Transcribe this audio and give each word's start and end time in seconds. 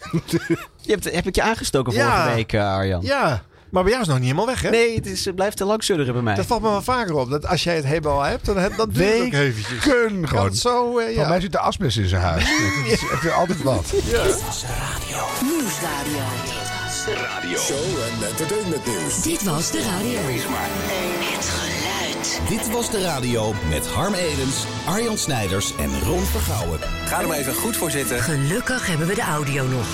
Je 0.86 0.92
hebt, 0.92 1.12
heb 1.12 1.26
ik 1.26 1.34
je 1.34 1.42
aangestoken 1.42 1.92
vorige 1.92 2.10
Ja. 2.10 2.34
week, 2.34 2.52
eh, 2.52 2.72
Arjan? 2.74 3.00
Ja, 3.02 3.42
maar 3.70 3.82
bij 3.82 3.92
jou 3.92 4.02
is 4.02 4.08
het 4.08 4.16
nog 4.16 4.18
niet 4.26 4.34
helemaal 4.36 4.46
weg, 4.46 4.62
hè? 4.62 4.70
Nee, 4.70 4.94
het, 4.94 5.06
is, 5.06 5.24
het 5.24 5.34
blijft 5.34 5.56
te 5.56 5.64
lang 5.64 5.84
sudderen 5.84 6.12
bij 6.12 6.22
mij. 6.22 6.34
Dat 6.34 6.46
valt 6.46 6.62
me 6.62 6.68
wel 6.70 6.82
vaker 6.82 7.14
op. 7.14 7.30
Dat 7.30 7.46
als 7.46 7.64
jij 7.64 7.76
het 7.76 7.84
helemaal 7.84 8.22
hebt, 8.22 8.46
dan, 8.46 8.56
heb, 8.56 8.76
dan 8.76 8.90
duurt 8.90 9.12
het 9.18 9.26
ook 9.26 9.32
eventjes. 9.32 9.78
Kan 9.92 10.28
gewoon. 10.28 10.54
zo, 10.54 10.92
Van 10.92 11.12
ja. 11.12 11.28
mij 11.28 11.40
zit 11.40 11.52
de 11.52 11.58
asbest 11.58 11.96
in 11.98 12.08
zijn 12.08 12.22
huis. 12.22 12.44
Het 12.84 12.92
is 12.92 13.08
echt 13.10 13.32
altijd 13.32 13.62
wat. 13.62 13.92
Nieuwsradio. 15.42 16.22
Show 17.58 17.76
en 17.78 18.26
entertainment 18.28 18.86
nieuws. 18.86 19.22
Dit 19.22 19.42
was 19.42 19.70
de 19.70 19.78
radio. 19.82 20.18
Het 20.20 21.44
geluid. 21.48 21.69
Dit 22.48 22.70
was 22.70 22.90
de 22.90 23.02
radio 23.02 23.52
met 23.68 23.86
Harm 23.86 24.14
Edens, 24.14 24.64
Arjan 24.86 25.18
Snijders 25.18 25.76
en 25.76 26.00
Ron 26.00 26.20
Vergouwen. 26.24 26.78
Ga 27.06 27.20
er 27.20 27.28
maar 27.28 27.36
even 27.36 27.54
goed 27.54 27.76
voor 27.76 27.90
zitten. 27.90 28.20
Gelukkig 28.20 28.86
hebben 28.86 29.06
we 29.06 29.14
de 29.14 29.22
audio 29.22 29.66
nog. 29.66 29.86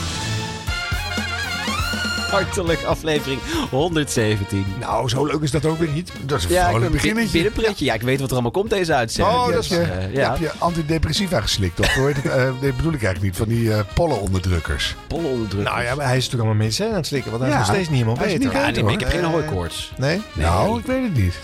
Hartelijk 2.30 2.82
aflevering 2.84 3.40
117. 3.70 4.64
Nou, 4.80 5.08
zo 5.08 5.24
leuk 5.26 5.40
is 5.42 5.50
dat 5.50 5.64
ook 5.64 5.78
weer 5.78 5.88
niet. 5.88 6.12
Dat 6.24 6.38
is 6.38 6.44
een 6.44 6.50
Ja, 6.50 6.62
ik 6.64 6.68
vrolijk 6.68 6.92
beginnetje. 6.92 7.30
binnenpretje. 7.32 7.84
Ja, 7.84 7.94
ik 7.94 8.02
weet 8.02 8.18
wat 8.18 8.26
er 8.28 8.32
allemaal 8.32 8.50
komt 8.50 8.70
deze 8.70 8.94
uitzending. 8.94 9.36
Oh, 9.36 9.52
dat 9.52 9.62
is 9.62 9.68
je. 9.68 9.76
ja. 10.12 10.20
ja, 10.20 10.30
heb 10.30 10.40
je 10.40 10.50
antidepressiva 10.58 11.40
geslikt, 11.40 11.80
of 11.80 11.94
het? 11.94 12.22
Eh, 12.24 12.34
nee, 12.60 12.72
bedoel 12.72 12.92
ik 12.92 13.02
eigenlijk 13.04 13.22
niet. 13.22 13.36
Van 13.36 13.48
die 13.48 13.72
eh 13.72 13.80
pollenonderdrukkers. 13.94 14.94
pollen 15.06 15.30
onderdrukken. 15.30 15.72
Nou 15.72 15.84
ja, 15.84 15.94
maar 15.94 16.06
hij 16.06 16.16
is 16.16 16.22
natuurlijk 16.24 16.42
allemaal 16.48 16.54
medicijnen 16.64 16.92
aan 16.94 17.00
het 17.00 17.08
slikken, 17.08 17.30
want 17.30 17.42
hij 17.42 17.50
is 17.52 17.56
Ja. 17.58 17.62
nog 17.64 17.74
steeds 17.74 17.88
niet 17.88 17.98
helemaal 17.98 18.24
beter. 18.24 18.38
niet 18.38 18.52
Ja, 18.52 18.58
beter, 18.58 18.72
nee, 18.72 18.82
maar 18.82 18.92
ik 18.92 19.00
heb 19.00 19.10
geen 19.10 19.24
hooikoorts. 19.24 19.92
Nee? 19.96 20.22
Nou, 20.32 20.78
ik 20.78 20.86
weet 20.86 21.02
het 21.02 21.14
niet. 21.16 21.34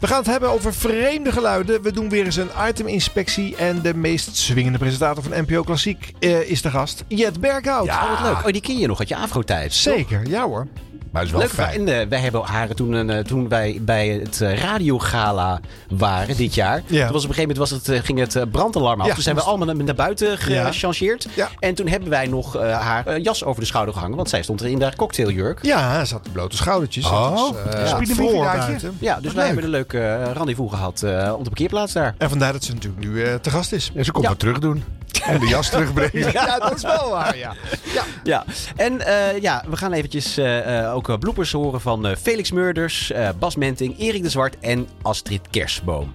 We 0.00 0.06
gaan 0.06 0.18
het 0.18 0.26
hebben 0.26 0.50
over 0.50 0.74
vreemde 0.74 1.32
geluiden. 1.32 1.82
We 1.82 1.92
doen 1.92 2.08
weer 2.08 2.24
eens 2.24 2.36
een 2.36 2.50
iteminspectie. 2.68 3.56
En 3.56 3.82
de 3.82 3.94
meest 3.94 4.36
swingende 4.36 4.78
presentator 4.78 5.22
van 5.22 5.32
NPO 5.46 5.62
Klassiek 5.62 6.12
eh, 6.20 6.40
is 6.50 6.62
de 6.62 6.70
gast. 6.70 7.04
Jet 7.08 7.40
Berghout. 7.40 7.88
Oh, 7.88 8.10
wat 8.10 8.20
leuk. 8.20 8.46
Oh, 8.46 8.52
die 8.52 8.60
ken 8.60 8.78
je 8.78 8.86
nog 8.86 8.98
uit 8.98 9.08
je 9.08 9.16
afro-tijd. 9.16 9.74
Zeker, 9.74 10.22
ja 10.28 10.46
hoor. 10.46 10.66
Maar 11.10 11.22
het 11.22 11.30
is 11.34 11.36
wel 11.38 11.40
Leuk, 11.46 11.50
fijn. 11.54 11.88
en 11.88 12.00
eh, 12.00 12.08
wij 12.08 12.18
hebben 12.20 12.42
haar 12.42 12.68
toen, 12.74 12.92
een, 12.92 13.10
eh, 13.10 13.18
toen 13.24 13.48
wij 13.48 13.78
bij 13.82 14.08
het 14.08 14.40
eh, 14.40 14.58
radiogala 14.58 15.60
waren 15.88 16.36
dit 16.36 16.54
jaar. 16.54 16.82
Ja. 16.86 17.04
Toen 17.04 17.12
was 17.12 17.24
op 17.24 17.28
een 17.28 17.34
gegeven 17.34 17.40
moment 17.40 17.58
was 17.58 17.70
het, 17.70 17.88
eh, 17.88 18.00
ging 18.04 18.18
het 18.18 18.50
brandalarm 18.50 19.00
af. 19.00 19.06
Ja, 19.06 19.14
toen 19.14 19.22
zijn 19.22 19.36
we 19.36 19.42
allemaal 19.42 19.66
naar, 19.66 19.84
naar 19.84 19.94
buiten 19.94 20.38
gechangeerd. 20.38 21.26
Ja. 21.34 21.48
En 21.58 21.74
toen 21.74 21.88
hebben 21.88 22.08
wij 22.08 22.26
nog 22.26 22.58
haar 22.62 23.20
jas 23.20 23.44
over 23.44 23.60
de 23.60 23.66
schouder 23.66 23.94
gehangen. 23.94 24.16
Want 24.16 24.28
zij 24.28 24.42
stond 24.42 24.60
er 24.60 24.66
in 24.66 24.82
haar 24.82 24.96
cocktailjurk. 24.96 25.58
Ja, 25.62 26.04
zat 26.04 26.26
op 26.26 26.32
blote 26.32 26.56
schoudertjes. 26.56 27.06
Oh, 27.10 27.48
eh, 27.72 27.90
ja. 28.98 29.20
dus 29.20 29.32
wij 29.32 29.46
hebben 29.46 29.64
een 29.64 29.70
leuk 29.70 29.92
eh, 29.92 30.32
rendezvous 30.32 30.70
gehad 30.70 31.02
eh, 31.02 31.32
op 31.32 31.38
de 31.38 31.50
parkeerplaats 31.50 31.92
daar. 31.92 32.14
En 32.18 32.28
vandaar 32.28 32.52
dat 32.52 32.64
ze 32.64 32.72
natuurlijk 32.72 33.04
nu 33.04 33.22
eh, 33.24 33.34
te 33.34 33.50
gast 33.50 33.72
is. 33.72 33.90
Ja, 33.94 34.02
ze 34.02 34.12
komt 34.12 34.24
Ja. 34.24 34.30
wat 34.30 34.38
terug 34.38 34.58
doen. 34.58 34.84
En 35.26 35.40
de 35.40 35.46
jas 35.46 35.70
terugbrengen. 35.70 36.32
Ja, 36.32 36.58
dat 36.58 36.74
is 36.74 36.82
wel 36.82 37.10
waar, 37.10 37.36
ja. 37.36 37.54
Ja, 38.24 38.44
en 38.76 39.00
eh, 39.06 39.40
ja, 39.42 39.64
we 39.68 39.76
gaan 39.76 39.92
eventjes 39.92 40.36
eh, 40.36 40.78
eh, 40.84 40.94
ook 40.96 41.08
eh, 41.08 41.18
bloepers 41.18 41.52
horen 41.52 41.80
van 41.80 42.06
eh, 42.06 42.16
Felix 42.16 42.50
Murders, 42.50 43.12
eh, 43.12 43.28
Bas 43.38 43.56
Menting, 43.56 43.98
Erik 43.98 44.22
de 44.22 44.30
Zwart 44.30 44.58
en 44.58 44.88
Astrid 45.02 45.40
Kersboom. 45.50 46.14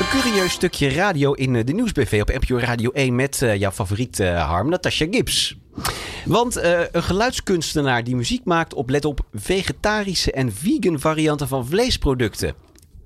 Een 0.00 0.20
curieus 0.20 0.52
stukje 0.52 0.88
radio 0.88 1.32
in 1.32 1.52
de 1.64 1.72
nieuwsbv 1.72 2.20
op 2.20 2.28
NPO 2.28 2.58
Radio 2.58 2.90
1 2.90 3.14
met 3.14 3.38
jouw 3.56 3.70
favoriet 3.70 4.18
Harm, 4.18 4.68
Natasha 4.68 5.06
Gibbs. 5.10 5.56
Want 6.24 6.56
een 6.92 7.02
geluidskunstenaar 7.02 8.04
die 8.04 8.16
muziek 8.16 8.44
maakt 8.44 8.74
op, 8.74 8.90
let 8.90 9.04
op, 9.04 9.20
vegetarische 9.34 10.32
en 10.32 10.52
vegan 10.52 11.00
varianten 11.00 11.48
van 11.48 11.66
vleesproducten. 11.66 12.54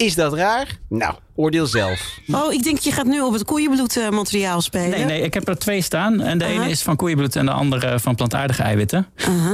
Is 0.00 0.14
dat 0.14 0.32
raar? 0.34 0.66
Nou, 0.88 1.14
oordeel 1.34 1.66
zelf. 1.66 2.18
Oh, 2.32 2.52
ik 2.52 2.62
denk 2.62 2.78
je 2.78 2.92
gaat 2.92 3.06
nu 3.06 3.20
op 3.20 3.32
het 3.32 3.44
koeienbloedmateriaal 3.44 4.60
spelen. 4.60 4.90
Nee, 4.90 5.04
nee, 5.04 5.20
ik 5.22 5.34
heb 5.34 5.48
er 5.48 5.58
twee 5.58 5.82
staan. 5.82 6.20
En 6.20 6.38
de 6.38 6.44
ene 6.44 6.68
is 6.70 6.82
van 6.82 6.96
koeienbloed 6.96 7.36
en 7.36 7.44
de 7.46 7.52
andere 7.52 7.98
van 8.00 8.14
plantaardige 8.14 8.62
eiwitten. 8.62 9.06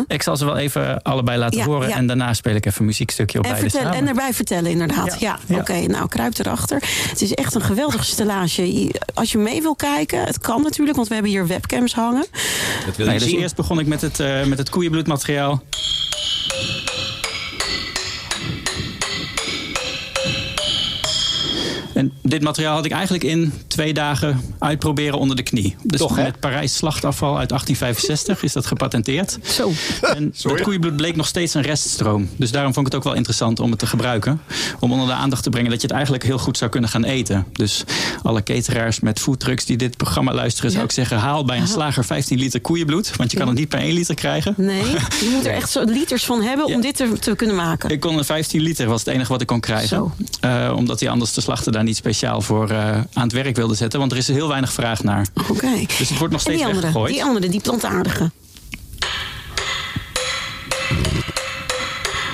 Ik 0.07 0.23
zal 0.23 0.37
ze 0.37 0.45
wel 0.45 0.57
even 0.57 1.03
allebei 1.03 1.39
laten 1.39 1.59
Ja, 1.59 1.65
horen. 1.65 1.89
ja. 1.89 1.97
En 1.97 2.07
daarna 2.07 2.35
speel 2.35 2.55
ik 2.55 2.67
even 2.67 2.81
een 2.81 2.87
muziekstukje 2.87 3.39
op 3.39 3.45
En, 3.45 3.51
beide 3.51 3.71
vertellen, 3.71 3.95
samen. 3.95 4.09
en 4.09 4.17
erbij 4.17 4.35
vertellen, 4.35 4.71
inderdaad. 4.71 5.21
Ja, 5.21 5.39
Ja. 5.47 5.59
oké. 5.59 5.81
nou, 5.87 6.09
kruip 6.09 6.39
erachter. 6.39 6.83
Het 7.09 7.23
is 7.23 7.35
echt 7.35 7.55
een 7.55 7.63
geweldige 7.63 8.05
stellage. 8.05 8.91
Als 9.15 9.33
je 9.33 9.39
mee 9.39 9.63
wil 9.63 9.75
kijken, 9.77 10.25
het 10.25 10.39
kan 10.39 10.63
natuurlijk, 10.63 10.97
want 10.97 11.09
we 11.09 11.15
hebben 11.15 11.33
hier 11.33 11.47
webcams 11.47 11.95
hangen. 11.95 12.27
Dat 12.87 12.97
wil 12.97 13.05
je 13.07 13.11
Nee, 13.11 13.21
dus 13.21 13.29
zien. 13.29 13.39
eerst 13.41 13.57
begon 13.57 13.79
ik 13.79 13.87
met 13.87 14.01
het, 14.01 14.21
eh, 14.21 14.45
met 14.45 14.59
het 14.59 14.71
koeienbloedmateriaal. 14.71 15.63
En 21.97 22.13
dit 22.23 22.43
materiaal 22.43 22.75
had 22.75 22.85
ik 22.85 22.93
eigenlijk 22.93 23.25
in 23.25 23.53
twee 23.67 23.95
dagen 23.95 24.41
uitproberen 24.59 25.19
onder 25.19 25.37
de 25.37 25.43
knie. 25.43 25.77
Dus 25.83 26.01
Toch, 26.01 26.17
met 26.17 26.41
Parijs 26.41 26.77
slachtafval 26.77 27.39
uit 27.39 27.49
1865 27.49 28.43
is 28.43 28.53
dat 28.53 28.67
gepatenteerd. 28.67 29.39
Zo. 29.43 29.73
En 30.03 30.33
het 30.43 30.63
koeienbloed 30.63 30.97
bleek 30.97 31.17
nog 31.17 31.27
steeds 31.27 31.55
een 31.55 31.63
reststroom. 31.63 32.29
Dus 32.37 32.51
daarom 32.51 32.75
vond 32.75 32.87
ik 32.87 32.93
het 32.93 33.01
ook 33.03 33.09
wel 33.09 33.17
interessant 33.19 33.61
om 33.61 33.71
het 33.71 33.79
te 33.79 33.87
gebruiken. 33.87 34.41
Om 34.81 34.93
onder 34.93 35.07
de 35.07 35.13
aandacht 35.13 35.43
te 35.43 35.51
brengen 35.51 35.71
dat 35.71 35.81
je 35.81 35.87
het 35.87 35.95
eigenlijk 35.97 36.25
heel 36.25 36.39
goed 36.39 36.59
zou 36.59 36.71
kunnen 36.71 36.91
gaan 36.91 37.05
eten. 37.05 37.47
Dus 37.53 37.85
alle 38.23 38.43
cateraars 38.43 39.01
met 39.01 39.21
foodtrucks 39.21 39.65
die 39.65 39.77
dit 39.77 39.97
programma 39.97 40.33
luisteren... 40.33 40.71
zou 40.71 40.85
ik 40.85 40.93
zeggen, 40.93 41.19
haal 41.19 41.45
bij 41.45 41.59
een 41.59 41.69
slager 41.69 42.05
15 42.05 42.39
liter 42.39 42.61
koeienbloed. 42.61 43.17
Want 43.17 43.31
je 43.31 43.39
kan 43.39 43.49
het 43.49 43.57
niet 43.59 43.69
per 43.69 43.79
1 43.79 43.93
liter 43.95 44.15
krijgen. 44.15 44.55
Nee, 44.57 44.85
je 44.85 45.31
moet 45.35 45.47
er 45.47 45.53
echt 45.61 45.71
zo 45.71 45.85
liters 45.85 46.25
van 46.25 46.43
hebben 46.43 46.67
om 46.67 46.73
Ja. 46.73 46.81
dit 46.81 46.97
te, 46.97 47.13
te 47.21 47.37
kunnen 47.37 47.57
maken. 47.57 47.91
Ik 47.91 48.01
kon 48.01 48.19
een 48.19 48.25
15 48.25 48.61
liter, 48.61 48.87
was 48.89 49.05
het 49.05 49.15
enige 49.15 49.33
wat 49.33 49.41
ik 49.41 49.47
kon 49.47 49.61
krijgen. 49.61 49.89
Zo. 49.89 50.13
Eh, 50.41 50.73
omdat 50.77 51.01
hij 51.01 51.09
anders 51.09 51.33
de 51.33 51.41
slachter 51.41 51.73
daar 51.73 51.85
niet 51.87 51.97
speciaal 51.97 52.41
voor 52.41 52.71
eh, 52.71 52.79
aan 53.13 53.23
het 53.23 53.33
werk 53.33 53.57
wilde 53.57 53.75
zetten. 53.75 53.99
Want 53.99 54.13
er 54.13 54.19
is 54.19 54.29
heel 54.29 54.49
weinig 54.49 54.73
vraag 54.73 55.03
naar. 55.03 55.27
Oké. 55.51 55.69
Dus 55.99 56.09
het 56.09 56.19
wordt 56.19 56.33
nog 56.33 56.33
En 56.33 56.41
steeds 56.41 56.57
die 56.57 56.65
andere, 56.67 56.81
weggegooid. 56.81 57.13
die 57.13 57.25
andere, 57.25 57.49
die 57.49 57.61
plantaardige. 57.61 58.31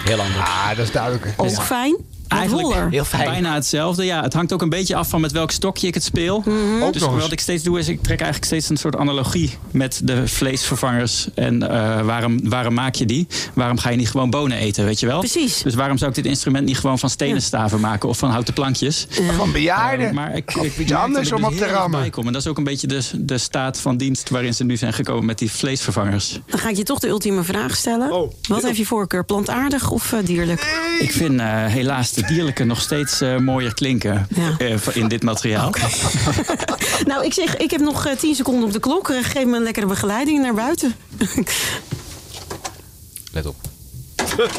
Heel 0.04 0.20
anders. 0.20 0.38
Ah, 0.48 0.68
dat 0.68 0.78
is 0.86 0.92
duidelijk. 0.92 1.34
Ook 1.36 1.62
fijn. 1.62 1.96
Eigenlijk 2.36 2.68
roller. 2.68 2.90
Heel 2.90 3.04
fijn. 3.04 3.24
Bijna 3.24 3.54
hetzelfde. 3.54 4.04
Ja, 4.04 4.22
het 4.22 4.32
hangt 4.32 4.52
ook 4.52 4.62
een 4.62 4.68
beetje 4.68 4.96
af 4.96 5.08
van 5.08 5.20
met 5.20 5.32
welk 5.32 5.50
stokje 5.50 5.86
ik 5.86 5.94
het 5.94 6.04
speel. 6.04 6.42
Mhm. 6.46 6.92
Dus 6.92 7.02
wat 7.02 7.32
ik 7.32 7.40
steeds 7.40 7.62
doe 7.62 7.78
is, 7.78 7.88
ik 7.88 8.02
trek 8.02 8.20
eigenlijk 8.20 8.44
steeds 8.44 8.68
een 8.68 8.76
soort 8.76 8.96
analogie 8.96 9.58
met 9.70 10.00
de 10.04 10.28
vleesvervangers. 10.28 11.28
En 11.34 11.70
eh, 11.70 12.00
waarom, 12.00 12.48
waarom 12.48 12.74
maak 12.74 12.94
je 12.94 13.06
die? 13.06 13.26
Waarom 13.54 13.78
ga 13.78 13.90
je 13.90 13.96
niet 13.96 14.10
gewoon 14.10 14.30
bonen 14.30 14.58
eten, 14.58 14.84
weet 14.84 15.00
je 15.00 15.06
wel? 15.06 15.18
Precies. 15.18 15.62
Dus 15.62 15.74
waarom 15.74 15.98
zou 15.98 16.10
ik 16.10 16.16
dit 16.16 16.26
instrument 16.26 16.66
niet 16.66 16.78
gewoon 16.78 16.98
van 16.98 17.10
stenen 17.10 17.42
staven 17.42 17.80
maken 17.80 18.08
of 18.08 18.18
van 18.18 18.30
houten 18.30 18.54
plankjes? 18.54 19.06
Van 19.36 19.52
bejaarden. 19.52 20.08
Eh, 20.08 20.14
maar 20.14 20.36
ik, 20.36 20.54
ik 20.54 20.78
iets 20.78 20.92
anders 20.92 21.28
ik 21.28 21.34
om 21.34 21.40
dus 21.40 21.50
op 21.50 21.56
te 21.56 21.66
rammen. 21.66 22.12
En 22.12 22.32
dat 22.32 22.42
is 22.42 22.46
ook 22.46 22.58
een 22.58 22.64
beetje 22.64 22.86
de, 22.86 23.02
de 23.14 23.38
staat 23.38 23.80
van 23.80 23.96
dienst 23.96 24.30
waarin 24.30 24.54
ze 24.54 24.64
nu 24.64 24.76
zijn 24.76 24.92
gekomen 24.92 25.24
met 25.24 25.38
die 25.38 25.50
vleesvervangers. 25.50 26.40
Dan 26.46 26.58
ga 26.58 26.68
ik 26.68 26.76
je 26.76 26.82
toch 26.82 26.98
de 26.98 27.08
ultieme 27.08 27.42
vraag 27.42 27.76
stellen. 27.76 28.12
Oh. 28.12 28.32
Wat 28.48 28.62
heeft 28.62 28.76
je 28.76 28.86
voorkeur, 28.86 29.24
plantaardig 29.24 29.90
of 29.90 30.12
eh, 30.12 30.18
dierlijk? 30.24 30.60
Ik 30.98 31.12
vind 31.12 31.40
eh, 31.40 31.46
helaas 31.66 32.12
de 32.12 32.21
dierlijke 32.26 32.64
nog 32.64 32.80
steeds 32.80 33.20
eh, 33.20 33.36
mooier 33.36 33.74
klinken 33.74 34.26
Ja. 34.34 34.54
eh, 34.58 34.76
in 34.92 35.08
dit 35.08 35.22
materiaal. 35.22 35.74
Nou, 37.04 37.24
ik 37.24 37.32
zeg, 37.32 37.56
ik 37.56 37.70
heb 37.70 37.80
nog 37.80 38.06
eh, 38.06 38.16
10 38.16 38.34
seconden 38.34 38.64
op 38.64 38.72
de 38.72 38.80
klok. 38.80 39.10
Eh, 39.10 39.24
Geef 39.24 39.44
me 39.44 39.56
een 39.56 39.62
lekkere 39.62 39.86
begeleiding 39.86 40.42
naar 40.42 40.54
buiten. 40.54 40.94
Let 43.32 43.46
op. 43.46 43.56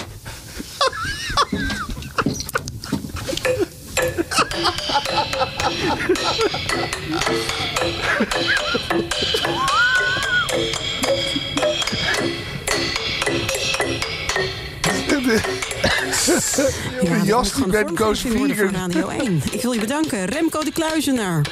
Ja, 17.01 17.23
jas 17.23 17.53
die 17.53 17.67
met 17.67 17.93
Koos. 17.93 18.25
Radio 18.71 19.07
1. 19.07 19.41
Ik 19.51 19.61
wil 19.61 19.71
je 19.71 19.79
bedanken. 19.79 20.25
Remco 20.25 20.63
de 20.63 20.71
Kluizenaar. 20.71 21.45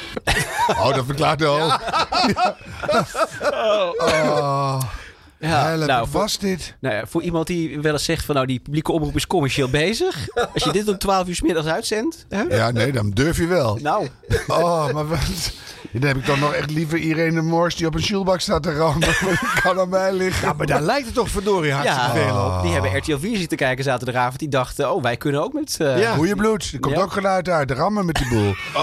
Oh, 0.68 0.94
dat 0.94 1.04
verklaart. 1.04 1.42
Oh, 1.44 1.76
Ja, 5.38 5.66
help, 5.68 5.86
nou, 5.86 6.08
voor, 6.08 6.20
was 6.20 6.38
dit? 6.38 6.74
nou 6.80 6.94
ja, 6.94 7.06
voor 7.06 7.22
iemand 7.22 7.46
die 7.46 7.80
wel 7.80 7.92
eens 7.92 8.04
zegt 8.04 8.24
van 8.24 8.34
nou 8.34 8.46
die 8.46 8.60
publieke 8.60 8.92
omroep 8.92 9.16
is 9.16 9.26
commercieel 9.26 9.68
bezig. 9.68 10.28
Als 10.54 10.64
je 10.64 10.72
dit 10.72 10.88
om 10.88 10.98
12 10.98 11.28
uur 11.28 11.34
's 11.34 11.40
middags 11.40 11.66
uitzendt. 11.66 12.26
Hè? 12.28 12.42
Ja, 12.42 12.70
nee, 12.70 12.92
dan 12.92 13.10
durf 13.10 13.36
je 13.36 13.46
wel. 13.46 13.78
Nou, 13.82 14.08
Oh, 14.46 14.92
maar 14.92 15.06
wat... 15.08 15.18
Dan 15.92 16.02
heb 16.08 16.16
ik 16.16 16.26
dan 16.26 16.38
nog 16.38 16.52
echt 16.52 16.70
liever 16.70 16.98
Irene 16.98 17.42
Mors 17.42 17.76
die 17.76 17.86
op 17.86 17.94
een 17.94 18.02
sjoelbak 18.02 18.40
staat 18.40 18.62
te 18.62 18.72
rammen. 18.74 19.08
Kan 19.62 19.78
aan 19.80 19.88
mij 19.88 20.12
liggen. 20.12 20.48
Ja, 20.48 20.54
maar 20.54 20.66
daar 20.66 20.80
lijkt 20.82 21.06
het 21.06 21.14
toch 21.14 21.28
verdorie 21.28 21.72
hartstikke 21.72 22.18
ja, 22.18 22.24
veel 22.26 22.44
op. 22.44 22.62
die 22.62 22.72
hebben 22.72 22.96
RTL 22.98 23.16
4 23.18 23.36
zitten 23.38 23.58
kijken 23.58 23.84
zaterdagavond. 23.84 24.38
Die 24.38 24.48
dachten, 24.48 24.92
oh 24.94 25.02
wij 25.02 25.16
kunnen 25.16 25.42
ook 25.42 25.52
met... 25.52 25.76
eh, 25.80 25.98
Ja. 26.00 26.14
Goeie 26.14 26.34
bloed. 26.36 26.70
Er 26.72 26.80
komt 26.80 26.96
Ja. 26.96 27.02
ook 27.02 27.12
geluid 27.12 27.48
uit. 27.48 27.68
De 27.68 27.74
rammen 27.74 28.06
met 28.06 28.14
die 28.14 28.28
boel. 28.28 28.54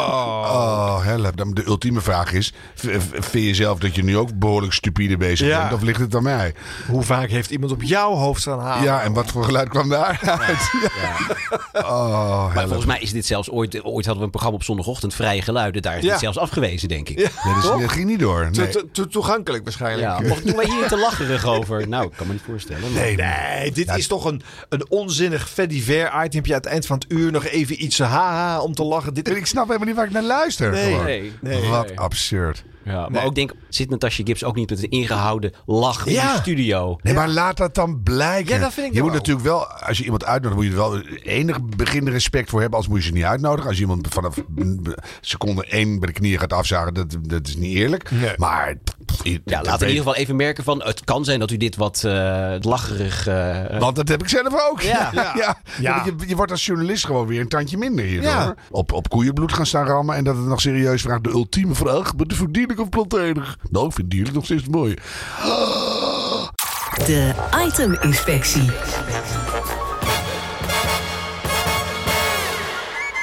Oh, 0.51 1.03
help. 1.03 1.37
Dan 1.37 1.53
de 1.53 1.65
ultieme 1.65 2.01
vraag 2.01 2.33
is... 2.33 2.53
Vind 3.13 3.45
je 3.45 3.53
zelf 3.53 3.79
dat 3.79 3.95
je 3.95 4.03
nu 4.03 4.17
ook 4.17 4.29
behoorlijk 4.33 4.73
stupide 4.73 5.17
bezig 5.17 5.47
Ja. 5.47 5.59
bent? 5.61 5.73
Of 5.73 5.81
ligt 5.81 5.99
het 5.99 6.15
aan 6.15 6.23
mij? 6.23 6.53
Hoe 6.87 7.03
vaak 7.03 7.29
heeft 7.29 7.49
iemand 7.51 7.71
op 7.71 7.83
jouw 7.83 8.13
hoofd 8.13 8.41
staan 8.41 8.59
halen? 8.59 8.83
Ja, 8.83 9.01
en 9.01 9.13
wat 9.13 9.31
voor 9.31 9.43
geluid 9.43 9.69
kwam 9.69 9.89
daar 9.89 10.19
uit? 10.23 10.69
Oh, 11.73 12.53
Maar 12.53 12.63
volgens 12.67 12.85
mij 12.85 12.99
is 12.99 13.11
dit 13.11 13.25
zelfs 13.25 13.49
ooit... 13.49 13.83
Ooit 13.83 13.95
hadden 14.05 14.17
we 14.17 14.23
een 14.23 14.29
programma 14.29 14.57
op 14.57 14.63
zondagochtend, 14.63 15.13
Vrije 15.13 15.41
Geluiden. 15.41 15.81
Daar 15.81 15.97
is 15.97 16.03
Ja. 16.03 16.11
dit 16.11 16.19
zelfs 16.19 16.37
afgewezen, 16.37 16.87
denk 16.87 16.98
ik. 16.98 16.98
Ja. 17.07 17.29
Dus 17.53 17.63
dat 17.63 17.91
ging 17.91 18.05
niet 18.05 18.19
door. 18.19 18.49
Nee. 18.51 18.69
te- 18.69 18.85
te 18.91 19.07
toegankelijk 19.07 19.63
waarschijnlijk. 19.63 20.07
Ja, 20.21 20.31
of 20.31 20.41
doen 20.41 20.55
wij 20.55 20.65
hier 20.65 20.87
te 20.87 20.97
lacherig 20.97 21.45
over? 21.45 21.87
Nou, 21.87 22.05
ik 22.05 22.11
kan 22.17 22.27
me 22.27 22.33
niet 22.33 22.41
voorstellen. 22.45 22.81
maar- 22.81 23.01
Nee, 23.01 23.15
nee, 23.15 23.71
dit 23.71 23.95
is 23.95 24.07
toch 24.07 24.25
een, 24.25 24.41
een 24.69 24.89
onzinnig 24.89 25.49
fediver 25.49 26.23
itempje 26.25 26.53
aan 26.53 26.59
het 26.59 26.69
eind 26.69 26.85
van 26.85 26.97
het 26.97 27.11
uur. 27.11 27.31
Nog 27.31 27.45
even 27.45 27.83
iets 27.83 27.99
haha 27.99 28.61
om 28.61 28.73
te 28.73 28.83
lachen. 28.83 29.13
Dit, 29.13 29.29
Ik 29.29 29.45
snap 29.45 29.65
helemaal 29.67 29.87
niet 29.87 29.95
waar 29.95 30.05
ik 30.05 30.11
naar 30.11 30.23
luister. 30.23 30.71
Nee. 30.71 30.83
gewoon. 30.91 31.03
Nee. 31.05 31.31
Nee. 31.41 31.69
Wat 31.69 31.87
Nee. 31.87 31.99
absurd. 31.99 32.63
Ja, 32.83 32.93
maar 33.01 33.11
Nee. 33.11 33.23
ook 33.23 33.35
denk, 33.35 33.51
zit 33.69 33.89
Natasja 33.89 34.23
Gibbs 34.25 34.43
ook 34.43 34.55
niet 34.55 34.69
met 34.69 34.83
een 34.83 34.89
ingehouden 34.89 35.51
lach 35.65 36.05
in 36.05 36.13
Ja. 36.13 36.33
de 36.33 36.39
studio? 36.39 36.97
Nee, 37.01 37.13
maar 37.13 37.29
laat 37.29 37.57
dat 37.57 37.75
dan 37.75 38.03
blijken. 38.03 38.53
Ja, 38.55 38.61
dat 38.61 38.73
vind 38.73 38.87
ik 38.87 38.93
je 38.93 39.01
moet 39.03 39.13
natuurlijk 39.13 39.45
wel, 39.45 39.65
als 39.67 39.97
je 39.97 40.03
iemand 40.03 40.25
uitnodigt, 40.25 40.61
moet 40.61 40.65
je 40.71 40.77
er 40.77 40.89
wel 40.89 41.01
enig 41.23 41.63
begin 41.63 42.09
respect 42.09 42.49
voor 42.49 42.59
hebben. 42.59 42.77
Als 42.77 42.87
moet 42.87 42.97
je 43.01 43.07
ze 43.07 43.13
niet 43.13 43.23
uitnodigen. 43.23 43.67
Als 43.67 43.75
je 43.77 43.81
iemand 43.83 44.07
vanaf 44.09 44.35
seconde 45.21 45.65
één 45.65 45.99
bij 45.99 46.07
de 46.07 46.13
knieën 46.19 46.39
gaat 46.39 46.53
afzagen, 46.53 46.93
dat, 46.93 47.15
dat 47.21 47.47
is 47.47 47.55
niet 47.55 47.75
eerlijk. 47.75 48.11
Nee. 48.11 48.33
Maar 48.37 48.75
Ja, 49.45 49.61
laat 49.61 49.81
in 49.81 49.87
ieder 49.87 50.03
geval 50.03 50.15
even 50.15 50.35
merken 50.35 50.63
van... 50.63 50.83
Het 50.83 51.03
kan 51.03 51.23
zijn 51.25 51.39
dat 51.39 51.51
u 51.51 51.57
dit 51.57 51.75
wat 51.75 52.03
eh, 52.05 52.53
lacherig... 52.59 53.27
eh, 53.27 53.79
Want 53.79 53.95
dat 53.95 54.07
heb 54.07 54.21
ik 54.21 54.29
zelf 54.29 54.69
ook. 54.69 54.81
Ja. 54.81 55.09
ja. 55.13 55.31
ja. 55.35 55.57
Ja. 55.79 56.01
Je, 56.05 56.13
je 56.27 56.35
wordt 56.35 56.51
als 56.51 56.65
journalist 56.65 57.05
gewoon 57.05 57.27
weer 57.27 57.39
een 57.41 57.47
tandje 57.47 57.77
minder 57.77 58.05
hier. 58.05 58.21
Ja. 58.21 58.55
Op, 58.71 58.91
op 58.93 59.09
koeienbloed 59.09 59.53
gaan 59.53 59.65
staan 59.65 59.85
rammen 59.85 60.15
en 60.15 60.23
dat 60.23 60.35
het 60.35 60.45
nog 60.45 60.61
serieus 60.61 61.01
vraagt. 61.01 61.23
De 61.23 61.29
ultieme 61.29 61.75
vraag, 61.75 62.15
ben 62.15 62.25
je 62.29 62.35
voor 62.35 62.51
dierlijk 62.51 62.79
of 62.79 62.89
plantenig? 62.89 63.57
Nou, 63.69 63.85
ik 63.87 63.93
vind 63.93 64.09
dierlijk 64.11 64.35
nog 64.35 64.45
steeds 64.45 64.67
mooi. 64.67 64.93
De 67.05 67.31
iteminspectie. 67.67 68.69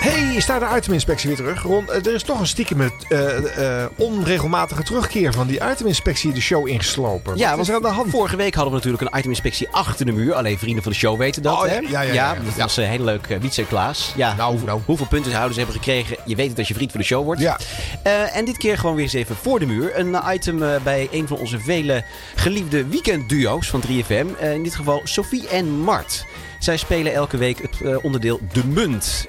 Hey, 0.08 0.34
is 0.34 0.46
daar 0.46 0.60
de 0.60 0.76
iteminspectie 0.76 1.28
weer 1.28 1.36
terug? 1.36 1.62
Ron, 1.62 1.90
eh, 1.90 2.06
er 2.06 2.14
is 2.14 2.22
toch 2.22 2.40
een 2.40 2.46
stiekem 2.46 2.76
met 2.76 2.92
eh, 3.08 3.82
eh, 3.82 3.90
onregelmatige 3.96 4.82
terugkeer 4.82 5.32
van 5.32 5.46
die 5.46 5.60
iteminspectie 5.70 6.32
de 6.32 6.40
show 6.40 6.68
ingeslopen. 6.68 7.36
Ja, 7.36 7.50
Wat 7.50 7.60
is 7.60 7.68
want 7.68 7.68
er 7.68 7.74
aan 7.74 7.82
de 7.94 7.96
hand? 8.00 8.10
vorige 8.10 8.36
week 8.36 8.54
hadden 8.54 8.72
we 8.72 8.78
natuurlijk 8.78 9.02
een 9.12 9.18
iteminspectie 9.18 9.68
achter 9.70 10.06
de 10.06 10.12
muur. 10.12 10.34
Alleen 10.34 10.58
vrienden 10.58 10.82
van 10.82 10.92
de 10.92 10.98
show 10.98 11.18
weten 11.18 11.42
dat, 11.42 11.52
Oh, 11.54 11.62
hè? 11.64 11.74
ja, 11.76 11.80
ja, 11.90 12.00
ja, 12.00 12.12
ja. 12.12 12.34
dat 12.44 12.54
was 12.56 12.76
eh, 12.76 12.88
heel 12.88 13.04
leuk. 13.04 13.26
eh, 13.26 13.38
Wietse 13.40 13.60
en 13.60 13.68
Klaas. 13.68 14.12
Ja, 14.16 14.34
Nou, 14.34 14.50
hoeveel, 14.50 14.66
nou. 14.68 14.80
hoeveel 14.84 15.06
punten 15.06 15.30
ze 15.30 15.36
houden 15.36 15.54
ze 15.58 15.62
hebben 15.64 15.80
gekregen. 15.82 16.16
Je 16.24 16.34
weet 16.36 16.48
het 16.48 16.58
als 16.58 16.68
je 16.68 16.74
vriend 16.74 16.90
van 16.90 17.00
de 17.00 17.06
show 17.06 17.24
wordt. 17.24 17.40
Ja. 17.40 17.58
Eh, 18.02 18.36
en 18.36 18.44
dit 18.44 18.56
keer 18.56 18.78
gewoon 18.78 18.94
weer 18.94 19.04
eens 19.04 19.12
even 19.12 19.36
voor 19.36 19.58
de 19.58 19.66
muur. 19.66 19.98
Een 19.98 20.16
item 20.32 20.62
bij 20.82 21.08
een 21.12 21.28
van 21.28 21.36
onze 21.38 21.58
vele 21.58 22.04
geliefde 22.34 22.86
weekendduo's 22.86 23.68
van 23.68 23.80
3FM. 23.80 24.26
Eh, 24.40 24.52
in 24.52 24.62
dit 24.62 24.74
geval 24.74 25.00
Sophie 25.04 25.48
en 25.48 25.80
Mart. 25.80 26.24
Zij 26.58 26.76
spelen 26.76 27.12
elke 27.14 27.36
week 27.36 27.62
het 27.62 27.80
eh, 27.80 28.04
onderdeel 28.04 28.40
De 28.52 28.64
Munt. 28.66 29.26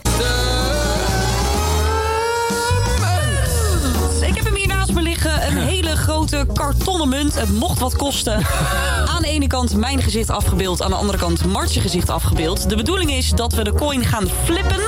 Grote 6.28 6.54
kartonnen 6.54 7.10
munt. 7.10 7.36
Het 7.36 7.54
mocht 7.54 7.80
wat 7.80 7.96
kosten. 7.96 8.34
Aan 9.16 9.22
de 9.22 9.28
ene 9.28 9.48
kant 9.48 9.76
mijn 9.76 10.02
gezicht 10.02 10.30
afgebeeld. 10.30 10.82
Aan 10.82 10.90
de 10.90 10.96
andere 10.96 11.18
kant 11.18 11.46
Martje 11.46 11.82
gezicht 11.82 12.10
afgebeeld. 12.10 12.70
De 12.70 12.76
bedoeling 12.76 13.12
is 13.12 13.30
dat 13.30 13.54
we 13.54 13.64
de 13.64 13.74
coin 13.74 14.06
gaan 14.06 14.28
flippen. 14.44 14.80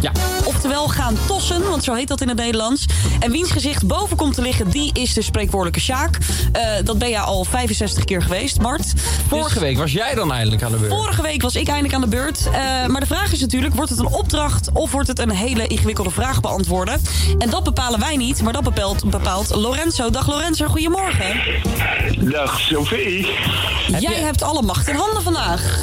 Ja. 0.00 0.12
Oftewel 0.48 0.88
gaan 0.88 1.16
tossen, 1.26 1.68
want 1.68 1.84
zo 1.84 1.94
heet 1.94 2.08
dat 2.08 2.20
in 2.20 2.28
het 2.28 2.36
Nederlands. 2.36 2.84
En 3.20 3.30
wiens 3.30 3.50
gezicht 3.50 3.86
boven 3.86 4.16
komt 4.16 4.34
te 4.34 4.42
liggen, 4.42 4.70
die 4.70 4.90
is 4.92 5.14
de 5.14 5.22
spreekwoordelijke 5.22 5.80
Sjaak. 5.80 6.18
Eh, 6.52 6.62
dat 6.84 6.98
ben 6.98 7.08
je 7.08 7.18
al 7.18 7.44
65 7.44 8.04
keer 8.04 8.22
geweest, 8.22 8.60
Mart. 8.60 8.92
Vorige 9.28 9.52
Dus- 9.52 9.62
week 9.62 9.78
was 9.78 9.92
jij 9.92 10.14
dan 10.14 10.32
eindelijk 10.32 10.62
aan 10.62 10.70
de 10.70 10.76
beurt. 10.76 10.92
Vorige 10.92 11.22
week 11.22 11.42
was 11.42 11.56
ik 11.56 11.66
eindelijk 11.66 11.94
aan 11.94 12.00
de 12.00 12.06
beurt. 12.06 12.46
Eh, 12.46 12.86
maar 12.86 13.00
de 13.00 13.06
vraag 13.06 13.32
is 13.32 13.40
natuurlijk, 13.40 13.74
wordt 13.74 13.90
het 13.90 13.98
een 13.98 14.12
opdracht 14.12 14.68
of 14.72 14.90
wordt 14.92 15.08
het 15.08 15.18
een 15.18 15.30
hele 15.30 15.66
ingewikkelde 15.66 16.10
vraag 16.10 16.40
beantwoorden? 16.40 17.00
En 17.38 17.50
dat 17.50 17.64
bepalen 17.64 18.00
wij 18.00 18.16
niet, 18.16 18.42
maar 18.42 18.52
dat 18.52 18.64
bepaalt, 18.64 19.10
bepaalt 19.10 19.54
Lorenzo. 19.54 20.10
Dag 20.10 20.28
Lorenzo, 20.28 20.66
goedemorgen. 20.66 21.40
Dag 22.30 22.60
Sophie. 22.60 23.26
Jij 23.98 24.14
hebt 24.20 24.42
alle 24.42 24.62
macht 24.62 24.88
in 24.88 24.94
handen 24.94 25.22
vandaag. 25.22 25.78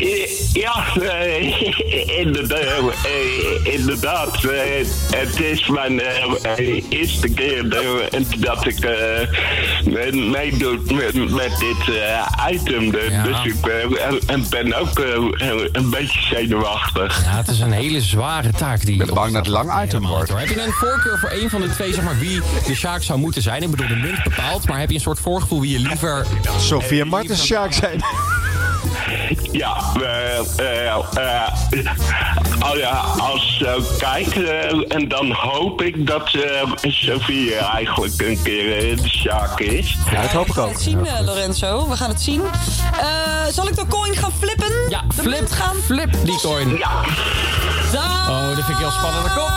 Eh, 0.00 0.28
Ja, 0.52 0.84
eh, 1.02 2.18
inderdaad. 2.24 2.60
eh, 3.04 3.74
inderdaad 3.74 4.44
eh, 4.44 4.86
het 5.10 5.40
is 5.40 5.66
mijn 5.68 6.00
eerste 6.88 7.28
keer 7.28 7.68
dat 8.38 8.64
ik 8.66 8.78
meedoe 10.14 10.78
met, 10.84 11.30
met 11.30 11.58
dit 11.58 11.94
item. 12.50 12.90
Dus 12.90 13.08
Ja. 13.10 13.22
dus 13.22 13.44
ik 13.44 13.66
en 14.26 14.46
ben 14.50 14.74
ook 14.74 14.98
een 15.72 15.90
beetje 15.90 16.20
zenuwachtig. 16.20 17.24
Ja, 17.24 17.36
het 17.36 17.48
is 17.48 17.60
een 17.60 17.72
hele 17.72 18.00
zware 18.00 18.50
taak 18.50 18.80
die. 18.80 18.92
Ik 18.92 18.98
ben 19.06 19.14
bang 19.14 19.32
dat 19.32 19.46
het 19.46 19.54
lang 19.54 19.82
item 19.84 20.06
wordt. 20.06 20.30
Heb 20.34 20.48
je 20.48 20.62
een 20.62 20.72
voorkeur 20.72 21.18
voor 21.18 21.30
een 21.30 21.50
van 21.50 21.60
de 21.60 21.70
twee, 21.70 21.94
zeg 21.94 22.04
maar, 22.04 22.18
wie 22.18 22.40
de 22.66 22.74
Sjaak 22.74 23.02
zou 23.02 23.18
moeten 23.18 23.42
zijn? 23.42 23.62
Ik 23.62 23.70
bedoel, 23.70 23.88
de 23.88 23.94
munt 23.96 24.22
bepaalt, 24.22 24.68
maar 24.68 24.78
heb 24.78 24.88
je 24.88 24.94
een 24.94 25.00
soort 25.00 25.18
voorgevoel 25.20 25.60
wie 25.60 25.70
je 25.72 25.78
liever. 25.88 26.26
Sophie 26.58 27.00
en 27.00 27.08
Martens 27.08 27.44
Sjaak 27.46 27.72
zijn. 27.72 28.00
Ja, 29.52 29.76
eh, 30.02 30.38
eh, 30.38 30.94
eh, 30.96 31.02
oh 32.70 32.76
ja, 32.76 32.90
als 33.18 33.58
ik 33.60 33.66
zo 33.66 33.82
kijk, 33.98 34.26
eh, 34.26 34.94
en 34.96 35.08
dan 35.08 35.32
hoop 35.32 35.82
ik 35.82 36.06
dat 36.06 36.30
eh, 36.34 36.72
Sophie 36.82 37.54
eigenlijk 37.56 38.20
een 38.20 38.42
keer 38.42 38.76
eh, 38.90 38.96
de 38.96 39.08
zaak 39.08 39.60
is. 39.60 39.96
Ja, 40.10 40.20
dat 40.22 40.30
hoop 40.30 40.46
ik 40.46 40.52
We 40.54 40.60
gaan 40.60 40.64
ook. 40.64 40.72
het 40.72 40.82
zien, 40.82 41.06
Lorenzo. 41.24 41.88
We 41.88 41.96
gaan 41.96 42.08
het 42.10 42.20
zien. 42.22 42.42
Eh, 43.00 43.06
zal 43.52 43.68
ik 43.68 43.76
de 43.76 43.86
coin 43.88 44.16
gaan 44.16 44.32
flippen? 44.38 44.72
Ja, 44.88 45.02
De 45.16 45.22
flip, 45.22 45.50
gaan 45.50 45.76
flip 45.84 46.10
die 46.24 46.40
coin. 46.40 46.76
Ja, 46.76 46.90
Oh, 48.28 48.46
dat 48.56 48.64
vind 48.64 48.68
ik 48.68 48.76
heel 48.76 48.90
spannend. 48.90 49.24
Daar 49.26 49.34
komt 49.36 49.48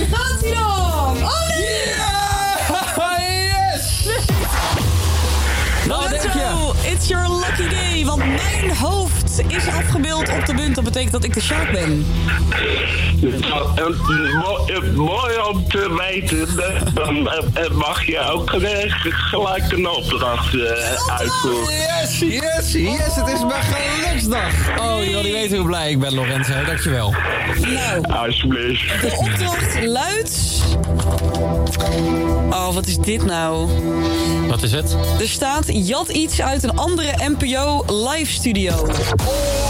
ie! 0.00 0.06
gaat 0.16 0.40
hij 0.40 0.52
dan! 0.54 1.16
Oh 1.22 1.48
nee! 1.48 2.19
Nou, 5.90 6.08
denk 6.08 6.22
it's 6.92 7.08
your 7.08 7.28
lucky 7.28 7.68
day. 7.68 8.04
Want 8.04 8.18
mijn 8.18 8.76
hoofd 8.76 9.29
is 9.48 9.66
afgebeeld 9.66 10.28
op 10.28 10.46
de 10.46 10.54
munt. 10.54 10.74
Dat 10.74 10.84
betekent 10.84 11.12
dat 11.12 11.24
ik 11.24 11.34
de 11.34 11.40
Sjaak 11.40 11.72
ben. 11.72 12.06
Mo- 14.34 14.66
mooi 14.94 15.38
om 15.52 15.68
te 15.68 15.96
weten, 15.98 16.48
dan 16.94 17.30
eh, 17.30 17.64
eh, 17.64 17.70
mag 17.70 18.06
je 18.06 18.20
ook 18.20 18.50
gelijk 19.02 19.72
een 19.72 19.88
opdracht 19.88 20.54
eh, 20.54 21.18
uitvoeren. 21.18 21.74
Yes, 21.74 22.18
yes, 22.18 22.72
yes, 22.72 23.14
het 23.14 23.28
is 23.28 23.40
mijn 23.40 23.62
geluksdag. 23.62 24.78
Oh, 24.78 24.98
niet 24.98 25.32
weten 25.32 25.56
hoe 25.56 25.66
blij 25.66 25.90
ik 25.90 25.98
ben, 25.98 26.14
Lorenzo. 26.14 26.64
Dankjewel. 26.64 27.14
Nou, 28.02 28.26
Alsjeblieft. 28.26 29.00
de 29.00 29.16
opdracht 29.16 29.84
luidt... 29.84 30.38
Oh, 32.50 32.74
wat 32.74 32.86
is 32.86 32.96
dit 32.96 33.24
nou? 33.24 33.68
Wat 34.48 34.62
is 34.62 34.72
het? 34.72 34.96
Er 35.20 35.28
staat, 35.28 35.64
jat 35.66 36.08
iets 36.08 36.42
uit 36.42 36.62
een 36.62 36.76
andere 36.76 37.12
NPO 37.38 37.84
live 37.86 38.32
studio. 38.32 38.86
Oh, 39.32 39.44
nee. 39.44 39.69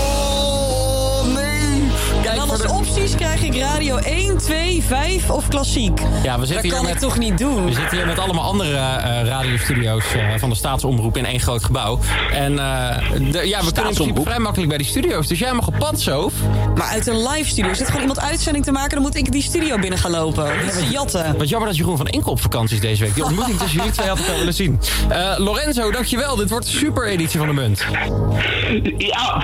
En 2.31 2.37
dan 2.37 2.51
als 2.51 2.67
opties 2.67 3.15
krijg 3.15 3.43
ik 3.43 3.57
radio 3.57 3.97
1, 3.97 4.39
2, 4.39 4.83
5 4.87 5.31
of 5.31 5.49
klassiek. 5.49 6.01
Ja, 6.23 6.33
we 6.35 6.39
Dat 6.39 6.47
zitten 6.49 6.65
hier 6.65 6.73
kan 6.73 6.83
met, 6.85 6.95
ik 6.95 6.99
toch 7.01 7.19
niet 7.19 7.39
doen? 7.39 7.65
We 7.65 7.73
zitten 7.73 7.97
hier 7.97 8.07
met 8.07 8.19
allemaal 8.19 8.45
andere 8.45 8.77
eh, 8.77 9.23
radiostudio's 9.25 10.05
eh, 10.15 10.35
van 10.39 10.49
de 10.51 10.57
staatsomroep 10.57 11.17
in 11.17 11.25
één 11.27 11.41
groot 11.41 11.65
gebouw. 11.65 11.99
En 12.33 12.59
eh, 12.59 12.97
de- 13.31 13.49
ja, 13.49 13.59
we 13.65 13.73
kunnen 13.73 13.91
in 13.91 13.95
principe 13.97 14.23
vrij 14.23 14.39
makkelijk 14.39 14.69
bij 14.69 14.79
die 14.79 14.87
studio's. 14.87 15.27
Dus 15.27 15.39
jij 15.39 15.53
mag 15.53 15.67
op 15.67 15.75
pad, 15.79 16.01
Sof. 16.01 16.33
Maar 16.75 16.87
uit 16.87 17.07
een 17.07 17.29
live 17.29 17.49
studio 17.49 17.75
zit 17.75 17.87
gewoon 17.87 18.01
iemand 18.01 18.21
uitzending 18.21 18.65
te 18.65 18.73
maken... 18.73 18.91
dan 18.91 19.03
moet 19.03 19.15
ik 19.17 19.33
die 19.33 19.43
studio 19.43 19.79
binnen 19.79 19.99
gaan 19.99 20.11
lopen. 20.11 20.45
Dat 20.67 20.75
is 20.75 20.91
jatten. 20.91 21.39
Wat 21.39 21.49
jammer 21.49 21.69
dat 21.69 21.77
Jeroen 21.79 21.97
van 21.97 22.07
Inkel 22.09 22.31
op 22.33 22.41
vakantie 22.41 22.75
is 22.77 22.83
deze 22.83 23.05
week. 23.05 23.15
Die 23.15 23.25
ontmoeting 23.25 23.59
tussen 23.59 23.77
jullie 23.79 23.93
twee 23.93 24.09
had 24.09 24.19
ik 24.19 24.25
wel 24.27 24.37
willen 24.39 24.55
zien. 24.55 24.81
Eh, 25.09 25.35
Lorenzo, 25.37 25.91
dankjewel. 25.91 26.37
Dit 26.37 26.51
wordt 26.51 26.67
een 26.67 26.73
super 26.73 27.07
editie 27.07 27.39
van 27.39 27.49
de 27.49 27.55
munt. 27.55 27.85
Ja, 28.99 29.43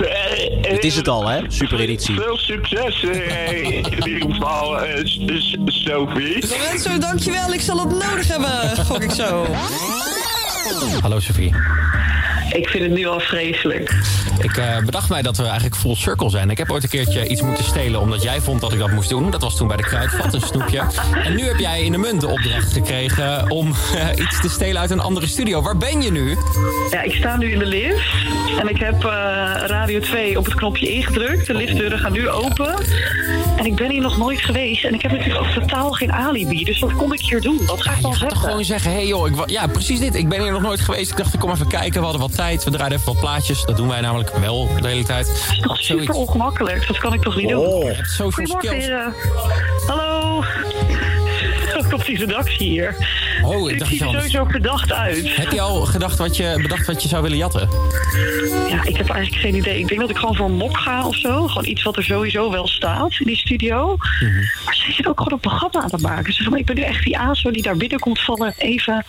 Het 0.63 0.85
is 0.85 0.97
het 0.97 1.09
al, 1.09 1.29
hè? 1.29 1.41
Super 1.49 1.81
editie. 1.81 2.15
Veel 2.21 2.37
succes 2.37 2.76
eh, 3.03 3.73
in 3.73 4.07
ieder 4.07 4.33
geval, 4.33 4.81
Sophie. 5.67 6.49
Lorenzo, 6.49 6.99
dankjewel. 6.99 7.53
Ik 7.53 7.61
zal 7.61 7.79
het 7.79 7.91
nodig 7.91 8.29
hebben, 8.29 8.85
gok 8.85 9.03
ik 9.03 9.11
zo. 9.11 9.47
Hallo 11.01 11.21
Sophie. 11.21 11.53
Ik 12.57 12.69
vind 12.69 12.85
het 12.85 12.93
nu 12.93 13.07
al 13.07 13.21
vreselijk. 13.21 13.95
Ik 14.39 14.57
eh, 14.57 14.79
bedacht 14.85 15.09
mij 15.09 15.23
dat 15.23 15.37
we 15.37 15.43
eigenlijk 15.43 15.77
full 15.77 15.95
circle 15.95 16.31
zijn. 16.31 16.51
Ik 16.51 16.59
heb 16.59 16.71
ooit 16.71 16.83
een 16.83 16.89
keertje 16.89 17.29
iets 17.29 17.43
moeten 17.43 17.65
stelen 17.65 18.01
omdat 18.01 18.23
jij 18.23 18.41
vond 18.41 18.61
dat 18.61 18.73
ik 18.73 18.79
dat 18.79 18.91
moest 18.91 19.09
doen. 19.09 19.31
Dat 19.31 19.43
was 19.43 19.57
toen 19.57 19.69
bij 19.69 19.77
de 19.77 19.83
Kruidvat, 19.83 20.35
een 20.35 20.41
snoepje. 20.41 20.83
En 21.25 21.37
nu 21.37 21.43
heb 21.43 21.59
jij 21.59 21.83
in 21.83 21.93
de 21.93 21.99
munt 21.99 22.21
de 22.21 22.27
opdracht 22.27 22.73
gekregen 22.73 23.51
om 23.51 23.75
eh, 23.95 24.25
iets 24.25 24.41
te 24.41 24.49
stelen 24.49 24.81
uit 24.81 24.91
een 24.91 25.01
andere 25.01 25.27
studio. 25.27 25.63
Waar 25.63 25.77
ben 25.77 26.03
je 26.03 26.11
nu? 26.11 26.37
Ja, 26.91 27.03
ik 27.03 27.15
sta 27.15 27.37
nu 27.37 27.51
in 27.51 27.59
de 27.59 27.67
lift 27.67 28.15
en 28.61 28.69
ik 28.69 28.79
heb 28.79 29.05
eh, 29.05 29.11
Radio 29.67 30.01
2 30.01 30.39
op 30.39 30.45
het 30.45 30.55
knopje 30.55 30.93
ingedrukt. 30.93 31.47
De 31.47 31.55
liftdeuren 31.55 31.99
gaan 31.99 32.13
nu 32.13 32.29
open. 32.29 32.75
En 33.57 33.67
ik 33.67 33.75
ben 33.75 33.91
hier 33.91 34.03
nog 34.03 34.17
nooit 34.17 34.41
geweest 34.41 34.85
en 34.85 34.95
ik 34.95 35.03
heb 35.03 35.11
natuurlijk 35.11 35.41
ook 35.45 35.51
totaal 35.51 35.93
geen 35.93 36.13
alibi. 36.13 36.65
Dus 36.65 36.79
wat 36.79 36.97
kom 36.97 37.13
ik 37.13 37.21
hier 37.21 37.41
doen? 37.41 37.61
Wat 37.67 37.83
ga 37.83 37.93
ik 37.93 38.03
dan 38.03 38.11
Je 38.11 38.17
gaat 38.17 38.31
zeggen? 38.31 38.49
gewoon 38.49 38.65
zeggen, 38.65 38.91
hé 38.91 38.97
hey 38.97 39.07
joh, 39.07 39.29
ik, 39.29 39.51
ja 39.51 39.67
precies 39.67 39.99
dit. 39.99 40.15
Ik 40.15 40.29
ben 40.29 40.43
hier 40.43 40.53
nog 40.53 40.63
nooit 40.63 40.81
geweest. 40.81 41.11
Ik 41.11 41.17
dacht, 41.17 41.35
ik 41.35 41.41
kom 41.41 41.51
even 41.51 41.69
kijken. 41.69 41.93
We 41.93 42.07
hadden 42.07 42.21
wat 42.21 42.35
tijd. 42.35 42.45
We 42.47 42.71
draaiden 42.71 42.99
even 42.99 43.13
wat 43.13 43.21
plaatjes. 43.21 43.65
Dat 43.65 43.77
doen 43.77 43.89
wij 43.89 44.01
namelijk 44.01 44.37
wel 44.37 44.69
de 44.81 44.89
hele 44.89 45.05
tijd. 45.05 45.27
Dat 45.27 45.37
is 45.53 45.61
toch 45.61 45.79
super 45.79 46.15
ongemakkelijk. 46.15 46.87
Dat 46.87 46.99
kan 46.99 47.13
ik 47.13 47.23
toch 47.23 47.37
niet 47.37 47.49
doen? 47.49 47.67
Oh, 47.67 47.83
je 47.83 47.95
hebt 47.95 48.09
social 48.09 48.31
Goedemorgen, 48.31 48.69
skills. 48.69 48.85
heren. 48.85 49.15
Hallo. 49.87 50.45
Ook 51.77 51.93
op 51.93 52.05
die 52.05 52.19
redactie 52.19 52.69
hier. 52.69 52.97
Oh, 53.43 53.71
ik 53.71 53.79
dacht 53.79 53.91
zie 53.91 53.99
je 53.99 54.05
er 54.05 54.13
sowieso 54.13 54.45
verdacht 54.45 54.93
uit. 54.93 55.37
Heb 55.37 55.53
je 55.53 55.61
al 55.61 55.81
gedacht 55.81 56.19
wat 56.19 56.37
je, 56.37 56.59
bedacht 56.63 56.87
wat 56.87 57.03
je 57.03 57.09
zou 57.09 57.23
willen 57.23 57.37
jatten? 57.37 57.69
Ja, 58.69 58.85
ik 58.85 58.97
heb 58.97 59.11
eigenlijk 59.11 59.43
geen 59.43 59.55
idee. 59.55 59.79
Ik 59.79 59.89
denk 59.89 60.01
dat 60.01 60.11
ik 60.11 60.17
gewoon 60.17 60.37
voor 60.37 60.47
een 60.47 60.53
mok 60.53 60.79
ga 60.79 61.07
of 61.07 61.17
zo. 61.17 61.47
Gewoon 61.47 61.67
iets 61.67 61.83
wat 61.83 61.97
er 61.97 62.05
sowieso 62.05 62.51
wel 62.51 62.67
staat 62.67 63.17
in 63.19 63.27
die 63.27 63.37
studio. 63.37 63.97
Maar 64.65 64.75
zij 64.75 64.93
zit 64.93 65.07
ook 65.07 65.19
gewoon 65.19 65.33
een 65.33 65.41
programma 65.41 65.81
aan 65.81 65.91
het 65.91 66.01
maken. 66.01 66.33
Ze 66.33 66.43
van, 66.43 66.57
ik 66.57 66.67
ben 66.67 66.75
nu 66.75 66.83
echt 66.83 67.05
die 67.05 67.19
ASO 67.19 67.51
die 67.51 67.63
daar 67.63 67.77
binnen 67.77 67.99
komt 67.99 68.21
vallen. 68.21 68.55
Even... 68.57 69.05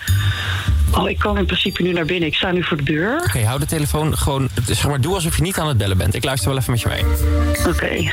Oh, 0.91 1.10
ik 1.10 1.20
kan 1.20 1.38
in 1.38 1.46
principe 1.46 1.82
nu 1.82 1.94
naar 1.94 2.06
binnen. 2.06 2.29
Ik 2.29 2.36
sta 2.36 2.51
nu 2.51 2.63
voor 2.63 2.77
de 2.77 2.84
deur. 2.84 3.22
Oké, 3.27 3.46
hou 3.46 3.60
de 3.60 3.65
telefoon 3.65 4.17
gewoon... 4.17 4.50
Zeg 4.65 4.88
maar, 4.88 5.01
doe 5.01 5.13
alsof 5.13 5.36
je 5.36 5.41
niet 5.41 5.58
aan 5.58 5.67
het 5.67 5.77
bellen 5.77 5.98
bent. 5.98 6.15
Ik 6.15 6.24
luister 6.24 6.50
wel 6.50 6.58
even 6.58 6.72
met 6.72 6.82
je 6.82 6.88
mee. 6.88 7.03
Oké. 7.67 8.12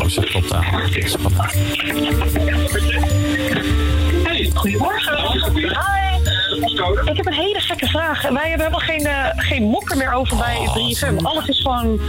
Oh, 0.00 0.06
ze 0.08 0.20
klopt 0.20 0.52
aan. 0.52 0.64
Spannend. 1.04 1.52
Hey, 4.24 4.50
goedemorgen. 4.54 5.16
Hi. 5.52 5.98
Ik 7.04 7.16
heb 7.16 7.26
een 7.26 7.32
hele 7.32 7.60
gekke 7.60 7.77
vraag. 7.88 8.22
Wij 8.22 8.48
hebben 8.48 8.66
helemaal 8.66 8.80
geen, 8.80 9.06
eh, 9.06 9.24
geen 9.36 9.62
mokken 9.62 9.98
meer 9.98 10.12
over 10.12 10.36
bij 10.36 10.68
3FM. 10.72 11.26
Alles 11.26 11.46
is 11.46 11.60
gewoon 11.60 12.00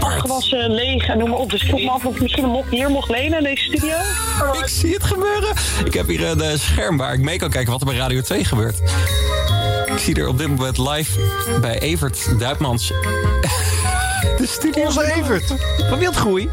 afgewassen, 0.00 0.70
leeg 0.70 1.08
en 1.08 1.18
noem 1.18 1.28
maar 1.28 1.38
op. 1.38 1.50
Dus 1.50 1.62
ik 1.62 1.68
vroeg 1.68 1.80
me 1.80 1.90
af 1.90 2.04
of 2.04 2.14
ik 2.14 2.20
misschien 2.20 2.44
een 2.44 2.50
mok 2.50 2.70
hier 2.70 2.90
mocht 2.90 3.10
lenen 3.10 3.38
in 3.38 3.44
deze 3.44 3.62
studio. 3.62 3.96
Ik 4.60 4.68
zie 4.68 4.94
het 4.94 5.04
gebeuren. 5.04 5.54
Ik 5.84 5.94
heb 5.94 6.06
hier 6.06 6.26
een 6.26 6.40
eh, 6.40 6.58
scherm 6.58 6.96
waar 6.96 7.12
ik 7.12 7.20
mee 7.20 7.38
kan 7.38 7.50
kijken 7.50 7.72
wat 7.72 7.80
er 7.80 7.86
bij 7.86 7.96
Radio 7.96 8.20
2 8.20 8.44
gebeurt. 8.44 8.80
Ik 9.86 9.98
zie 9.98 10.14
er 10.14 10.28
op 10.28 10.38
dit 10.38 10.48
moment 10.48 10.78
live 10.78 11.20
bij 11.60 11.78
Evert 11.78 12.38
Duipmans. 12.38 12.88
De 14.38 14.46
studio. 14.46 14.84
Onze 14.84 15.12
Evert. 15.12 15.54
Van 15.88 15.98
Wildgroei. 15.98 16.48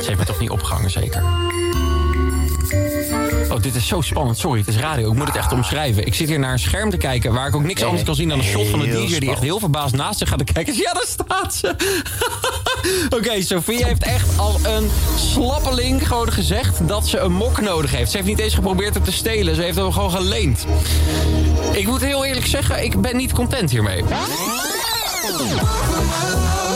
Ze 0.00 0.04
heeft 0.06 0.18
me 0.18 0.24
toch 0.24 0.40
niet 0.40 0.50
opgehangen, 0.50 0.90
zeker? 0.90 1.22
Oh, 3.60 3.66
dit 3.66 3.74
is 3.74 3.86
zo 3.86 4.00
spannend. 4.00 4.38
Sorry, 4.38 4.58
het 4.58 4.68
is 4.68 4.76
radio. 4.76 5.10
Ik 5.10 5.16
moet 5.16 5.26
het 5.26 5.36
echt 5.36 5.52
omschrijven. 5.52 6.06
Ik 6.06 6.14
zit 6.14 6.28
hier 6.28 6.38
naar 6.38 6.52
een 6.52 6.58
scherm 6.58 6.90
te 6.90 6.96
kijken 6.96 7.32
waar 7.32 7.48
ik 7.48 7.54
ook 7.54 7.62
niks 7.62 7.82
anders 7.82 8.02
kan 8.02 8.14
zien 8.14 8.28
dan 8.28 8.38
een 8.38 8.44
shot 8.44 8.66
van 8.66 8.82
Heel 8.82 9.06
DJ 9.06 9.18
die 9.18 9.30
echt 9.30 9.40
heel 9.40 9.58
verbaasd 9.58 9.94
naast 9.94 10.18
zich 10.18 10.28
gaat 10.28 10.38
te 10.38 10.52
kijken. 10.52 10.74
Ja, 10.80 10.92
daar 10.92 11.06
staat 11.06 11.54
ze. 11.54 11.74
Oké, 13.16 13.42
Sophie 13.42 13.84
heeft 13.84 14.02
echt 14.02 14.38
al 14.38 14.60
een 14.62 14.90
slappeling 15.16 16.08
gewoon 16.08 16.32
gezegd 16.32 16.88
dat 16.88 17.08
ze 17.08 17.18
een 17.18 17.32
mok 17.32 17.60
nodig 17.60 17.90
heeft. 17.90 18.10
Ze 18.10 18.16
heeft 18.16 18.28
niet 18.28 18.38
eens 18.38 18.54
geprobeerd 18.54 18.94
het 18.94 19.04
te 19.04 19.12
stelen. 19.12 19.54
Ze 19.54 19.62
heeft 19.62 19.76
hem 19.76 19.92
gewoon 19.92 20.10
geleend. 20.10 20.66
Ik 21.72 21.86
moet 21.86 22.00
heel 22.00 22.24
eerlijk 22.24 22.46
zeggen, 22.46 22.84
ik 22.84 23.00
ben 23.00 23.16
niet 23.16 23.32
content 23.32 23.70
hiermee. 23.70 24.04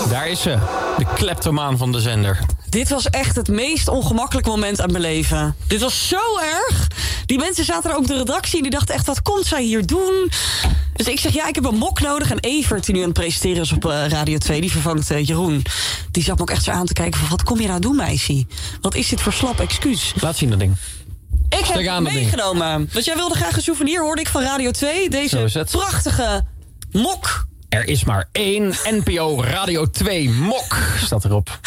Daar 0.09 0.29
is 0.29 0.43
ze, 0.43 0.59
de 0.99 1.05
kleptomaan 1.14 1.79
van 1.79 1.93
de 1.93 2.00
zender. 2.00 2.38
Dit 2.75 2.88
was 2.88 3.11
echt 3.11 3.37
het 3.37 3.49
meest 3.49 3.88
ongemakkelijke 3.88 4.50
moment 4.50 4.81
uit 4.81 4.90
mijn 4.90 5.02
leven. 5.02 5.57
Dit 5.66 5.81
was 5.81 6.09
zo 6.09 6.38
erg. 6.38 6.88
Die 7.26 7.38
mensen 7.38 7.64
zaten 7.64 7.90
er 7.90 7.97
ook 7.97 8.07
de 8.07 8.16
redactie 8.16 8.57
en 8.57 8.62
die 8.62 8.71
dachten 8.71 8.95
echt, 8.95 9.07
wat 9.07 9.23
komt 9.23 9.47
zij 9.47 9.62
hier 9.62 9.87
doen? 9.87 10.31
Dus 10.95 11.07
ik 11.07 11.21
zeg, 11.21 11.33
ja, 11.33 11.49
ik 11.49 11.54
heb 11.54 11.64
een 11.64 11.76
mok 11.76 12.00
nodig. 12.00 12.31
En 12.31 12.38
Evert, 12.38 12.85
die 12.85 12.95
nu 12.95 13.00
aan 13.00 13.07
het 13.09 13.19
presenteren 13.19 13.62
is 13.62 13.73
op 13.73 13.85
eh, 13.85 14.07
Radio 14.09 14.38
2, 14.38 14.61
die 14.61 14.71
vervangt 14.71 15.11
eh, 15.11 15.26
Jeroen. 15.26 15.62
Die 16.11 16.23
zat 16.23 16.37
me 16.37 16.43
ook 16.43 16.50
echt 16.50 16.64
zo 16.64 16.71
aan 16.71 16.87
te 16.87 16.93
kijken 16.93 17.21
van, 17.21 17.28
wat 17.28 17.43
kom 17.43 17.61
je 17.61 17.69
nou 17.69 17.81
doen, 17.81 17.97
meisje? 17.97 18.47
Wat 18.81 18.95
is 18.95 19.09
dit 19.09 19.21
voor 19.21 19.33
slap 19.33 19.61
excuus? 19.61 20.14
Laat 20.21 20.37
zien 20.37 20.50
dat 20.50 20.59
ding. 20.59 20.76
Ik 21.49 21.64
heb 21.64 21.87
aan 21.87 22.04
het 22.04 22.14
meegenomen. 22.14 22.90
Want 22.93 23.04
jij 23.04 23.16
wilde 23.16 23.35
graag 23.35 23.57
een 23.57 23.62
souvenir, 23.62 24.02
hoorde 24.02 24.21
ik 24.21 24.28
van 24.28 24.43
Radio 24.43 24.71
2. 24.71 25.02
Zo 25.02 25.09
Deze 25.09 25.66
prachtige 25.71 26.45
mok. 26.93 27.47
Er 27.75 27.88
is 27.88 28.04
maar 28.04 28.28
één 28.33 28.73
NPO 28.90 29.43
Radio 29.43 29.90
2 29.90 30.31
mok, 30.31 30.76
staat 30.97 31.25
erop. 31.25 31.59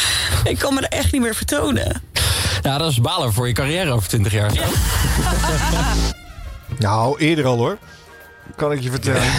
Ik 0.44 0.60
kan 0.60 0.74
me 0.74 0.82
er 0.82 0.98
echt 0.98 1.12
niet 1.12 1.22
meer 1.22 1.36
vertonen. 1.36 2.02
Ja, 2.62 2.78
dat 2.78 2.92
is 2.92 3.02
balen 3.02 3.34
voor 3.34 3.48
je 3.48 3.54
carrière 3.54 3.92
over 3.92 4.08
20 4.10 4.32
jaar. 4.34 4.52
Nou, 6.78 7.20
eerder 7.20 7.46
al 7.46 7.58
hoor. 7.58 7.78
Kan 8.56 8.72
ik 8.72 8.80
je 8.80 8.90
vertellen. 8.90 9.32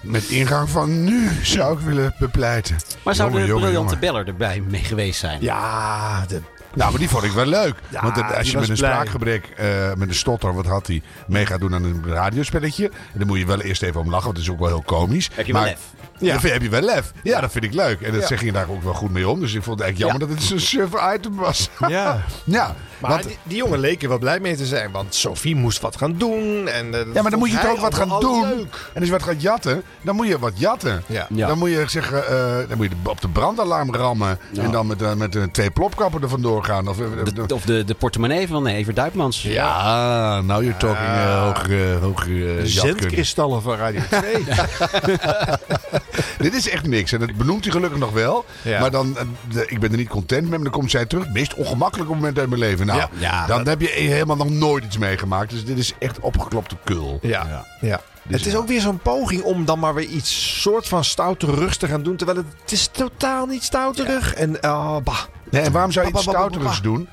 Met 0.00 0.24
ingang 0.28 0.68
van 0.68 1.04
nu 1.04 1.30
zou 1.42 1.78
ik 1.78 1.84
willen 1.84 2.14
bepleiten. 2.18 2.76
Maar 3.02 3.14
zou 3.14 3.28
Jongen, 3.28 3.42
de 3.44 3.48
jongen, 3.48 3.64
briljante 3.64 3.94
jongen. 3.94 4.12
beller 4.12 4.26
erbij 4.26 4.62
mee 4.68 4.84
geweest 4.84 5.20
zijn? 5.20 5.42
Ja, 5.42 6.24
de, 6.28 6.40
Nou, 6.76 6.90
maar 6.90 7.00
die 7.00 7.08
vond 7.08 7.24
ik 7.24 7.30
wel 7.32 7.46
leuk. 7.46 7.74
Ja, 7.88 8.02
Want 8.02 8.16
het- 8.16 8.36
als 8.36 8.50
je 8.50 8.58
met 8.58 8.68
een 8.68 8.74
blij. 8.76 8.90
spraakgebrek, 8.92 9.44
eh, 9.56 9.66
met 9.96 10.08
een 10.08 10.14
stotter, 10.14 10.54
wat 10.54 10.66
had 10.66 10.86
hij, 10.86 11.02
mee 11.26 11.46
gaat 11.46 11.60
doen 11.60 11.74
aan 11.74 11.84
een 11.84 12.02
radiospelletje. 12.06 12.84
En 12.84 13.18
dan 13.18 13.26
moet 13.26 13.38
je 13.38 13.46
wel 13.46 13.60
eerst 13.60 13.82
even 13.82 14.00
om 14.00 14.10
lachen, 14.10 14.24
want 14.24 14.36
het 14.36 14.46
is 14.46 14.52
ook 14.52 14.58
wel 14.58 14.68
heel 14.68 14.82
komisch. 14.86 15.30
Heb 15.34 15.46
je 15.46 15.52
wel 15.52 15.60
Maar- 15.62 15.70
lef? 15.70 15.80
Ja. 16.18 16.32
Dan 16.38 16.50
heb 16.50 16.62
je 16.62 16.68
wel 16.68 16.80
lef. 16.80 17.12
Ja, 17.22 17.40
dat 17.40 17.52
vind 17.52 17.64
ik 17.64 17.74
leuk. 17.74 18.00
En 18.00 18.12
dat 18.12 18.20
Ja. 18.20 18.26
zeg 18.26 18.42
je 18.42 18.52
daar 18.52 18.68
ook 18.70 18.82
wel 18.82 18.94
goed 18.94 19.10
mee 19.12 19.28
om. 19.28 19.40
Dus 19.40 19.54
ik 19.54 19.62
vond 19.62 19.78
het 19.78 19.88
eigenlijk 19.88 19.98
jammer 20.12 20.28
dat 20.36 20.38
het 20.38 20.48
zo'n 20.48 20.58
surfer 20.68 21.14
item 21.14 21.34
was. 21.36 21.68
ja. 21.88 22.22
ja, 22.44 22.74
Maar 22.98 23.10
want- 23.10 23.22
die, 23.22 23.38
die 23.42 23.56
jongen 23.56 23.78
leek 23.78 24.02
er 24.02 24.08
wel 24.08 24.18
blij 24.18 24.40
mee 24.40 24.56
te 24.56 24.66
zijn. 24.66 24.90
Want 24.90 25.14
Sophie 25.14 25.56
moest 25.56 25.80
wat 25.80 25.96
gaan 25.96 26.14
doen. 26.18 26.68
En, 26.68 26.94
eh, 26.94 27.00
Ja, 27.14 27.22
maar 27.22 27.30
dan 27.30 27.38
moet 27.38 27.50
je 27.50 27.58
toch 27.58 27.70
ook 27.70 27.78
wat 27.78 27.94
gaan 27.94 28.20
doen. 28.20 28.48
leuk. 28.48 28.58
En 28.92 28.94
als 29.00 29.04
je 29.04 29.10
wat 29.10 29.22
gaat 29.22 29.42
jatten, 29.42 29.82
dan 30.02 30.16
moet 30.16 30.26
je 30.28 30.38
wat 30.38 30.52
jatten. 30.58 31.02
Ja. 31.06 31.26
Ja. 31.34 31.46
Dan 31.46 31.58
moet 31.58 31.70
je 31.70 31.84
zeggen, 31.86 32.26
eh, 32.28 32.68
dan 32.68 32.76
moet 32.76 32.86
je 32.88 33.10
op 33.10 33.20
de 33.20 33.28
brandalarm 33.28 33.94
rammen. 33.94 34.38
En 34.56 34.70
dan 34.70 34.86
met, 34.86 35.16
met 35.16 35.38
twee 35.54 35.70
plopkappen 35.70 36.22
er 36.22 36.28
vandoor 36.28 36.64
gaan. 36.66 36.88
Of, 36.88 37.00
eh, 37.00 37.06
De, 37.46 37.54
of 37.54 37.62
de, 37.62 37.84
de 37.84 37.94
portemonnee 37.94 38.48
van 38.48 38.66
eh, 38.66 38.74
Evert 38.76 38.96
Duipmans. 38.96 39.42
ja, 39.42 40.40
nou 40.40 40.62
you're 40.64 40.78
talking 40.78 41.06
uh, 41.08 41.54
De 41.66 42.02
jatkunde. 42.12 42.66
zendkristallen 42.68 43.62
van 43.62 43.76
Radio 43.76 44.00
2. 44.10 44.44
Dit 46.38 46.54
is 46.54 46.68
echt 46.68 46.86
niks. 46.86 47.12
En 47.12 47.20
dat 47.20 47.34
benoemt 47.34 47.64
hij 47.64 47.72
gelukkig 47.72 47.98
nog 47.98 48.12
wel. 48.12 48.44
Ja. 48.62 48.80
Maar 48.80 48.90
dan, 48.90 49.16
eh, 49.18 49.24
de- 49.52 49.66
ik 49.68 49.80
ben 49.80 49.90
er 49.90 49.96
niet 49.96 50.08
content 50.08 50.40
mee. 50.42 50.50
Maar 50.50 50.58
dan 50.62 50.70
komt 50.70 50.90
zij 50.90 51.06
terug. 51.06 51.24
Het 51.24 51.32
meest 51.32 51.54
ongemakkelijke 51.54 52.12
moment 52.14 52.38
uit 52.38 52.48
mijn 52.48 52.60
leven. 52.60 52.86
Nou, 52.86 52.98
Ja. 52.98 53.08
Ja, 53.18 53.46
dan 53.46 53.68
heb 53.68 53.80
je 53.80 53.88
helemaal 53.88 54.36
nog 54.36 54.50
nooit 54.50 54.84
iets 54.84 54.98
meegemaakt. 54.98 55.50
Dus 55.50 55.64
dit 55.64 55.78
is 55.78 55.92
echt 55.98 56.20
opgeklopte 56.20 56.76
kul. 56.84 57.18
Ja, 57.22 57.64
ja. 57.80 58.00
Dus 58.28 58.38
het 58.38 58.46
is 58.46 58.52
ja. 58.52 58.58
ook 58.58 58.68
weer 58.68 58.80
zo'n 58.80 58.98
poging 58.98 59.42
om 59.42 59.64
dan 59.64 59.78
maar 59.78 59.94
weer 59.94 60.08
iets 60.08 60.60
soort 60.62 60.88
van 60.88 61.04
stouterugs 61.04 61.76
te 61.76 61.86
gaan 61.86 62.02
doen. 62.02 62.16
Terwijl 62.16 62.38
het, 62.38 62.46
het 62.60 62.72
is 62.72 62.86
totaal 62.86 63.46
niet 63.46 63.62
stouterig. 63.62 64.34
En 64.34 64.50
uh, 64.50 64.96
bah. 65.04 65.22
Nee, 65.50 65.62
en 65.62 65.72
waarom 65.72 65.92
zou 65.92 66.06
je 66.06 66.12
Ba, 66.12 66.18
iets 66.18 66.26
ba, 66.26 66.32
ba, 66.32 66.38
ba, 66.38 66.44
ba, 66.44 66.50
stouterigs 66.50 66.82
doen? 66.82 67.08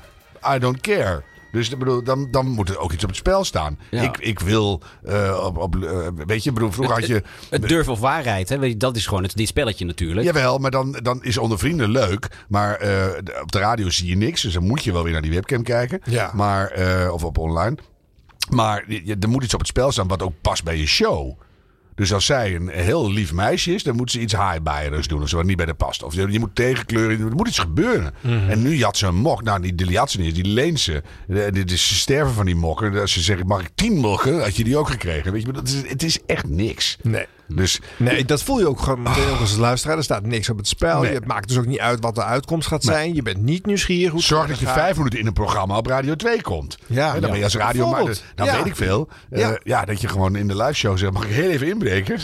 I 0.54 0.58
don't 0.58 0.80
care. 0.80 1.22
Dus 1.54 1.68
bedoel, 1.68 2.02
dan, 2.02 2.28
dan 2.30 2.46
moet 2.46 2.68
er 2.68 2.78
ook 2.78 2.92
iets 2.92 3.02
op 3.02 3.08
het 3.08 3.18
spel 3.18 3.44
staan. 3.44 3.78
Ja. 3.90 4.02
Ik, 4.02 4.18
ik 4.18 4.40
wil 4.40 4.82
eh, 5.02 5.42
op, 5.44 5.58
op 5.58 5.76
eh, 5.76 6.08
weet 6.26 6.42
je, 6.42 6.48
ik 6.48 6.54
bedoel, 6.54 6.72
vroeger 6.72 6.94
had 6.94 7.06
je... 7.06 7.22
Het 7.50 7.68
durf 7.68 7.88
of 7.88 8.00
waarheid, 8.00 8.48
hè? 8.48 8.58
weet 8.58 8.70
je, 8.70 8.76
dat 8.76 8.96
is 8.96 9.06
gewoon 9.06 9.22
het, 9.22 9.36
dit 9.36 9.48
spelletje 9.48 9.84
natuurlijk. 9.84 10.26
Jawel, 10.26 10.58
maar 10.58 10.70
dan, 10.70 10.98
dan 11.02 11.22
is 11.22 11.38
onder 11.38 11.58
vrienden 11.58 11.90
leuk. 11.90 12.28
Maar 12.48 12.76
eh, 12.76 13.42
op 13.42 13.52
de 13.52 13.58
radio 13.58 13.90
zie 13.90 14.08
je 14.08 14.16
niks. 14.16 14.42
Dus 14.42 14.52
dan 14.52 14.66
moet 14.66 14.84
je 14.84 14.92
wel 14.92 15.02
weer 15.02 15.12
naar 15.12 15.22
die 15.22 15.32
webcam 15.32 15.62
kijken. 15.62 16.00
Ja. 16.04 16.30
Maar, 16.34 16.70
eh, 16.70 17.12
of 17.12 17.24
op 17.24 17.38
online. 17.38 17.76
Maar 18.50 18.84
er 19.20 19.28
moet 19.28 19.44
iets 19.44 19.54
op 19.54 19.60
het 19.60 19.68
spel 19.68 19.92
staan 19.92 20.08
wat 20.08 20.22
ook 20.22 20.34
past 20.40 20.64
bij 20.64 20.76
je 20.76 20.86
show. 20.86 21.38
Dus 21.94 22.12
als 22.12 22.26
zij 22.26 22.54
een 22.54 22.68
heel 22.68 23.10
lief 23.10 23.32
meisje 23.32 23.74
is, 23.74 23.82
dan 23.82 23.96
moet 23.96 24.10
ze 24.10 24.20
iets 24.20 24.32
haaibaaiers 24.32 25.08
doen. 25.08 25.22
Of 25.22 25.28
zo, 25.28 25.36
wat 25.36 25.46
niet 25.46 25.56
bij 25.56 25.66
de 25.66 25.74
past. 25.74 26.02
Of 26.02 26.14
je, 26.14 26.32
je 26.32 26.38
moet 26.38 26.54
tegenkleuren. 26.54 27.20
Er 27.20 27.34
moet 27.34 27.48
iets 27.48 27.58
gebeuren. 27.58 28.14
Mhm. 28.20 28.50
En 28.50 28.62
nu 28.62 28.76
jat 28.76 28.96
ze 28.96 29.06
een 29.06 29.14
mok. 29.14 29.42
Nou, 29.42 29.60
die, 29.60 29.74
die 29.74 29.90
jat 29.90 30.10
ze 30.10 30.20
niet. 30.20 30.34
Die 30.34 30.44
leent 30.44 30.80
ze. 30.80 31.02
Dit 31.52 31.70
is 31.70 31.88
ze 31.88 31.94
sterven 31.94 32.34
van 32.34 32.46
die 32.46 32.54
mokken. 32.54 33.00
Als 33.00 33.12
ze 33.12 33.20
zeggen, 33.20 33.46
mag 33.46 33.60
ik 33.60 33.70
tien 33.74 33.96
mokken? 33.96 34.42
Had 34.42 34.56
je 34.56 34.64
die 34.64 34.76
ook 34.76 34.88
gekregen. 34.88 35.32
Weet 35.32 35.40
je, 35.40 35.46
maar 35.46 35.62
dat 35.62 35.68
is, 35.68 35.90
het 35.90 36.02
is 36.02 36.18
echt 36.26 36.48
niks. 36.48 36.96
Nee. 37.02 37.26
Dus 37.48 37.80
Nee, 37.96 38.24
dat 38.24 38.42
voel 38.42 38.58
je 38.58 38.68
ook 38.68 38.80
gewoon 38.80 39.02
meteen 39.02 39.28
ook 39.30 39.40
als 39.40 39.56
luisteraar. 39.56 39.96
Er 39.96 40.02
staat 40.04 40.26
niks 40.26 40.50
op 40.50 40.56
het 40.56 40.68
spel. 40.68 41.00
Nee. 41.00 41.14
Het 41.14 41.26
maakt 41.26 41.48
dus 41.48 41.56
ook 41.58 41.66
niet 41.66 41.78
uit 41.78 42.00
wat 42.00 42.14
de 42.14 42.24
uitkomst 42.24 42.68
gaat 42.68 42.82
zijn. 42.84 43.14
Je 43.14 43.22
bent 43.22 43.42
niet 43.42 43.66
nieuwsgierig 43.66 44.12
hoe 44.12 44.22
Zorg 44.22 44.46
dat 44.48 44.58
je 44.58 44.66
gaat. 44.66 44.74
vijf 44.74 44.96
minuten 44.96 45.18
in 45.18 45.26
een 45.26 45.32
programma 45.32 45.76
op 45.76 45.86
Radio 45.86 46.14
2 46.14 46.40
komt. 46.42 46.78
Ja, 46.86 47.12
dan 47.20 47.30
ben 47.30 47.38
je 47.38 47.44
als 47.44 47.54
radio 47.56 47.88
maar. 47.90 48.04
Dan 48.34 48.46
Ja. 48.46 48.56
weet 48.56 48.66
ik 48.66 48.76
veel. 48.76 49.08
Eh, 49.30 49.40
Ja. 49.40 49.58
ja. 49.64 49.84
dat 49.84 50.00
je 50.00 50.08
gewoon 50.08 50.36
in 50.36 50.48
de 50.48 50.56
live 50.56 50.72
show 50.72 50.98
zegt: 50.98 51.12
mag 51.12 51.24
ik 51.24 51.30
heel 51.30 51.50
even 51.50 51.68
inbreken? 51.68 52.18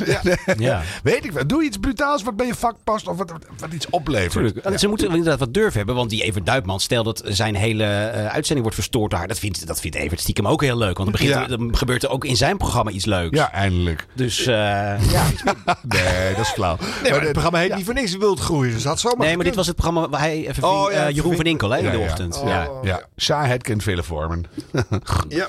Ja. 0.59 0.83
weet 1.03 1.25
ik 1.25 1.33
veel. 1.33 1.47
Doe 1.47 1.65
iets 1.65 1.77
brutaals 1.77 2.23
wat 2.23 2.37
bij 2.37 2.47
je 2.47 2.55
vak 2.55 2.77
past 2.85 3.09
of 3.09 3.17
wat, 3.17 3.33
wat 3.59 3.73
iets 3.73 3.91
oplevert. 3.91 4.33
Tuurlijk. 4.33 4.61
Ja. 4.69 4.77
Ze 4.79 4.89
moeten 4.89 5.09
inderdaad 5.09 5.39
wat 5.39 5.55
durf 5.55 5.75
hebben. 5.75 5.95
Want 5.95 6.11
die 6.11 6.23
Evert 6.23 6.47
Duipman, 6.47 6.81
stel 6.81 7.03
dat 7.03 7.23
zijn 7.25 7.55
hele 7.55 7.85
eh, 7.85 8.27
uitzending 8.27 8.61
wordt 8.61 8.75
verstoord 8.75 9.11
door 9.11 9.19
haar. 9.19 9.29
Dat 9.29 9.39
vindt, 9.39 9.67
dat 9.67 9.81
vindt 9.81 9.97
Evert 9.97 10.21
stiekem 10.21 10.47
ook 10.49 10.62
heel 10.62 10.79
leuk. 10.79 10.97
Want 10.99 11.11
dan, 11.11 11.21
begint, 11.21 11.50
Ja. 11.50 11.57
dan 11.57 11.77
gebeurt 11.77 12.03
er 12.03 12.11
ook 12.11 12.25
in 12.25 12.37
zijn 12.37 12.57
programma 12.57 12.91
iets 12.91 13.05
leuks. 13.05 13.37
Ja, 13.39 13.53
eindelijk. 13.53 14.07
Dus 14.15 14.47
eh, 14.47 14.95
ja. 15.11 15.25
Nee, 15.88 16.35
dat 16.35 16.45
is 16.45 16.50
flauw. 16.50 16.76
Nee, 17.02 17.11
maar 17.12 17.21
het 17.21 17.33
programma 17.33 17.59
heet 17.59 17.75
niet 17.75 17.85
voor 17.85 17.95
niks 17.95 18.17
wild 18.17 18.40
groeien. 18.40 18.73
Dus 18.73 18.83
dat 18.83 19.00
zou 19.00 19.17
maar 19.17 19.26
Nee, 19.26 19.37
maar 19.37 19.45
dit 19.45 19.55
was 19.55 19.67
het 19.67 19.76
programma 19.76 20.09
waar 20.09 20.21
hij 20.21 20.49
even 20.49 20.62
Oh, 20.64 20.85
ving, 20.85 20.99
ja, 20.99 21.07
eh, 21.07 21.14
Jeroen 21.14 21.37
van 21.37 21.45
Inkel 21.45 21.71
hè, 21.71 21.79
in 21.79 21.90
de 21.90 21.99
ja. 21.99 22.05
ochtend. 22.05 22.40
Oh. 22.40 22.49
Ja. 22.49 22.69
Ja, 22.83 23.02
saaiheid 23.17 23.62
kent 23.62 23.83
vele 23.83 24.02
vormen. 24.02 24.45
Ja. 25.29 25.49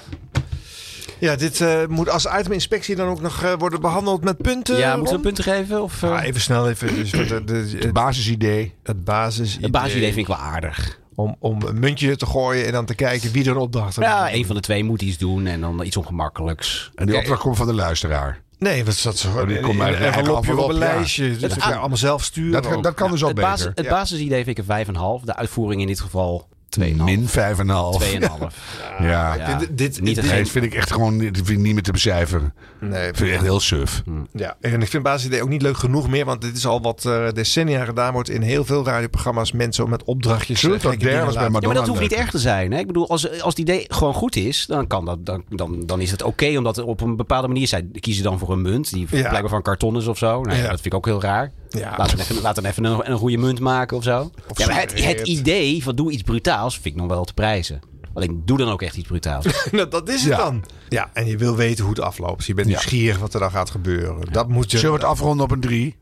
Ja, 1.20 1.36
dit 1.36 1.62
eh, 1.62 1.86
moet 1.88 2.10
als 2.10 2.26
iteminspectie 2.40 2.96
dan 2.96 3.08
ook 3.08 3.22
nog 3.22 3.44
eh, 3.44 3.54
worden 3.58 3.82
behandeld 3.82 4.24
met 4.24 4.38
punten. 4.38 4.78
Ja, 4.78 4.96
moeten 4.96 5.16
we 5.16 5.22
punten 5.22 5.44
geven? 5.44 5.84
Of? 5.84 6.04
Ah, 6.04 6.24
even 6.24 6.42
snel 6.42 6.70
even. 6.70 6.96
Dus 6.96 7.12
wat 7.12 7.28
de, 7.28 7.44
de- 7.44 7.78
Het 7.80 7.94
basisidee. 7.94 8.74
het 8.84 9.04
basis. 9.04 9.58
het 9.62 9.72
basisidee 9.72 10.14
vind 10.14 10.28
ik 10.30 10.36
wel 10.36 10.38
aardig. 10.46 11.00
Om, 11.16 11.36
om 11.40 11.62
een 11.62 11.80
muntje 11.80 12.16
te 12.16 12.26
gooien 12.26 12.66
en 12.66 12.72
dan 12.72 12.86
te 12.86 12.96
kijken 12.96 13.32
wie 13.32 13.44
er 13.44 13.52
een 13.52 13.58
opdracht 13.58 13.96
heeft. 13.96 14.08
Ja, 14.08 14.34
een 14.34 14.46
van 14.46 14.56
de 14.56 14.62
twee 14.62 14.84
moet 14.84 15.02
iets 15.02 15.18
doen 15.18 15.46
en 15.46 15.62
dan 15.62 15.84
iets 15.84 15.98
ongemakkelijks. 15.98 16.92
En 16.96 17.06
die 17.06 17.18
opdracht 17.18 17.42
komt 17.42 17.58
van 17.58 17.68
de 17.68 17.74
luisteraar. 17.74 18.42
Nee, 18.64 18.84
dat 19.02 19.18
zo? 19.18 19.28
Oh, 19.30 19.48
die 19.48 19.60
komt 19.60 19.82
uit 19.82 19.96
een 19.96 20.02
envelopje 20.02 20.58
op 20.58 20.70
een 20.70 20.74
ja. 20.74 20.80
lijstje. 20.80 21.28
Dus 21.32 21.42
Het- 21.42 21.54
dat 21.56 21.64
je 21.64 21.76
allemaal 21.76 21.98
zelf 21.98 22.24
sturen. 22.24 22.62
Dat, 22.62 22.84
dat 22.84 22.94
kan 22.94 23.12
dus 23.12 23.22
ook 23.22 23.28
het, 23.28 23.36
beter. 23.38 23.52
basis, 23.52 23.72
het 23.76 23.86
Ja. 23.86 23.92
basisidee 23.92 24.44
vind 24.44 24.58
ik 24.58 24.68
een 24.68 24.86
5,5. 25.20 25.26
De 25.26 25.36
uitvoering 25.36 25.82
in 25.82 25.88
dit 25.88 26.00
geval 26.00 26.48
2,5. 26.80 26.96
Min 26.96 27.28
5,5. 27.28 27.32
2,5. 27.32 27.40
Ja. 29.00 29.34
Ja. 29.36 29.58
Dit, 29.58 29.78
dit, 29.78 30.02
Niet 30.02 30.16
dit- 30.16 30.30
dat 30.38 30.50
vind 30.50 30.66
ik 30.66 30.74
echt 30.74 30.92
gewoon 30.92 31.18
dit 31.18 31.36
vind 31.38 31.50
ik 31.50 31.58
niet 31.58 31.74
meer 31.74 31.84
te 31.84 31.92
becijferen. 31.92 32.54
Nee, 32.80 33.08
Ik 33.08 33.16
vind 33.16 33.20
het 33.20 33.30
echt 33.30 33.42
heel 33.42 33.60
suf. 33.60 34.04
Ja, 34.34 34.56
en 34.62 34.82
ik 34.82 34.88
vind 34.88 35.04
basisidee 35.04 35.42
ook 35.42 35.50
niet 35.50 35.62
leuk 35.62 35.78
genoeg 35.78 36.10
meer, 36.10 36.26
want 36.26 36.42
dit 36.42 36.58
is 36.58 36.66
al 36.66 36.82
wat 36.82 37.06
eh, 37.06 37.30
decennia 37.34 37.86
gedaan 37.86 38.14
wordt 38.14 38.30
in 38.30 38.42
heel 38.42 38.66
veel 38.66 38.86
radioprogramma's. 38.86 39.52
Mensen 39.52 39.90
met 39.90 40.04
opdrachtjes. 40.04 40.60
Truth 40.60 40.76
eh, 40.76 40.84
was 40.84 40.98
bij 40.98 41.44
Ja, 41.44 41.50
maar 41.50 41.62
dat 41.62 41.88
hoeft 41.88 42.00
niet 42.02 42.14
erg 42.14 42.30
te 42.30 42.40
zijn. 42.40 42.72
Hè? 42.72 42.80
Ik 42.80 42.88
bedoel, 42.88 43.10
als, 43.10 43.30
als 43.30 43.42
het 43.56 43.58
idee 43.60 43.86
gewoon 43.88 44.14
goed 44.14 44.36
is, 44.36 44.66
dan, 44.66 44.88
kan 44.88 45.06
dat, 45.06 45.26
dan, 45.26 45.44
dan, 45.50 45.84
dan 45.86 46.02
is 46.02 46.12
het 46.12 46.22
oké. 46.24 46.58
omdat 46.58 46.76
het 46.76 46.86
op 46.86 47.02
een 47.02 47.16
bepaalde 47.16 47.48
manier 47.48 47.68
zij 47.68 47.88
kiezen 48.00 48.24
dan 48.24 48.40
voor 48.40 48.52
een 48.52 48.62
munt. 48.62 48.92
Die 48.94 49.08
Ja. 49.12 49.20
blijkbaar 49.30 49.50
van 49.50 49.62
karton 49.62 49.98
is 49.98 50.08
of 50.08 50.18
zo. 50.18 50.42
Nou, 50.42 50.50
ja, 50.58 50.64
Ja. 50.64 50.70
Dat 50.70 50.82
vind 50.82 50.86
ik 50.86 50.94
ook 50.94 51.06
heel 51.06 51.22
raar. 51.22 51.52
Ja. 51.80 51.94
Laten 51.98 52.18
we 52.18 52.24
even, 52.24 52.42
laten 52.42 52.64
we 52.64 52.70
even 52.70 52.84
een, 52.84 53.12
een 53.12 53.18
goede 53.18 53.38
munt 53.38 53.60
maken 53.60 53.98
of 53.98 54.04
zo. 54.04 54.32
Of 54.50 54.58
ja, 54.58 54.68
maar 54.68 54.80
het, 54.80 55.04
het 55.04 55.28
idee 55.28 55.84
van 55.84 55.96
doe 55.96 56.12
iets 56.12 56.24
brutaals 56.24 56.74
vind 56.74 56.86
ik 56.86 56.96
nog 56.96 57.08
wel 57.08 57.24
te 57.26 57.34
prijzen. 57.34 57.80
Alleen 58.14 58.42
doe 58.46 58.58
dan 58.58 58.70
ook 58.70 58.82
echt 58.82 58.96
iets 58.96 59.08
brutaals. 59.08 59.46
Nou, 59.72 59.88
dat 59.90 60.10
is 60.10 60.22
het 60.24 60.30
Ja. 60.32 60.38
dan. 60.38 60.64
Ja, 60.90 61.10
en 61.14 61.26
je 61.26 61.38
wil 61.38 61.56
weten 61.56 61.84
hoe 61.86 61.94
het 61.94 62.04
afloopt. 62.04 62.38
Dus 62.38 62.48
je 62.48 62.54
bent 62.54 62.68
Ja. 62.68 62.74
nieuwsgierig 62.74 63.18
wat 63.20 63.34
er 63.34 63.40
dan 63.40 63.52
gaat 63.52 63.70
gebeuren. 63.70 64.32
Dat 64.32 64.48
moet 64.48 64.72
je. 64.72 64.78
Zullen 64.78 64.94
we 64.96 65.02
het 65.02 65.10
afronden 65.12 65.46
op 65.46 65.52
een 65.52 65.60
3? 65.60 65.96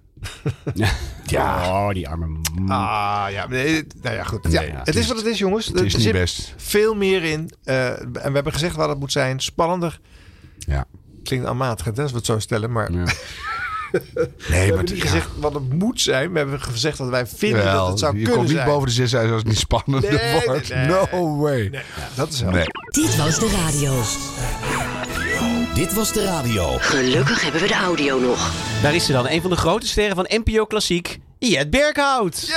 ja. 1.25 1.67
Oh, 1.69 1.89
die 1.89 2.09
arme... 2.09 2.39
Ah, 2.67 3.25
ja. 3.31 3.47
Nee, 3.47 3.83
nou 4.01 4.15
ja, 4.15 4.23
goed. 4.23 4.51
Ja, 4.51 4.59
Nee, 4.59 4.69
ja, 4.69 4.77
het 4.77 4.85
het 4.87 4.95
is 4.95 5.07
wat 5.07 5.17
het 5.17 5.25
is, 5.25 5.37
jongens. 5.37 5.65
Het 5.65 5.75
is 5.75 5.81
er 5.81 5.97
niet 5.97 6.01
zit 6.01 6.11
best. 6.13 6.53
veel 6.57 6.95
meer 6.95 7.23
in. 7.23 7.51
Eh, 7.63 7.87
en 8.01 8.11
we 8.13 8.29
hebben 8.31 8.53
gezegd 8.53 8.75
wat 8.75 8.89
het 8.89 8.99
moet 8.99 9.11
zijn. 9.11 9.39
Spannender. 9.39 9.99
Ja. 10.59 10.85
Klinkt 11.23 11.45
aanmatigend, 11.45 11.95
hè, 11.97 12.01
als 12.03 12.11
we 12.11 12.17
het 12.17 12.25
zo 12.25 12.39
stellen. 12.39 12.71
Maar 12.71 12.91
Ja. 13.91 13.99
we 14.13 14.29
Nee, 14.49 14.73
maar 14.73 14.83
niet 14.83 14.89
ja. 14.97 15.01
gezegd 15.01 15.27
wat 15.35 15.53
het 15.53 15.73
moet 15.73 16.01
zijn. 16.01 16.31
We 16.31 16.37
hebben 16.37 16.61
gezegd 16.61 16.97
dat 16.97 17.09
wij 17.09 17.27
vinden 17.27 17.63
Wel, 17.63 17.77
dat 17.79 17.89
het 17.89 17.99
zou 17.99 18.11
je 18.11 18.17
kunnen 18.17 18.35
komt 18.37 18.47
niet 18.47 18.57
zijn. 18.57 18.69
boven 18.69 18.87
de 18.87 18.93
zes 18.93 19.15
uit 19.15 19.27
als 19.31 19.37
het 19.39 19.47
niet 19.47 19.57
spannend 19.57 20.09
Nee, 20.09 20.19
nee, 20.19 20.41
wordt. 20.45 20.69
nee. 20.69 20.85
No 20.87 21.37
way. 21.37 21.67
Nee, 21.71 21.81
dat 22.15 22.29
is 22.33 22.39
Nee. 22.41 22.49
helder. 22.51 22.67
Dit 22.91 23.15
was 23.17 23.39
de 23.39 23.49
radio. 23.65 24.01
Dit 25.73 25.93
was 25.93 26.11
de 26.13 26.23
radio. 26.23 26.77
Gelukkig 26.79 27.41
hebben 27.41 27.61
we 27.61 27.67
de 27.67 27.73
audio 27.73 28.19
nog. 28.19 28.51
Daar 28.81 28.95
is 28.95 29.05
ze 29.05 29.11
dan, 29.11 29.27
een 29.29 29.41
van 29.41 29.49
de 29.49 29.55
grote 29.55 29.87
sterren 29.87 30.15
van 30.15 30.25
NPO 30.29 30.65
Klassiek, 30.65 31.19
Jet 31.39 31.69
Berghout. 31.69 32.47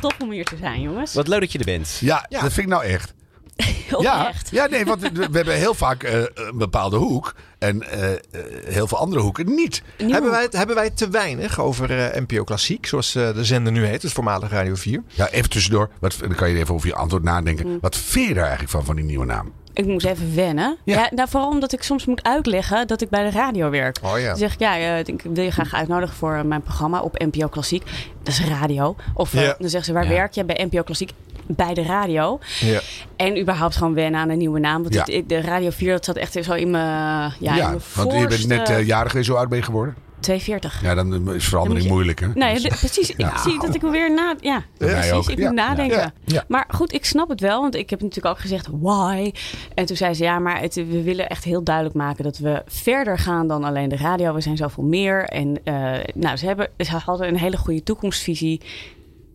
Top 0.00 0.14
om 0.22 0.30
hier 0.30 0.44
te 0.44 0.56
zijn, 0.60 0.80
jongens. 0.80 1.14
Wat 1.14 1.28
leuk 1.28 1.40
dat 1.40 1.52
je 1.52 1.58
er 1.58 1.64
bent. 1.64 1.96
Ja, 2.00 2.26
dat 2.28 2.40
vind 2.40 2.56
ik 2.58 2.66
nou 2.66 2.84
echt. 2.84 3.14
Heel 3.86 4.02
Ja, 4.02 4.28
echt. 4.28 4.48
ja, 4.50 4.66
nee, 4.66 4.84
want 4.84 5.00
we, 5.12 5.28
hebben 5.32 5.54
heel 5.54 5.74
vaak 5.74 6.02
eh, 6.02 6.20
een 6.34 6.58
bepaalde 6.58 6.96
hoek 6.96 7.34
en 7.58 7.82
eh, 7.90 8.12
eh, 8.12 8.18
heel 8.64 8.86
veel 8.86 8.98
andere 8.98 9.20
hoeken 9.22 9.54
niet. 9.54 9.82
Hebben 9.96 10.30
wij, 10.30 10.42
het, 10.42 10.52
hebben 10.52 10.76
wij 10.76 10.84
het 10.84 10.96
te 10.96 11.08
weinig 11.08 11.60
over 11.60 11.98
eh, 11.98 12.20
NPO 12.20 12.44
Klassiek, 12.44 12.86
zoals 12.86 13.14
eh, 13.14 13.34
de 13.34 13.44
zender 13.44 13.72
nu 13.72 13.84
heet, 13.84 14.00
dus 14.00 14.12
voormalig 14.12 14.50
Radio 14.50 14.74
4? 14.74 15.02
Ja, 15.06 15.28
even 15.28 15.50
tussendoor. 15.50 15.90
Wat, 16.00 16.16
dan 16.20 16.34
kan 16.34 16.50
je 16.50 16.56
even 16.58 16.74
over 16.74 16.88
je 16.88 16.94
antwoord 16.94 17.22
nadenken. 17.22 17.78
Wat 17.80 17.96
vind 17.96 18.26
je 18.28 18.34
daar 18.34 18.42
eigenlijk 18.42 18.72
van, 18.72 18.84
van 18.84 18.96
die 18.96 19.04
nieuwe 19.04 19.24
naam? 19.24 19.52
Ik 19.72 19.86
moest 19.86 20.06
even 20.06 20.34
wennen. 20.34 20.76
Ja. 20.84 21.10
nou, 21.14 21.28
vooral 21.28 21.50
omdat 21.50 21.72
ik 21.72 21.82
soms 21.82 22.06
moet 22.06 22.22
uitleggen 22.22 22.86
dat 22.86 23.00
ik 23.00 23.08
bij 23.08 23.24
de 23.24 23.30
radio 23.36 23.70
werk. 23.70 23.96
Oh 24.02 24.18
ja. 24.18 24.26
Dan 24.28 24.36
zeg 24.36 24.52
ik, 24.52 24.58
ja, 24.60 24.76
eh, 24.78 24.98
ik 24.98 25.22
wil 25.32 25.44
je 25.44 25.50
graag 25.50 25.74
uitnodigen 25.74 26.16
voor 26.16 26.46
mijn 26.46 26.62
programma 26.62 27.00
op 27.02 27.18
NPO 27.18 27.48
Klassiek. 27.48 27.82
Dat 28.22 28.34
is 28.34 28.44
radio. 28.44 28.96
Of 29.14 29.34
eh, 29.34 29.42
Ja. 29.42 29.54
dan 29.58 29.68
zeggen 29.68 29.84
ze, 29.84 29.92
waar 29.92 30.02
Ja. 30.04 30.08
werk 30.08 30.32
je? 30.32 30.44
Bij 30.44 30.64
NPO 30.70 30.82
Klassiek. 30.82 31.10
Bij 31.48 31.74
de 31.74 31.82
radio. 31.82 32.38
Ja. 32.60 32.80
En 33.16 33.40
überhaupt 33.40 33.76
gewoon 33.76 33.94
wennen 33.94 34.20
aan 34.20 34.28
een 34.28 34.38
nieuwe 34.38 34.58
naam. 34.60 34.82
Want 34.82 34.94
Ja. 34.94 35.04
het- 35.04 35.28
de 35.28 35.40
Radio 35.40 35.70
4, 35.70 35.92
dat 35.92 36.04
zat 36.04 36.16
echt 36.16 36.38
zo 36.42 36.52
in 36.52 36.70
mijn 36.70 37.32
ja, 37.40 37.52
in 37.52 37.62
mijn 37.62 37.78
want 37.94 38.12
je 38.12 38.26
bent 38.26 38.46
net 38.46 38.68
eh, 38.70 38.86
jarig 38.86 39.10
geweest, 39.10 39.28
zo 39.28 39.34
oud 39.34 39.48
ben 39.48 39.58
je 39.58 39.64
geworden? 39.64 39.94
42. 40.20 40.82
Ja, 40.82 40.94
dan 40.94 41.34
is 41.34 41.44
verandering 41.48 41.78
Dan 41.78 41.86
je- 41.88 41.92
moeilijk, 41.94 42.20
hè? 42.20 42.26
Nee, 42.34 42.60
Dus- 42.60 42.78
precies. 42.78 43.12
Ja. 43.16 43.30
Ik 43.32 43.36
zie 43.38 43.60
dat 43.60 43.74
ik 43.74 43.80
weer 43.80 44.14
na... 44.14 44.34
Ja, 44.40 44.62
precies. 44.78 45.12
ook. 45.12 45.28
Ik 45.30 45.38
Ja. 45.38 45.46
moet 45.46 45.54
nadenken. 45.54 45.96
Ja. 45.98 46.12
Ja. 46.24 46.44
Maar 46.48 46.64
goed, 46.68 46.92
ik 46.92 47.04
snap 47.04 47.28
het 47.28 47.40
wel. 47.40 47.60
Want 47.60 47.74
ik 47.74 47.90
heb 47.90 48.00
natuurlijk 48.00 48.34
ook 48.34 48.40
gezegd, 48.40 48.68
why? 48.80 49.32
En 49.74 49.86
toen 49.86 49.96
zei 49.96 50.14
ze, 50.14 50.22
ja, 50.24 50.38
maar 50.38 50.60
het, 50.60 50.74
we 50.74 51.02
willen 51.02 51.28
echt 51.28 51.44
heel 51.44 51.62
duidelijk 51.64 51.94
maken... 51.94 52.24
dat 52.24 52.38
we 52.38 52.62
verder 52.66 53.18
gaan 53.18 53.46
dan 53.48 53.64
alleen 53.64 53.88
de 53.88 53.96
radio. 53.96 54.34
We 54.34 54.40
zijn 54.40 54.56
zoveel 54.56 54.84
meer. 54.84 55.24
En 55.24 55.60
eh, 55.64 55.92
nou, 56.14 56.36
ze, 56.36 56.46
hebben, 56.46 56.68
ze 56.78 56.96
hadden 57.04 57.28
een 57.28 57.38
hele 57.38 57.56
goede 57.56 57.82
toekomstvisie. 57.82 58.60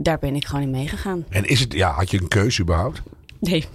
Daar 0.04 0.20
ben 0.20 0.36
ik 0.36 0.46
gewoon 0.46 0.64
in 0.64 0.72
meegegaan. 0.72 1.26
En 1.30 1.46
is 1.46 1.60
het, 1.60 1.74
ja, 1.74 1.92
had 1.92 2.12
je 2.12 2.22
een 2.22 2.28
keuze 2.28 2.62
überhaupt? 2.62 3.02
Nee. 3.42 3.66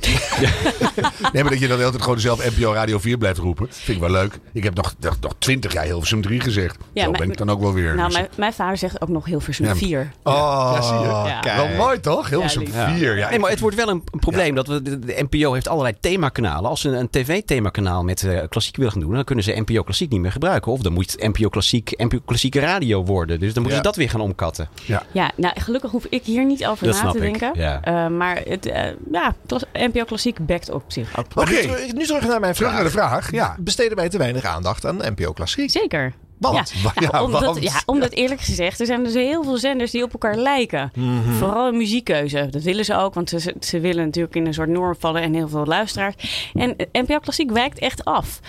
Nee, 1.32 1.42
maar 1.42 1.52
dat 1.52 1.60
je 1.60 1.66
dan 1.68 1.76
de 1.76 1.82
hele 1.82 1.90
tijd 1.90 2.02
gewoon 2.02 2.20
zelf 2.20 2.56
NPO 2.58 2.72
Radio 2.72 2.98
4 2.98 3.18
blijft 3.18 3.38
roepen. 3.38 3.66
Vind 3.70 3.96
ik 3.96 4.02
wel 4.02 4.10
leuk. 4.12 4.38
Ik 4.52 4.64
heb 4.64 4.74
nog, 4.74 4.94
nog, 5.00 5.16
nog 5.20 5.34
20 5.38 5.72
jaar 5.72 5.84
Hilversum 5.84 6.22
3 6.22 6.40
gezegd. 6.40 6.76
Ja, 6.92 7.04
Zo 7.04 7.10
ben 7.10 7.30
ik 7.30 7.36
dan 7.36 7.50
ook 7.50 7.60
wel 7.60 7.72
weer. 7.72 7.94
Nou, 7.94 8.06
Dus- 8.08 8.16
mijn, 8.16 8.28
mijn 8.36 8.52
vader 8.52 8.76
zegt 8.76 9.00
ook 9.02 9.08
nog 9.08 9.24
Hilversum 9.24 9.64
Ja. 9.66 9.74
4. 9.76 10.12
Oh, 10.22 10.72
ja, 10.74 10.82
zie 10.82 10.94
je. 10.98 11.04
Ja. 11.04 11.56
Wel 11.56 11.68
mooi 11.76 12.00
toch? 12.00 12.28
Hilversum 12.28 12.62
Ja, 12.72 12.94
4. 12.94 13.16
Ja, 13.16 13.28
nee, 13.28 13.38
maar 13.38 13.50
het 13.50 13.60
wordt 13.60 13.76
wel 13.76 13.88
een, 13.88 14.02
een 14.12 14.18
probleem 14.18 14.54
dat 14.54 14.66
we, 14.66 14.82
de, 14.82 14.98
de 14.98 15.26
NPO 15.30 15.52
heeft 15.52 15.68
allerlei 15.68 15.94
themakanalen. 16.00 16.70
Als 16.70 16.80
ze 16.80 16.88
een 16.88 17.10
tv-themakanaal 17.10 18.04
met 18.04 18.22
eh, 18.22 18.38
klassiek 18.48 18.76
willen 18.76 18.92
gaan 18.92 19.00
doen, 19.00 19.14
dan 19.14 19.24
kunnen 19.24 19.44
ze 19.44 19.62
NPO 19.66 19.82
Klassiek 19.82 20.10
niet 20.10 20.20
meer 20.20 20.32
gebruiken. 20.32 20.72
Of 20.72 20.80
dan 20.80 20.92
moet 20.92 21.14
NPO 21.18 21.48
Klassiek 21.48 21.92
NPO 21.96 22.18
Klassieke 22.24 22.60
Radio 22.60 23.04
worden. 23.04 23.40
Dus 23.40 23.52
dan 23.54 23.62
moeten 23.62 23.70
Ja. 23.70 23.76
ze 23.76 23.82
dat 23.82 23.96
weer 23.96 24.10
gaan 24.10 24.20
omkatten. 24.20 24.68
Ja, 25.12 25.30
nou 25.36 25.60
gelukkig 25.60 25.90
hoef 25.90 26.06
ik 26.10 26.24
hier 26.24 26.44
niet 26.44 26.66
over 26.66 26.86
Dat 26.86 26.94
na 26.94 27.00
snap 27.00 27.12
te 27.12 27.26
ik, 27.26 27.38
denken. 27.38 27.60
ja. 27.62 27.80
Eh, 27.82 28.08
maar 28.08 28.40
het, 28.44 28.66
eh, 28.66 28.84
ja, 29.12 29.34
NPO 29.72 30.04
Klassiek 30.04 30.46
backt 30.46 30.70
op 30.70 30.82
zich 30.86 31.18
ook. 31.18 31.26
Oké. 31.34 31.50
nu, 31.50 31.60
terug- 31.60 31.92
nu 31.92 32.04
terug 32.06 32.26
naar 32.26 32.40
mijn 32.40 32.52
Terug 32.54 32.68
vraag. 32.68 32.82
naar 32.82 32.90
de 32.92 32.98
vraag. 32.98 33.30
Ja. 33.32 33.56
Besteden 33.58 33.96
wij 33.96 34.08
te 34.08 34.18
weinig 34.18 34.44
aandacht 34.44 34.84
aan 34.86 34.96
NPO 34.96 35.32
Klassiek? 35.32 35.70
Zeker. 35.70 36.12
Want? 36.38 36.72
Ja, 36.82 36.92
Ja, 37.00 37.08
ja, 37.12 37.22
omdat, 37.22 37.44
want? 37.44 37.62
ja, 37.62 37.82
omdat 37.86 38.12
eerlijk 38.12 38.40
gezegd, 38.40 38.80
er 38.80 38.86
zijn 38.86 39.04
dus 39.04 39.14
heel 39.14 39.42
veel 39.44 39.56
zenders 39.58 39.90
die 39.90 40.02
op 40.02 40.12
elkaar 40.12 40.36
lijken. 40.36 40.90
Mhm. 40.94 41.32
Vooral 41.32 41.68
in 41.68 41.76
muziekkeuze. 41.76 42.46
Dat 42.50 42.62
willen 42.62 42.84
ze 42.84 42.96
ook, 42.96 43.14
want 43.14 43.28
ze, 43.30 43.54
ze 43.60 43.80
willen 43.80 44.04
natuurlijk 44.04 44.34
in 44.34 44.46
een 44.46 44.54
soort 44.54 44.68
norm 44.68 44.94
vallen 44.98 45.22
en 45.22 45.34
heel 45.34 45.48
veel 45.48 45.64
luisteraars. 45.66 46.50
En 46.54 46.76
NPO 46.92 47.18
Klassiek 47.18 47.50
wijkt 47.50 47.78
echt 47.78 48.04
af. 48.04 48.40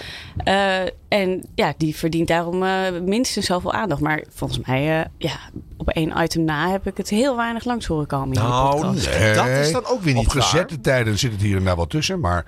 Eh, 0.44 0.80
en 1.08 1.44
ja, 1.56 1.74
die 1.78 1.96
verdient 1.96 2.28
daarom 2.28 2.64
eh, 2.64 2.72
minstens 3.06 3.46
zoveel 3.46 3.74
aandacht. 3.74 4.02
Maar 4.02 4.24
volgens 4.34 4.60
mij, 4.68 5.00
eh, 5.00 5.06
ja, 5.18 5.36
op 5.78 5.90
één 5.90 6.14
item 6.24 6.44
na 6.44 6.70
heb 6.70 6.88
ik 6.88 6.98
het 6.98 7.10
heel 7.10 7.36
weinig 7.36 7.66
langs 7.66 7.86
horen 7.86 8.08
komen. 8.08 8.28
in 8.28 8.34
de 8.34 8.40
Nou, 8.40 8.72
podcast. 8.82 9.10
nee. 9.20 9.34
dat 9.34 9.48
is 9.48 9.72
dan 9.72 9.86
ook 9.86 10.02
weer 10.02 10.14
niet 10.14 10.26
Op 10.28 10.34
waar. 10.34 10.44
gezette 10.44 10.82
tijden 10.82 11.20
zit 11.20 11.32
het 11.32 11.42
hier 11.42 11.58
en 11.58 11.64
daar 11.64 11.76
wel 11.76 11.88
tussen. 11.88 12.20
Maar 12.20 12.46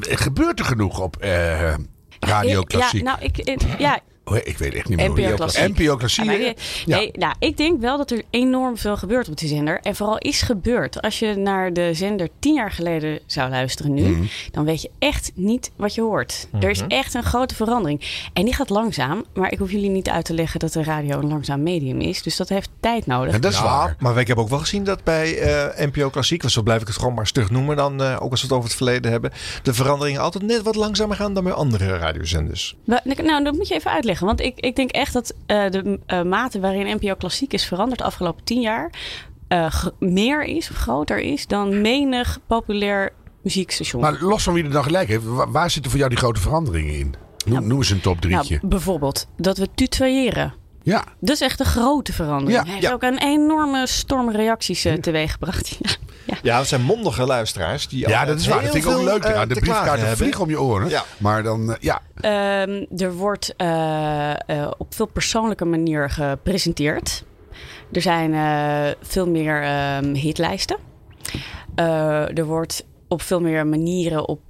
gebeurt 0.00 0.58
er 0.58 0.64
genoeg 0.64 1.00
op 1.00 1.16
eh, 1.16 1.74
Radio 2.20 2.62
Klassiek? 2.62 3.02
Ja, 3.02 3.10
nou, 3.10 3.18
ik, 3.24 3.38
ik- 3.38 3.78
ja, 3.78 3.98
Oh, 4.24 4.36
ik 4.36 4.58
weet 4.58 4.74
echt 4.74 4.88
niet 4.88 4.96
meer. 4.98 5.06
hoe 5.06 5.14
NPO 5.18 5.26
die- 5.26 5.34
Klassiek. 5.36 5.78
NPO 5.78 5.96
Klassiek. 5.96 6.24
Ja, 6.86 6.96
nee, 6.96 7.10
nou, 7.12 7.34
ik 7.38 7.56
denk 7.56 7.80
wel 7.80 7.96
dat 7.96 8.10
er 8.10 8.22
enorm 8.30 8.76
veel 8.78 8.96
gebeurt 8.96 9.28
op 9.28 9.36
die 9.36 9.48
zender. 9.48 9.80
En 9.82 9.96
vooral 9.96 10.18
is 10.18 10.42
gebeurd. 10.42 11.02
Als 11.02 11.18
je 11.18 11.34
naar 11.34 11.72
de 11.72 11.90
zender 11.94 12.28
tien 12.38 12.54
jaar 12.54 12.70
geleden 12.72 13.18
zou 13.26 13.50
luisteren 13.50 13.94
nu, 13.94 14.02
Mhm. 14.08 14.22
dan 14.50 14.64
weet 14.64 14.82
je 14.82 14.90
echt 14.98 15.32
niet 15.34 15.70
wat 15.76 15.94
je 15.94 16.00
hoort. 16.00 16.48
Er 16.60 16.70
is 16.70 16.80
Mhm. 16.80 16.88
echt 16.90 17.14
een 17.14 17.22
grote 17.22 17.54
verandering. 17.54 18.28
En 18.32 18.44
die 18.44 18.54
gaat 18.54 18.70
langzaam. 18.70 19.24
Maar 19.34 19.52
ik 19.52 19.58
hoef 19.58 19.70
jullie 19.70 19.90
niet 19.90 20.08
uit 20.08 20.24
te 20.24 20.34
leggen 20.34 20.60
dat 20.60 20.72
de 20.72 20.82
radio 20.82 21.18
een 21.18 21.28
langzaam 21.28 21.62
medium 21.62 22.00
is. 22.00 22.22
Dus 22.22 22.36
dat 22.36 22.48
heeft 22.48 22.70
tijd 22.80 23.06
nodig. 23.06 23.38
Ja, 23.52 23.96
Maar 23.98 24.18
ik 24.18 24.26
heb 24.26 24.38
ook 24.38 24.48
wel 24.48 24.58
gezien 24.58 24.84
dat 24.84 25.04
bij 25.04 25.38
eh, 25.38 25.86
NPO 25.86 26.08
Klassiek, 26.10 26.40
want 26.40 26.52
zo 26.52 26.62
blijf 26.62 26.80
ik 26.80 26.86
het 26.86 26.96
gewoon 26.98 27.14
maar 27.14 27.26
stug 27.26 27.50
noemen, 27.50 27.76
dan 27.76 28.02
eh, 28.02 28.16
ook 28.20 28.30
als 28.30 28.40
we 28.40 28.46
het 28.46 28.56
over 28.56 28.68
het 28.68 28.76
verleden 28.76 29.10
hebben, 29.10 29.32
de 29.62 29.74
veranderingen 29.74 30.20
altijd 30.20 30.44
net 30.44 30.62
wat 30.62 30.74
langzamer 30.74 31.16
gaan 31.16 31.34
dan 31.34 31.44
bij 31.44 31.52
andere 31.52 31.98
radiozenders. 31.98 32.76
Nou, 32.84 33.44
dat 33.44 33.54
moet 33.54 33.68
je 33.68 33.74
even 33.74 33.90
uitleggen. 33.90 34.12
Want 34.20 34.40
ik, 34.40 34.60
ik 34.60 34.76
denk 34.76 34.90
echt 34.90 35.12
dat 35.12 35.34
eh, 35.46 35.70
de 35.70 36.00
eh, 36.06 36.22
mate 36.22 36.60
waarin 36.60 36.96
NPO 37.00 37.14
Klassiek 37.14 37.52
is 37.52 37.64
veranderd 37.66 37.98
de 37.98 38.04
afgelopen 38.04 38.44
tien 38.44 38.60
jaar... 38.60 38.90
eh, 39.48 39.84
meer 39.98 40.44
is, 40.44 40.70
of 40.70 40.76
groter 40.76 41.18
is, 41.20 41.46
dan 41.46 41.80
menig 41.80 42.38
populair 42.46 43.12
muziekstation. 43.42 44.00
Maar 44.02 44.16
los 44.22 44.42
van 44.42 44.54
wie 44.54 44.64
er 44.64 44.70
dan 44.70 44.82
gelijk 44.82 45.08
heeft, 45.08 45.24
wa- 45.24 45.50
waar 45.50 45.70
zitten 45.70 45.90
voor 45.90 45.98
jou 46.00 46.10
die 46.10 46.20
grote 46.20 46.40
veranderingen 46.40 46.94
in? 46.98 47.14
Noem, 47.46 47.66
noem 47.66 47.78
eens 47.78 47.90
een 47.90 48.00
top 48.00 48.20
drietje. 48.20 48.54
Nou, 48.60 48.68
bijvoorbeeld 48.68 49.26
dat 49.36 49.58
we 49.58 49.68
tutoyeren. 49.74 50.54
Ja. 50.84 51.04
Is 51.20 51.40
echt 51.40 51.60
een 51.60 51.66
grote 51.66 52.12
verandering. 52.12 52.52
Ja, 52.52 52.62
Hij 52.62 52.70
heeft 52.70 52.82
ja. 52.86 52.92
ook 52.92 53.02
een 53.02 53.18
enorme 53.18 53.86
storm 53.86 54.30
reacties 54.30 54.84
eh, 54.84 54.92
teweeggebracht. 54.94 55.78
Ja. 56.26 56.36
Ja, 56.42 56.56
dat 56.58 56.66
zijn 56.66 56.82
mondige 56.82 57.24
luisteraars. 57.26 57.88
Die 57.88 58.08
Ja, 58.08 58.24
dat 58.24 58.40
is 58.40 58.46
waar. 58.46 58.60
heel 58.60 58.72
Dat 58.72 58.72
vind 58.82 58.84
ik 58.84 58.98
ook 58.98 59.04
leuk. 59.04 59.24
Ja, 59.24 59.46
de 59.46 59.54
briefkaarten 59.54 60.16
vliegen 60.16 60.42
om 60.42 60.48
je 60.48 60.60
oren. 60.60 60.88
Ja. 60.88 61.04
Maar 61.18 61.42
dan, 61.42 61.72
eh, 61.72 61.76
ja. 61.80 62.00
Ehm, 62.14 62.84
er 62.96 63.14
wordt 63.14 63.54
eh, 63.56 64.30
eh, 64.30 64.70
op 64.78 64.94
veel 64.94 65.06
persoonlijke 65.06 65.64
manier 65.64 66.10
gepresenteerd. 66.10 67.24
Er 67.92 68.00
zijn 68.02 68.34
eh, 68.34 68.94
veel 69.02 69.28
meer 69.28 69.62
ehm, 69.62 70.14
hitlijsten. 70.14 70.76
Eh, 71.74 72.38
er 72.38 72.44
wordt 72.44 72.84
op 73.08 73.22
veel 73.22 73.40
meer 73.40 73.66
manieren 73.66 74.28
op 74.28 74.40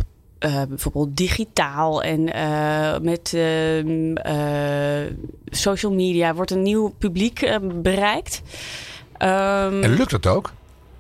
eh, 0.45 0.63
bijvoorbeeld 0.69 1.17
digitaal 1.17 2.03
en 2.03 2.33
eh, 2.33 2.99
met 3.01 3.33
ehm, 3.35 4.17
eh, 4.17 5.13
social 5.45 5.93
media 5.93 6.35
wordt 6.35 6.51
een 6.51 6.63
nieuw 6.63 6.95
publiek 6.99 7.59
bereikt. 7.75 8.43
Ehm, 9.17 9.83
En 9.83 9.95
lukt 9.95 10.11
dat 10.11 10.27
ook? 10.27 10.53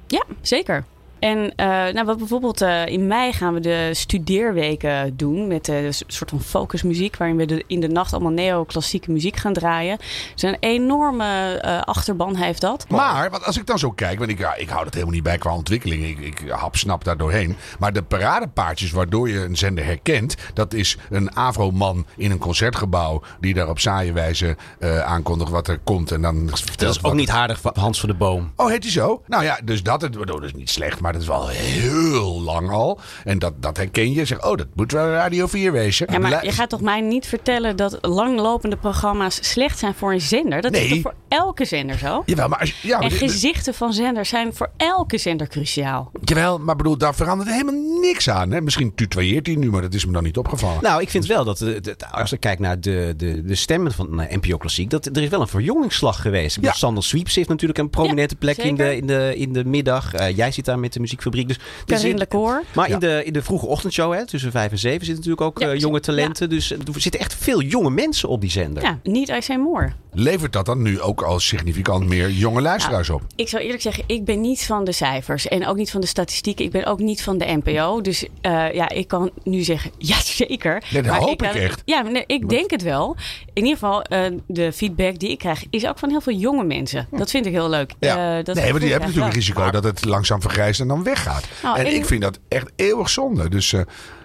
ja, 0.07 0.25
zeker. 0.41 0.85
En 1.25 1.53
eh, 1.57 1.67
nou, 1.67 2.05
wat 2.05 2.19
bijvoorbeeld 2.19 2.61
eh, 2.61 2.87
in 2.87 3.07
mei 3.07 3.33
gaan 3.33 3.55
we 3.55 3.61
de 3.61 3.91
studeerweken 3.93 5.17
doen 5.17 5.47
met 5.47 5.69
eh, 5.69 5.85
een 5.85 5.93
soort 6.07 6.31
van 6.31 6.41
focusmuziek, 6.41 7.17
waarin 7.17 7.37
we 7.37 7.47
de, 7.47 7.65
in 7.67 7.81
de 7.81 7.89
nacht 7.89 8.13
allemaal 8.13 8.33
neoclassieke 8.33 9.11
muziek 9.11 9.37
gaan 9.37 9.53
draaien. 9.53 9.99
Dus 10.33 10.43
een 10.43 10.57
enorme 10.61 11.55
eh, 11.63 11.81
achterban 11.81 12.37
heeft 12.37 12.61
dat. 12.61 12.87
Maar 12.89 13.31
wat, 13.31 13.45
als 13.45 13.59
ik 13.59 13.67
dan 13.67 13.79
zo 13.79 13.91
kijk, 13.91 14.19
want 14.19 14.31
ik, 14.31 14.39
ja, 14.39 14.55
ik 14.55 14.69
hou 14.69 14.85
dat 14.85 14.93
helemaal 14.95 15.15
niet 15.15 15.23
bij 15.23 15.39
qua 15.39 15.55
ontwikkeling. 15.55 16.05
Ik, 16.07 16.19
ik 16.19 16.49
hap 16.51 16.77
snap 16.77 17.05
daar 17.05 17.17
doorheen. 17.17 17.57
Maar 17.79 17.93
de 17.93 18.03
paradepaardjes 18.03 18.91
waardoor 18.91 19.29
je 19.29 19.39
een 19.45 19.57
zender 19.57 19.85
herkent, 19.85 20.35
dat 20.55 20.73
is 20.75 20.97
een 21.11 21.37
Avro-man 21.37 22.07
in 22.17 22.31
een 22.31 22.39
concertgebouw 22.39 23.23
die 23.41 23.55
daar 23.55 23.69
op 23.69 23.79
saaie 23.79 24.13
wijze 24.13 24.57
eh, 24.79 25.01
aankondigt 25.01 25.51
wat 25.51 25.69
er 25.69 25.79
komt. 25.85 26.11
En 26.13 26.23
dan 26.23 26.49
vertelt 26.53 26.79
Dat 26.79 26.91
is 26.91 26.97
ook 26.97 27.03
wat- 27.03 27.15
niet 27.15 27.31
aardig 27.31 27.61
van 27.61 27.73
Hans 27.79 28.01
van 28.01 28.09
de 28.09 28.15
Boom. 28.15 28.53
Oh, 28.57 28.69
heet 28.69 28.83
hij 28.83 28.93
zo? 28.93 29.23
Nou 29.27 29.45
ja, 29.45 29.59
dus 29.65 29.83
dat, 29.83 30.01
het- 30.01 30.13
dat 30.27 30.43
is 30.43 30.55
niet 30.55 30.71
slecht, 30.71 31.01
maar 31.01 31.13
dat 31.15 31.23
is 31.23 31.29
wel 31.29 31.49
heel 31.49 32.41
lang 32.43 32.71
al. 32.71 32.99
En 33.25 33.39
dat, 33.39 33.53
dat 33.63 33.77
herken 33.77 34.13
je. 34.13 34.25
Zeg, 34.25 34.45
oh, 34.47 34.57
dat 34.57 34.67
moet 34.75 34.93
wel 34.93 35.07
Radio 35.11 35.47
4 35.47 35.73
wezen. 35.73 36.07
Ja, 36.13 36.19
maar 36.19 36.45
je 36.45 36.53
gaat 36.53 36.69
toch 36.69 36.81
mij 36.81 37.01
niet 37.01 37.27
vertellen 37.27 37.77
dat 37.77 37.99
langlopende 38.01 38.77
programma's 38.77 39.39
slecht 39.51 39.79
zijn 39.79 39.95
voor 39.95 40.13
een 40.13 40.21
zender? 40.21 40.61
Dat 40.63 40.73
is 40.73 40.79
Nee. 40.81 40.89
toch 40.89 41.01
voor 41.03 41.15
elke 41.35 41.65
zender 41.65 41.99
zo? 41.99 42.23
Jawel, 42.27 42.49
maar, 42.49 42.59
als, 42.59 42.81
ja, 42.83 42.99
maar 42.99 43.11
en 43.11 43.17
gezichten 43.17 43.75
van 43.75 43.93
zenders 43.93 44.29
zijn 44.29 44.55
voor 44.55 44.71
elke 44.77 45.19
zender 45.19 45.49
cruciaal. 45.49 46.11
Jawel, 46.25 46.59
maar 46.59 46.77
bedoel, 46.77 46.97
daar 46.99 47.15
verandert 47.15 47.51
helemaal 47.51 47.99
niks 48.01 48.31
aan. 48.31 48.51
Hè? 48.51 48.61
Misschien 48.61 48.95
tutoyeert 48.95 49.47
hij 49.47 49.57
nu, 49.57 49.71
maar 49.71 49.83
dat 49.83 49.95
is 49.95 50.07
me 50.07 50.13
dan 50.13 50.23
niet 50.25 50.37
opgevallen. 50.37 50.83
Nou, 50.83 51.03
ik 51.03 51.11
vind 51.11 51.27
wel 51.27 51.45
dat 51.45 51.65
als 52.11 52.33
ik 52.33 52.41
kijk 52.41 52.59
naar 52.59 52.81
de, 52.81 53.15
de, 53.17 53.43
de 53.45 53.55
stemmen 53.55 53.93
van 53.93 54.09
NPO 54.31 54.57
Klassiek, 54.57 54.91
dat 54.91 55.07
er 55.07 55.23
is 55.23 55.29
wel 55.29 55.41
een 55.41 55.49
verjongingsslag 55.49 56.21
geweest. 56.23 56.57
Bedoel, 56.57 56.73
Sander 56.75 57.03
Sweeps 57.05 57.35
heeft 57.35 57.49
natuurlijk 57.49 57.79
een 57.79 57.91
prominente 57.91 58.37
plek 58.37 58.57
in 58.57 58.75
de, 58.77 58.97
in, 58.97 59.07
de, 59.07 59.33
in 59.37 59.53
de 59.53 59.65
middag. 59.65 60.15
Eh, 60.15 60.37
jij 60.37 60.51
zit 60.53 60.65
daar 60.65 60.79
met 60.79 60.93
de 60.93 61.01
muziekfabriek. 61.01 61.49
Dus 61.85 62.01
zit- 62.01 62.19
Lecour. 62.19 62.63
Maar 62.75 62.89
Ja. 62.89 62.95
in, 62.95 63.01
de, 63.01 63.23
in 63.25 63.33
de 63.33 63.43
vroege 63.43 63.67
ochtendshow, 63.67 64.13
hè, 64.13 64.27
tussen 64.27 64.51
vijf 64.51 64.71
en 64.71 64.79
zeven, 64.79 65.07
zitten 65.07 65.15
natuurlijk 65.25 65.41
ook 65.41 65.59
Ja, 65.61 65.69
eh, 65.73 65.79
jonge 65.81 66.01
talenten. 66.01 66.49
Dus 66.51 66.71
er 66.71 66.79
zitten 66.97 67.21
echt 67.21 67.35
veel 67.35 67.63
jonge 67.63 67.91
mensen 67.91 68.29
op 68.29 68.41
die 68.41 68.51
zender. 68.51 68.83
Ja, 68.83 68.99
niet 69.03 69.29
I.C. 69.29 69.49
Moore. 69.59 69.93
Levert 70.13 70.53
dat 70.53 70.67
dan 70.67 70.83
nu 70.83 71.01
ook 71.01 71.23
al 71.25 71.41
significant 71.41 72.07
meer 72.07 72.31
jonge 72.31 72.61
luisteraars 72.61 73.11
op? 73.11 73.23
Ik 73.37 73.49
zou 73.49 73.63
eerlijk 73.63 73.83
zeggen, 73.83 74.05
ik 74.07 74.25
ben 74.25 74.41
niet 74.41 74.67
van 74.67 74.85
de 74.85 74.93
cijfers 74.93 75.49
en 75.49 75.67
ook 75.67 75.77
niet 75.77 75.91
van 75.91 76.01
de 76.01 76.07
statistieken. 76.07 76.65
Ik 76.65 76.71
ben 76.71 76.85
ook 76.87 76.99
niet 76.99 77.23
van 77.23 77.39
de 77.39 77.61
NPO. 77.63 78.01
Dus 78.01 78.27
eh, 78.41 78.73
ja, 78.73 78.89
ik 78.89 79.09
kan 79.09 79.31
nu 79.43 79.63
zeggen, 79.63 79.91
ja 79.99 80.17
zeker. 80.21 80.83
Nee, 80.91 81.03
dat 81.03 81.11
Maar 81.11 81.21
hoop 81.21 81.43
ik 81.43 81.55
echt. 81.55 81.83
Ja, 81.85 82.03
maar 82.03 82.13
nee, 82.13 82.25
ik 82.27 82.49
denk 82.49 82.71
het 82.71 82.83
wel. 82.83 83.17
In 83.53 83.63
ieder 83.63 83.79
geval, 83.79 84.03
eh, 84.03 84.33
de 84.47 84.73
feedback 84.73 85.19
die 85.19 85.31
ik 85.31 85.39
krijg 85.39 85.65
is 85.71 85.87
ook 85.87 85.99
van 85.99 86.11
heel 86.11 86.21
veel 86.21 86.37
jonge 86.37 86.65
mensen. 86.65 87.09
Dat 87.11 87.31
vind 87.31 87.47
ik 87.47 87.53
heel 87.53 87.69
leuk. 87.69 87.93
Ja. 88.01 88.09
Eh, 88.39 88.45
dat 88.45 88.47
nee, 88.47 88.55
gevoel 88.55 88.71
maar 88.71 88.81
die 88.81 88.91
hebben 88.91 89.11
krijg 89.11 89.27
ik 89.27 89.33
natuurlijk 89.33 89.55
wel. 89.55 89.65
risico 89.65 89.71
dat 89.71 89.85
het 89.85 90.05
langzaam 90.05 90.41
vergrijst 90.41 90.81
en 90.81 90.89
dan 90.89 91.03
weggaat. 91.03 91.45
Nou, 91.63 91.79
en 91.79 91.87
en- 91.87 91.95
ik 91.95 92.05
vind 92.05 92.23
dat 92.23 92.39
echt 92.49 92.71
eeuwig 92.77 93.11
zonde. 93.11 93.49
Dus 93.49 93.75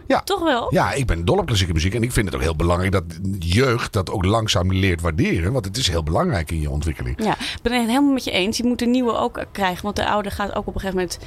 ja. 0.10 0.22
Toch 0.22 0.43
wel? 0.43 0.74
Ja, 0.74 0.91
ik 0.91 1.06
ben 1.06 1.26
dol 1.26 1.38
op 1.38 1.45
klassieke 1.45 1.74
muziek. 1.74 1.93
En 1.93 2.04
ik 2.04 2.12
vind 2.12 2.26
het 2.26 2.36
ook 2.36 2.41
heel 2.41 2.56
belangrijk 2.56 2.91
dat 2.91 3.04
jeugd 3.39 3.93
dat 3.93 4.10
ook 4.10 4.26
langzaam 4.26 4.74
leert 4.74 5.02
waarderen. 5.02 5.52
Want 5.54 5.65
het 5.65 5.78
is 5.78 5.88
heel 5.88 6.04
belangrijk 6.04 6.52
in 6.52 6.62
je 6.62 6.69
ontwikkeling. 6.69 7.24
Ja, 7.24 7.32
ik 7.32 7.60
ben 7.62 7.74
het 7.74 7.88
helemaal 7.88 8.13
met 8.13 8.24
je 8.24 8.32
eens. 8.32 8.58
Je 8.58 8.63
moet 8.63 8.80
de 8.80 8.86
nieuwe 8.86 9.13
ook 9.13 9.45
krijgen, 9.52 9.84
want 9.84 9.95
de 9.95 10.10
oude 10.10 10.32
gaat 10.32 10.56
ook 10.56 10.67
op 10.67 10.76
een 10.76 10.82
gegeven 10.82 10.95
moment 10.95 11.19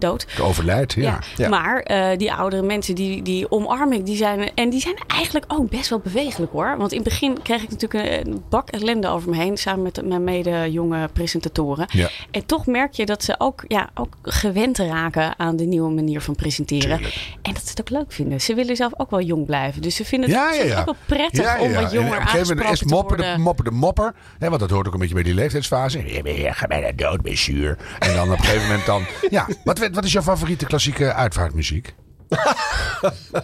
dood. 0.00 0.26
Ik 0.36 0.40
overlijd, 0.40 0.92
ja. 0.92 1.18
Ja, 1.36 1.48
maar 1.48 1.80
eh, 1.80 2.18
die 2.18 2.32
oudere 2.32 2.62
mensen, 2.62 2.94
die, 2.94 3.22
die 3.22 3.50
omarm 3.50 3.92
ik, 3.92 4.06
die 4.06 4.16
zijn, 4.16 4.50
en 4.54 4.70
die 4.70 4.80
zijn 4.80 4.94
eigenlijk 5.06 5.44
ook 5.48 5.70
best 5.70 5.88
wel 5.88 5.98
bewegelijk 5.98 6.52
hoor. 6.52 6.76
Want 6.78 6.92
in 6.92 7.00
het 7.00 7.08
begin 7.08 7.42
kreeg 7.42 7.62
ik 7.62 7.70
natuurlijk 7.70 8.26
een, 8.26 8.42
bak 8.48 8.70
ellende 8.70 9.08
over 9.08 9.30
me 9.30 9.36
heen, 9.36 9.56
samen 9.56 9.82
met 9.82 10.06
mijn 10.06 10.24
mede 10.24 10.72
jonge 10.72 11.08
presentatoren. 11.12 11.86
Ja. 11.90 12.08
En 12.30 12.46
toch 12.46 12.66
merk 12.66 12.92
je 12.92 13.06
dat 13.06 13.24
ze 13.24 13.34
ook, 13.38 13.64
ja, 13.68 13.90
ook 13.94 14.16
gewend 14.22 14.78
raken 14.78 15.38
aan 15.38 15.56
de 15.56 15.64
nieuwe 15.64 15.90
manier 15.90 16.20
van 16.20 16.34
presenteren. 16.34 17.00
En 17.42 17.52
dat 17.52 17.62
ze 17.62 17.70
het 17.70 17.80
ook 17.80 17.90
leuk 17.90 18.12
vinden. 18.12 18.40
Ze 18.40 18.54
willen 18.54 18.76
zelf 18.76 18.92
ook 18.96 19.10
wel 19.10 19.20
jong 19.20 19.46
blijven. 19.46 19.82
Dus 19.82 19.94
ze 19.94 20.04
vinden 20.04 20.30
het 20.30 20.38
Ja, 20.38 20.52
ja, 20.52 20.58
soms 20.60 20.72
ja. 20.72 20.78
ook 20.78 20.84
wel 20.84 20.96
prettig 21.06 21.58
om 21.58 21.72
wat 21.72 21.92
jonger 21.92 22.16
op 22.16 22.20
een 22.20 22.28
gegeven 22.28 22.56
moment 22.56 22.72
is 22.72 22.78
te 22.78 22.86
mopper 22.86 23.16
de, 23.16 23.34
mopper 23.38 23.64
de 23.64 23.70
mopper. 23.70 24.14
Hè, 24.38 24.48
want 24.48 24.60
dat 24.60 24.70
hoort 24.70 24.86
ook 24.86 24.92
een 24.92 24.98
beetje 24.98 25.14
bij 25.14 25.22
die 25.22 25.34
leeftijdsfase. 25.34 26.12
Je 26.14 26.22
bent- 26.22 26.98
dood, 26.98 27.22
ben 27.22 27.38
zuur. 27.38 27.76
En 27.98 28.14
dan 28.14 28.32
op 28.32 28.38
een 28.38 28.44
gegeven 28.44 28.66
moment 28.68 28.86
dan... 28.86 29.02
Ja, 29.30 29.46
wat, 29.64 29.89
wat 29.92 30.04
is 30.04 30.12
jouw 30.12 30.22
favoriete 30.22 30.66
klassieke 30.66 31.12
uitvaartmuziek? 31.12 31.94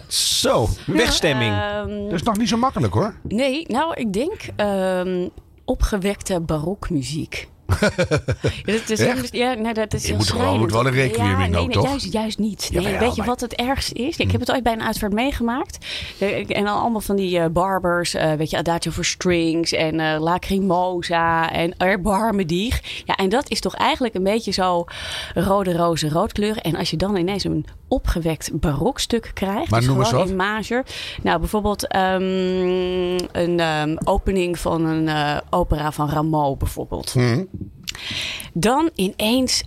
Zo, 0.07 0.67
wegstemming. 0.85 1.53
Ehm, 1.55 2.03
Dat 2.03 2.13
is 2.13 2.23
nog 2.23 2.37
niet 2.37 2.49
zo 2.49 2.57
makkelijk 2.57 2.93
hoor. 2.93 3.13
Nee, 3.23 3.65
nou, 3.67 3.93
ik 3.93 4.13
denk 4.13 4.33
ehm, 4.55 5.27
opgewekte 5.65 6.39
barokmuziek. 6.41 7.47
Ja, 8.65 8.73
dat 8.73 8.89
is, 8.89 8.99
Echt? 8.99 9.27
ja, 9.35 9.73
dat 9.73 9.93
is 9.93 10.07
Je 10.07 10.13
moet 10.13 10.29
gewoon- 10.31 10.59
moet 10.59 10.71
wel 10.71 10.85
een 10.87 10.93
requiem 10.93 11.25
ja, 11.25 11.43
in 11.45 11.51
nee, 11.51 11.67
toch? 11.69 11.83
Juist, 11.89 12.13
juist 12.13 12.37
niet. 12.37 12.69
Nee, 12.73 12.97
weet 12.97 13.11
je 13.15 13.17
maar- 13.17 13.25
wat 13.25 13.41
het 13.41 13.53
ergste 13.55 13.93
is? 13.93 14.17
Ik 14.17 14.31
heb 14.31 14.39
het 14.39 14.51
ooit 14.51 14.63
bij 14.63 14.73
een 14.73 14.83
uitvaart 14.83 15.13
meegemaakt. 15.13 15.85
De- 16.17 16.45
En 16.47 16.63
dan 16.65 16.79
allemaal 16.81 17.01
van 17.01 17.15
die 17.15 17.39
eh, 17.39 17.45
barbers, 17.49 18.13
eh, 18.13 18.33
weet 18.33 18.49
je, 18.49 18.57
Adagio 18.57 18.91
for 18.91 19.05
Strings 19.05 19.71
en 19.71 19.99
eh, 19.99 20.19
Lacrimosa 20.19 21.51
en 21.51 21.77
Erbarme 21.77 22.45
Dieg. 22.45 22.81
Ja, 23.05 23.15
en 23.15 23.29
dat 23.29 23.49
is 23.49 23.59
toch 23.59 23.75
eigenlijk 23.75 24.15
een 24.15 24.23
beetje 24.23 24.51
zo 24.51 24.85
rode 25.35 25.73
roze 25.77 26.09
roodkleur. 26.09 26.57
En 26.57 26.75
als 26.75 26.89
je 26.89 26.97
dan 26.97 27.15
ineens 27.15 27.43
een 27.43 27.65
opgewekt 27.87 28.49
barokstuk 28.59 29.31
krijgt, 29.33 29.69
Maar 29.69 29.79
dus 29.79 29.89
noem 29.89 29.99
eens 29.99 30.07
gewoon 30.09 30.23
wat. 30.23 30.31
in 30.31 30.35
major. 30.35 30.83
Nou, 31.23 31.39
bijvoorbeeld 31.39 31.87
ehm, 31.87 32.21
een 33.31 33.59
ehm, 33.59 33.95
opening 34.03 34.59
van 34.59 34.85
een 34.85 35.07
eh, 35.07 35.37
opera 35.49 35.91
van 35.91 36.09
Rameau 36.09 36.55
bijvoorbeeld. 36.57 37.11
Hm. 37.13 37.43
Dan 38.53 38.89
ineens 38.95 39.63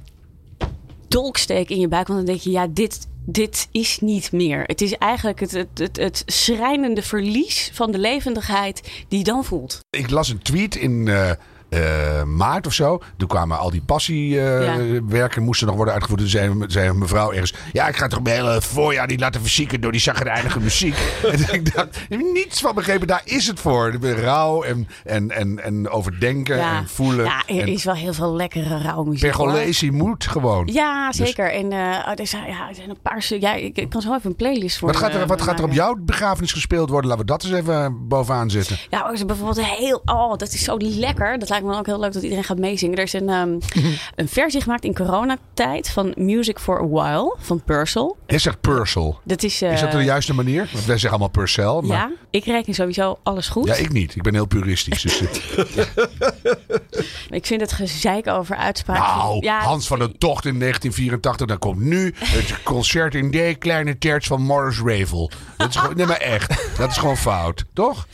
dolksteek 1.09 1.71
in 1.71 1.81
je 1.81 1.89
buik. 1.89 2.07
Want 2.07 2.19
dan 2.19 2.29
denk 2.29 2.41
je, 2.41 2.51
ja, 2.51 2.67
dit, 2.67 3.09
dit 3.25 3.69
is 3.71 3.99
niet 4.01 4.33
meer. 4.33 4.63
Het 4.63 4.81
is 4.81 4.93
eigenlijk 4.93 5.41
het, 5.41 5.51
het, 5.51 5.69
het, 5.75 5.97
het 5.97 6.23
schrijnende 6.27 7.03
verlies 7.03 7.71
van 7.75 7.91
de 7.91 7.99
levendigheid 7.99 9.05
die 9.09 9.19
je 9.19 9.25
dan 9.25 9.45
voelt. 9.45 9.81
Ik 9.91 10.11
las 10.11 10.29
een 10.29 10.43
tweet 10.43 10.77
in 10.77 11.09
eh, 11.09 11.31
eh, 11.71 12.23
maart 12.23 12.67
of 12.67 12.73
zo. 12.73 13.03
Toen 13.17 13.29
kwamen 13.29 13.59
al 13.59 13.71
die 13.71 13.83
passiewerken, 13.83 15.43
moesten 15.43 15.67
nog 15.67 15.77
worden 15.77 15.95
uitgevoerd. 15.95 16.21
Toen 16.21 16.31
zei, 16.31 16.65
zei 16.67 16.93
mevrouw 16.93 17.33
ergens, 17.33 17.55
ja, 17.73 17.89
ik 17.89 17.97
ga 17.97 18.07
toch 18.07 18.23
mijn 18.23 18.37
hele 18.37 18.63
voorjaar 18.63 19.07
niet 19.07 19.21
laten 19.21 19.41
verzieken 19.41 19.81
door 19.81 19.93
die 19.93 20.01
zagrijnige 20.01 20.61
muziek. 20.61 20.97
en 21.33 21.55
ik 21.55 21.75
dacht, 21.75 21.99
niets 22.09 22.61
van 22.61 22.75
begrepen, 22.75 23.07
daar 23.07 23.23
is 23.25 23.47
het 23.47 23.61
voor. 23.61 23.93
Rouw 24.01 24.63
en, 24.63 24.89
en, 25.05 25.31
en, 25.31 25.63
en 25.63 25.89
overdenken 25.89 26.57
Ja. 26.57 26.77
en 26.79 26.89
voelen. 26.89 27.25
Ja, 27.25 27.43
er 27.47 27.61
en 27.61 27.69
is 27.69 27.85
wel 27.85 27.95
heel 27.95 28.13
veel 28.13 28.35
lekkere 28.37 28.79
rouwmuziek. 28.83 29.21
Pergolesi 29.23 29.91
moet 29.91 30.27
gewoon. 30.27 30.67
Ja, 30.73 31.07
Dus- 31.09 31.17
zeker. 31.17 31.53
En 31.53 31.73
eh, 31.73 32.19
er, 32.19 32.27
zijn, 32.27 32.47
ja, 32.47 32.69
er 32.69 32.75
zijn 32.75 32.91
een 32.91 33.01
paar... 33.03 33.27
Ja, 33.29 33.55
ik, 33.55 33.77
ik 33.79 33.89
kan 33.91 34.01
zo 34.01 34.15
even 34.15 34.31
een 34.31 34.37
playlist 34.37 34.79
voor 34.79 34.89
Wat 34.89 34.97
gaat, 34.97 35.15
er, 35.15 35.21
eh, 35.21 35.29
wat 35.29 35.43
gaat 35.43 35.59
er 35.59 35.65
op 35.65 35.73
jouw 35.73 35.97
begrafenis 36.01 36.53
gespeeld 36.53 36.91
worden? 36.91 37.11
Laten 37.11 37.27
we 37.27 37.33
dat 37.33 37.45
eens 37.45 37.53
even 37.53 38.09
bovenaan 38.09 38.51
zetten. 38.51 38.77
Ja, 38.91 39.11
is 39.11 39.25
bijvoorbeeld 39.25 39.67
heel... 39.67 40.03
Oh, 40.05 40.37
dat 40.37 40.53
is 40.53 40.65
zo 40.65 40.77
lekker. 40.79 41.39
Dat 41.39 41.49
lijkt 41.63 41.75
me 41.75 41.79
ook 41.79 41.87
heel 41.87 42.01
leuk 42.01 42.13
dat 42.13 42.23
iedereen 42.23 42.45
gaat 42.45 42.59
meezingen. 42.59 42.97
Er 42.97 43.03
is 43.05 43.13
een, 43.13 43.29
ehm, 43.29 43.59
een 44.15 44.29
versie 44.29 44.61
gemaakt 44.61 44.85
in 44.85 44.95
coronatijd 44.95 45.91
van 45.91 46.13
Music 46.17 46.59
for 46.59 46.81
a 46.81 46.87
While 46.87 47.37
van 47.39 47.63
Purcell. 47.65 48.13
Jij 48.27 48.39
zegt 48.39 48.61
Purcell. 48.61 49.15
Dat 49.25 49.43
is... 49.43 49.63
eh, 49.63 49.73
Is 49.73 49.81
dat 49.81 49.93
de 49.93 50.03
juiste 50.05 50.35
manier? 50.35 50.59
Want 50.73 50.85
wij 50.85 50.99
zeggen 50.99 51.11
allemaal 51.11 51.29
Purcell. 51.29 51.81
Maar... 51.83 51.97
Ja, 51.97 52.11
ik 52.31 52.45
reken 52.45 52.75
sowieso 52.75 53.19
alles 53.23 53.49
goed. 53.49 53.67
Ja, 53.67 53.75
ik 53.75 53.93
niet. 53.93 54.17
Ik 54.17 54.23
ben 54.23 54.35
heel 54.35 54.47
puristisch. 54.47 55.03
Dus, 55.03 55.23
Ik 57.31 57.47
vind 57.47 57.61
het 57.61 57.73
gezeik 57.73 58.27
over 58.27 58.57
uitspraken. 58.57 59.17
nou, 59.17 59.45
ja, 59.45 59.61
Hans 59.63 59.87
van 59.87 59.99
der 59.99 60.19
Tocht 60.19 60.45
in 60.45 60.59
1984. 60.59 61.47
Dan 61.47 61.59
komt 61.59 61.81
nu 61.81 62.15
het 62.19 62.63
concert 62.63 63.15
in 63.15 63.31
D 63.31 63.59
kleine 63.59 63.99
terts 63.99 64.27
van 64.27 64.43
Morris 64.43 64.81
Ravel. 64.85 65.31
Dat 65.57 65.69
is 65.69 65.77
gewoon, 65.77 65.97
nee, 65.97 66.07
maar 66.07 66.17
echt. 66.21 66.77
Dat 66.79 66.91
is 66.91 66.97
gewoon 66.97 67.17
fout. 67.17 67.65
Toch? 67.75 68.07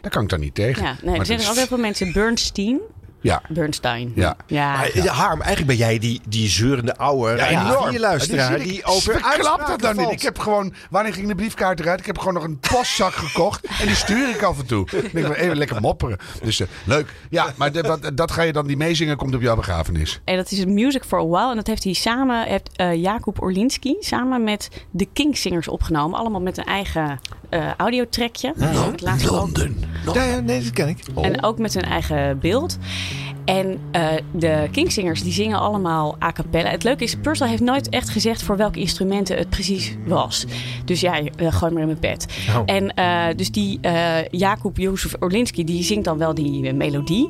Daar 0.00 0.10
kan 0.10 0.22
ik 0.22 0.28
dan 0.28 0.40
niet 0.40 0.54
tegen. 0.54 0.82
Ja, 0.82 0.88
nee, 1.02 1.10
Maar 1.10 1.20
er 1.20 1.26
zijn 1.26 1.38
er 1.38 1.44
ook 1.44 1.50
is- 1.50 1.58
heel 1.58 1.66
veel 1.66 1.78
mensen. 1.78 2.12
Bernstein. 2.12 2.80
Ja. 3.22 3.42
Bernstein. 3.48 4.12
Ja. 4.14 4.36
Ja. 4.46 4.72
Maar, 4.76 4.88
eh, 4.90 5.04
Harm, 5.04 5.40
eigenlijk 5.40 5.66
ben 5.66 5.76
jij 5.86 5.98
die, 5.98 6.20
die 6.28 6.48
zeurende 6.48 6.96
ouwe 6.96 7.36
Ja, 7.36 7.50
ja, 7.50 7.60
enorm. 7.70 7.96
luisteraar 7.98 8.58
Die, 8.58 8.68
die 8.68 8.84
over 8.84 9.20
Verklap 9.20 9.66
dat 9.66 9.80
dan 9.80 9.96
niet. 9.96 10.10
Ik 10.10 10.22
heb 10.22 10.38
gewoon... 10.38 10.74
Wanneer 10.90 11.14
ging 11.14 11.28
de 11.28 11.34
briefkaart 11.34 11.80
eruit? 11.80 12.00
Ik 12.00 12.06
heb 12.06 12.18
gewoon 12.18 12.34
nog 12.34 12.42
een 12.44 12.58
postzak 12.58 13.12
gekocht. 13.12 13.66
En 13.80 13.86
die 13.86 13.94
stuur 13.96 14.28
ik 14.28 14.42
af 14.42 14.58
en 14.58 14.66
toe. 14.66 14.86
Ik 15.02 15.12
denk 15.12 15.36
even 15.36 15.56
lekker 15.56 15.80
mopperen. 15.80 16.18
Dus 16.42 16.60
eh, 16.60 16.66
leuk. 16.84 17.12
Ja, 17.30 17.46
maar 17.56 17.72
de- 17.72 17.80
wat- 17.80 18.10
dat 18.14 18.30
ga 18.30 18.42
je 18.42 18.52
dan... 18.52 18.66
Die 18.66 18.76
meezingen 18.76 19.16
komt 19.16 19.34
op 19.34 19.40
jouw 19.40 19.56
begrafenis. 19.56 20.20
En 20.24 20.36
dat 20.36 20.50
is 20.50 20.64
Music 20.64 21.04
for 21.04 21.18
a 21.18 21.26
While. 21.26 21.50
En 21.50 21.56
dat 21.56 21.66
heeft 21.66 21.84
hij 21.84 21.92
samen, 21.92 22.44
heeft 22.46 22.70
uh, 22.76 22.94
Jacob 22.94 23.42
Orlinski 23.42 23.96
samen 24.00 24.44
met 24.44 24.68
de 24.90 25.08
Kingsingers 25.12 25.68
opgenomen. 25.68 26.18
Allemaal 26.18 26.40
met 26.40 26.58
een 26.58 26.64
eigen 26.64 27.20
uh, 27.50 27.70
audiotrekje. 27.76 28.52
Ja. 28.56 28.70
Ook. 28.84 28.98
Ja, 30.14 30.22
ja, 30.24 30.40
nee, 30.40 30.62
dat 30.62 30.72
ken 30.72 30.88
ik. 30.88 30.98
En 31.20 31.42
ook 31.42 31.58
met 31.58 31.72
zijn 31.72 31.84
eigen 31.84 32.38
beeld. 32.38 32.78
En 33.44 33.80
uh, 33.96 34.08
de 34.32 34.68
Kingsingers 34.70 35.22
die 35.22 35.32
zingen 35.32 35.58
allemaal 35.58 36.16
a 36.22 36.32
cappella. 36.32 36.70
Het 36.70 36.84
leuke 36.84 37.04
is, 37.04 37.16
Purcell 37.16 37.48
heeft 37.48 37.62
nooit 37.62 37.88
echt 37.88 38.08
gezegd 38.08 38.42
voor 38.42 38.56
welke 38.56 38.80
instrumenten 38.80 39.36
het 39.36 39.50
precies 39.50 39.96
was. 40.06 40.46
Dus 40.84 41.00
ja, 41.00 41.20
uh, 41.20 41.52
gooi 41.52 41.72
maar 41.72 41.80
in 41.80 41.86
mijn 41.86 41.98
pet. 41.98 42.26
Oh. 42.48 42.62
En 42.66 42.92
uh, 42.98 43.26
dus 43.36 43.50
die 43.50 43.80
Jacob 44.30 44.76
Jozef 44.76 45.14
Orlinski, 45.20 45.64
die 45.64 45.82
zingt 45.82 46.04
dan 46.04 46.18
wel 46.18 46.34
die 46.34 46.72
melodie. 46.72 47.28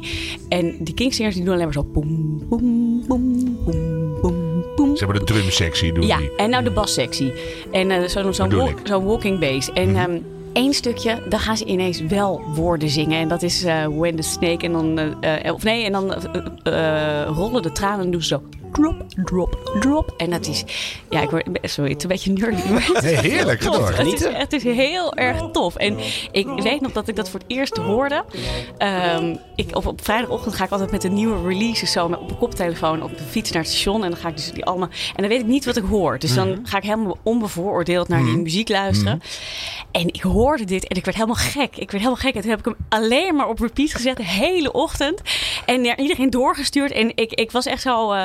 En 0.48 0.76
die 0.80 0.94
Kingsingers 0.94 1.34
die 1.34 1.44
doen 1.44 1.52
alleen 1.52 1.64
maar 1.64 1.74
zo 1.74 1.84
boem, 1.84 2.42
boem, 2.48 3.04
boem, 3.06 3.58
boem, 3.64 4.20
boem, 4.20 4.64
boem. 4.76 4.96
Ze 4.96 5.04
hebben 5.04 5.26
de 5.26 5.32
drumsectie 5.32 5.92
doen 5.92 6.06
Ja, 6.06 6.16
die. 6.16 6.36
en 6.36 6.50
nou 6.50 6.64
de 6.64 6.70
bassectie. 6.70 7.32
En 7.72 8.10
zo'n 8.10 8.34
zo 8.34 8.48
walk, 8.48 8.78
zo 8.84 9.02
walking 9.02 9.38
bass. 9.38 9.72
En... 9.72 9.90
Mhm. 9.90 10.10
Um, 10.10 10.24
Eén 10.52 10.74
stukje, 10.74 11.22
dan 11.28 11.40
gaan 11.40 11.56
ze 11.56 11.64
ineens 11.64 12.00
wel 12.00 12.42
woorden 12.54 12.88
zingen. 12.88 13.18
En 13.18 13.28
dat 13.28 13.42
is 13.42 13.64
uh, 13.64 13.86
When 13.86 14.16
the 14.16 14.22
Snake. 14.22 14.64
En 14.64 14.72
dan, 14.72 14.98
uh, 14.98 15.52
of 15.52 15.62
nee, 15.62 15.84
en 15.84 15.92
dan 15.92 16.14
rollen 17.34 17.62
de 17.62 17.72
tranen 17.72 18.04
en 18.04 18.10
doen 18.10 18.22
ze 18.22 18.28
zo 18.28 18.42
drop, 18.72 19.04
drop, 19.24 19.70
drop. 19.80 20.14
En 20.16 20.30
dat 20.30 20.46
is, 20.46 20.64
ja, 21.10 21.20
ik 21.20 21.30
word, 21.30 21.48
sorry, 21.62 21.90
het 21.90 21.96
is 21.98 22.02
een 22.02 22.08
beetje 22.08 22.32
nerdy. 22.32 22.68
Maar 22.72 22.86
het 22.92 23.02
Nee, 23.02 23.12
is 23.14 23.20
heerlijk, 23.20 23.62
door. 23.62 23.92
Het 23.92 24.06
is, 24.06 24.24
het 24.32 24.52
is 24.52 24.62
heel 24.62 25.14
erg 25.14 25.42
tof. 25.52 25.76
En 25.76 25.98
ik 26.32 26.46
weet 26.46 26.80
nog 26.80 26.92
dat 26.92 27.08
ik 27.08 27.16
dat 27.16 27.30
voor 27.30 27.40
het 27.40 27.48
eerst 27.50 27.76
hoorde. 27.76 28.24
Um, 29.18 29.38
ik, 29.56 29.76
op, 29.76 29.86
op 29.86 30.04
vrijdagochtend 30.04 30.54
ga 30.54 30.64
ik 30.64 30.70
altijd 30.70 30.90
met 30.90 31.02
de 31.02 31.08
nieuwe 31.08 31.48
releases 31.48 31.92
zo 31.92 32.08
met, 32.08 32.18
op 32.18 32.30
een 32.30 32.38
koptelefoon 32.38 33.02
op 33.02 33.16
de 33.18 33.24
fiets 33.24 33.50
naar 33.50 33.62
het 33.62 33.70
station. 33.72 34.04
En 34.04 34.10
dan 34.10 34.18
ga 34.18 34.28
ik 34.28 34.36
dus 34.36 34.52
die 34.52 34.64
allemaal. 34.64 34.88
En 34.88 35.14
dan 35.22 35.28
weet 35.28 35.40
ik 35.40 35.46
niet 35.46 35.64
wat 35.64 35.76
ik 35.76 35.84
hoor. 35.84 36.18
Dus 36.18 36.34
dan 36.34 36.48
Mhm. 36.50 36.58
ga 36.64 36.76
ik 36.76 36.82
helemaal 36.82 37.18
onbevooroordeeld 37.22 38.08
naar 38.08 38.22
die 38.24 38.36
muziek 38.36 38.68
luisteren. 38.68 39.22
En 39.92 40.06
ik 40.06 40.22
hoorde 40.22 40.64
dit 40.64 40.86
en 40.88 40.96
ik 40.96 41.04
werd 41.04 41.16
helemaal 41.16 41.36
gek. 41.44 41.70
Ik 41.76 41.90
werd 41.90 42.02
helemaal 42.04 42.14
gek. 42.16 42.34
En 42.34 42.40
toen 42.40 42.50
heb 42.50 42.58
ik 42.58 42.64
hem 42.64 42.76
alleen 42.88 43.34
maar 43.36 43.48
op 43.48 43.58
repeat 43.60 43.90
gezet 43.92 44.16
de 44.16 44.24
hele 44.24 44.72
ochtend. 44.72 45.20
En 45.66 45.80
naar 45.80 45.98
iedereen 45.98 46.30
doorgestuurd. 46.30 46.92
En 46.92 47.12
ik, 47.14 47.32
ik 47.32 47.50
was 47.50 47.66
echt 47.66 47.82
zo. 47.82 48.12
Uh, 48.14 48.24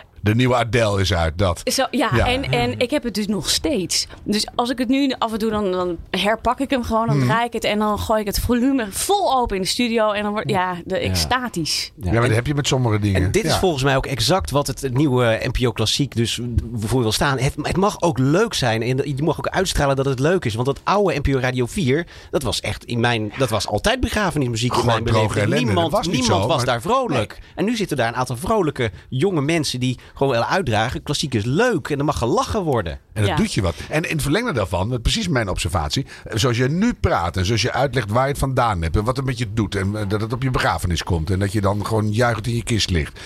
De 0.23 0.35
nieuwe 0.35 0.55
Adele 0.55 1.01
is 1.01 1.13
uit, 1.13 1.37
dat. 1.37 1.61
zo, 1.63 1.85
ja, 1.91 2.09
Ja. 2.15 2.27
En, 2.27 2.43
en 2.43 2.79
ik 2.79 2.89
heb 2.91 3.03
het 3.03 3.13
dus 3.13 3.27
nog 3.27 3.49
steeds. 3.49 4.07
Dus 4.23 4.47
als 4.55 4.69
ik 4.69 4.77
het 4.77 4.87
nu 4.87 5.13
af 5.17 5.31
en 5.31 5.39
toe, 5.39 5.49
dan, 5.49 5.71
dan 5.71 5.97
herpak 6.09 6.59
ik 6.59 6.69
hem 6.69 6.83
gewoon. 6.83 7.07
Dan 7.07 7.17
Mhm. 7.17 7.25
draai 7.25 7.45
ik 7.45 7.53
het 7.53 7.63
en 7.63 7.79
dan 7.79 7.99
gooi 7.99 8.19
ik 8.21 8.25
het 8.27 8.39
volume 8.39 8.87
vol 8.89 9.37
open 9.37 9.55
in 9.55 9.61
de 9.61 9.67
studio. 9.67 10.11
En 10.11 10.23
dan 10.23 10.31
wordt, 10.31 10.49
ja, 10.49 10.75
de, 10.85 10.97
extatisch. 10.97 11.91
Ja, 12.01 12.11
maar 12.11 12.21
dat 12.21 12.31
heb 12.31 12.47
je 12.47 12.53
met 12.55 12.67
sommige 12.67 12.99
dingen. 12.99 13.23
En 13.23 13.31
dit 13.31 13.43
is 13.43 13.51
Ja. 13.51 13.59
volgens 13.59 13.83
mij 13.83 13.95
ook 13.95 14.05
exact 14.05 14.51
wat 14.51 14.67
het 14.67 14.93
nieuwe 14.93 15.39
NPO 15.43 15.71
Klassiek 15.71 16.15
dus 16.15 16.39
voor 16.75 17.01
wil 17.01 17.11
staan. 17.11 17.39
Het, 17.39 17.53
het 17.61 17.77
mag 17.77 18.01
ook 18.01 18.17
leuk 18.17 18.53
zijn 18.53 18.81
en 18.81 18.97
je 19.15 19.23
mag 19.23 19.37
ook 19.37 19.47
uitstralen 19.47 19.95
dat 19.95 20.05
het 20.05 20.19
leuk 20.19 20.45
is. 20.45 20.53
Want 20.53 20.65
dat 20.67 20.79
oude 20.83 21.19
NPO 21.23 21.39
Radio 21.39 21.65
4, 21.65 22.07
dat 22.31 22.43
was 22.43 22.59
echt 22.61 22.83
in 22.85 22.99
mijn, 22.99 23.31
dat 23.37 23.49
was 23.49 23.67
altijd 23.67 23.99
begrafenismuziek 23.99 24.73
in 24.75 24.85
mijn 24.85 25.03
beleving. 25.03 25.53
Niemand, 25.53 25.91
was 25.91 26.07
niet 26.07 26.15
niemand 26.19 26.41
zo, 26.41 26.47
was 26.47 26.55
maar- 26.57 26.65
daar 26.65 26.81
vrolijk. 26.81 27.39
En 27.55 27.65
nu 27.65 27.75
zitten 27.75 27.97
daar 27.97 28.07
een 28.07 28.15
aantal 28.15 28.35
vrolijke 28.37 28.91
jonge 29.09 29.41
mensen 29.41 29.79
die 29.79 29.99
gewoon 30.13 30.33
wel 30.33 30.45
uitdragen. 30.45 31.03
Klassiek 31.03 31.33
is 31.33 31.43
leuk 31.45 31.87
en 31.89 31.99
er 31.99 32.05
mag 32.05 32.17
gelachen 32.17 32.63
worden. 32.63 32.93
En 33.13 33.21
dat 33.21 33.27
Ja. 33.27 33.35
doet 33.35 33.53
je 33.53 33.61
wat. 33.61 33.75
En 33.89 34.03
in 34.03 34.11
het 34.13 34.21
verlengde 34.21 34.53
daarvan, 34.53 34.89
dat 34.89 35.01
precies 35.01 35.27
mijn 35.27 35.49
observatie. 35.49 36.05
Zoals 36.33 36.57
je 36.57 36.67
nu 36.69 36.93
praat 36.93 37.37
en 37.37 37.45
zoals 37.45 37.61
je 37.61 37.71
uitlegt 37.71 38.09
waar 38.11 38.23
je 38.23 38.29
het 38.29 38.37
vandaan 38.39 38.81
hebt. 38.81 38.95
En 38.95 39.03
wat 39.03 39.15
het 39.17 39.25
met 39.25 39.37
je 39.37 39.53
doet. 39.53 39.75
En 39.75 39.95
eh, 39.95 40.09
dat 40.09 40.21
het 40.21 40.33
op 40.33 40.43
je 40.43 40.51
begrafenis 40.51 41.03
komt. 41.03 41.29
En 41.29 41.39
dat 41.39 41.51
je 41.51 41.61
dan 41.61 41.85
gewoon 41.85 42.11
juichend 42.11 42.47
in 42.47 42.55
je 42.55 42.63
kist 42.63 42.89
ligt. 42.89 43.19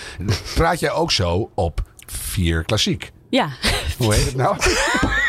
Praat 0.54 0.80
jij 0.80 0.90
ook 0.92 1.12
zo 1.12 1.50
op 1.54 1.82
vier 2.06 2.64
klassiek? 2.64 3.10
Ja. 3.30 3.48
Hoe 3.98 4.14
heet 4.14 4.24
het 4.24 4.36
nou? 4.36 4.56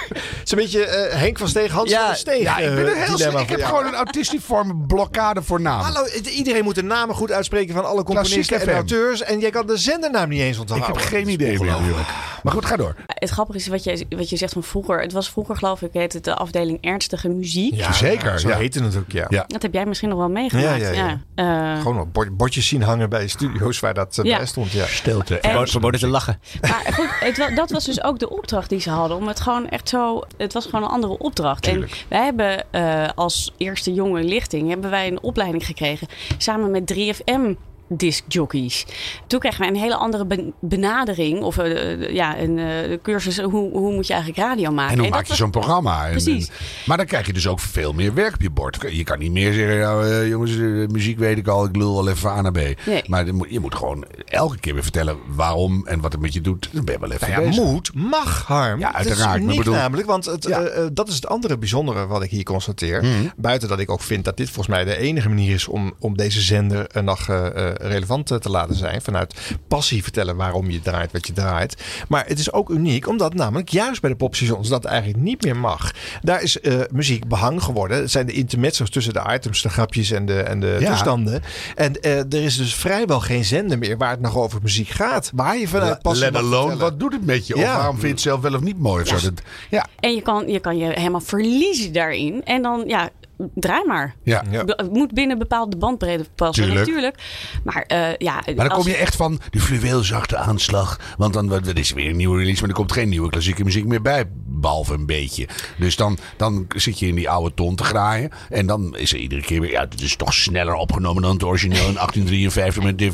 Het 0.47 0.59
is 0.59 0.63
een 0.65 0.79
beetje 0.81 0.91
eh, 0.95 1.19
Henk 1.19 1.37
van 1.37 1.47
Steeg, 1.47 1.71
Hans 1.71 1.89
Ja, 1.91 2.05
van 2.05 2.15
Steeg. 2.15 2.41
Ja, 2.41 2.57
ik, 2.57 2.75
ben 2.75 2.85
eh, 2.85 2.91
een 2.91 3.03
heel, 3.03 3.17
dilemma 3.17 3.39
ik 3.39 3.49
heb 3.49 3.63
gewoon 3.63 3.85
een 3.85 3.93
autistiforme 3.93 4.75
blokkade 4.87 5.41
voor 5.41 5.61
namen. 5.61 5.85
Hallo, 5.85 6.05
iedereen 6.35 6.63
moet 6.63 6.75
de 6.75 6.83
namen 6.83 7.15
goed 7.15 7.31
uitspreken 7.31 7.73
van 7.73 7.85
alle 7.85 8.03
componisten 8.03 8.61
en 8.61 8.73
auteurs. 8.73 9.21
En 9.21 9.39
jij 9.39 9.49
kan 9.49 9.67
de 9.67 9.77
zendernaam 9.77 10.29
niet 10.29 10.39
eens 10.41 10.55
ik 10.55 10.61
onthouden. 10.61 10.87
heb 11.01 11.01
geen 11.05 11.29
idee 11.29 11.59
meer. 11.59 11.71
natuurlijk. 11.71 12.07
Maar 12.43 12.53
goed, 12.53 12.65
ga 12.65 12.75
door. 12.75 12.95
Het 13.05 13.29
grappige 13.29 13.57
is 13.57 13.67
wat 13.67 13.83
je, 13.83 14.05
wat 14.09 14.29
je 14.29 14.37
zegt 14.37 14.53
van 14.53 14.63
vroeger. 14.63 15.01
Het 15.01 15.11
was 15.11 15.29
vroeger 15.29 15.55
geloof 15.55 15.81
ik, 15.81 15.89
heette 15.93 16.15
het 16.15 16.25
de 16.25 16.35
afdeling 16.35 16.77
ernstige 16.81 17.29
muziek. 17.29 17.73
Ja, 17.73 17.91
Zeker, 17.93 18.39
Zo 18.39 18.49
ja. 18.49 18.57
heette 18.57 18.83
het 18.83 18.95
ook, 18.97 19.11
ja. 19.11 19.25
Ja. 19.29 19.43
Dat 19.47 19.61
heb 19.61 19.73
jij 19.73 19.85
misschien 19.85 20.09
nog 20.09 20.17
wel 20.17 20.29
meegemaakt. 20.29 20.81
Ja, 20.81 20.91
ja, 20.91 21.19
ja. 21.35 21.75
Eh, 21.75 21.81
Gewoon 21.81 22.09
bord- 22.11 22.37
bordjes 22.37 22.67
zien 22.67 22.81
hangen 22.81 23.09
bij 23.09 23.27
studio's 23.27 23.79
waar 23.79 23.93
dat 23.93 24.19
Ja. 24.23 24.37
bij 24.37 24.45
stond. 24.45 24.71
Ja. 24.71 24.85
Stilte. 24.85 25.39
En- 25.39 25.67
Verboden 25.67 25.99
te 25.99 26.07
lachen. 26.07 26.39
Maar 26.61 26.93
goed, 26.93 27.09
het, 27.19 27.55
dat 27.55 27.69
was 27.71 27.85
dus 27.85 28.03
ook 28.03 28.19
de 28.19 28.29
opdracht 28.29 28.69
die 28.69 28.79
ze 28.79 28.89
hadden. 28.89 29.17
Om 29.17 29.27
het 29.27 29.39
gewoon 29.39 29.69
echt 29.69 29.89
zo. 29.89 30.23
Het 30.37 30.53
was 30.53 30.65
gewoon 30.65 30.83
een 30.83 30.89
andere 30.89 31.17
opdracht. 31.17 31.63
Tuurlijk. 31.63 31.91
En 31.91 31.97
wij 32.07 32.23
hebben 32.23 32.71
eh, 32.71 33.09
als 33.15 33.53
eerste 33.57 33.93
jonge 33.93 34.23
lichting 34.23 34.69
hebben 34.69 34.89
wij 34.89 35.07
een 35.07 35.21
opleiding 35.21 35.65
gekregen. 35.65 36.07
Samen 36.37 36.71
met 36.71 36.93
3FM 36.93 37.55
discjockeys. 37.89 38.85
Toen 39.27 39.39
kregen 39.39 39.59
wij 39.59 39.67
een 39.69 39.75
hele 39.75 39.95
andere 39.95 40.25
ben- 40.25 40.53
benadering. 40.59 41.41
Of 41.41 41.57
eh, 41.57 42.13
ja, 42.13 42.39
een 42.39 42.59
eh, 42.59 42.97
cursus. 43.03 43.39
Hoe, 43.39 43.71
hoe 43.71 43.93
moet 43.93 44.07
je 44.07 44.13
eigenlijk 44.13 44.43
radio 44.47 44.71
maken? 44.71 44.91
En 44.93 44.99
hoe 44.99 45.07
dat 45.07 45.15
maak 45.17 45.25
je 45.27 45.35
zo'n 45.35 45.51
programma? 45.51 46.05
En- 46.05 46.11
Precies. 46.11 46.47
en- 46.47 46.53
maar 46.85 46.97
dan 46.97 47.05
krijg 47.05 47.25
je 47.25 47.33
dus 47.33 47.47
ook 47.47 47.59
veel 47.59 47.93
meer 47.93 48.13
werk 48.13 48.33
op 48.33 48.41
je 48.41 48.49
bord. 48.49 48.77
Je 48.91 49.03
kan 49.03 49.19
niet 49.19 49.31
meer 49.31 49.53
zeggen, 49.53 49.79
nou, 49.79 50.07
eh, 50.11 50.27
jongens, 50.27 50.51
eh, 50.57 50.87
muziek 50.87 51.19
weet 51.19 51.37
ik 51.37 51.47
al, 51.47 51.65
ik 51.65 51.75
lul 51.75 51.93
wel 51.95 52.05
even 52.07 52.17
van 52.17 52.31
A 52.31 52.41
naar 52.41 52.51
B. 52.51 52.55
Nee. 52.85 53.03
Maar 53.07 53.25
je 53.25 53.33
moet, 53.33 53.47
je 53.49 53.59
moet 53.59 53.75
gewoon 53.75 54.05
elke 54.25 54.59
keer 54.59 54.73
weer 54.73 54.83
vertellen 54.83 55.17
waarom 55.27 55.87
en 55.87 56.01
wat 56.01 56.11
het 56.11 56.21
met 56.21 56.33
je 56.33 56.41
doet. 56.41 56.69
Dan 56.71 56.85
ben 56.85 56.93
je 56.93 56.99
wel 56.99 57.11
even 57.11 57.29
Nou 57.29 57.41
ja, 57.41 57.47
bezig. 57.47 57.63
moet, 57.63 57.91
mag, 57.95 58.43
Harm. 58.47 58.79
Ja, 58.79 58.91
Het 58.95 59.05
is 59.05 59.11
uiteraard, 59.11 59.41
uniek 59.41 59.57
bedoel- 59.57 59.73
namelijk, 59.73 60.07
want 60.07 60.25
het, 60.25 60.47
Ja. 60.47 60.59
eh, 60.61 60.83
eh, 60.83 60.89
dat 60.93 61.07
is 61.07 61.15
het 61.15 61.27
andere 61.27 61.57
bijzondere 61.57 62.07
wat 62.07 62.23
ik 62.23 62.29
hier 62.29 62.43
constateer. 62.43 63.03
Mhm. 63.03 63.11
Buiten 63.37 63.67
dat 63.69 63.79
ik 63.79 63.89
ook 63.91 64.01
vind 64.01 64.25
dat 64.25 64.37
dit 64.37 64.45
volgens 64.49 64.75
mij 64.75 64.83
de 64.85 64.97
enige 64.97 65.27
manier 65.29 65.53
is 65.53 65.67
om, 65.67 65.93
om 65.99 66.17
deze 66.17 66.41
zender 66.41 66.87
eh, 66.87 67.03
nog 67.03 67.29
eh, 67.29 67.45
eh, 67.69 67.75
relevant 67.81 68.31
eh, 68.31 68.37
te 68.37 68.49
laten 68.49 68.75
zijn. 68.75 69.01
Vanuit 69.01 69.35
passie 69.67 70.03
vertellen 70.03 70.35
waarom 70.35 70.69
je 70.69 70.81
draait 70.81 71.11
wat 71.11 71.27
je 71.27 71.33
draait. 71.33 71.83
Maar 72.07 72.25
het 72.27 72.39
is 72.39 72.51
ook 72.51 72.69
uniek 72.69 73.07
omdat 73.07 73.33
namelijk 73.33 73.69
juist 73.69 74.01
bij 74.01 74.09
de 74.09 74.15
popstations 74.15 74.69
dat 74.69 74.85
eigenlijk 74.85 75.23
niet 75.23 75.43
meer 75.43 75.57
mag. 75.57 75.91
Daar 76.21 76.41
is 76.41 76.59
eh, 76.59 76.79
muziek 76.91 77.27
behang 77.27 77.63
geworden. 77.63 77.97
Het 77.97 78.11
zijn 78.11 78.25
de 78.25 78.31
intermezzo's 78.33 78.89
tussen 78.89 79.13
de 79.13 79.23
items, 79.33 79.61
de 79.61 79.69
grapjes 79.69 80.11
en 80.11 80.25
de, 80.25 80.41
en 80.41 80.59
de 80.59 80.77
Ja. 80.79 80.89
toestanden. 80.89 81.41
En 81.75 82.01
eh, 82.01 82.17
er 82.19 82.43
is 82.43 82.57
dus 82.57 82.75
vrijwel 82.75 83.19
geen 83.19 83.45
zender 83.45 83.77
meer 83.77 83.97
waar 83.97 84.11
het 84.11 84.19
nog 84.21 84.35
over 84.37 84.59
muziek 84.63 84.89
gaat. 84.89 85.31
Waar 85.33 85.57
je 85.57 85.67
vanuit 85.67 86.01
passie 86.01 86.23
Let 86.23 86.33
mag 86.33 86.41
alone, 86.41 86.59
vertellen. 86.69 86.91
wat 86.91 86.99
doet 86.99 87.11
het 87.13 87.25
met 87.25 87.47
je? 87.47 87.55
Of 87.55 87.61
Ja. 87.61 87.75
waarom 87.75 87.91
vind 87.95 88.01
je 88.07 88.11
het 88.11 88.21
zelf 88.21 88.41
wel 88.41 88.53
of 88.53 88.61
niet 88.61 88.79
mooi? 88.79 89.01
Of 89.01 89.07
zo? 89.07 89.15
Dat, 89.29 89.41
ja. 89.69 89.85
En 89.99 90.15
je 90.15 90.21
kan, 90.21 90.47
je 90.47 90.59
kan 90.59 90.77
je 90.77 90.85
helemaal 90.93 91.21
verliezen 91.21 91.93
daarin. 91.93 92.41
En 92.45 92.61
dan, 92.61 92.83
ja, 92.87 93.09
draai 93.55 93.85
maar. 93.85 94.15
Ja. 94.23 94.43
Het 94.65 94.93
moet 94.93 95.13
binnen 95.13 95.37
bepaalde 95.37 95.77
bandbreedte 95.77 96.29
passen, 96.35 96.63
Tuurlijk. 96.63 96.85
natuurlijk. 96.87 97.15
Maar 97.63 97.81
eh, 97.87 98.15
ja, 98.17 98.33
Maar 98.33 98.55
dan 98.55 98.69
als- 98.69 98.83
kom 98.83 98.91
je 98.91 98.97
echt 98.97 99.15
van 99.15 99.39
die 99.49 99.61
fluweelzachte 99.61 100.37
aanslag. 100.37 100.99
Want 101.17 101.33
dan 101.33 101.47
wat- 101.47 101.65
wat 101.65 101.77
is 101.77 101.89
er 101.89 101.95
weer 101.95 102.09
een 102.09 102.15
nieuwe 102.17 102.37
release, 102.37 102.59
maar 102.61 102.69
er 102.69 102.75
komt 102.75 102.91
geen 102.91 103.09
nieuwe 103.09 103.29
klassieke 103.29 103.63
muziek 103.63 103.85
meer 103.85 104.01
bij. 104.01 104.23
Behalve 104.45 104.93
een 104.93 105.05
beetje. 105.05 105.47
Dus 105.79 105.95
dan, 105.95 106.17
dan 106.37 106.65
zit 106.75 106.99
je 106.99 107.07
in 107.07 107.15
die 107.15 107.29
oude 107.29 107.53
ton 107.53 107.75
te 107.75 107.83
graaien. 107.83 108.29
En 108.49 108.65
dan 108.67 108.95
is 108.97 109.13
er 109.13 109.19
iedere 109.19 109.41
keer 109.41 109.61
weer. 109.61 109.71
Ja, 109.71 109.81
het 109.81 110.01
is 110.01 110.15
toch 110.15 110.33
sneller 110.33 110.73
opgenomen 110.73 111.21
dan 111.21 111.31
het 111.33 111.43
origineel 111.43 111.87
in 111.87 111.93
1853 112.03 112.83
met 112.83 112.97
de 112.99 113.11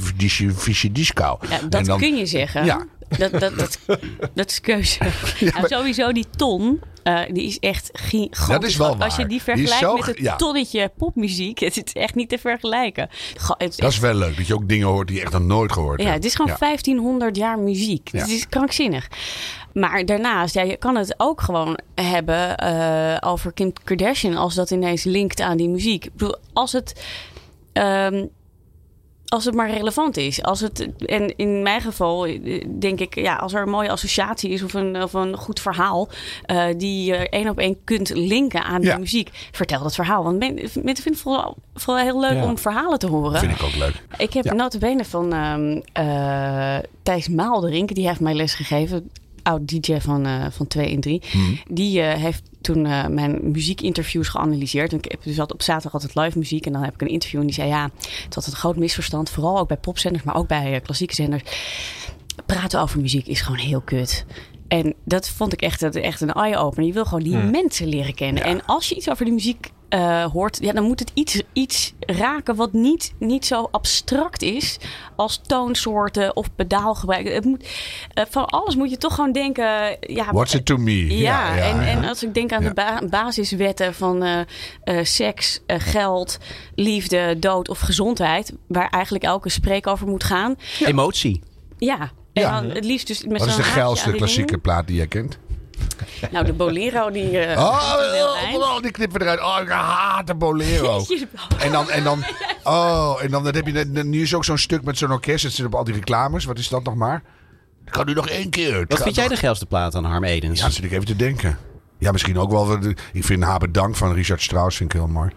Vichy 0.56 0.92
Disco. 0.92 1.38
Ja, 1.50 1.60
dat 1.70 1.74
en 1.80 1.84
dan, 1.86 2.00
kun 2.00 2.16
je 2.16 2.26
zeggen. 2.26 2.66
Ja. 2.66 2.86
Dat, 3.18 3.32
dat, 3.32 3.56
dat, 3.58 3.78
dat 4.34 4.50
is 4.50 4.62
keuze. 4.62 5.00
Nou, 5.54 5.68
sowieso 5.68 6.12
die 6.12 6.26
ton, 6.38 6.82
eh, 7.04 7.20
die 7.32 7.44
is 7.48 7.60
echt 7.60 7.90
gigantisch. 7.94 8.48
Dat 8.48 8.64
is 8.64 8.76
wel 8.78 8.88
groot. 8.88 9.02
Als 9.04 9.16
je 9.16 9.26
die 9.26 9.42
vergelijkt 9.42 9.78
zo 9.80 9.96
met 9.96 10.06
het 10.06 10.18
ja. 10.18 10.36
tonnetje 10.36 10.92
popmuziek, 10.98 11.60
het 11.76 11.78
is 11.86 11.94
echt 11.94 12.16
niet 12.16 12.30
te 12.30 12.38
vergelijken. 12.38 13.10
Is 13.12 13.46
Dat 13.58 13.62
is 13.72 13.78
echt- 13.78 14.00
wel 14.00 14.14
leuk. 14.14 14.38
Dat 14.38 14.48
je 14.48 14.54
ook 14.54 14.70
dingen 14.70 14.88
hoort 14.88 15.08
die 15.08 15.18
je 15.18 15.24
echt 15.24 15.32
nog 15.32 15.42
nooit 15.42 15.72
gehoord 15.72 16.00
ja, 16.00 16.06
hebt. 16.06 16.18
het 16.18 16.26
is 16.26 16.36
gewoon 16.36 16.52
Ja. 16.52 16.58
1500 16.60 17.36
jaar 17.36 17.60
muziek. 17.60 18.10
Ja. 18.12 18.20
Het 18.20 18.30
is 18.30 18.50
krankzinnig. 18.50 19.08
Maar 19.74 20.06
daarnaast, 20.06 20.54
ja, 20.54 20.62
je 20.62 20.78
kan 20.78 20.96
het 20.96 21.14
ook 21.18 21.42
gewoon 21.42 21.80
hebben 21.96 22.58
eh, 22.58 23.18
over 23.32 23.54
Kim 23.54 23.74
Kardashian 23.84 24.36
als 24.36 24.56
dat 24.56 24.72
ineens 24.72 25.04
linkt 25.04 25.42
aan 25.42 25.58
die 25.58 25.70
muziek. 25.70 26.06
Ik 26.06 26.12
bedoel, 26.14 26.36
als 26.54 26.72
het. 26.72 27.04
ehm, 27.74 28.26
als 29.34 29.46
het 29.46 29.56
maar 29.56 29.70
relevant 29.72 30.18
is. 30.18 30.44
Als 30.44 30.60
het, 30.60 30.88
en 31.06 31.36
in 31.38 31.62
mijn 31.62 31.82
geval 31.82 32.26
eh, 32.26 32.66
denk 32.80 33.00
ik, 33.00 33.16
ja, 33.16 33.36
als 33.36 33.54
er 33.54 33.62
een 33.62 33.70
mooie 33.70 33.90
associatie 33.90 34.50
is 34.50 34.64
of 34.64 34.74
een, 34.74 35.04
of 35.04 35.14
een 35.14 35.38
goed 35.38 35.60
verhaal, 35.60 36.10
eh, 36.46 36.66
die 36.78 37.06
je 37.06 37.30
één 37.30 37.50
op 37.50 37.58
één 37.60 37.78
kunt 37.84 38.10
linken 38.16 38.64
aan 38.64 38.82
Ja. 38.82 38.98
muziek, 38.98 39.30
vertel 39.52 39.84
dat 39.84 39.96
verhaal. 39.96 40.24
Want 40.24 40.40
men- 40.40 40.54
mensen 40.56 40.82
vinden 40.84 41.04
het 41.04 41.20
vooral, 41.22 41.56
vooral 41.74 42.04
heel 42.04 42.20
leuk 42.20 42.34
Ja. 42.34 42.44
om 42.46 42.58
verhalen 42.58 43.00
te 43.00 43.08
horen. 43.08 43.40
Vind 43.40 43.52
ik 43.52 43.64
ook 43.64 43.76
leuk. 43.76 44.04
Ik 44.18 44.34
heb 44.34 44.44
Ja. 44.46 44.54
notabene 44.54 45.06
van 45.06 45.34
ehm 45.34 45.80
eh, 45.94 46.78
Thijs 47.04 47.28
Maalderink, 47.28 47.96
die 47.96 48.08
heeft 48.08 48.20
mij 48.20 48.34
lesgegeven. 48.34 49.10
Oud 49.44 49.68
DJ 49.68 49.98
van, 50.00 50.26
eh, 50.26 50.46
van 50.50 50.68
2 50.68 50.90
in 50.92 51.02
3. 51.02 51.22
Hmm. 51.32 51.60
Die 51.70 52.02
eh, 52.02 52.22
heeft 52.22 52.44
toen 52.62 52.86
eh, 52.86 53.08
mijn 53.08 53.40
muziekinterviews 53.52 54.28
geanalyseerd. 54.28 54.92
En 54.92 54.98
ik 54.98 55.12
heb 55.12 55.24
dus 55.24 55.40
op 55.40 55.62
zaterdag 55.62 55.94
altijd 55.94 56.16
live 56.16 56.38
muziek. 56.38 56.66
En 56.66 56.72
dan 56.72 56.84
heb 56.84 56.94
ik 56.94 57.02
een 57.02 57.08
interview 57.08 57.40
en 57.40 57.46
die 57.46 57.56
zei 57.56 57.68
ja, 57.68 57.90
het 58.24 58.36
was 58.36 58.48
een 58.48 58.54
groot 58.54 58.76
misverstand. 58.76 59.30
Vooral 59.30 59.60
ook 59.60 59.68
bij 59.68 59.78
popzenders, 59.78 60.24
maar 60.24 60.36
ook 60.36 60.48
bij 60.48 60.82
klassieke 60.82 61.16
zenders. 61.16 61.44
Praten 62.46 62.82
over 62.82 63.00
muziek 63.00 63.28
is 63.28 63.42
gewoon 63.42 63.60
heel 63.60 63.82
kut. 63.82 64.26
En 64.68 64.94
dat 65.06 65.30
vond 65.30 65.54
ik 65.54 65.62
echt, 65.62 65.96
echt 65.96 66.22
een 66.22 66.34
eye-opener. 66.34 66.88
Je 66.88 66.94
wil 66.94 67.06
gewoon 67.06 67.24
die 67.24 67.36
Hmm. 67.36 67.52
mensen 67.52 67.88
leren 67.88 68.14
kennen. 68.14 68.44
En 68.44 68.66
als 68.66 68.90
je 68.90 68.96
iets 68.96 69.10
over 69.10 69.26
die 69.26 69.34
muziek 69.34 69.72
eh, 69.94 70.26
hoort, 70.26 70.58
ja, 70.62 70.72
dan 70.74 70.84
moet 70.84 71.00
het 71.00 71.12
iets, 71.14 71.42
iets 71.54 71.94
raken 72.00 72.56
wat 72.56 72.74
niet, 72.74 73.14
niet 73.20 73.46
zo 73.46 73.68
abstract 73.72 74.42
is 74.42 74.78
als 75.16 75.42
toonsoorten 75.48 76.36
of 76.36 76.56
pedaalgebruik. 76.56 77.28
Het 77.28 77.46
moet, 77.46 77.68
eh, 78.14 78.24
van 78.30 78.46
alles 78.46 78.76
moet 78.76 78.90
je 78.90 78.98
toch 78.98 79.16
gewoon 79.16 79.32
denken. 79.32 79.98
Ja, 80.00 80.26
What's 80.32 80.54
it 80.54 80.66
to 80.66 80.78
me? 80.78 81.18
ja, 81.18 81.48
Ja, 81.48 81.56
ja, 81.56 81.64
en, 81.64 81.76
ja. 81.76 81.82
en 81.88 82.04
als 82.06 82.24
ik 82.24 82.34
denk 82.34 82.52
aan 82.52 82.62
Ja. 82.64 82.68
de 82.68 82.74
ba- 82.74 83.02
basiswetten 83.10 83.94
van 83.94 84.24
eh, 84.24 84.40
eh, 84.84 85.06
seks, 85.06 85.60
geld, 85.68 86.38
liefde, 86.76 87.40
dood 87.40 87.70
of 87.70 87.80
gezondheid, 87.80 88.54
waar 88.68 88.90
eigenlijk 88.90 89.24
elke 89.24 89.50
spreek 89.50 89.88
over 89.88 90.08
moet 90.08 90.24
gaan. 90.24 90.56
Emotie. 90.86 91.42
Ja, 91.78 92.00
en 92.34 92.42
Ja. 92.42 92.62
dan 92.62 92.70
het 92.70 92.86
liefst 92.86 93.08
dus 93.08 93.24
met 93.24 93.32
Wat 93.32 93.40
zo'n 93.40 93.50
is 93.50 93.56
de 93.56 93.64
geilste 93.72 94.12
klassieke 94.12 94.58
plaat 94.58 94.88
die 94.88 94.96
jij 94.96 95.08
kent? 95.08 95.38
Nou, 96.32 96.46
de 96.46 96.54
bolero 96.54 97.12
die. 97.12 97.40
eh, 97.40 97.60
Oh, 97.60 97.94
oh, 97.96 98.38
eind. 98.44 98.58
oh, 98.58 98.80
die 98.82 98.92
knippen 98.92 99.22
eruit. 99.22 99.40
Oh, 99.42 99.58
ik 99.62 99.70
haat 99.70 100.28
de 100.28 100.36
bolero. 100.36 101.06
En 101.64 101.72
dan, 101.72 101.90
en 101.90 102.04
dan, 102.04 102.24
oh, 102.64 103.16
en 103.24 103.32
dan, 103.32 103.44
dan 103.44 103.56
heb 103.56 103.68
je, 103.68 103.86
nu 104.04 104.22
is 104.22 104.36
ook 104.36 104.46
zo'n 104.46 104.58
stuk 104.58 104.84
met 104.84 104.98
zo'n 104.98 105.12
orkest. 105.12 105.44
Het 105.44 105.54
zit 105.54 105.66
op 105.66 105.76
al 105.76 105.84
die 105.84 105.94
reclames. 105.94 106.46
Wat 106.46 106.58
is 106.58 106.68
dat 106.70 106.84
nog 106.84 106.96
maar? 106.96 107.24
Ik 107.86 107.92
kan 107.92 108.06
nu 108.06 108.14
nog 108.14 108.28
één 108.30 108.50
keer. 108.50 108.86
Wat 108.88 109.02
vind 109.02 109.16
jij 109.16 109.24
nog- 109.24 109.34
de 109.34 109.40
geilste 109.40 109.66
plaat 109.66 109.96
aan 109.96 110.04
Harm 110.06 110.24
Edens? 110.24 110.60
Ja, 110.60 110.70
zit 110.70 110.84
ik 110.84 110.92
even 110.92 111.06
te 111.06 111.16
denken. 111.16 111.58
Ja, 112.00 112.12
misschien 112.12 112.38
ook 112.40 112.52
wel. 112.52 112.78
Ik 113.14 113.24
vind 113.24 113.44
Habe 113.44 113.72
Dank 113.72 113.96
van 113.96 114.14
Richard 114.14 114.42
Strauss 114.42 114.78
vind 114.78 114.94
ik 114.94 115.00
heel 115.00 115.08
mooi. 115.10 115.30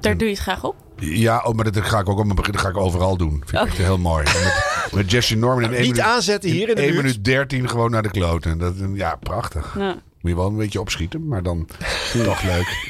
Daar 0.00 0.16
doe 0.16 0.28
je 0.28 0.34
het 0.34 0.42
graag 0.42 0.64
op. 0.64 0.74
Ja, 1.00 1.42
oh, 1.44 1.54
maar 1.54 1.72
dat 1.72 1.84
ga 1.84 1.98
ik 1.98 2.08
ook 2.08 2.34
begin. 2.34 2.52
Dat 2.52 2.60
ga 2.60 2.68
ik 2.68 2.76
overal 2.76 3.16
doen. 3.16 3.30
Vind 3.30 3.50
ik 3.52 3.54
Oh. 3.60 3.66
echt 3.66 3.76
heel 3.76 3.98
mooi. 3.98 4.24
Met, 4.44 4.88
met 4.92 5.10
Jesse 5.10 5.36
Norman 5.36 5.62
in 5.64 5.70
één 5.70 5.80
Niet 5.80 5.90
minuut, 5.90 6.00
aanzetten 6.10 6.50
hier 6.50 6.68
in 6.68 6.74
de 6.74 6.80
1 6.82 6.90
buurt. 6.90 7.02
minuut 7.02 7.24
13 7.24 7.68
gewoon 7.68 7.90
naar 7.90 8.02
de 8.02 8.10
kloten. 8.10 8.58
Dat, 8.58 8.74
ja, 8.94 9.16
prachtig. 9.16 9.74
Ja. 9.78 9.96
Moet 10.20 10.30
je 10.30 10.36
wel 10.36 10.46
een 10.46 10.56
beetje 10.56 10.80
opschieten, 10.80 11.26
maar 11.26 11.42
dan 11.42 11.66
toch 12.24 12.42
leuk. 12.42 12.84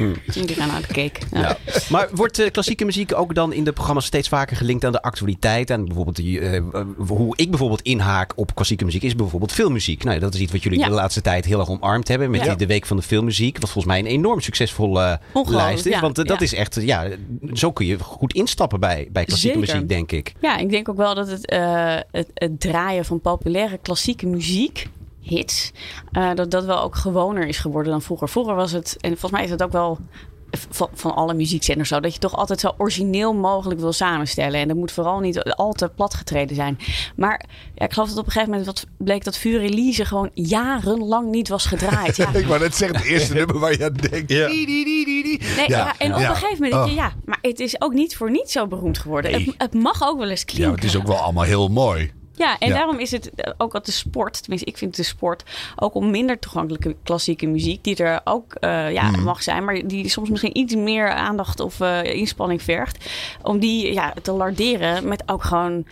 Die 0.47 0.55
gaan 0.55 0.69
naar 0.69 0.81
de 0.81 0.87
cake. 0.87 1.21
Ja. 1.33 1.41
Ja. 1.41 1.57
Maar 1.91 2.09
wordt 2.13 2.39
eh, 2.39 2.51
klassieke 2.51 2.85
muziek 2.85 3.15
ook 3.15 3.35
dan 3.35 3.53
in 3.53 3.65
de 3.65 3.73
programma's 3.73 4.05
steeds 4.07 4.29
vaker 4.29 4.57
gelinkt 4.57 4.85
aan 4.85 4.93
de 4.93 5.03
actualiteit? 5.03 5.71
Aan 5.71 5.85
bijvoorbeeld 5.85 6.17
die, 6.17 6.41
eh, 6.41 6.63
hoe 6.97 7.37
ik 7.37 7.49
bijvoorbeeld 7.51 7.83
inhaak 7.83 8.33
op 8.37 8.55
klassieke 8.55 8.85
muziek 8.85 9.03
is 9.03 9.15
bijvoorbeeld 9.17 9.53
filmmuziek. 9.53 10.05
Nou, 10.05 10.19
dat 10.19 10.35
is 10.35 10.41
iets 10.41 10.53
wat 10.53 10.63
jullie 10.63 10.79
Ja. 10.79 10.87
de 10.89 10.93
laatste 10.95 11.21
tijd 11.21 11.45
heel 11.45 11.59
erg 11.61 11.69
omarmd 11.71 12.09
hebben. 12.09 12.31
Met 12.31 12.41
Ja. 12.41 12.47
die- 12.47 12.57
de 12.57 12.67
Week 12.67 12.87
van 12.87 12.97
de 12.97 13.03
Filmmuziek. 13.03 13.53
Wat 13.61 13.71
volgens 13.71 13.85
mij 13.95 13.99
een 13.99 14.07
enorm 14.19 14.41
succesvolle 14.41 15.21
eh, 15.35 15.49
lijst 15.49 15.87
is. 15.87 15.93
ja. 15.93 16.01
Want 16.01 16.19
eh, 16.19 16.25
dat 16.25 16.41
is 16.41 16.55
echt, 16.55 16.77
eh, 16.77 16.87
ja, 16.87 17.09
zo 17.53 17.73
kun 17.73 17.87
je 17.87 17.99
goed 17.99 18.33
instappen 18.35 18.81
bij, 18.81 19.09
bij 19.13 19.25
klassieke 19.25 19.59
Zeker. 19.59 19.75
muziek, 19.75 19.89
denk 19.89 20.13
ik. 20.13 20.33
Ja, 20.41 20.57
ik 20.57 20.71
denk 20.71 20.89
ook 20.89 20.97
wel 20.97 21.15
dat 21.15 21.29
het, 21.29 21.47
eh, 21.47 21.97
het, 22.11 22.31
het 22.35 22.61
draaien 22.61 23.05
van 23.05 23.21
populaire 23.21 23.79
klassieke 23.83 24.27
muziek, 24.27 24.89
hits, 25.31 25.73
eh, 26.13 26.35
dat 26.35 26.51
dat 26.51 26.65
wel 26.65 26.81
ook 26.81 26.97
gewoner 26.97 27.47
is 27.47 27.59
geworden 27.59 27.93
dan 27.93 28.03
vroeger. 28.03 28.29
Vroeger 28.29 28.55
was 28.55 28.73
het, 28.73 28.97
en 29.01 29.11
volgens 29.11 29.31
mij 29.33 29.45
is 29.45 29.51
het 29.51 29.63
ook 29.63 29.73
wel 29.73 29.99
van, 30.71 30.89
van 30.95 31.15
alle 31.15 31.35
muziekzenders 31.35 31.89
zo, 31.89 32.01
dat 32.01 32.13
je 32.15 32.19
toch 32.21 32.37
altijd 32.37 32.61
zo 32.61 32.75
origineel 32.79 33.35
mogelijk 33.35 33.81
wil 33.81 33.93
samenstellen. 33.93 34.61
En 34.61 34.69
dat 34.69 34.77
moet 34.77 34.93
vooral 34.93 35.21
niet 35.21 35.43
al 35.45 35.73
te 35.73 35.89
platgetreden 35.97 36.57
zijn. 36.57 36.79
Maar 37.17 37.45
ja, 37.75 37.85
ik 37.85 37.93
geloof 37.93 38.09
dat 38.09 38.19
op 38.19 38.25
een 38.27 38.31
gegeven 38.33 38.51
moment 38.55 38.67
wat 38.69 38.87
bleek 38.99 39.25
dat 39.25 39.37
Vuur 39.37 39.61
Elise 39.61 40.05
gewoon 40.05 40.31
jarenlang 40.35 41.31
niet 41.31 41.49
was 41.49 41.67
gedraaid. 41.67 42.17
Ja. 42.17 42.33
ik 42.35 42.47
wou 42.47 42.61
net 42.61 42.75
zeggen, 42.77 42.99
het 42.99 43.07
eerste 43.07 43.35
nummer 43.41 43.59
waar 43.59 43.73
je 43.73 43.85
aan 43.85 43.93
denkt. 44.11 44.31
Ja. 44.33 44.47
Die, 44.49 44.67
die, 44.67 44.85
die, 44.85 45.05
die, 45.05 45.23
die. 45.23 45.41
Nee, 45.57 45.69
ja, 45.69 45.95
en 45.99 46.15
op 46.15 46.21
Ja. 46.21 46.29
een 46.29 46.37
gegeven 46.37 46.63
moment 46.63 46.73
denk 46.73 46.85
je, 46.85 46.91
Oh. 46.91 46.97
ja, 46.97 47.13
maar 47.25 47.39
het 47.43 47.61
is 47.61 47.81
ook 47.81 47.93
niet 47.93 48.17
voor 48.17 48.31
niet 48.31 48.51
zo 48.51 48.67
beroemd 48.67 48.99
geworden. 48.99 49.31
Nee. 49.31 49.45
Het, 49.45 49.55
het 49.59 49.75
mag 49.75 50.03
ook 50.03 50.19
wel 50.19 50.29
eens 50.31 50.41
Ja, 50.41 50.47
klinken. 50.47 50.69
maar 50.71 50.81
het 50.81 50.89
is 50.89 50.97
ook 50.97 51.07
wel 51.07 51.17
allemaal 51.17 51.45
heel 51.45 51.69
mooi. 51.69 52.13
Ja, 52.41 52.59
en 52.59 52.69
Ja. 52.69 52.75
daarom 52.75 52.99
is 52.99 53.11
het 53.11 53.31
eh, 53.35 53.53
ook 53.57 53.73
wat 53.73 53.87
de 53.87 53.93
sport, 53.93 54.41
tenminste 54.41 54.69
ik 54.69 54.77
vind 54.79 54.97
de 54.97 55.03
sport, 55.03 55.43
ook 55.77 55.95
om 55.95 56.11
minder 56.11 56.39
toegankelijke 56.39 56.97
klassieke 57.03 57.47
muziek, 57.47 57.85
die 57.85 57.97
er 57.97 58.21
ook 58.25 58.55
eh, 58.55 58.93
ja, 58.93 59.11
Mhm. 59.11 59.23
mag 59.23 59.43
zijn, 59.43 59.65
maar 59.65 59.87
die 59.89 60.09
soms 60.09 60.29
misschien 60.31 60.57
iets 60.59 60.75
meer 60.75 61.11
aandacht 61.11 61.61
of 61.61 61.81
eh, 61.81 62.03
inspanning 62.05 62.63
vergt, 62.63 63.05
om 63.43 63.59
die 63.59 63.93
ja, 63.93 64.15
te 64.23 64.33
larderen 64.33 65.09
met 65.09 65.23
ook 65.27 65.45
gewoon 65.45 65.85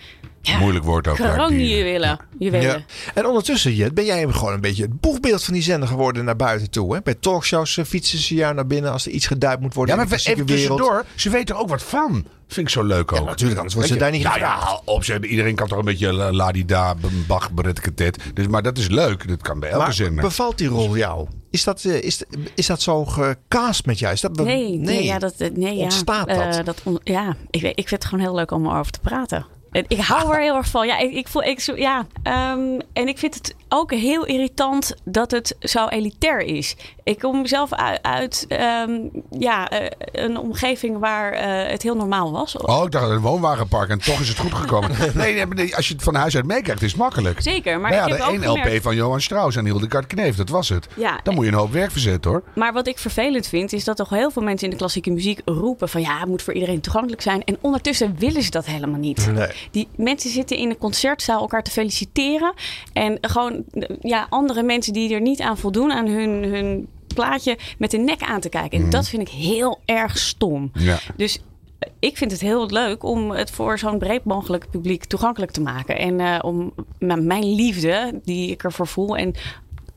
ja, 0.42 0.58
Moeilijk 0.58 0.84
woord 0.84 1.08
ook. 1.08 1.16
kroonjuwelen. 1.16 2.18
Juwelen. 2.38 2.68
Ja. 2.68 2.80
En 3.14 3.26
ondertussen, 3.26 3.74
Jet, 3.74 3.94
ben 3.94 4.04
jij 4.04 4.26
gewoon 4.28 4.52
een 4.52 4.61
beetje 4.61 4.82
het 4.82 5.00
boegbeeld 5.00 5.44
van 5.44 5.54
die 5.54 5.62
zender 5.62 5.88
geworden 5.88 6.24
naar 6.24 6.37
buiten 6.37 6.70
toe. 6.70 6.94
Hè? 6.94 7.00
Bij 7.02 7.14
talkshows 7.14 7.78
fietsen 7.87 8.18
ze 8.18 8.34
jou 8.34 8.54
naar 8.54 8.66
binnen 8.66 8.92
als 8.92 9.06
er 9.06 9.12
iets 9.12 9.26
geduid 9.26 9.61
moet 9.61 9.74
worden 9.74 9.94
Ja, 9.96 10.02
in 10.02 10.08
maar 10.08 10.18
de 10.18 10.30
even 10.30 10.46
wereld. 10.46 10.78
tussendoor. 10.78 11.04
Ze 11.14 11.30
weten 11.30 11.54
er 11.54 11.61
ook 11.61 11.68
wat 11.68 11.82
van. 11.82 12.26
Vind 12.48 12.66
ik 12.66 12.72
zo 12.72 12.82
leuk 12.82 13.12
ook. 13.12 13.18
Ja, 13.18 13.24
natuurlijk, 13.24 13.56
anders 13.56 13.74
wordt 13.74 13.88
ze 13.90 13.96
daar 13.96 14.11
niet 14.11 14.22
nou 14.22 14.34
gevraagd. 14.38 14.62
ja, 14.70 14.80
op. 14.84 15.04
zeg, 15.04 15.20
Iedereen 15.20 15.54
kan 15.54 15.68
toch 15.68 15.78
een 15.78 15.84
beetje 15.84 16.12
la- 16.12 16.32
ladida, 16.32 16.94
bach, 17.26 17.50
beretketet. 17.52 18.18
Dus, 18.34 18.46
maar 18.46 18.62
dat 18.62 18.78
is 18.78 18.88
leuk. 18.88 19.28
Dat 19.28 19.42
kan 19.42 19.61
bij 19.61 19.68
elke 19.70 19.82
Maar 19.84 19.92
zender. 19.92 20.24
bevalt 20.24 20.58
die 20.58 20.68
rol 20.68 20.96
jou? 20.96 21.28
Is 21.50 21.64
dat, 21.64 21.84
eh, 21.84 22.02
is, 22.02 22.22
is 22.54 22.66
dat 22.66 22.82
zo 22.82 23.04
gecast 23.04 23.87
met 23.87 23.98
jou? 23.98 24.12
Is 24.12 24.20
dat, 24.20 24.37
Nee, 24.37 24.78
nee, 24.78 25.04
ja, 25.04 25.18
dat, 25.18 25.34
eh, 25.38 25.50
nee, 25.50 25.76
ja. 25.76 25.82
Ontstaat 25.82 26.28
dat? 26.28 26.56
Eh, 26.56 26.64
dat 26.64 26.80
on- 26.84 27.00
ja, 27.04 27.37
ik, 27.50 27.61
weet- 27.62 27.78
ik 27.78 27.88
vind 27.88 28.02
het 28.02 28.11
gewoon 28.11 28.24
heel 28.24 28.34
leuk 28.34 28.50
om 28.50 28.66
erover 28.66 28.92
te 28.92 29.00
praten. 29.00 29.46
En 29.72 29.85
Ik 29.88 30.00
hou 30.00 30.35
er 30.35 30.40
heel 30.40 30.57
erg 30.57 30.68
van. 30.68 30.87
Ja, 30.87 30.98
ik, 30.98 31.12
ik 31.12 31.28
voel, 31.28 31.42
ik, 31.42 31.61
ja, 31.76 32.07
ehm, 32.22 32.78
en 32.92 33.09
ik 33.09 33.18
vind 33.18 33.35
het 33.35 33.54
ook 33.68 33.92
heel 33.92 34.24
irritant 34.24 34.94
dat 35.04 35.31
het 35.31 35.57
zo 35.61 35.87
elitair 35.87 36.40
is. 36.40 36.76
Ik 37.04 37.18
kom 37.18 37.46
zelf 37.46 37.72
uit, 37.72 38.02
uit 38.02 38.44
ehm, 38.48 38.90
ja, 39.31 39.68
eh, 39.70 39.87
een 40.24 40.38
omgeving 40.38 40.98
waar 40.98 41.33
eh, 41.33 41.70
het 41.70 41.83
heel 41.83 41.96
normaal 41.96 42.33
was. 42.33 42.57
Oh, 42.57 42.85
ik 42.85 42.90
dacht 42.90 43.11
een 43.11 43.20
woonwagenpark 43.20 43.88
en 43.90 43.98
toch 43.98 44.20
is 44.20 44.28
het 44.28 44.38
goed 44.38 44.54
gekomen. 44.54 44.90
nee, 45.14 45.46
nee, 45.46 45.76
als 45.76 45.88
je 45.88 45.94
het 45.94 46.02
van 46.02 46.14
huis 46.14 46.37
uit 46.37 46.46
meekrijgt, 46.46 46.83
is 46.83 46.90
het 46.90 47.00
makkelijk. 47.00 47.40
Zeker, 47.42 47.81
maar 47.81 47.90
Nou 47.90 48.02
ik 48.02 48.09
ja, 48.09 48.14
heb 48.16 48.24
de 48.26 48.33
één 48.33 48.50
LP 48.50 48.59
gemerkt- 48.59 48.83
van 48.83 48.94
Johan 48.96 49.20
Strauss 49.20 49.57
en 49.57 49.64
Hildegard 49.64 50.07
Kneef, 50.07 50.37
dat 50.37 50.48
was 50.48 50.68
het. 50.68 50.87
Ja, 50.96 51.20
Dan 51.22 51.35
moet 51.35 51.44
je 51.44 51.50
een 51.50 51.57
hoop 51.59 51.72
werk 51.72 51.90
verzetten 51.90 52.31
hoor. 52.31 52.42
Maar 52.54 52.72
wat 52.72 52.87
ik 52.87 52.98
vervelend 52.98 53.46
vind, 53.46 53.72
is 53.72 53.85
dat 53.85 53.96
toch 53.96 54.11
heel 54.11 54.31
veel 54.31 54.42
mensen 54.42 54.64
in 54.64 54.70
de 54.70 54.76
klassieke 54.78 55.11
muziek 55.11 55.40
roepen 55.44 55.88
van 55.88 56.00
ja, 56.00 56.18
het 56.18 56.28
moet 56.28 56.42
voor 56.42 56.54
iedereen 56.54 56.81
toegankelijk 56.81 57.22
zijn. 57.22 57.44
En 57.44 57.59
ondertussen 57.61 58.14
willen 58.18 58.42
ze 58.42 58.50
dat 58.50 58.66
helemaal 58.66 59.00
niet. 59.00 59.33
Nee. 59.33 59.57
Die 59.70 59.88
mensen 59.96 60.30
zitten 60.30 60.56
in 60.56 60.70
een 60.70 60.78
concertzaal 60.78 61.40
elkaar 61.40 61.62
te 61.62 61.70
feliciteren. 61.70 62.52
En 62.92 63.18
gewoon 63.20 63.64
ja, 64.00 64.26
andere 64.30 64.62
mensen 64.62 64.92
die 64.92 65.14
er 65.14 65.20
niet 65.20 65.40
aan 65.40 65.58
voldoen 65.58 65.92
aan 65.92 66.06
hun, 66.06 66.30
hun 66.44 66.88
plaatje 67.14 67.58
met 67.78 67.90
de 67.90 67.98
nek 67.98 68.20
aan 68.22 68.40
te 68.40 68.48
kijken. 68.48 68.76
En 68.78 68.82
Mhm. 68.82 68.90
dat 68.90 69.08
vind 69.08 69.22
ik 69.22 69.28
heel 69.34 69.80
erg 69.84 70.18
stom. 70.18 70.70
Ja. 70.74 70.98
Dus 71.16 71.38
eh, 71.78 71.88
ik 71.98 72.16
vind 72.16 72.30
het 72.30 72.40
heel 72.40 72.66
leuk 72.70 73.02
om 73.02 73.30
het 73.30 73.50
voor 73.50 73.78
zo'n 73.78 73.98
breed 73.98 74.24
mogelijk 74.24 74.70
publiek 74.70 75.04
toegankelijk 75.04 75.52
te 75.52 75.60
maken. 75.60 75.98
En 75.98 76.20
eh, 76.20 76.38
om 76.42 76.72
mijn 76.98 77.54
liefde, 77.54 78.20
die 78.24 78.50
ik 78.50 78.62
ervoor 78.64 78.86
voel. 78.86 79.16
En 79.16 79.34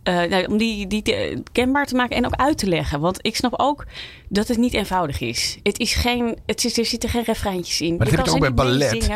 eh, 0.03 0.23
nou, 0.23 0.45
om 0.45 0.57
die, 0.57 0.87
die 0.87 1.01
te- 1.01 1.43
kenbaar 1.51 1.85
te 1.85 1.95
maken 1.95 2.15
en 2.15 2.25
ook 2.25 2.35
uit 2.35 2.57
te 2.57 2.67
leggen. 2.67 2.99
Want 2.99 3.17
ik 3.21 3.35
snap 3.35 3.53
ook 3.59 3.85
dat 4.29 4.47
het 4.47 4.57
niet 4.57 4.73
eenvoudig 4.73 5.19
is. 5.19 5.57
Het 5.63 5.79
is 5.79 5.93
geen, 5.93 6.37
het 6.45 6.77
er 6.77 6.85
zitten 6.85 7.09
geen 7.09 7.23
refreintjes 7.23 7.81
in. 7.81 7.95
Maar 7.97 8.07
Je 8.09 8.15
dat 8.15 8.25
heb 8.25 8.25
kan 8.25 8.35
ik 8.35 8.49
ook 8.49 8.55
bij 8.55 8.65
ballet. 8.65 9.09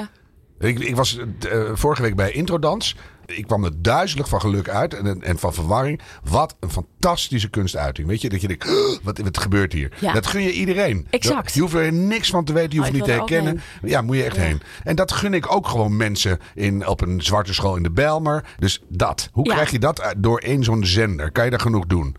Ik, 0.60 0.80
ik 0.80 0.96
was 0.96 1.18
eh, 1.50 1.62
vorige 1.74 2.02
week 2.02 2.16
bij 2.16 2.32
Introdans. 2.32 2.96
Ik 3.26 3.46
kwam 3.48 3.64
er 3.64 3.72
duizelig 3.82 4.30
van 4.30 4.42
geluk 4.42 4.70
uit 4.70 4.94
en, 4.94 5.22
en 5.24 5.38
van 5.40 5.54
verwarring. 5.54 6.02
Wat 6.30 6.56
een 6.60 6.70
fantastische 6.70 7.50
kunstuiting. 7.50 8.08
Weet 8.08 8.22
je, 8.22 8.30
dat 8.30 8.42
je 8.42 8.48
denkt, 8.48 8.68
"Oh, 8.68 8.98
wat, 9.04 9.18
wat 9.18 9.38
gebeurt 9.38 9.74
hier? 9.74 9.92
Ja. 10.00 10.14
Dat 10.14 10.28
gun 10.28 10.42
je 10.42 10.52
iedereen. 10.52 11.08
Exact. 11.10 11.54
Je 11.54 11.62
hoeft 11.62 11.74
er 11.74 11.94
niks 11.94 12.30
van 12.30 12.44
te 12.44 12.54
weten, 12.54 12.72
je 12.72 12.80
Oh, 12.80 12.86
hoeft 12.86 12.90
ik 12.90 12.96
niet 12.96 13.06
te 13.06 13.12
er 13.12 13.18
herkennen. 13.18 13.62
Ja, 13.84 14.02
moet 14.02 14.16
je 14.16 14.24
echt 14.24 14.36
Ja. 14.36 14.42
heen. 14.42 14.62
En 14.84 14.96
dat 14.96 15.12
gun 15.12 15.34
ik 15.34 15.52
ook 15.56 15.68
gewoon 15.68 15.98
mensen 15.98 16.40
in, 16.56 16.88
op 16.88 17.02
een 17.02 17.22
zwarte 17.22 17.54
school 17.54 17.76
in 17.76 17.84
de 17.84 17.92
Bijlmer. 17.92 18.46
Dus 18.60 18.82
dat. 18.90 19.30
Hoe 19.32 19.46
Ja. 19.48 19.54
krijg 19.54 19.72
je 19.72 19.80
dat 19.80 20.14
door 20.18 20.40
één 20.40 20.64
zo'n 20.64 20.86
zender? 20.86 21.32
Kan 21.32 21.44
je 21.44 21.50
daar 21.50 21.60
genoeg 21.60 21.86
doen? 21.86 22.16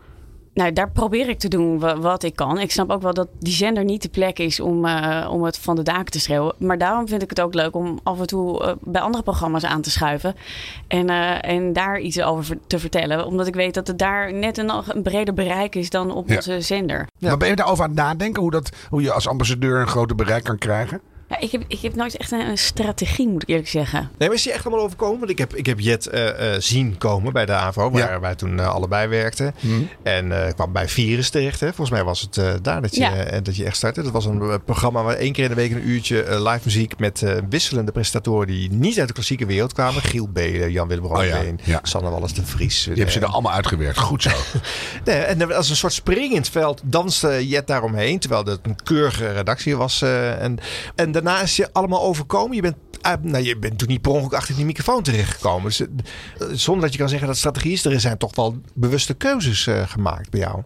Nou, 0.56 0.72
daar 0.72 0.90
probeer 0.90 1.28
ik 1.28 1.38
te 1.38 1.48
doen 1.48 1.78
wa- 1.78 1.98
wat 1.98 2.22
ik 2.22 2.36
kan. 2.36 2.58
Ik 2.60 2.70
snap 2.72 2.90
ook 2.90 3.02
wel 3.02 3.14
dat 3.14 3.28
die 3.38 3.52
zender 3.52 3.84
niet 3.84 4.02
de 4.02 4.08
plek 4.08 4.38
is 4.38 4.60
om, 4.60 4.84
eh, 4.84 5.28
om 5.30 5.42
het 5.44 5.58
van 5.58 5.76
de 5.76 5.82
daken 5.82 6.04
te 6.12 6.20
schreeuwen. 6.20 6.54
Maar 6.58 6.78
daarom 6.78 7.08
vind 7.08 7.22
ik 7.22 7.30
het 7.30 7.40
ook 7.40 7.54
leuk 7.54 7.74
om 7.76 7.98
af 8.02 8.20
en 8.20 8.26
toe 8.26 8.64
eh, 8.64 8.72
bij 8.80 9.00
andere 9.00 9.22
programma's 9.22 9.64
aan 9.64 9.80
te 9.82 9.90
schuiven. 9.90 10.34
En, 10.88 11.08
eh, 11.10 11.50
en 11.54 11.72
daar 11.72 12.00
iets 12.00 12.20
over 12.20 12.44
ver- 12.44 12.58
te 12.66 12.78
vertellen. 12.78 13.26
Omdat 13.26 13.46
ik 13.46 13.54
weet 13.54 13.74
dat 13.74 13.86
het 13.86 13.98
daar 13.98 14.32
net 14.32 14.58
een, 14.58 14.70
een 14.88 15.02
breder 15.02 15.34
bereik 15.34 15.74
is 15.74 15.90
dan 15.90 16.10
op 16.14 16.28
Ja. 16.28 16.36
onze 16.36 16.60
zender. 16.60 17.06
Maar 17.18 17.36
ben 17.36 17.48
je 17.48 17.56
daarover 17.56 17.84
aan 17.84 17.90
het 17.90 17.98
nadenken? 17.98 18.42
Hoe, 18.42 18.50
dat, 18.50 18.70
hoe 18.90 19.02
je 19.02 19.12
als 19.12 19.28
ambassadeur 19.28 19.80
een 19.80 19.86
groter 19.88 20.16
bereik 20.16 20.44
kan 20.44 20.58
krijgen? 20.58 21.00
Ja, 21.28 21.40
ik, 21.40 21.52
heb, 21.52 21.64
ik 21.68 21.80
heb 21.80 21.94
nooit 21.94 22.16
echt 22.16 22.30
een, 22.32 22.40
een 22.48 22.58
strategie, 22.58 23.28
moet 23.28 23.42
ik 23.42 23.48
eerlijk 23.48 23.68
zeggen. 23.68 24.10
Nee, 24.18 24.28
maar 24.28 24.36
is 24.36 24.42
die 24.42 24.52
echt 24.52 24.66
allemaal 24.66 24.84
overkomen? 24.84 25.18
Want 25.18 25.30
ik 25.30 25.38
heb, 25.38 25.54
ik 25.54 25.66
heb 25.66 25.80
Jet 25.80 26.06
eh, 26.06 26.54
eh, 26.54 26.60
zien 26.60 26.98
komen 26.98 27.32
bij 27.32 27.46
de 27.46 27.52
AVO, 27.52 27.90
waar 27.90 28.20
wij 28.20 28.34
toen 28.34 28.60
eh, 28.60 28.68
allebei 28.74 29.08
werkten. 29.08 29.54
En 30.02 30.46
eh, 30.46 30.54
kwam 30.54 30.72
bij 30.72 30.88
Virus 30.88 31.30
terecht. 31.30 31.60
Hè? 31.60 31.66
Volgens 31.66 31.90
mij 31.90 32.04
was 32.04 32.20
het 32.20 32.36
eh, 32.36 32.52
daar 32.62 32.82
dat 32.82 32.94
je, 32.94 33.00
Ja. 33.00 33.40
dat 33.40 33.56
je 33.56 33.64
echt 33.64 33.76
startte. 33.76 34.02
Dat 34.02 34.12
was 34.12 34.24
een 34.24 34.62
programma 34.64 35.02
waar 35.02 35.14
één 35.14 35.32
keer 35.32 35.42
in 35.44 35.50
de 35.50 35.56
week 35.56 35.70
een 35.70 35.88
uurtje 35.88 36.40
live 36.42 36.60
muziek 36.64 36.98
met 36.98 37.22
eh, 37.22 37.32
wisselende 37.48 37.92
presentatoren 37.92 38.46
die 38.46 38.70
niet 38.72 38.98
uit 38.98 39.08
de 39.08 39.14
klassieke 39.14 39.46
wereld 39.46 39.72
kwamen. 39.72 40.02
Giel 40.02 40.28
Belen, 40.28 40.72
Jan-Willem 40.72 41.04
Oh 41.04 41.10
Roodbeen, 41.12 41.60
ja. 41.64 41.80
Sanne 41.82 42.10
Wallis 42.10 42.32
de 42.34 42.42
Vries. 42.46 42.84
Je 42.84 42.94
hebt 42.94 43.12
ze 43.12 43.20
er 43.20 43.26
allemaal 43.26 43.52
uitgewerkt. 43.52 43.98
Goed 43.98 44.22
zo. 44.22 44.30
Nee, 45.04 45.16
en 45.18 45.54
als 45.54 45.70
een 45.70 45.76
soort 45.76 45.92
springend 45.92 46.48
veld 46.48 46.80
danste 46.84 47.46
Jet 47.48 47.66
daaromheen. 47.66 48.18
Terwijl 48.18 48.44
het 48.44 48.58
een 48.62 48.76
keurige 48.84 49.32
redactie 49.32 49.76
was. 49.76 50.02
eh, 50.02 50.42
en, 50.42 50.58
en 50.94 51.12
daarna 51.22 51.42
is 51.42 51.56
je 51.56 51.72
allemaal 51.72 52.02
overkomen. 52.02 52.56
Je 52.56 52.62
bent, 52.62 52.76
ah, 53.00 53.22
nou, 53.22 53.44
je 53.44 53.58
bent 53.58 53.78
toen 53.78 53.88
niet 53.88 54.00
per 54.02 54.12
ongeluk 54.12 54.32
achter 54.32 54.54
die 54.56 54.64
microfoon 54.64 55.02
terechtgekomen. 55.02 55.64
Dus, 55.64 55.80
eh, 55.80 55.86
zonder 56.52 56.82
dat 56.82 56.92
je 56.92 56.98
kan 56.98 57.08
zeggen 57.08 57.26
dat 57.26 57.36
strategie 57.36 57.72
is. 57.72 57.84
Er 57.84 58.00
zijn 58.00 58.18
toch 58.18 58.34
wel 58.34 58.56
bewuste 58.74 59.14
keuzes 59.14 59.66
eh, 59.66 59.88
gemaakt 59.88 60.30
bij 60.30 60.40
jou. 60.40 60.62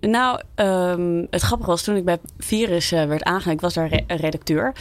Nou, 0.00 0.40
ehm, 0.54 1.24
het 1.30 1.42
grappige 1.42 1.70
was 1.70 1.82
toen 1.82 1.96
ik 1.96 2.04
bij 2.04 2.18
Virus 2.38 2.92
eh, 2.92 3.04
werd 3.04 3.22
aangegeven, 3.22 3.52
ik 3.52 3.60
was 3.60 3.74
daar 3.74 3.88
re- 3.88 4.04
redacteur. 4.06 4.72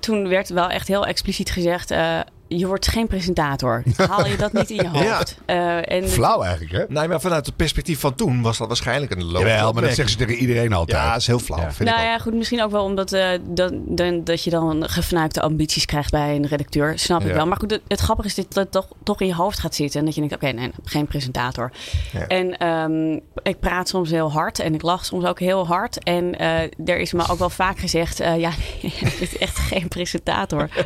Toen 0.00 0.28
werd 0.28 0.48
wel 0.48 0.68
echt 0.68 0.88
heel 0.88 1.06
expliciet 1.06 1.50
gezegd: 1.50 1.90
eh, 1.90 2.20
je 2.58 2.66
wordt 2.66 2.88
geen 2.88 3.06
presentator. 3.06 3.82
Haal 4.08 4.26
je 4.26 4.36
dat 4.36 4.52
niet 4.52 4.70
in 4.70 4.76
je 4.76 4.88
hoofd? 4.88 5.36
Eh, 5.46 5.92
en 5.92 6.08
Flauw 6.08 6.42
eigenlijk, 6.42 6.72
hè? 6.72 6.84
Nee, 6.88 7.08
maar 7.08 7.20
vanuit 7.20 7.46
het 7.46 7.56
perspectief 7.56 8.00
van 8.00 8.14
toen 8.14 8.42
was 8.42 8.58
dat 8.58 8.66
waarschijnlijk 8.66 9.12
een 9.12 9.28
Jawel, 9.28 9.72
maar 9.72 9.82
dat 9.82 9.94
zeggen 9.94 10.10
ze 10.10 10.16
tegen 10.16 10.34
iedereen 10.34 10.72
altijd. 10.72 10.98
Ja, 10.98 11.10
dat 11.10 11.20
is 11.20 11.26
heel 11.26 11.38
flauw. 11.38 11.58
Vind 11.70 11.78
nou 11.78 12.00
ik 12.00 12.06
ook. 12.06 12.10
ja, 12.10 12.18
goed, 12.18 12.34
misschien 12.34 12.62
ook 12.62 12.70
wel 12.70 12.84
omdat 12.84 13.12
eh, 13.12 13.28
dat, 13.48 13.72
dan, 13.74 14.24
dat 14.24 14.44
je 14.44 14.50
dan 14.50 14.88
gefnuikte 14.88 15.40
ambities 15.40 15.84
krijgt 15.84 16.10
bij 16.10 16.36
een 16.36 16.46
redacteur. 16.46 16.98
Snap 16.98 17.20
ik 17.20 17.26
Ja. 17.26 17.34
wel. 17.34 17.46
Maar 17.46 17.56
goed, 17.56 17.70
het, 17.70 17.82
het 17.88 18.00
grappige 18.00 18.28
is 18.28 18.34
dat 18.34 18.54
het 18.54 18.70
toch, 18.70 18.88
toch 19.02 19.20
in 19.20 19.26
je 19.26 19.34
hoofd 19.34 19.58
gaat 19.58 19.74
zitten. 19.74 19.98
En 20.00 20.04
dat 20.06 20.14
je 20.14 20.20
denkt, 20.20 20.34
oké, 20.34 20.48
nee, 20.52 20.70
geen 20.84 21.06
presentator. 21.06 21.70
Ja. 22.12 22.26
En 22.26 22.56
ehm, 22.58 23.12
ik 23.42 23.60
praat 23.60 23.88
soms 23.88 24.10
heel 24.10 24.32
hard 24.32 24.58
en 24.58 24.74
ik 24.74 24.82
lach 24.82 25.04
soms 25.04 25.24
ook 25.24 25.38
heel 25.40 25.66
hard. 25.66 26.02
En 26.02 26.38
eh, 26.38 26.88
er 26.88 26.98
is 26.98 27.12
me 27.12 27.28
ook 27.28 27.38
wel 27.38 27.50
vaak 27.50 27.78
gezegd, 27.78 28.20
eh, 28.20 28.38
ja, 28.40 28.50
je 28.80 29.12
bent 29.18 29.38
echt 29.38 29.58
geen 29.58 29.88
presentator. 29.88 30.68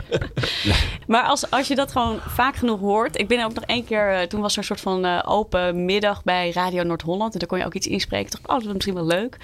Maar 1.06 1.22
als, 1.22 1.50
als 1.54 1.68
je 1.68 1.74
dat 1.74 1.92
gewoon 1.92 2.18
vaak 2.20 2.56
genoeg 2.56 2.80
hoort. 2.80 3.18
Ik 3.18 3.28
ben 3.28 3.44
ook 3.44 3.54
nog 3.54 3.64
één 3.64 3.84
keer, 3.84 4.12
eh, 4.12 4.26
toen 4.26 4.40
was 4.40 4.52
er 4.52 4.58
een 4.58 4.64
soort 4.64 4.80
van 4.80 5.04
eh, 5.04 5.22
open 5.24 5.84
middag 5.84 6.24
bij 6.24 6.50
Radio 6.50 6.82
Noord-Holland. 6.82 7.32
En 7.32 7.38
daar 7.38 7.48
kon 7.48 7.58
je 7.58 7.64
ook 7.64 7.74
iets 7.74 7.86
inspreken. 7.86 8.26
Ik 8.26 8.32
dacht, 8.32 8.48
oh, 8.48 8.54
dat 8.54 8.66
is 8.66 8.72
misschien 8.72 8.94
wel 8.94 9.06
leuk. 9.06 9.36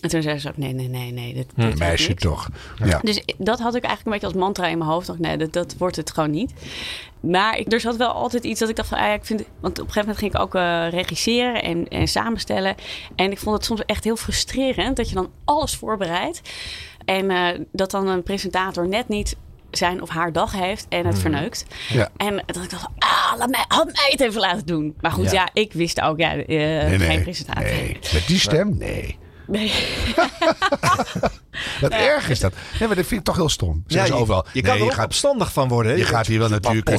En 0.00 0.10
toen 0.10 0.22
zei 0.22 0.38
ze 0.38 0.48
ook, 0.48 0.56
nee, 0.56 0.72
nee, 0.72 0.88
nee, 0.88 1.12
nee. 1.12 1.34
Dit, 1.34 1.46
dit 1.54 1.64
wordt 1.64 1.78
Meisje 1.78 2.08
niks. 2.08 2.22
toch. 2.22 2.48
Ja. 2.84 2.98
Dus 3.02 3.22
dat 3.38 3.58
had 3.58 3.74
ik 3.74 3.84
eigenlijk 3.84 4.04
een 4.04 4.12
beetje 4.12 4.26
als 4.26 4.44
mantra 4.44 4.66
in 4.66 4.78
mijn 4.78 4.90
hoofd. 4.90 5.06
Dacht, 5.06 5.18
nee, 5.18 5.36
dat, 5.36 5.52
dat 5.52 5.74
wordt 5.78 5.96
het 5.96 6.10
gewoon 6.10 6.30
niet. 6.30 6.52
Maar 7.20 7.58
ik, 7.58 7.72
er 7.72 7.80
zat 7.80 7.96
wel 7.96 8.10
altijd 8.10 8.44
iets 8.44 8.60
dat 8.60 8.68
ik 8.68 8.76
dacht 8.76 8.88
van, 8.88 8.98
ah, 8.98 9.04
ja, 9.04 9.12
ik 9.12 9.24
vind, 9.24 9.42
want 9.60 9.80
op 9.80 9.86
een 9.86 9.92
gegeven 9.92 10.00
moment 10.00 10.18
ging 10.18 10.34
ik 10.34 10.40
ook 10.40 10.54
eh, 10.54 10.86
regisseren 10.90 11.62
en, 11.62 11.88
en 11.88 12.08
samenstellen. 12.08 12.74
En 13.16 13.30
ik 13.30 13.38
vond 13.38 13.56
het 13.56 13.64
soms 13.64 13.84
echt 13.86 14.04
heel 14.04 14.16
frustrerend 14.16 14.96
dat 14.96 15.08
je 15.08 15.14
dan 15.14 15.30
alles 15.44 15.76
voorbereidt. 15.76 16.40
En 17.04 17.66
dat 17.72 17.90
dan 17.90 18.08
een 18.08 18.22
presentator 18.22 18.88
net 18.88 19.08
niet 19.08 19.36
zijn 19.78 20.02
of 20.02 20.08
haar 20.08 20.32
dag 20.32 20.52
heeft 20.52 20.86
en 20.88 20.98
het 21.04 21.12
Mhm. 21.12 21.20
verneukt. 21.20 21.64
Ja. 21.88 22.08
En 22.16 22.42
dat 22.46 22.56
ik 22.62 22.70
dacht, 22.70 22.86
ah, 22.98 23.32
laat 23.38 23.50
mij, 23.50 23.64
had 23.68 23.84
mij 23.86 24.08
het 24.10 24.20
even 24.20 24.40
laten 24.40 24.66
doen. 24.66 24.94
Maar 25.00 25.10
goed, 25.10 25.24
Ja. 25.30 25.32
ja, 25.32 25.48
ik 25.62 25.72
wist 25.72 26.00
ook, 26.00 26.18
ja, 26.18 26.32
eh, 26.36 26.46
Nee, 26.46 26.86
nee. 26.88 26.98
geen 26.98 27.22
presentator. 27.22 27.62
Nee. 27.62 27.98
Met 28.12 28.26
die 28.26 28.38
stem? 28.38 28.76
Nee. 28.78 29.18
Nee. 29.46 29.72
Wat 31.80 31.92
Ja. 31.92 31.98
erg 31.98 32.28
is 32.28 32.40
dat. 32.40 32.52
Nee, 32.78 32.86
maar 32.88 32.96
dat 32.96 33.06
vind 33.06 33.20
ik 33.20 33.26
toch 33.26 33.36
heel 33.36 33.48
stom. 33.48 33.84
Ze 33.86 34.00
je, 34.02 34.12
overal. 34.14 34.46
je 34.52 34.60
kan 34.62 34.70
nee, 34.72 34.80
er 34.80 34.86
je 34.88 34.92
gaat, 34.94 35.04
opstandig 35.04 35.52
van 35.52 35.68
worden. 35.68 35.92
hè. 35.92 35.98
je 35.98 36.04
gaat 36.04 36.26
hier 36.26 36.38
wel 36.38 36.48
natuurlijk 36.48 36.88
je 36.88 36.94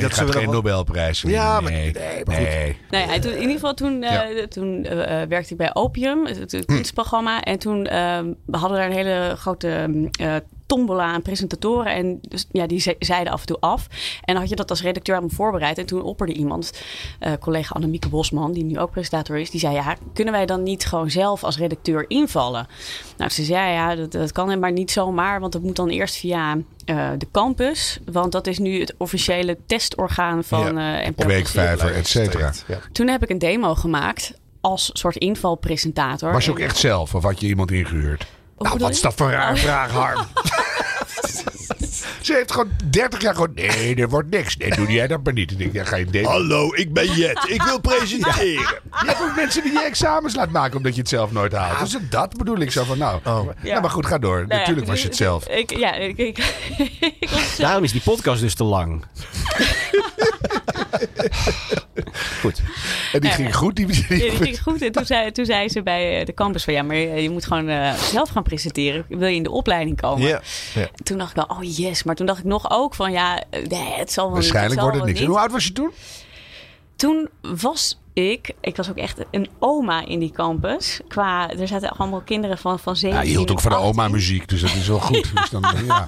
dat 0.00 0.12
gaat 0.14 0.26
ze 0.26 0.32
geen 0.32 0.44
wel- 0.44 0.52
Nobelprijs 0.54 1.22
winnen. 1.22 1.40
Ja, 1.42 1.60
maar- 1.60 1.72
nee. 1.72 1.92
nee, 1.92 2.22
maar 2.24 2.40
nee. 2.40 2.76
Nou 2.90 3.10
ja, 3.12 3.18
toen, 3.18 3.32
in 3.32 3.40
ieder 3.40 3.54
geval 3.54 3.74
toen, 3.74 4.02
eh, 4.02 4.36
Ja. 4.36 4.46
toen 4.48 4.84
eh, 4.84 5.22
werkte 5.28 5.50
ik 5.52 5.56
bij 5.56 5.74
Opium, 5.74 6.26
het, 6.26 6.52
het 6.52 6.64
kunstprogramma. 6.64 7.42
En 7.42 7.58
toen 7.58 7.86
eh, 7.86 8.18
we 8.46 8.56
hadden 8.56 8.78
daar 8.78 8.86
een 8.86 8.92
hele 8.96 9.34
grote 9.38 9.88
eh 10.20 10.34
tombola 10.74 11.04
aan 11.04 11.22
presentatoren. 11.22 11.92
En 11.94 12.18
dus, 12.28 12.46
ja, 12.52 12.66
die 12.66 12.80
ze- 12.80 12.96
zeiden 12.98 13.32
af 13.32 13.40
en 13.40 13.46
toe 13.46 13.56
af. 13.60 13.86
En 14.20 14.32
dan 14.32 14.36
had 14.36 14.48
je 14.48 14.56
dat 14.56 14.70
als 14.70 14.82
redacteur 14.82 15.16
aan 15.16 15.22
me 15.22 15.30
voorbereid. 15.30 15.78
En 15.78 15.86
toen 15.86 16.02
opperde 16.02 16.32
iemand, 16.32 16.72
eh, 17.18 17.32
collega 17.40 17.74
Annemieke 17.74 18.08
Bosman, 18.08 18.52
die 18.52 18.64
nu 18.64 18.78
ook 18.78 18.90
presentator 18.90 19.36
is. 19.38 19.50
Die 19.50 19.60
zei, 19.60 19.74
ja, 19.74 19.96
kunnen 20.14 20.32
wij 20.34 20.46
dan 20.46 20.62
niet 20.62 20.84
gewoon 20.86 21.10
zelf 21.10 21.44
als 21.44 21.58
redacteur 21.58 22.04
invallen? 22.08 22.66
Nou, 23.16 23.30
ze 23.30 23.44
zei, 23.44 23.72
ja, 23.72 23.94
dat, 23.94 24.12
dat 24.12 24.32
kan 24.32 24.58
maar 24.58 24.72
niet 24.72 24.90
zomaar. 24.90 25.40
Want 25.40 25.52
dat 25.52 25.62
moet 25.62 25.76
dan 25.76 25.88
eerst 25.88 26.16
via 26.16 26.58
eh, 26.84 27.10
de 27.18 27.26
campus. 27.32 27.98
Want 28.12 28.32
dat 28.32 28.46
is 28.46 28.58
nu 28.58 28.80
het 28.80 28.94
officiële 28.98 29.58
testorgaan 29.66 30.44
van 30.44 30.74
Ja. 30.74 31.00
eh 31.02 31.26
Weekvijver, 31.26 31.94
et 31.94 32.06
cetera. 32.06 32.52
Toen 32.92 33.08
heb 33.08 33.22
ik 33.22 33.30
een 33.30 33.38
demo 33.38 33.74
gemaakt 33.74 34.34
als 34.60 34.90
soort 34.92 35.16
invalpresentator. 35.16 36.32
Was 36.32 36.44
je 36.44 36.50
ook 36.50 36.58
echt 36.58 36.76
zelf 36.76 37.14
of 37.14 37.22
had 37.22 37.40
je 37.40 37.46
iemand 37.46 37.70
ingehuurd? 37.70 38.26
Hoe 38.56 38.72
bedoel 38.72 38.88
je? 38.88 39.12
voor 39.14 39.26
een 39.26 39.32
raar 39.32 39.56
vraag, 39.58 39.90
Harm? 39.90 40.26
Ze 42.20 42.32
heeft 42.32 42.52
gewoon 42.52 42.70
30 42.84 43.20
jaar 43.20 43.34
gewoon... 43.34 43.52
Nee, 43.54 43.94
er 43.94 44.08
wordt 44.08 44.30
niks. 44.30 44.56
Nee, 44.56 44.70
doe 44.70 44.92
jij 44.92 45.06
dat 45.06 45.24
maar 45.24 45.32
niet. 45.32 45.50
Ik 45.50 45.58
denk, 45.58 45.72
ja, 45.72 45.84
ga 45.84 45.96
je 45.96 46.04
demo. 46.04 46.28
Hallo, 46.28 46.74
ik 46.74 46.92
ben 46.92 47.12
Jet. 47.12 47.44
Ik 47.48 47.62
wil 47.62 47.80
presenteren. 47.90 48.46
Je 48.46 49.06
hebt 49.06 49.22
ook 49.22 49.36
mensen 49.36 49.62
die 49.62 49.72
je 49.72 49.82
examens 49.82 50.34
laat 50.34 50.50
maken 50.50 50.76
omdat 50.76 50.94
je 50.94 51.00
het 51.00 51.08
zelf 51.08 51.32
nooit 51.32 51.52
haalt. 51.52 51.78
Dus 51.78 51.96
dat 52.10 52.36
bedoel 52.36 52.58
ik 52.58 52.70
zo 52.70 52.84
van, 52.84 52.98
nou. 52.98 53.20
Ja, 53.62 53.80
maar 53.80 53.90
goed, 53.90 54.06
ga 54.06 54.18
door. 54.18 54.36
Nou 54.36 54.48
ja, 54.48 54.56
Natuurlijk 54.56 54.86
was 54.86 55.00
je 55.00 55.06
het 55.06 55.16
zelf. 55.16 55.48
Ik, 55.48 55.76
ja, 55.76 55.94
ik, 55.94 56.16
ik, 56.16 56.38
ik 57.20 57.28
was 57.30 57.56
Daarom 57.56 57.84
is 57.84 57.92
die 57.92 58.00
podcast 58.00 58.40
dus 58.40 58.54
te 58.54 58.64
lang. 58.64 59.04
Goed. 62.40 62.62
En 63.12 63.20
die 63.20 63.30
ging 63.30 63.54
goed. 63.54 63.76
Die, 63.76 63.86
die, 63.86 63.96
Ja, 64.08 64.30
die 64.30 64.30
ging 64.30 64.62
goed. 64.62 64.82
En 64.82 64.92
toen 64.92 65.04
zei, 65.04 65.32
toen 65.32 65.44
zei 65.44 65.68
ze 65.68 65.82
bij 65.82 66.20
eh, 66.20 66.26
de 66.26 66.34
campus 66.34 66.64
van 66.64 66.74
ja, 66.74 66.82
maar 66.82 66.96
je 66.96 67.22
je 67.22 67.30
moet 67.30 67.46
gewoon 67.46 67.68
eh, 67.68 67.94
zelf 67.94 68.28
gaan 68.28 68.42
presenteren. 68.42 69.04
Wil 69.08 69.28
je 69.28 69.34
in 69.34 69.42
de 69.42 69.50
opleiding 69.50 70.00
komen? 70.00 70.28
Ja. 70.28 70.40
ja. 70.74 70.88
Toen 71.02 71.18
dacht 71.18 71.30
ik 71.30 71.36
wel, 71.36 71.56
oh 71.56 71.62
yes. 71.88 72.02
Maar 72.02 72.14
toen 72.14 72.26
dacht 72.26 72.38
ik 72.38 72.44
nog 72.44 72.70
ook 72.70 72.94
van 72.94 73.12
ja, 73.12 73.42
eh, 73.50 73.66
nee, 73.66 73.92
het 73.92 74.12
zal 74.12 74.24
wel 74.24 74.34
Waarschijnlijk 74.34 74.80
wordt 74.80 74.96
het 74.96 75.04
niks. 75.04 75.18
En 75.18 75.24
niet. 75.24 75.34
hoe 75.34 75.42
oud 75.42 75.52
was 75.52 75.64
je 75.64 75.72
toen? 75.72 75.90
Toen 76.96 77.28
was 77.40 77.98
ik, 78.12 78.52
ik 78.60 78.76
was 78.76 78.90
ook 78.90 78.96
echt 78.96 79.18
een 79.30 79.48
oma 79.58 80.06
in 80.06 80.18
die 80.18 80.30
campus. 80.30 81.00
Qua, 81.08 81.50
er 81.50 81.68
zaten 81.68 81.90
allemaal 81.90 82.20
kinderen 82.20 82.58
van, 82.58 82.78
van 82.78 82.96
17 82.96 83.20
Ja, 83.22 83.30
je 83.30 83.36
hield 83.36 83.50
ook 83.50 83.60
van 83.60 83.70
de 83.70 83.76
18. 83.76 83.92
oma 83.92 84.08
muziek, 84.08 84.48
dus 84.48 84.60
dat 84.60 84.70
is 84.70 84.88
wel 84.88 85.00
goed. 85.00 85.30
Dus 85.34 85.50
dan, 85.50 85.62
ja. 85.86 86.06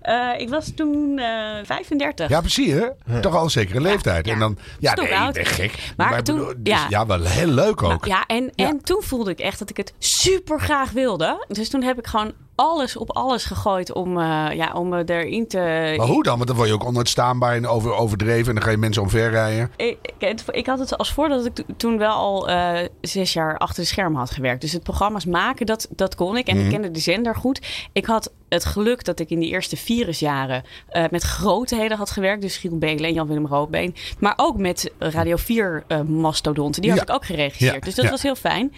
Eh, 0.00 0.40
ik 0.40 0.48
was 0.48 0.70
toen 0.74 1.18
eh 1.18 1.64
35. 1.64 2.28
ja, 2.28 2.40
precies 2.40 2.72
hè? 2.72 3.20
Toch 3.20 3.34
al 3.36 3.44
een 3.44 3.50
zekere 3.50 3.80
leeftijd. 3.80 4.26
En 4.28 4.38
dan, 4.38 4.58
ja, 4.78 4.94
nee, 4.94 5.16
oud? 5.16 5.34
nee, 5.34 5.44
gek. 5.44 5.92
Maar 5.96 6.18
ik 6.18 6.24
toen- 6.24 6.36
bedoel, 6.38 6.54
dus 6.58 6.72
ja. 6.72 6.86
ja, 6.88 7.06
wel 7.06 7.22
heel 7.22 7.46
leuk 7.46 7.82
ook. 7.82 8.04
Ja, 8.04 8.26
en, 8.26 8.52
en 8.54 8.80
toen 8.82 9.02
voelde 9.02 9.30
ik 9.30 9.38
echt 9.40 9.58
dat 9.58 9.70
ik 9.70 9.76
het 9.76 9.92
super 9.98 10.60
graag 10.60 10.90
wilde. 10.90 11.44
Dus 11.48 11.68
toen 11.68 11.82
heb 11.82 11.98
ik 11.98 12.06
gewoon 12.06 12.32
alles 12.54 12.96
op 12.96 13.10
alles 13.16 13.44
gegooid 13.44 13.92
om, 13.92 14.18
eh, 14.20 14.46
ja, 14.52 14.72
om 14.72 14.94
erin 14.94 15.46
te... 15.48 15.94
Maar 15.96 16.06
hoe 16.06 16.22
dan? 16.22 16.34
Want 16.36 16.46
dan 16.48 16.56
word 16.56 16.68
je 16.68 16.74
ook 16.74 16.84
onuitstaanbaar 16.84 17.54
en 17.54 17.66
over, 17.66 17.92
overdreven. 17.94 18.48
En 18.48 18.54
dan 18.54 18.64
ga 18.64 18.70
je 18.70 18.76
mensen 18.76 19.02
omverrijden. 19.02 19.70
Ik, 19.76 19.98
ik, 20.18 20.40
ik 20.50 20.66
had 20.66 20.78
het 20.78 20.98
als 20.98 21.12
voordeel 21.12 21.36
dat 21.36 21.46
ik 21.46 21.54
to- 21.54 21.62
toen 21.76 21.98
wel 21.98 22.12
al 22.14 22.48
eh, 22.48 22.88
zes 23.00 23.32
jaar 23.32 23.58
achter 23.58 23.82
de 23.82 23.88
schermen 23.88 24.18
had 24.18 24.30
gewerkt. 24.30 24.60
Dus 24.60 24.72
het 24.72 24.82
programma's 24.82 25.24
maken, 25.26 25.66
dat, 25.66 25.88
dat 25.90 26.14
kon 26.14 26.36
ik. 26.36 26.46
En 26.48 26.56
Mhm. 26.56 26.64
ik 26.64 26.70
kende 26.72 26.90
de 26.90 26.98
zender 27.00 27.36
goed. 27.36 27.60
Ik 27.92 28.06
had 28.06 28.32
het 28.54 28.64
geluk 28.64 29.04
dat 29.04 29.20
ik 29.20 29.30
in 29.30 29.38
die 29.40 29.50
eerste 29.50 29.76
virusjaren 29.76 30.62
eh, 30.88 31.04
met 31.10 31.22
grootheden 31.22 31.96
had 31.96 32.10
gewerkt. 32.10 32.42
Dus 32.42 32.56
Giel 32.56 32.78
Belen 32.78 33.04
en 33.04 33.12
Jan-Willem 33.14 33.46
Roodbeen. 33.46 33.94
Maar 34.18 34.32
ook 34.36 34.56
met 34.58 34.90
Radio 34.98 35.36
4 35.36 35.84
eh, 35.88 36.00
mastodonten. 36.00 36.82
Die 36.82 36.90
had 36.90 37.00
ik 37.02 37.10
ook 37.10 37.24
geregisseerd. 37.24 37.74
Ja, 37.74 37.80
Dus 37.80 37.94
dat 37.94 38.04
ja. 38.04 38.10
was 38.10 38.22
heel 38.22 38.34
fijn. 38.34 38.72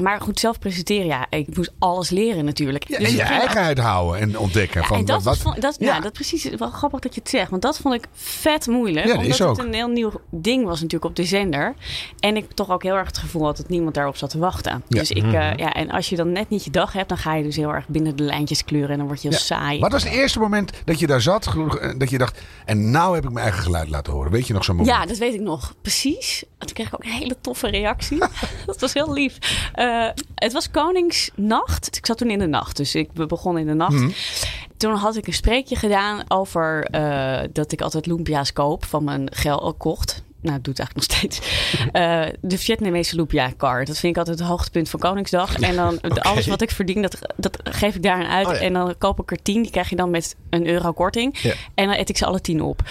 Maar 0.00 0.20
goed, 0.20 0.40
zelf 0.40 0.58
presenteren, 0.58 1.06
ja, 1.06 1.26
ik 1.30 1.56
moest 1.56 1.72
alles 1.78 2.10
leren 2.10 2.44
natuurlijk. 2.44 2.88
Ja, 2.88 2.98
Dus 2.98 3.06
en 3.08 3.12
je 3.14 3.20
ik 3.20 3.26
ging- 3.26 3.38
eigenheid 3.40 3.78
houden 3.78 4.20
en 4.20 4.38
ontdekken. 4.38 4.80
ja, 4.80 4.86
van 4.86 4.96
en 4.98 5.04
dat, 5.04 5.22
wat, 5.22 5.24
was 5.24 5.52
van, 5.52 5.60
dat, 5.60 5.76
ja. 5.78 6.00
dat 6.00 6.12
precies 6.12 6.44
wel 6.56 6.70
grappig 6.70 7.00
dat 7.00 7.14
je 7.14 7.20
het 7.20 7.30
zegt. 7.30 7.50
Want 7.50 7.62
dat 7.62 7.78
vond 7.78 7.94
ik 7.94 8.04
vet 8.12 8.66
moeilijk. 8.66 9.06
Omdat 9.12 9.26
is 9.26 9.42
ook. 9.42 9.56
het 9.56 9.66
een 9.66 9.74
heel 9.74 9.88
nieuw 9.88 10.12
ding 10.30 10.64
was 10.64 10.74
natuurlijk 10.80 11.04
op 11.10 11.16
de 11.16 11.24
zender. 11.24 11.74
En 12.20 12.36
ik 12.36 12.52
toch 12.52 12.70
ook 12.70 12.82
heel 12.82 12.94
erg 12.94 13.06
het 13.06 13.18
gevoel 13.18 13.44
had 13.44 13.56
dat 13.56 13.68
niemand 13.68 13.94
daarop 13.94 14.16
zat 14.16 14.30
te 14.30 14.38
wachten. 14.38 14.82
Ja. 14.88 14.98
Dus 14.98 15.10
ik, 15.10 15.22
Mhm. 15.22 15.34
eh, 15.34 15.56
ja, 15.56 15.72
en 15.72 15.90
als 15.90 16.08
je 16.08 16.16
dan 16.16 16.32
net 16.32 16.48
niet 16.48 16.64
je 16.64 16.70
dag 16.70 16.92
hebt, 16.92 17.08
dan 17.08 17.18
ga 17.18 17.34
je 17.34 17.42
dus 17.42 17.56
heel 17.56 17.74
erg 17.74 17.88
binnen 17.88 18.16
de 18.16 18.22
lijntjes 18.22 18.64
kleuren. 18.64 18.90
En 18.90 18.98
dan 18.98 19.07
word 19.08 19.22
je 19.22 19.28
heel 19.28 19.38
saai. 19.38 19.80
Wat 19.80 19.92
was 19.92 20.04
het 20.04 20.12
eerste 20.12 20.38
moment 20.38 20.72
dat 20.84 20.98
je 20.98 21.06
daar 21.06 21.20
zat, 21.20 21.46
eh, 21.46 21.90
dat 21.96 22.10
je 22.10 22.18
dacht, 22.18 22.40
en 22.64 22.90
nou 22.90 23.14
heb 23.14 23.24
ik 23.24 23.30
mijn 23.30 23.44
eigen 23.44 23.62
geluid 23.62 23.88
laten 23.88 24.12
horen? 24.12 24.30
Weet 24.32 24.46
je 24.46 24.52
nog 24.52 24.64
zo'n 24.64 24.76
moment? 24.76 24.96
Ja, 24.96 25.06
dat 25.06 25.18
weet 25.18 25.34
ik 25.34 25.40
nog. 25.40 25.74
Precies. 25.82 26.44
Toen 26.58 26.72
kreeg 26.72 26.86
ik 26.86 26.94
ook 26.94 27.04
een 27.04 27.10
hele 27.10 27.36
toffe 27.40 27.68
reactie. 27.68 28.18
dat 28.66 28.80
was 28.80 28.92
heel 28.92 29.12
lief. 29.12 29.38
Eh, 29.72 30.08
het 30.34 30.52
was 30.52 30.70
Koningsnacht. 30.70 31.96
Ik 31.96 32.06
zat 32.06 32.18
toen 32.18 32.30
in 32.30 32.38
de 32.38 32.46
nacht. 32.46 32.76
Dus 32.76 32.94
ik 32.94 33.10
we 33.14 33.26
begonnen 33.26 33.62
in 33.62 33.68
de 33.68 33.74
nacht. 33.74 33.92
Mhm. 33.92 34.10
Toen 34.76 34.94
had 34.94 35.16
ik 35.16 35.26
een 35.26 35.32
spreekje 35.32 35.76
gedaan 35.76 36.22
over 36.28 36.84
eh, 36.84 37.48
dat 37.52 37.72
ik 37.72 37.80
altijd 37.80 38.06
lumpia's 38.06 38.52
koop 38.52 38.84
van 38.84 39.04
mijn 39.04 39.28
geld 39.32 39.76
kocht. 39.76 40.22
Nou, 40.40 40.54
dat 40.54 40.64
doet 40.64 40.78
het 40.78 40.86
eigenlijk 40.86 40.94
nog 40.94 41.18
steeds. 41.18 41.40
Eh, 41.92 42.26
de 42.40 42.58
Vietnamese 42.58 43.16
lumpia 43.16 43.52
car. 43.56 43.84
Dat 43.84 43.98
vind 43.98 44.12
ik 44.12 44.18
altijd 44.18 44.38
het 44.38 44.48
hoogtepunt 44.48 44.88
van 44.90 45.00
Koningsdag. 45.00 45.58
En 45.58 45.76
dan 45.76 46.00
alles 46.20 46.46
wat 46.46 46.62
ik 46.62 46.70
verdien, 46.70 47.02
dat, 47.02 47.18
dat 47.36 47.58
geef 47.64 47.94
ik 47.94 48.02
daaraan 48.02 48.26
uit. 48.26 48.46
Oh 48.46 48.52
ja. 48.52 48.60
En 48.60 48.72
dan 48.72 48.94
koop 48.98 49.20
ik 49.20 49.30
er 49.30 49.42
tien. 49.42 49.62
Die 49.62 49.70
krijg 49.70 49.90
je 49.90 49.96
dan 49.96 50.10
met 50.10 50.36
een 50.50 50.66
euro 50.66 50.92
korting. 50.92 51.38
Ja. 51.38 51.54
En 51.74 51.86
dan 51.86 51.96
eet 51.96 52.08
ik 52.08 52.16
ze 52.16 52.26
alle 52.26 52.40
tien 52.40 52.62
op. 52.62 52.82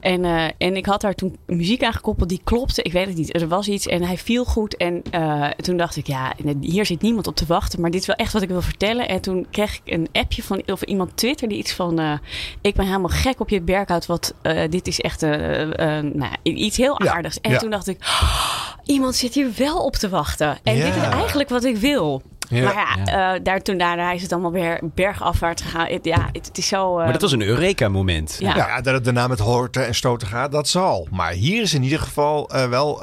En, 0.00 0.24
eh, 0.24 0.44
en 0.58 0.76
ik 0.76 0.86
had 0.86 1.00
daar 1.00 1.14
toen 1.14 1.36
muziek 1.46 1.82
aan 1.82 1.92
gekoppeld 1.92 2.28
die 2.28 2.40
klopte. 2.44 2.82
Ik 2.82 2.92
weet 2.92 3.06
het 3.06 3.16
niet. 3.16 3.34
Er 3.34 3.48
was 3.48 3.68
iets 3.68 3.86
en 3.86 4.02
hij 4.02 4.18
viel 4.18 4.44
goed. 4.44 4.76
En 4.76 5.02
eh, 5.10 5.50
toen 5.50 5.76
dacht 5.76 5.96
ik, 5.96 6.06
ja, 6.06 6.32
hier 6.60 6.86
zit 6.86 7.02
niemand 7.02 7.26
op 7.26 7.36
te 7.36 7.46
wachten. 7.46 7.80
Maar 7.80 7.90
dit 7.90 8.00
is 8.00 8.06
wel 8.06 8.16
echt 8.16 8.32
wat 8.32 8.42
ik 8.42 8.48
wil 8.48 8.62
vertellen. 8.62 9.08
En 9.08 9.20
toen 9.20 9.46
kreeg 9.50 9.74
ik 9.74 9.92
een 9.92 10.08
appje 10.12 10.42
van 10.42 10.62
of 10.66 10.82
iemand 10.82 11.16
Twitter 11.16 11.48
die 11.48 11.58
iets 11.58 11.72
van... 11.72 12.20
ik 12.60 12.74
ben 12.74 12.86
helemaal 12.86 13.08
gek 13.08 13.40
op 13.40 13.48
je 13.48 13.60
berghout. 13.60 14.06
Wat, 14.06 14.34
dit 14.70 14.86
is 14.86 15.00
echt 15.00 15.20
nou, 15.20 16.28
iets 16.64 16.76
heel 16.76 17.02
Ja, 17.04 17.12
aardigs. 17.12 17.40
En 17.40 17.50
ja. 17.50 17.58
toen 17.58 17.70
dacht 17.70 17.88
ik, 17.88 17.96
"Oh, 18.00 18.68
iemand 18.84 19.14
zit 19.16 19.34
hier 19.34 19.48
wel 19.56 19.84
op 19.84 19.96
te 19.96 20.08
wachten. 20.08 20.58
En 20.62 20.74
dit 20.74 20.96
is 20.96 21.02
eigenlijk 21.02 21.48
wat 21.48 21.64
ik 21.64 21.76
wil. 21.76 22.22
Ja. 22.48 22.62
Maar 22.64 22.74
ja, 22.74 23.34
eh, 23.34 23.40
daar, 23.42 23.62
toen 23.62 23.78
daarna 23.78 24.12
is 24.12 24.22
het 24.22 24.32
allemaal 24.32 24.52
weer 24.52 24.80
bergafwaarts 24.82 25.62
gegaan. 25.62 25.86
Het, 25.86 26.04
ja, 26.04 26.28
het, 26.32 26.50
is 26.58 26.68
zo... 26.68 26.90
eh, 26.98 27.02
Maar 27.04 27.12
dat 27.12 27.20
was 27.22 27.32
een 27.32 27.42
Eureka-moment. 27.42 28.36
Ja. 28.38 28.56
Ja, 28.56 28.80
dat 28.80 28.94
het 28.94 29.04
daarna 29.04 29.26
met 29.26 29.38
horten 29.38 29.86
en 29.86 29.94
stoten 29.94 30.28
gaat, 30.28 30.52
dat 30.52 30.68
zal. 30.68 31.08
Maar 31.10 31.32
hier 31.32 31.62
is 31.62 31.74
in 31.74 31.82
ieder 31.82 31.98
geval 31.98 32.48
eh, 32.50 32.68
wel 32.68 33.02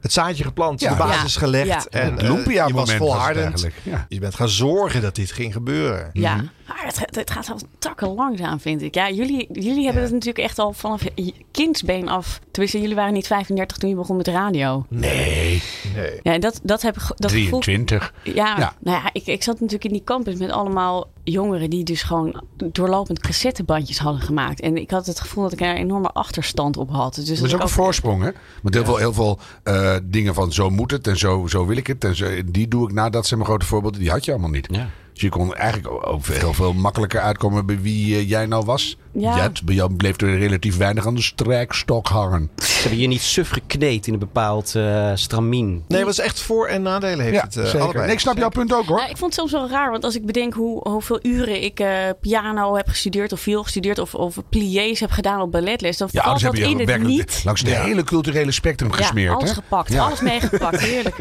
het 0.00 0.12
zaadje 0.12 0.44
geplant, 0.44 0.80
Ja. 0.80 0.90
de 0.90 0.96
basis 0.96 1.34
Ja. 1.34 1.40
gelegd. 1.40 1.66
Ja. 1.90 2.00
En 2.00 2.12
Het 2.18 2.46
eh, 2.46 2.66
je 2.66 2.72
was 2.74 2.94
volhardend. 2.94 3.66
Je 4.08 4.18
bent 4.20 4.34
gaan 4.34 4.48
zorgen 4.48 5.02
dat 5.02 5.14
dit 5.14 5.32
ging 5.32 5.52
gebeuren. 5.52 6.10
Ja, 6.12 6.34
Mhm. 6.34 6.44
Maar 6.68 6.82
het, 6.86 7.16
het, 7.16 7.30
gaat 7.30 7.48
wel 7.48 7.58
takken 7.78 8.08
langzaam, 8.14 8.60
vind 8.60 8.82
ik. 8.82 8.94
Ja, 8.94 9.10
jullie, 9.10 9.46
jullie 9.52 9.84
hebben 9.84 10.02
het 10.02 10.12
natuurlijk 10.12 10.44
echt 10.44 10.58
al 10.58 10.72
vanaf 10.72 11.02
je 11.14 11.34
kindsbeen 11.50 12.08
af. 12.08 12.40
Tenminste, 12.50 12.80
jullie 12.80 12.94
waren 12.94 13.12
niet 13.12 13.26
35 13.26 13.76
toen 13.76 13.88
je 13.90 13.96
begon 13.96 14.16
met 14.16 14.28
radio. 14.28 14.84
Nee, 14.88 15.62
Nee. 15.94 16.20
Ja, 16.22 16.32
en 16.32 16.40
dat, 16.40 16.60
dat 16.62 16.82
heb 16.82 16.94
Dat 17.16 17.30
gevoel- 17.32 17.60
23. 17.60 18.14
ja, 18.22 18.32
Ja. 18.58 18.74
nou 18.80 19.02
ja, 19.02 19.10
ik, 19.12 19.26
ik 19.26 19.42
zat 19.42 19.54
natuurlijk 19.54 19.84
in 19.84 19.92
die 19.92 20.04
campus 20.04 20.34
met 20.34 20.50
allemaal 20.50 21.08
jongeren 21.24 21.70
die 21.70 21.84
dus 21.84 22.02
gewoon 22.02 22.42
doorlopend 22.56 23.18
cassettebandjes 23.20 23.98
hadden 23.98 24.22
gemaakt. 24.22 24.60
En 24.60 24.76
ik 24.76 24.90
had 24.90 25.06
het 25.06 25.20
gevoel 25.20 25.42
dat 25.42 25.52
ik 25.52 25.60
er 25.60 25.68
een 25.68 25.76
enorme 25.76 26.08
achterstand 26.08 26.76
op 26.76 26.90
had. 26.90 27.14
Dus 27.14 27.24
dat 27.28 27.36
dat 27.36 27.46
is 27.46 27.54
ook 27.54 27.60
een 27.60 27.68
voorsprong, 27.68 28.22
hè? 28.22 28.30
Want 28.62 28.74
heel 28.74 28.84
veel, 28.84 28.96
heel 28.96 29.12
veel 29.12 29.38
eh, 29.62 29.96
dingen 30.04 30.34
van 30.34 30.52
zo 30.52 30.70
moet 30.70 30.90
het 30.90 31.06
en 31.06 31.18
zo, 31.18 31.46
zo 31.46 31.66
wil 31.66 31.76
ik 31.76 31.86
het. 31.86 32.04
En 32.04 32.16
zo, 32.16 32.26
die 32.46 32.68
doe 32.68 32.88
ik 32.88 32.94
na. 32.94 33.10
Dat 33.10 33.26
zijn 33.26 33.38
mijn 33.38 33.50
grote 33.50 33.66
voorbeelden. 33.66 34.00
Die 34.00 34.10
had 34.10 34.24
je 34.24 34.30
allemaal 34.30 34.50
niet. 34.50 34.68
Ja. 34.70 34.88
Dus 35.14 35.22
je 35.22 35.28
kon 35.28 35.54
eigenlijk 35.54 36.06
ook 36.06 36.26
heel 36.26 36.52
veel 36.52 36.72
makkelijker 36.72 37.20
uitkomen 37.20 37.66
bij 37.66 37.80
wie 37.80 38.16
eh, 38.16 38.28
jij 38.28 38.46
nou 38.46 38.64
was. 38.64 38.98
Ja. 39.12 39.36
Jet, 39.36 39.62
bij 39.62 39.74
jou 39.74 39.94
bleef 39.94 40.20
er 40.20 40.38
relatief 40.38 40.76
weinig 40.76 41.06
aan 41.06 41.14
de 41.14 41.22
strijkstok 41.22 42.08
hangen. 42.08 42.50
Ze 42.84 42.90
hebben 42.90 43.08
je 43.08 43.12
niet 43.12 43.22
suf 43.22 43.50
gekneed 43.50 44.06
in 44.06 44.12
een 44.12 44.18
bepaald 44.18 44.74
eh 44.74 45.10
stramien. 45.14 45.84
Nee, 45.88 46.04
wat 46.04 46.12
is 46.12 46.18
echt 46.18 46.40
voor- 46.40 46.66
en 46.66 46.82
nadelen 46.82 47.20
heeft 47.24 47.34
Ja, 47.36 47.42
het 47.42 47.56
eh, 47.56 47.64
zeker. 47.64 47.80
allebei. 47.80 48.04
Nee, 48.04 48.14
ik 48.14 48.20
snap 48.20 48.36
jouw 48.36 48.48
punt 48.48 48.74
ook, 48.74 48.86
hoor. 48.86 48.98
Ja, 48.98 49.08
ik 49.08 49.16
vond 49.16 49.36
het 49.36 49.40
soms 49.40 49.52
wel 49.52 49.68
raar, 49.70 49.90
want 49.90 50.04
als 50.04 50.14
ik 50.16 50.26
bedenk 50.26 50.54
hoe, 50.54 50.88
hoeveel 50.88 51.18
uren 51.22 51.62
ik 51.62 51.80
eh, 51.80 51.88
piano 52.20 52.76
heb 52.76 52.88
gestudeerd 52.88 53.32
of 53.32 53.40
viool 53.40 53.62
gestudeerd 53.62 53.98
of, 53.98 54.14
of 54.14 54.36
pliés 54.48 55.00
heb 55.00 55.10
gedaan 55.10 55.40
op 55.40 55.50
balletles, 55.52 55.96
dan 55.96 56.08
Ja, 56.12 56.22
valt 56.22 56.24
anders 56.34 56.42
dat 56.42 56.52
heb 56.52 56.62
je 56.78 56.84
in 56.84 56.88
het 56.90 57.02
niet. 57.08 57.40
langs 57.44 57.62
de 57.62 57.70
hele 57.70 58.04
culturele 58.04 58.52
spectrum 58.52 58.92
gesmeerd. 58.92 59.28
Ja, 59.30 59.34
alles 59.36 59.48
hè? 59.48 59.54
gepakt, 59.54 59.92
Ja. 59.92 60.04
alles 60.04 60.20
meegepakt, 60.20 60.80
heerlijk. 60.90 61.16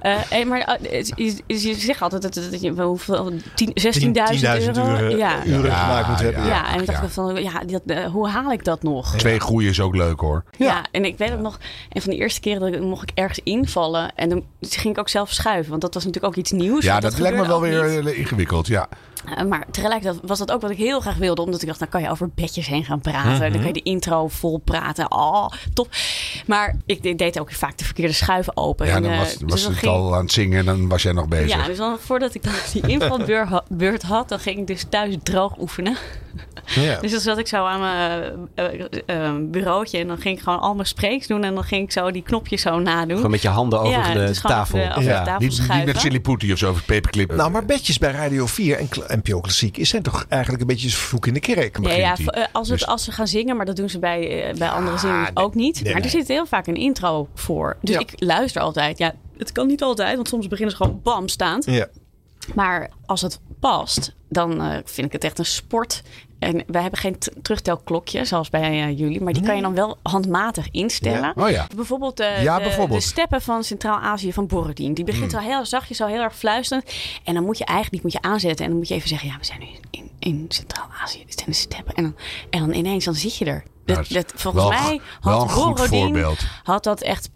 Eh, 0.00 0.32
en 0.32 0.48
maar 0.48 0.78
het- 0.82 1.12
je, 1.16 1.36
je 1.46 1.74
zegt 1.74 2.02
altijd 2.02 2.22
dat, 2.22 2.34
dat 2.50 2.60
je 2.60 2.70
hoeveel, 2.82 3.32
10 3.54 3.70
16.000 3.74 4.76
euro. 4.76 4.88
uren, 4.90 5.16
ja. 5.16 5.44
uren 5.46 5.64
Ja, 5.70 5.76
gemaakt 5.76 6.08
moet 6.08 6.18
ja, 6.18 6.24
hebben. 6.24 6.42
Ja, 6.42 6.48
Ja. 6.48 6.72
en 6.74 6.80
ik 6.80 6.86
dacht 6.86 7.02
ja. 7.02 7.08
van, 7.08 7.42
ja, 7.42 7.62
dat, 7.84 8.04
hoe 8.04 8.28
haal 8.28 8.52
ik 8.52 8.64
dat 8.64 8.82
nog? 8.82 9.16
Twee 9.16 9.40
groeien 9.40 9.70
is 9.70 9.80
ook 9.80 9.96
leuk, 9.96 10.20
hoor. 10.20 10.44
Ja. 10.58 10.84
En 10.98 11.04
ik 11.04 11.18
weet 11.18 11.32
ook 11.32 11.40
nog, 11.40 11.58
een 11.92 12.02
van 12.02 12.10
de 12.10 12.16
eerste 12.18 12.40
keren 12.40 12.60
dat 12.60 12.72
ik, 12.74 12.80
mocht 12.80 13.10
ik 13.10 13.18
ergens 13.18 13.40
invallen. 13.44 14.12
En 14.14 14.28
dan 14.28 14.44
ging 14.60 14.94
ik 14.94 15.00
ook 15.00 15.08
zelf 15.08 15.32
schuiven, 15.32 15.70
want 15.70 15.82
dat 15.82 15.94
was 15.94 16.04
natuurlijk 16.04 16.32
ook 16.32 16.38
iets 16.38 16.50
nieuws. 16.52 16.84
Ja, 16.84 16.90
want 16.90 17.02
dat 17.02 17.18
lijkt 17.18 17.36
me 17.36 17.46
wel 17.46 17.60
weer 17.60 17.96
niet. 17.96 18.06
eh, 18.06 18.18
ingewikkeld, 18.18 18.66
ja. 18.66 18.88
Uh, 19.38 19.42
maar 19.44 19.66
tegelijkertijd 19.70 20.20
was 20.26 20.38
dat 20.38 20.52
ook 20.52 20.60
wat 20.60 20.70
ik 20.70 20.76
heel 20.76 21.00
graag 21.00 21.16
wilde. 21.16 21.42
Omdat 21.42 21.60
ik 21.62 21.66
dacht, 21.66 21.78
dan 21.78 21.88
kan 21.88 22.02
je 22.02 22.10
over 22.10 22.30
bedjes 22.34 22.66
heen 22.66 22.84
gaan 22.84 23.00
praten. 23.00 23.30
Mhm. 23.32 23.40
Dan 23.40 23.52
kan 23.52 23.66
je 23.66 23.72
de 23.72 23.82
intro 23.82 24.28
vol 24.28 24.58
praten. 24.58 25.12
Oh, 25.12 25.48
top. 25.74 25.88
Maar 26.46 26.76
ik 26.86 27.02
de- 27.02 27.14
deed 27.14 27.40
ook 27.40 27.52
vaak 27.52 27.78
de 27.78 27.84
verkeerde 27.84 28.12
schuiven 28.12 28.56
open. 28.56 28.86
Ja, 28.86 28.94
En, 28.94 29.02
dan 29.02 29.12
eh, 29.12 29.18
was, 29.18 29.36
dus 29.36 29.50
was 29.50 29.62
dan 29.62 29.70
het 29.70 29.80
ging- 29.80 29.92
al 29.92 30.14
aan 30.14 30.22
het 30.22 30.32
zingen 30.32 30.58
en 30.58 30.64
dan 30.64 30.88
was 30.88 31.02
jij 31.02 31.12
nog 31.12 31.28
bezig. 31.28 31.48
Ja, 31.56 31.66
dus 31.66 31.76
dan, 31.76 31.98
voordat 31.98 32.34
ik 32.34 32.42
dan 32.42 32.52
die 32.72 32.86
invalbeurt 32.86 33.48
ha- 33.48 33.64
beurt 33.68 34.02
had, 34.02 34.28
dan 34.28 34.38
ging 34.38 34.58
ik 34.58 34.66
dus 34.66 34.84
thuis 34.88 35.16
droog 35.22 35.58
oefenen. 35.60 35.96
Ja. 36.74 36.98
Dus 37.00 37.10
dan 37.10 37.20
zat 37.20 37.38
ik 37.38 37.46
zo 37.46 37.64
aan 37.64 37.80
mijn 37.80 38.48
eh, 38.54 38.64
eh, 39.06 39.26
eh, 39.26 39.34
bureautje 39.40 39.98
en 39.98 40.06
dan 40.06 40.18
ging 40.18 40.36
ik 40.36 40.42
gewoon 40.42 40.60
al 40.60 40.74
mijn 40.74 40.86
spreeks 40.86 41.26
doen. 41.26 41.44
En 41.44 41.54
dan 41.54 41.64
ging 41.64 41.82
ik 41.84 41.92
zo 41.92 42.10
die 42.10 42.22
knopjes 42.22 42.62
zo 42.62 42.78
nadoen. 42.78 43.16
Gewoon 43.16 43.30
met 43.30 43.42
je 43.42 43.48
handen 43.48 43.80
over 43.80 43.92
Ja, 43.92 44.12
de 44.12 44.18
dus 44.26 44.40
tafel. 44.40 44.78
over 44.78 44.88
de- 44.88 44.96
over 44.96 45.10
Ja. 45.10 45.18
de 45.18 45.24
tafel 45.26 45.46
Niet, 45.46 45.68
niet 45.74 45.84
met 45.84 46.00
Silly 46.00 46.20
Putty 46.20 46.52
of 46.52 46.58
zo, 46.58 46.70
of 46.70 46.84
paperclip. 46.84 47.32
Nou, 47.34 47.50
maar 47.50 47.64
bedjes 47.64 47.98
bij 47.98 48.10
Radio 48.10 48.46
4 48.46 48.78
en 48.78 48.88
NPO 49.18 49.40
Klassiek 49.40 49.76
is 49.76 49.88
zijn 49.88 50.02
toch 50.02 50.24
eigenlijk 50.28 50.62
een 50.62 50.68
beetje 50.68 50.90
vloek 50.90 51.26
in 51.26 51.34
de 51.34 51.40
kerk. 51.40 51.78
Ja, 51.82 51.90
ja, 51.92 52.10
begint 52.10 52.34
hij. 52.34 52.44
v- 52.44 52.48
als, 52.52 52.68
het, 52.68 52.78
Dus- 52.78 52.88
als 52.88 53.04
ze 53.04 53.12
gaan 53.12 53.26
zingen, 53.28 53.56
maar 53.56 53.66
dat 53.66 53.76
doen 53.76 53.88
ze 53.88 53.98
bij, 53.98 54.54
bij 54.58 54.68
andere 54.68 54.98
zingen 54.98 55.30
ook 55.34 55.54
niet. 55.54 55.74
Nee, 55.74 55.92
maar 55.92 56.02
nee. 56.02 56.10
er 56.12 56.16
zit 56.18 56.28
heel 56.28 56.46
vaak 56.46 56.66
een 56.66 56.74
intro 56.76 57.28
voor. 57.34 57.76
Dus 57.80 57.94
Ja. 57.94 58.00
ik 58.00 58.12
luister 58.16 58.62
altijd. 58.62 58.98
Ja, 58.98 59.14
het 59.38 59.52
kan 59.52 59.66
niet 59.66 59.82
altijd, 59.82 60.14
want 60.16 60.28
soms 60.28 60.46
beginnen 60.48 60.76
ze 60.76 60.82
gewoon 60.82 61.00
bam 61.02 61.28
staand. 61.28 61.64
Ja. 61.64 61.86
Maar 62.54 62.90
als 63.06 63.20
het 63.20 63.40
past, 63.60 64.14
dan 64.28 64.60
eh, 64.62 64.76
vind 64.84 65.06
ik 65.06 65.12
het 65.12 65.24
echt 65.24 65.38
een 65.38 65.44
sport. 65.46 66.02
En 66.38 66.62
wij 66.66 66.82
hebben 66.82 67.00
geen 67.00 67.18
terugtelklokje, 67.42 68.24
zoals 68.24 68.50
bij 68.50 68.62
eh, 68.82 68.98
jullie. 68.98 69.20
Maar 69.22 69.32
die 69.32 69.42
kan 69.42 69.56
je 69.56 69.62
dan 69.62 69.74
wel 69.74 69.96
handmatig 70.02 70.70
instellen. 70.70 71.32
Ja. 71.36 71.42
Oh 71.44 71.50
ja. 71.50 71.66
Bijvoorbeeld, 71.76 72.20
eh, 72.20 72.42
Ja, 72.42 72.56
de, 72.58 72.62
bijvoorbeeld. 72.62 73.00
de 73.00 73.06
steppen 73.06 73.42
van 73.42 73.64
Centraal-Azië 73.64 74.32
van 74.32 74.46
Borodin. 74.46 74.94
Die 74.94 75.04
begint 75.04 75.32
Hmm. 75.32 75.40
wel 75.40 75.50
heel 75.50 75.66
zachtjes, 75.66 75.96
zo 75.96 76.06
heel 76.06 76.22
erg 76.22 76.36
fluisterend. 76.36 76.92
En 77.24 77.34
dan 77.34 77.44
moet 77.44 77.58
je 77.58 77.64
eigenlijk, 77.64 78.02
die 78.02 78.12
moet 78.12 78.22
je 78.22 78.28
aanzetten. 78.28 78.64
En 78.64 78.70
dan 78.70 78.78
moet 78.78 78.88
je 78.88 78.94
even 78.94 79.08
zeggen, 79.08 79.28
ja, 79.28 79.36
we 79.38 79.44
zijn 79.44 79.58
nu 79.60 79.66
in, 79.90 80.10
in 80.18 80.44
Centraal-Azië. 80.48 81.24
Dit 81.24 81.34
zijn 81.38 81.50
de 81.50 81.56
steppen. 81.56 81.94
En 81.94 82.02
dan, 82.02 82.14
en 82.50 82.60
dan 82.60 82.72
ineens, 82.74 83.04
dan 83.04 83.14
zit 83.14 83.36
je 83.36 83.44
er. 83.44 83.64
Dat, 83.84 83.96
dat 83.96 84.04
is 84.06 84.12
dat, 84.12 84.32
volgens 84.36 84.64
wel- 84.64 84.72
mij 84.82 85.00
had 85.20 85.54
Borodin 85.54 86.26
had 86.62 86.84
dat 86.84 87.00
echt 87.02 87.30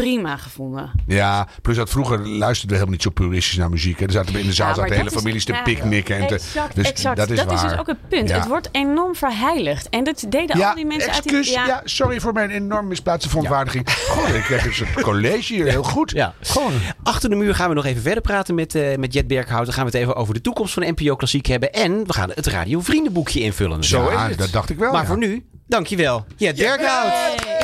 prima 0.00 0.36
gevonden. 0.36 0.90
Ja, 1.06 1.48
plus 1.62 1.76
dat 1.76 1.90
vroeger 1.90 2.18
luisterden 2.18 2.68
we 2.68 2.74
helemaal 2.74 2.90
niet 2.90 3.02
zo 3.02 3.10
puristisch 3.10 3.56
naar 3.56 3.70
muziek. 3.70 3.98
Hè. 3.98 4.06
Er 4.06 4.12
zaten 4.12 4.32
we 4.34 4.40
in 4.40 4.46
de 4.46 4.52
zaal 4.52 4.68
Ja, 4.68 4.74
zaten 4.74 4.96
hele 4.96 5.10
families 5.10 5.44
te 5.44 5.60
picknicken. 5.64 6.16
En 6.16 6.26
te, 6.26 6.34
exact, 6.34 6.74
dus 6.74 6.88
exact. 6.88 7.16
Dat 7.16 7.30
is 7.30 7.36
dat 7.36 7.46
waar. 7.46 7.54
is 7.54 7.62
dus 7.62 7.78
ook 7.78 7.86
het 7.86 8.08
punt. 8.08 8.28
Ja. 8.28 8.38
Het 8.38 8.48
wordt 8.48 8.68
enorm 8.72 9.14
verheiligd. 9.14 9.88
En 9.88 10.04
dat 10.04 10.24
deden 10.28 10.64
al 10.64 10.74
die 10.74 10.86
mensen 10.86 11.12
uit 11.12 11.22
die... 11.22 11.50
ja. 11.50 11.80
sorry 11.84 12.20
voor 12.20 12.32
mijn 12.32 12.50
enorm 12.50 12.88
misplaatste 12.88 13.28
verontwaardiging. 13.28 13.90
Goh, 13.90 14.28
ik 14.28 14.42
krijg 14.42 14.62
dus 14.62 14.78
het 14.78 15.00
college 15.02 15.54
hier 15.54 15.66
heel 15.66 15.82
goed. 15.82 16.10
Ja. 16.10 16.34
Gewoon. 16.40 16.72
Achter 17.02 17.30
de 17.30 17.36
muur 17.36 17.54
gaan 17.54 17.68
we 17.68 17.74
nog 17.74 17.84
even 17.86 18.02
verder 18.02 18.22
praten 18.22 18.54
met, 18.54 18.74
eh 18.74 18.96
met 18.96 19.12
Jet 19.12 19.26
Berghout. 19.26 19.64
Dan 19.64 19.74
gaan 19.74 19.84
we 19.84 19.90
het 19.90 20.00
even 20.00 20.16
over 20.16 20.34
de 20.34 20.40
toekomst 20.40 20.74
van 20.74 20.82
NPO 20.82 21.16
Klassiek 21.16 21.46
hebben. 21.46 21.72
En 21.72 22.06
we 22.06 22.12
gaan 22.12 22.30
het 22.34 22.46
Radio 22.46 22.80
Vriendenboekje 22.80 23.40
invullen. 23.40 23.84
Zo 23.84 24.10
Ja, 24.10 24.24
is 24.24 24.30
het. 24.30 24.38
dat 24.38 24.52
dacht 24.52 24.70
ik 24.70 24.78
wel. 24.78 24.92
Maar 24.92 25.00
ja. 25.00 25.06
voor 25.06 25.18
nu, 25.18 25.46
dankjewel. 25.66 26.24
Jet 26.36 26.56
Berghout. 26.56 27.57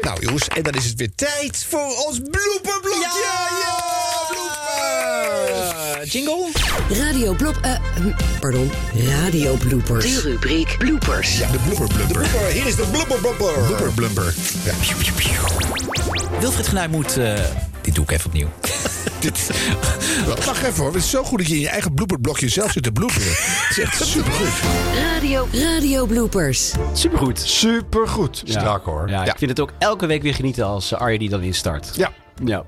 Nou 0.00 0.20
jongens, 0.20 0.48
en 0.48 0.62
dan 0.62 0.74
is 0.74 0.84
het 0.84 0.94
weer 0.96 1.10
tijd 1.14 1.66
voor 1.68 2.04
ons 2.06 2.18
blooperblokje. 2.30 3.00
Ja, 3.22 3.48
blooper. 4.28 6.06
jingle? 6.06 6.48
Radio 6.88 7.34
Blop... 7.34 7.56
eh, 7.62 7.72
hm, 7.94 8.10
pardon, 8.40 8.70
Radio 9.08 9.54
Bloopers. 9.54 10.04
De 10.04 10.20
rubriek 10.20 10.74
bloopers. 10.78 11.38
Ja, 11.38 11.50
de 11.50 11.58
blooper 11.58 11.94
blumper. 11.94 12.46
Hier 12.52 12.66
is 12.66 12.76
de 12.76 12.86
blooper 12.92 13.18
blumper. 13.20 13.52
Blooper 13.66 13.92
blumper. 13.92 14.34
Ja. 14.64 14.72
Wilfried 16.40 16.68
Genuij 16.68 16.88
moet... 16.88 17.16
eh, 17.16 17.34
dit 17.90 17.94
doe 17.94 18.04
ik 18.04 18.10
even 18.10 18.26
opnieuw. 18.26 18.48
Dit- 19.20 19.50
Wacht 20.46 20.62
even 20.62 20.82
hoor. 20.82 20.92
Het 20.92 21.02
is 21.02 21.10
zo 21.10 21.22
goed 21.24 21.38
dat 21.38 21.46
je 21.48 21.54
in 21.54 21.60
je 21.60 21.68
eigen 21.68 21.94
blooperblokje 21.94 22.48
zelf 22.48 22.72
zit 22.72 22.82
te 22.82 22.92
bloeperen. 22.92 23.28
Het 23.28 23.66
is 23.70 23.78
echt 23.78 24.04
supergoed. 24.06 24.48
Radio, 25.12 25.48
radio 25.52 26.06
bloopers. 26.06 26.72
Supergoed. 26.92 27.40
Supergoed. 27.40 28.42
Ja. 28.44 28.58
Strak 28.60 28.84
hoor. 28.84 29.08
Ja, 29.08 29.24
ik 29.24 29.38
vind 29.38 29.50
het 29.50 29.60
ook 29.60 29.72
elke 29.78 30.06
week 30.06 30.22
weer 30.22 30.34
genieten 30.34 30.64
als 30.64 30.94
Arjen 30.94 31.18
die 31.18 31.28
dan 31.28 31.42
instart. 31.42 31.90
Ja. 31.96 32.12
Ja. 32.44 32.62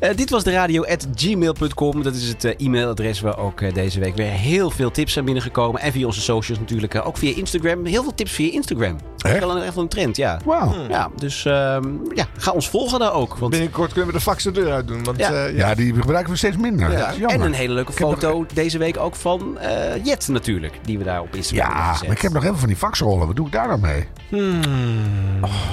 Eh, 0.00 0.16
dit 0.16 0.30
was 0.30 0.44
de 0.44 0.52
radio 0.52 0.84
at 0.84 1.06
gmail.com. 1.14 2.02
Dat 2.02 2.14
is 2.14 2.28
het 2.28 2.44
eh, 2.44 2.66
e-mailadres 2.66 3.20
waar 3.20 3.38
ook 3.38 3.60
eh, 3.60 3.74
deze 3.74 4.00
week 4.00 4.16
weer 4.16 4.26
heel 4.26 4.70
veel 4.70 4.90
tips 4.90 5.12
zijn 5.12 5.24
binnengekomen. 5.24 5.80
En 5.80 5.92
via 5.92 6.06
onze 6.06 6.20
socials 6.20 6.58
natuurlijk. 6.60 7.00
ook 7.04 7.16
via 7.16 7.36
Instagram. 7.36 7.84
Heel 7.84 8.02
veel 8.02 8.14
tips 8.14 8.32
via 8.32 8.52
Instagram. 8.52 8.96
Dat 9.16 9.32
is 9.32 9.38
wel 9.38 9.56
een, 9.56 9.62
echt 9.62 9.74
wel 9.74 9.82
een 9.82 9.88
trend, 9.90 10.16
ja. 10.16 10.40
Wauw. 10.44 10.74
Ja, 10.88 11.10
dus 11.16 11.44
ehm, 11.44 11.88
ja, 12.14 12.26
ga 12.36 12.50
ons 12.50 12.68
volgen 12.68 12.98
daar 12.98 13.12
ook. 13.12 13.36
Want, 13.36 13.50
Binnenkort 13.50 13.92
kunnen 13.92 14.10
we 14.12 14.16
de 14.16 14.24
fax 14.24 14.42
de 14.44 14.50
deur 14.50 14.72
uit 14.72 14.86
doen. 14.88 15.04
Want, 15.04 15.18
Ja. 15.18 15.32
eh, 15.32 15.56
Ja, 15.56 15.74
die 15.74 15.94
gebruiken 15.94 16.32
we 16.32 16.38
steeds 16.38 16.56
minder. 16.56 16.90
Ja, 16.90 16.98
Dat 16.98 17.08
is 17.12 17.16
jammer. 17.18 17.40
En 17.40 17.46
een 17.46 17.52
hele 17.52 17.74
leuke 17.74 17.92
foto 17.92 18.46
deze 18.54 18.78
week 18.78 18.96
ook 18.98 19.14
van 19.16 19.58
eh, 19.58 20.04
Jet 20.04 20.28
natuurlijk. 20.28 20.78
Die 20.84 20.98
we 20.98 21.04
daar 21.04 21.20
op 21.20 21.34
Instagram 21.34 21.66
hebben 21.66 21.84
Ja, 21.84 21.98
maar 22.06 22.16
ik 22.16 22.22
heb 22.22 22.32
nog 22.32 22.42
heel 22.42 22.50
veel 22.50 22.60
van 22.60 22.68
die 22.68 22.76
faxrollen. 22.76 23.26
Wat 23.26 23.36
doe 23.36 23.46
ik 23.46 23.52
daar 23.52 23.68
dan 23.68 23.80
mee? 23.80 24.06
Hmm. 24.28 24.60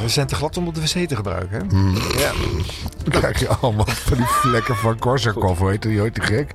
we 0.02 0.08
zijn 0.10 0.28
te 0.28 0.36
glad 0.36 0.58
om 0.58 0.68
op 0.68 0.76
de 0.76 0.82
wc 0.82 1.08
te 1.08 1.16
gebruiken. 1.16 1.58
Hè? 1.62 1.66
Hmm. 1.70 1.96
Ja. 2.18 2.32
Krijg 3.34 3.52
je 3.52 3.58
allemaal 3.62 3.86
van 3.88 4.18
die 4.18 4.26
vlekken 4.26 4.76
van 4.76 5.00
Korsakoff. 5.00 5.60
Hoe 5.60 5.70
heet 5.70 5.82
die 5.82 6.02
ooit 6.02 6.14
te 6.14 6.22
gek? 6.22 6.52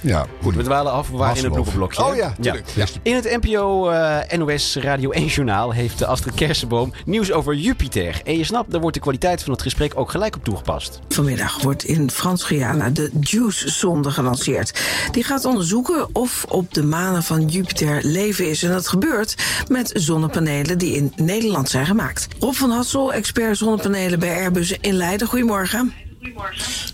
Ja, 0.00 0.26
Goed, 0.42 0.54
we 0.54 0.62
dwalen 0.62 0.92
af. 0.92 1.08
We 1.10 1.16
waren 1.16 1.36
in 1.36 1.44
het 1.44 1.54
Hasselhoff. 1.54 1.70
bloepenblokje. 1.76 2.12
Oh 2.12 2.16
ja, 2.16 2.34
tuurlijk. 2.40 2.68
Ja. 2.74 2.86
In 3.02 3.14
het 3.14 3.38
NPO 3.42 3.88
eh, 3.88 4.38
NOS 4.38 4.76
Radio 4.76 5.10
1 5.10 5.26
journaal 5.26 5.72
heeft 5.72 6.04
Astrid 6.04 6.34
Kersenboom 6.34 6.92
nieuws 7.04 7.32
over 7.32 7.54
Jupiter. 7.54 8.20
En 8.24 8.36
je 8.36 8.44
snapt, 8.44 8.70
daar 8.70 8.80
wordt 8.80 8.96
de 8.96 9.02
kwaliteit 9.02 9.42
van 9.42 9.52
het 9.52 9.62
gesprek 9.62 9.92
ook 9.94 10.10
gelijk 10.10 10.36
op 10.36 10.44
toegepast. 10.44 11.00
Vanmiddag 11.08 11.62
wordt 11.62 11.84
in 11.84 12.10
Frans-Guyana 12.10 12.90
de 12.90 13.10
JUICE-zonde 13.20 14.10
gelanceerd. 14.10 14.80
Die 15.10 15.24
gaat 15.24 15.44
onderzoeken 15.44 16.08
of 16.12 16.44
op 16.48 16.74
de 16.74 16.82
manen 16.82 17.22
van 17.22 17.46
Jupiter 17.46 18.00
leven 18.02 18.48
is. 18.50 18.62
En 18.62 18.70
dat 18.70 18.88
gebeurt 18.88 19.34
met 19.68 19.90
zonnepanelen 19.94 20.78
die 20.78 20.94
in 20.96 21.12
Nederland 21.16 21.68
zijn 21.68 21.86
gemaakt. 21.86 22.28
Rob 22.38 22.54
van 22.54 22.70
Hassel, 22.70 23.12
expert 23.12 23.58
zonnepanelen 23.58 24.18
bij 24.18 24.34
Airbus 24.36 24.76
in 24.80 24.94
Leiden. 24.94 25.26
Goedemorgen. 25.26 25.92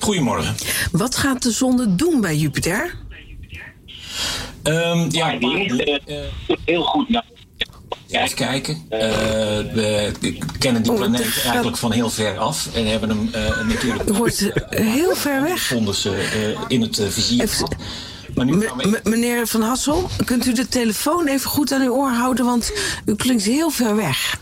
Goedemorgen. 0.01 0.55
Wat 0.93 1.17
gaat 1.17 1.43
de 1.43 1.51
zonde 1.51 1.95
doen 1.95 2.21
bij 2.21 2.37
Jupiter? 2.37 2.95
Ehm, 4.63 5.07
ja, 5.11 5.39
heel 6.65 6.83
goed 6.83 7.09
naar. 7.09 7.25
Even 8.09 8.37
kijken. 8.37 8.83
Eh, 8.89 9.01
we 9.73 10.13
kennen 10.59 10.83
die 10.83 10.93
Oh, 10.93 10.99
planeet 10.99 11.43
eigenlijk 11.45 11.77
van 11.77 11.93
heel 11.93 12.11
ver 12.11 12.39
af 12.39 12.69
en 12.75 12.87
hebben 12.87 13.09
hem 13.09 13.29
eh, 13.33 13.67
natuurlijk. 13.67 14.09
Het 14.09 14.17
wordt 14.17 14.53
eh, 14.53 14.81
heel 14.87 15.15
ver 15.17 15.43
weg. 15.43 15.61
Vonden 15.63 15.95
ze 15.95 16.11
eh, 16.17 16.61
in 16.69 16.81
het 16.81 16.99
eh, 16.99 17.09
vizier. 17.09 17.51
Maar 18.35 18.45
nu 18.45 18.61
gaan 18.61 18.77
we 18.77 19.01
M- 19.05 19.09
meneer 19.11 19.47
Van 19.47 19.63
Hassel, 19.63 20.09
kunt 20.25 20.47
u 20.47 20.53
de 20.53 20.69
telefoon 20.69 21.27
even 21.27 21.51
goed 21.51 21.73
aan 21.73 21.81
uw 21.83 21.93
oor 21.93 22.11
houden? 22.11 22.45
Want 22.45 22.73
u 23.07 23.15
klinkt 23.15 23.43
heel 23.45 23.71
ver 23.71 23.97
weg. 23.97 24.39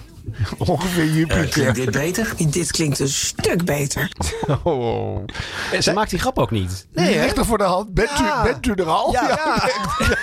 Ongeveer 0.59 1.05
Jupiter. 1.07 1.49
klinkt 1.49 1.75
dit 1.75 1.91
beter? 1.91 2.33
Dit 2.51 2.71
klinkt 2.71 2.99
een 2.99 3.09
stuk 3.09 3.65
beter. 3.65 4.11
Oh. 4.63 5.25
En 5.73 5.83
ze 5.83 5.93
maakt 5.93 6.11
die 6.11 6.19
grap 6.19 6.39
ook 6.39 6.51
niet. 6.51 6.87
Nee? 6.93 7.19
Ligt 7.21 7.37
er 7.39 7.45
voor 7.45 7.59
de 7.59 7.65
hand. 7.65 7.95
Bent, 7.95 8.11
Ja. 8.19 8.41
u, 8.41 8.49
bent 8.53 8.67
u 8.67 8.73
er 8.73 8.89
al? 8.89 9.13
Ja, 9.13 9.29
ja. 9.29 9.69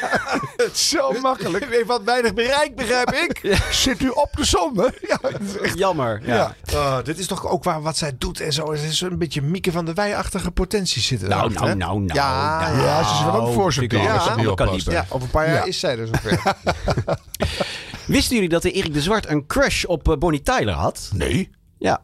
zo 0.73 1.11
makkelijk. 1.21 1.65
U 1.65 1.73
heeft 1.75 1.87
wat 1.87 2.01
weinig 2.03 2.33
bereik, 2.33 2.75
begrijp 2.75 3.11
ik. 3.11 3.57
Zit 3.71 4.01
u 4.01 4.07
op 4.09 4.29
de 4.35 4.43
zonde? 4.45 4.93
Ja, 5.07 5.17
dat 5.21 5.31
is 5.41 5.57
echt- 5.57 5.77
Jammer. 5.77 6.21
Ja. 6.25 6.55
Ja. 6.63 6.77
Oh, 6.77 7.03
dit 7.03 7.19
is 7.19 7.27
toch 7.27 7.47
ook 7.47 7.63
waar 7.63 7.81
wat 7.81 7.97
zij 7.97 8.15
doet 8.17 8.39
en 8.39 8.53
zo. 8.53 8.71
Het 8.71 8.81
is 8.81 9.01
een 9.01 9.17
beetje 9.17 9.41
Mieke 9.41 9.71
van 9.71 9.85
de 9.85 9.93
Wij-achtige 9.93 10.51
potentie 10.51 11.01
zitten. 11.01 11.29
Nou, 11.29 11.53
nou, 11.53 11.65
nou, 11.75 11.99
nou. 11.99 12.13
Ja, 12.13 12.59
nou. 12.59 12.81
Ja, 12.81 13.03
ze 13.03 13.13
is 13.13 13.23
wel 13.23 13.33
ook 13.41 13.53
voor 13.53 13.73
niet 13.79 13.89
kaliber. 14.55 14.93
ja, 14.93 15.05
over 15.09 15.21
een 15.21 15.29
paar 15.31 15.45
jaar 15.47 15.55
Ja. 15.55 15.63
is 15.63 15.79
zij 15.79 15.97
er 15.97 16.07
zover. 16.07 16.55
Wisten 18.09 18.35
jullie 18.35 18.49
dat 18.49 18.61
de 18.61 18.71
Erik 18.71 18.93
de 18.93 19.01
Zwart 19.01 19.29
een 19.29 19.45
crush 19.45 19.83
op 19.83 20.09
eh, 20.09 20.17
Bonnie 20.17 20.41
Tyler 20.41 20.73
had? 20.73 21.09
Nee. 21.13 21.49
Ja. 21.77 22.03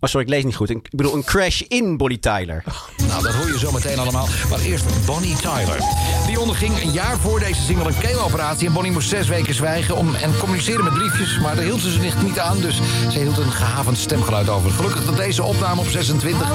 Oh, 0.00 0.10
sorry, 0.10 0.26
ik 0.26 0.32
lees 0.32 0.44
niet 0.44 0.56
goed. 0.56 0.70
Ik 0.70 0.90
bedoel, 0.90 1.14
een 1.14 1.24
crash 1.24 1.60
in 1.60 1.96
Bonnie 1.96 2.18
Tyler. 2.18 2.64
Nou, 3.08 3.22
dat 3.22 3.34
hoor 3.34 3.46
je 3.46 3.58
zo 3.58 3.72
meteen 3.72 3.98
allemaal. 3.98 4.28
Maar 4.50 4.60
eerst 4.60 5.06
Bonnie 5.06 5.36
Tyler. 5.36 5.78
Die 6.26 6.40
onderging 6.40 6.82
een 6.82 6.92
jaar 6.92 7.18
voor 7.18 7.40
deze 7.40 7.60
single 7.60 7.86
een 7.86 7.98
keeloperatie. 7.98 8.66
En 8.66 8.72
Bonnie 8.72 8.92
moest 8.92 9.08
zes 9.08 9.28
weken 9.28 9.54
zwijgen 9.54 9.96
om, 9.96 10.14
en 10.14 10.38
communiceren 10.38 10.84
met 10.84 10.94
briefjes. 10.94 11.38
Maar 11.38 11.54
daar 11.54 11.64
hield 11.64 11.80
ze 11.80 11.90
zich 11.90 12.22
niet 12.22 12.38
aan, 12.38 12.60
dus 12.60 12.76
ze 13.10 13.18
hield 13.18 13.38
een 13.38 13.52
gehavend 13.52 13.98
stemgeluid 13.98 14.48
over. 14.48 14.70
Gelukkig 14.70 15.04
dat 15.04 15.16
deze 15.16 15.42
opname 15.42 15.80
op 15.80 15.88
26 15.88 16.48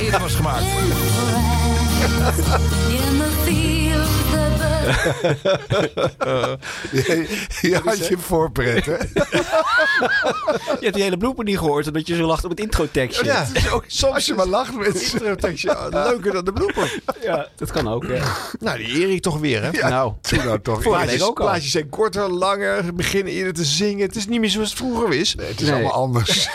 eerder 0.00 0.20
was 0.20 0.34
gemaakt. 0.34 0.66
Je 7.60 7.80
had 7.84 8.06
je 8.06 8.18
voorpret, 8.18 8.84
hè? 8.86 8.92
Je 8.92 10.78
hebt 10.80 10.94
die 10.94 11.02
hele 11.02 11.16
blooper 11.16 11.44
niet 11.44 11.58
gehoord, 11.58 11.86
omdat 11.86 12.06
je 12.06 12.16
zo 12.16 12.26
lacht 12.26 12.44
op 12.44 12.50
het 12.50 12.60
introtekstje. 12.60 13.24
Ja, 13.24 13.46
ook 13.72 13.84
soms 13.86 14.14
Als 14.14 14.26
je 14.26 14.34
maar 14.34 14.46
lacht 14.46 14.76
met 14.76 14.86
Het 14.86 15.12
introtekstje, 15.12 15.76
leuker 15.90 16.32
dan 16.32 16.44
de 16.44 16.52
blooper. 16.52 17.00
Ja, 17.22 17.48
dat 17.56 17.70
kan 17.70 17.88
ook. 17.88 18.06
Hè. 18.06 18.18
Nou, 18.60 18.78
die 18.78 18.86
Erik 19.06 19.22
toch 19.22 19.38
weer, 19.38 19.62
hè? 19.62 19.68
Ja, 19.70 19.88
Nou, 19.88 20.12
nou 20.30 20.60
toch. 20.60 20.80
Plaatjes, 20.82 21.22
ook 21.22 21.40
al. 21.40 21.46
plaatjes 21.46 21.70
zijn 21.70 21.88
korter, 21.88 22.28
langer, 22.30 22.94
beginnen 22.94 23.32
eerder 23.32 23.52
te 23.54 23.64
zingen. 23.64 24.06
Het 24.06 24.16
is 24.16 24.26
niet 24.26 24.40
meer 24.40 24.50
zoals 24.50 24.68
het 24.68 24.78
vroeger 24.78 25.12
is. 25.14 25.36
Het 25.38 25.60
is 25.60 25.66
Nee. 25.66 25.72
allemaal 25.74 25.92
anders. 25.92 26.48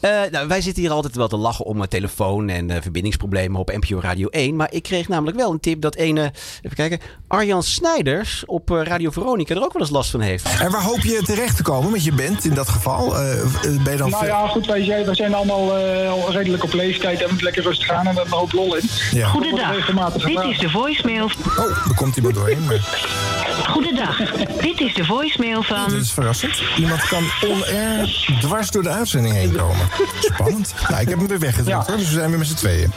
Eh, 0.00 0.20
nou, 0.30 0.48
wij 0.48 0.60
zitten 0.60 0.82
hier 0.82 0.92
altijd 0.92 1.16
wel 1.16 1.28
te 1.28 1.36
lachen 1.36 1.64
om 1.64 1.76
uh, 1.78 1.82
telefoon 1.86 2.48
en 2.48 2.70
eh, 2.70 2.82
verbindingsproblemen 2.82 3.60
op 3.60 3.70
NPO 3.72 4.00
Radio 4.00 4.28
1. 4.28 4.56
Maar 4.56 4.72
ik 4.72 4.82
kreeg 4.82 5.08
namelijk 5.08 5.36
wel 5.36 5.50
een 5.50 5.60
tip 5.60 5.80
dat 5.80 5.94
ene, 5.94 6.32
even 6.72 6.88
kijken, 6.88 7.06
Arjan 7.28 7.62
Snijders 7.62 8.42
op 8.46 8.70
eh, 8.70 8.82
Radio 8.82 9.10
Veronica 9.10 9.54
er 9.54 9.62
ook 9.62 9.72
wel 9.72 9.82
eens 9.82 9.90
last 9.90 10.10
van 10.10 10.20
heeft. 10.20 10.46
En 10.60 10.70
waar 10.70 10.82
hoop 10.82 11.00
je 11.00 11.22
terecht 11.24 11.56
te 11.56 11.62
komen 11.62 11.90
met 11.90 12.04
je 12.04 12.12
band 12.12 12.44
in 12.44 12.54
dat 12.54 12.68
geval? 12.68 13.16
Eh, 13.18 13.40
eh, 13.40 13.48
ben 13.82 13.92
je 13.92 13.98
dan 13.98 14.10
Nou 14.10 14.26
ja, 14.26 14.46
goed, 14.48 14.66
wij 14.66 14.84
zijn, 14.84 15.04
wij 15.04 15.14
zijn 15.14 15.34
allemaal 15.34 15.76
eh, 15.78 16.10
al 16.10 16.32
redelijk 16.32 16.64
op 16.64 16.72
leeftijd 16.72 17.14
en 17.18 17.22
we 17.22 17.26
moeten 17.28 17.44
lekker 17.44 17.62
rustig 17.62 17.90
aan 17.90 18.06
en 18.06 18.14
we 18.14 18.20
hebben 18.20 18.32
een 18.32 18.38
hoop 18.38 18.52
lol 18.52 18.76
in. 18.76 18.82
Ja. 19.12 19.28
Goedendag, 19.28 19.86
dit 20.16 20.40
is 20.44 20.58
de 20.58 20.70
voicemail. 20.70 21.24
Oh, 21.58 21.64
er 21.88 21.94
komt 21.94 22.16
iemand 22.16 22.34
doorheen. 22.34 22.64
Maar... 22.64 23.10
Goedendag, 23.68 24.16
dit 24.60 24.80
is 24.80 24.94
de 24.94 25.04
voicemail 25.04 25.62
van... 25.62 25.88
Dat 25.90 26.00
is 26.00 26.12
verrassend. 26.12 26.62
Iemand 26.76 27.06
kan 27.08 27.24
on-air 27.48 28.26
dwars 28.40 28.70
door 28.70 28.82
de 28.82 28.88
uitzending 28.88 29.34
heen 29.34 29.52
komen. 29.56 29.88
Spannend. 30.20 30.74
Nou, 30.88 31.00
ik 31.02 31.08
heb 31.08 31.18
hem 31.18 31.26
weer 31.28 31.38
weggedrukt, 31.38 31.86
hoor, 31.86 31.96
dus 31.96 32.06
we 32.08 32.12
zijn 32.14 32.28
weer 32.30 32.38
met 32.38 32.46
z'n 32.48 32.54
tweeën. 32.54 32.92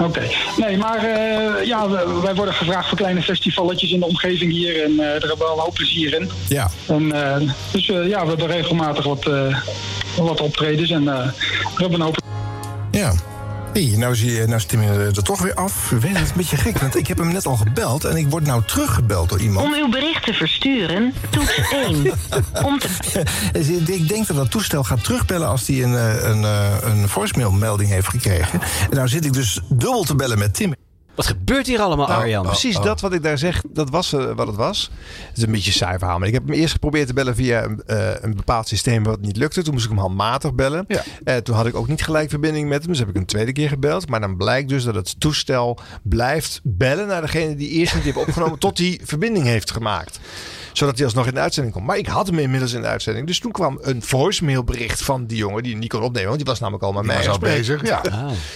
Oké. 0.00 0.22
Nee, 0.56 0.76
maar 0.76 0.98
eh, 1.04 1.64
ja, 1.66 1.88
we- 1.88 2.20
wij 2.22 2.34
worden 2.34 2.54
gevraagd 2.54 2.83
voor 2.88 2.98
kleine 2.98 3.22
festivalletjes 3.22 3.90
in 3.90 4.00
de 4.00 4.06
omgeving 4.06 4.52
hier. 4.52 4.82
En 4.82 4.90
eh, 4.90 4.98
daar 4.98 5.06
hebben 5.06 5.38
we 5.38 5.44
wel 5.44 5.52
een 5.52 5.62
hoop 5.62 5.74
plezier 5.74 6.14
in. 6.14 6.30
Ja. 6.48 6.70
En, 6.86 7.12
eh, 7.12 7.50
dus 7.72 7.88
eh, 7.88 8.08
ja, 8.08 8.22
we 8.22 8.28
hebben 8.28 8.46
regelmatig 8.46 9.04
wat, 9.04 9.26
eh, 9.26 9.58
wat 10.16 10.40
optredens. 10.40 10.90
En 10.90 11.08
eh, 11.08 11.26
we 11.74 11.80
hebben 11.82 12.00
een 12.00 12.06
hoop... 12.06 12.22
Ja. 12.90 13.14
Hey, 13.74 13.94
nou, 13.96 14.16
zie 14.16 14.32
je, 14.32 14.44
nou 14.44 14.54
is 14.54 14.64
Tim 14.64 14.82
er 14.82 15.22
toch 15.22 15.42
weer 15.42 15.54
af. 15.54 15.90
Weet 15.90 16.02
het, 16.02 16.22
is 16.22 16.28
een 16.28 16.36
beetje 16.36 16.56
gek, 16.56 16.78
want 16.78 16.96
ik 16.96 17.06
heb 17.06 17.18
hem 17.18 17.32
net 17.32 17.46
al 17.46 17.56
gebeld... 17.56 18.04
en 18.04 18.16
ik 18.16 18.30
word 18.30 18.46
nou 18.46 18.62
teruggebeld 18.66 19.28
door 19.28 19.40
iemand. 19.40 19.66
Om 19.66 19.74
uw 19.74 19.88
bericht 19.88 20.24
te 20.24 20.32
versturen, 20.32 21.14
toets 21.30 21.60
1. 21.86 22.12
Om 22.64 22.78
te... 22.78 22.88
Dus 23.52 23.68
ik 23.68 24.08
denk 24.08 24.26
dat 24.26 24.36
dat 24.36 24.50
toestel 24.50 24.84
gaat 24.84 25.04
terugbellen 25.04 25.48
als 25.48 25.66
hij 25.66 25.82
een, 25.82 25.94
eh, 25.94 26.30
een, 26.30 26.44
eh, 26.44 26.76
een 26.82 27.08
voicemail-melding 27.08 27.90
heeft 27.90 28.08
gekregen. 28.08 28.60
En 28.90 28.96
nou 28.96 29.08
zit 29.08 29.24
ik 29.24 29.32
dus 29.32 29.60
dubbel 29.68 30.02
te 30.02 30.14
bellen 30.14 30.38
met 30.38 30.54
Tim. 30.54 30.74
Wat 31.14 31.26
gebeurt 31.26 31.66
hier 31.66 31.80
allemaal, 31.80 32.06
Nou, 32.06 32.20
Arjan? 32.20 32.46
Precies 32.46 32.80
dat 32.80 33.00
wat 33.00 33.12
ik 33.12 33.22
daar 33.22 33.38
zeg, 33.38 33.62
dat 33.68 33.90
was 33.90 34.12
eh, 34.12 34.30
wat 34.34 34.46
het 34.46 34.56
was. 34.56 34.90
Het 35.28 35.36
is 35.36 35.42
een 35.42 35.50
beetje 35.50 35.70
een 35.70 35.76
saai 35.76 35.98
verhaal. 35.98 36.18
Maar 36.18 36.28
ik 36.28 36.34
heb 36.34 36.46
hem 36.46 36.54
eerst 36.54 36.72
geprobeerd 36.72 37.06
te 37.06 37.12
bellen 37.12 37.34
via 37.34 37.64
een, 37.64 37.82
eh, 37.86 38.10
een 38.20 38.34
bepaald 38.34 38.68
systeem 38.68 39.04
wat 39.04 39.20
niet 39.20 39.36
lukte. 39.36 39.62
Toen 39.62 39.72
moest 39.72 39.84
ik 39.84 39.90
hem 39.90 40.00
handmatig 40.00 40.54
bellen. 40.54 40.86
Eh, 41.24 41.36
toen 41.36 41.54
had 41.54 41.66
ik 41.66 41.74
ook 41.74 41.88
niet 41.88 42.02
gelijk 42.02 42.30
verbinding 42.30 42.68
met 42.68 42.82
hem. 42.82 42.90
Dus 42.90 42.98
heb 42.98 43.08
ik 43.08 43.16
een 43.16 43.26
tweede 43.26 43.52
keer 43.52 43.68
gebeld. 43.68 44.08
Maar 44.08 44.20
dan 44.20 44.36
blijkt 44.36 44.68
dus 44.68 44.84
dat 44.84 44.94
het 44.94 45.20
toestel 45.20 45.78
blijft 46.02 46.60
bellen 46.62 47.06
naar 47.06 47.20
degene 47.20 47.56
die 47.56 47.68
eerst 47.68 47.94
niet 47.94 48.04
heeft 48.04 48.16
opgenomen. 48.16 48.58
tot 48.64 48.78
hij 48.78 49.00
verbinding 49.04 49.44
heeft 49.44 49.70
gemaakt 49.70 50.20
zodat 50.74 50.96
hij 50.96 51.04
alsnog 51.04 51.26
in 51.26 51.34
de 51.34 51.40
uitzending 51.40 51.74
komt. 51.74 51.86
Maar 51.86 51.96
ik 51.98 52.06
had 52.06 52.26
hem 52.26 52.38
inmiddels 52.38 52.72
in 52.72 52.80
de 52.80 52.86
uitzending. 52.86 53.26
Dus 53.26 53.38
toen 53.38 53.52
kwam 53.52 53.78
een 53.82 54.02
voicemailbericht 54.02 55.02
van 55.02 55.26
die 55.26 55.36
jongen 55.36 55.62
die 55.62 55.72
hij 55.72 55.80
niet 55.80 55.90
kon 55.90 56.02
opnemen. 56.02 56.26
Want 56.28 56.36
die 56.38 56.48
was 56.48 56.60
namelijk 56.60 56.84
al 56.84 56.92
met 56.92 57.04
mij 57.04 57.28
al 57.28 57.38
bezig, 57.38 57.86
ja. 57.86 58.02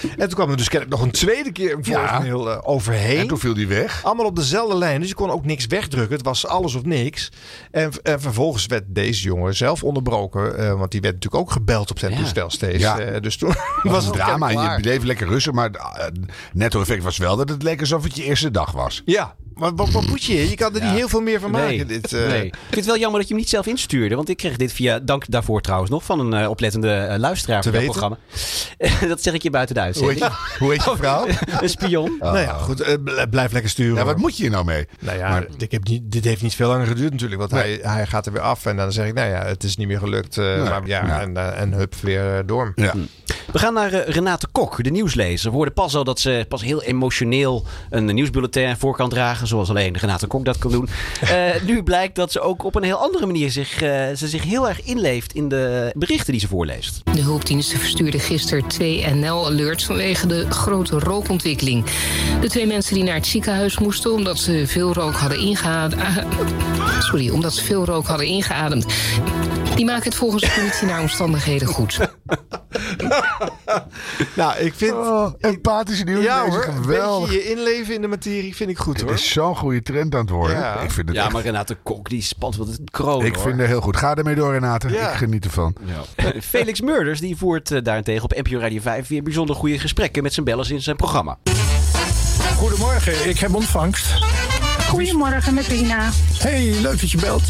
En 0.00 0.18
toen 0.18 0.28
kwam 0.28 0.50
er 0.50 0.56
dus 0.56 0.68
kennelijk 0.68 0.96
nog 0.98 1.06
een 1.06 1.12
tweede 1.12 1.52
keer 1.52 1.72
een 1.72 1.80
Ja. 1.82 2.08
voicemail 2.08 2.50
eh, 2.50 2.58
overheen. 2.62 3.18
En 3.18 3.26
toen 3.26 3.38
viel 3.38 3.54
die 3.54 3.66
weg. 3.66 4.04
Allemaal 4.04 4.26
op 4.26 4.36
dezelfde 4.36 4.76
lijn. 4.76 5.00
Dus 5.00 5.08
je 5.08 5.14
kon 5.14 5.30
ook 5.30 5.44
niks 5.44 5.66
wegdrukken. 5.66 6.16
Het 6.16 6.24
was 6.24 6.46
alles 6.46 6.74
of 6.74 6.84
niks. 6.84 7.28
En, 7.70 7.90
en 8.02 8.20
vervolgens 8.20 8.66
werd 8.66 8.84
deze 8.86 9.22
jongen 9.22 9.56
zelf 9.56 9.82
onderbroken. 9.84 10.58
eh, 10.58 10.72
want 10.78 10.90
die 10.90 11.00
werd 11.00 11.14
natuurlijk 11.14 11.42
ook 11.42 11.50
gebeld 11.52 11.90
op 11.90 11.98
zijn 11.98 12.16
toestel 12.16 12.50
steeds. 12.50 12.82
Ja. 12.82 12.98
Eh, 12.98 13.20
dus 13.20 13.36
toen 13.36 13.54
was 13.82 14.04
het 14.04 14.14
drama. 14.14 14.48
Je 14.74 14.80
bleef 14.80 15.02
lekker 15.02 15.28
rustig, 15.28 15.52
maar 15.52 15.70
het 15.92 16.18
netto 16.52 16.80
effect 16.80 17.02
was 17.02 17.16
wel 17.18 17.36
dat 17.36 17.48
het 17.48 17.62
leek 17.62 17.80
alsof 17.80 18.02
het 18.02 18.16
je 18.16 18.22
eerste 18.24 18.50
dag 18.50 18.72
was. 18.72 19.02
Ja, 19.04 19.34
wat, 19.54 19.72
wat, 19.76 19.90
wat 19.90 20.06
moet 20.06 20.24
je? 20.24 20.48
Je 20.48 20.54
kan 20.56 20.74
er 20.76 20.82
niet 20.82 20.90
heel 20.90 21.08
veel 21.08 21.20
meer 21.20 21.40
van 21.40 21.50
maken. 21.50 21.86
Nee, 21.86 22.00
Eh, 22.12 22.26
nee. 22.26 22.44
Ik 22.46 22.54
vind 22.64 22.74
het 22.74 22.84
wel 22.86 22.98
jammer 22.98 23.18
dat 23.18 23.28
je 23.28 23.34
hem 23.34 23.42
niet 23.42 23.52
zelf 23.52 23.66
instuurde. 23.66 24.14
Want 24.14 24.28
ik 24.28 24.36
kreeg 24.36 24.56
dit 24.56 24.72
via, 24.72 24.98
dank 24.98 25.24
daarvoor 25.28 25.60
trouwens 25.60 25.90
nog, 25.90 26.04
van 26.04 26.20
een 26.20 26.42
eh, 26.42 26.50
oplettende 26.50 26.92
eh, 26.94 27.18
luisteraar 27.18 27.62
Te 27.62 27.70
van 27.72 27.78
het 27.80 27.90
programma. 27.90 28.16
dat 29.08 29.22
zeg 29.22 29.34
ik 29.34 29.42
je 29.42 29.50
buiten 29.50 29.74
de 29.74 29.98
Hoe 30.00 30.08
heet, 30.10 30.18
je, 30.18 30.30
hoe 30.58 30.72
heet 30.72 30.84
je 30.84 30.94
vrouw? 30.96 31.26
een 31.60 31.68
spion. 31.68 32.16
Nou 32.20 32.38
ja, 32.38 32.52
goed. 32.52 33.04
bl- 33.04 33.22
blijf 33.30 33.52
lekker 33.52 33.70
sturen. 33.70 33.96
Ja, 33.96 34.04
wat 34.04 34.16
moet 34.16 34.36
je 34.36 34.42
hier 34.42 34.52
nou 34.52 34.64
mee? 34.64 34.86
Nou 35.00 35.18
ja, 35.18 35.44
ik 35.58 35.70
heb 35.70 35.84
niet, 35.88 36.02
dit 36.04 36.24
heeft 36.24 36.42
niet 36.42 36.54
veel 36.54 36.68
langer 36.68 36.86
geduurd 36.86 37.12
natuurlijk. 37.12 37.40
Want 37.40 37.50
hij, 37.52 37.78
hij 37.82 38.06
gaat 38.06 38.26
er 38.26 38.32
weer 38.32 38.40
af. 38.42 38.66
En 38.66 38.76
dan 38.76 38.92
zeg 38.92 39.06
ik, 39.06 39.14
nou 39.14 39.28
ja, 39.30 39.44
het 39.44 39.64
is 39.64 39.76
niet 39.76 39.86
meer 39.88 39.98
gelukt. 39.98 40.38
eh, 40.38 40.44
Nee. 40.44 40.58
maar 40.68 40.86
ja, 40.86 41.06
Ja. 41.06 41.20
En, 41.20 41.56
en 41.56 41.72
hup, 41.72 41.94
weer 41.94 42.46
door. 42.46 42.72
Ja. 42.74 42.94
We 43.52 43.58
gaan 43.58 43.74
naar 43.74 43.90
Renate 44.08 44.46
Kok, 44.52 44.84
de 44.84 44.90
nieuwslezer. 44.90 45.50
We 45.50 45.56
hoorden 45.56 45.74
pas 45.74 45.94
al 45.94 46.04
dat 46.04 46.20
ze 46.20 46.44
pas 46.48 46.62
heel 46.62 46.82
emotioneel 46.82 47.64
een 47.90 48.04
nieuwsbulletin 48.04 48.76
voor 48.76 48.96
kan 48.96 49.08
dragen. 49.08 49.46
Zoals 49.46 49.68
alleen 49.68 49.96
Renate 49.96 50.26
Kok 50.26 50.44
dat 50.44 50.58
kan 50.58 50.70
doen. 50.70 50.88
Eh, 51.20 51.62
nu 51.62 51.82
blijkt 51.82 51.97
dat 52.12 52.32
ze 52.32 52.40
ook 52.40 52.64
op 52.64 52.74
een 52.74 52.82
heel 52.82 52.96
andere 52.96 53.26
manier 53.26 53.50
zich, 53.50 53.82
eh, 53.82 54.06
ze 54.16 54.28
zich 54.28 54.42
heel 54.42 54.68
erg 54.68 54.82
inleeft 54.82 55.32
in 55.32 55.48
de 55.48 55.92
berichten 55.96 56.32
die 56.32 56.40
ze 56.40 56.48
voorleest. 56.48 57.00
De 57.04 57.22
hulpdiensten 57.22 57.78
verstuurden 57.78 58.20
gisteren 58.20 58.66
twee 58.68 59.06
NL-alerts 59.06 59.84
vanwege 59.84 60.26
de 60.26 60.50
grote 60.50 60.98
rookontwikkeling. 60.98 61.84
De 62.40 62.48
twee 62.48 62.66
mensen 62.66 62.94
die 62.94 63.04
naar 63.04 63.14
het 63.14 63.26
ziekenhuis 63.26 63.78
moesten 63.78 64.12
omdat 64.12 64.38
ze 64.38 64.66
veel 64.66 64.92
rook 64.92 65.14
hadden 65.14 65.38
ingeademd. 65.38 66.02
Sorry, 67.08 67.28
omdat 67.28 67.52
ze 67.54 67.64
veel 67.64 67.84
rook 67.84 68.06
hadden 68.06 68.26
ingeademd. 68.26 68.86
Die 69.78 69.86
maken 69.86 70.04
het 70.04 70.14
volgens 70.14 70.42
de 70.42 70.50
politie 70.56 70.86
naar 70.86 71.00
omstandigheden 71.00 71.68
goed. 71.68 71.98
Nou, 74.36 74.58
ik 74.58 74.72
vind... 74.76 74.94
empathische 75.40 76.04
nieuwslezer, 76.04 76.34
Ja 76.34 76.48
hoor, 76.50 76.62
geweldig. 76.62 77.28
Een 77.30 77.34
beetje 77.36 77.50
je 77.50 77.56
inleven 77.56 77.94
in 77.94 78.00
de 78.00 78.06
materie 78.08 78.56
vind 78.56 78.70
ik 78.70 78.78
goed 78.78 78.96
Het 78.96 79.02
hoor. 79.02 79.12
is 79.12 79.32
zo'n 79.32 79.56
goede 79.56 79.82
trend 79.82 80.14
aan 80.14 80.20
het 80.20 80.30
worden. 80.30 80.56
Ja. 80.56 80.80
Ik 80.80 80.90
vind 80.90 81.08
het 81.08 81.16
Ja, 81.16 81.24
echt- 81.24 81.32
maar 81.32 81.42
Renate 81.42 81.74
Kok 81.82 82.08
die 82.08 82.22
spant 82.22 82.56
wat 82.56 82.66
het 82.66 82.80
kroon. 82.90 83.24
ik 83.24 83.38
vind 83.38 83.58
het 83.58 83.66
heel 83.66 83.80
goed. 83.80 83.96
Ga 83.96 84.14
ermee 84.14 84.34
door, 84.34 84.52
Renate. 84.52 84.88
Ja. 84.88 85.10
Ik 85.10 85.16
geniet 85.16 85.44
ervan. 85.44 85.74
Eh, 86.16 86.26
Felix 86.42 86.80
Murders 86.80 87.20
die 87.20 87.36
voert 87.36 87.70
eh, 87.70 87.82
daarentegen 87.82 88.22
op 88.24 88.34
NPO 88.42 88.58
Radio 88.58 88.80
5 88.80 89.08
weer 89.08 89.22
bijzonder 89.22 89.56
goede 89.56 89.78
gesprekken 89.78 90.22
met 90.22 90.32
zijn 90.34 90.46
bellers 90.46 90.70
in 90.70 90.82
zijn 90.82 90.96
programma. 90.96 91.38
Goedemorgen, 92.56 93.28
ik 93.28 93.38
heb 93.38 93.54
ontvangst. 93.54 94.06
Goedemorgen 94.88 95.54
met 95.54 95.66
Rina. 95.66 96.08
Hey, 96.38 96.74
leuk 96.80 97.00
dat 97.00 97.10
je 97.10 97.18
belt. 97.18 97.42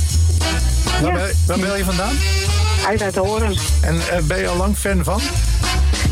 Waar, 1.01 1.13
Ja. 1.13 1.13
bel, 1.13 1.29
waar 1.47 1.59
bel 1.59 1.77
je 1.77 1.85
vandaan? 1.85 2.15
Uit 2.87 3.03
uit 3.03 3.17
Horen. 3.17 3.55
En 3.81 4.01
eh, 4.11 4.23
ben 4.23 4.39
je 4.39 4.49
al 4.49 4.57
lang 4.57 4.77
fan 4.77 5.05
van? 5.05 5.21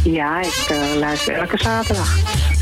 Ja, 0.04 0.40
ik 0.40 0.66
eh, 0.68 0.76
luister 0.98 1.34
elke 1.34 1.58
zaterdag. 1.58 2.16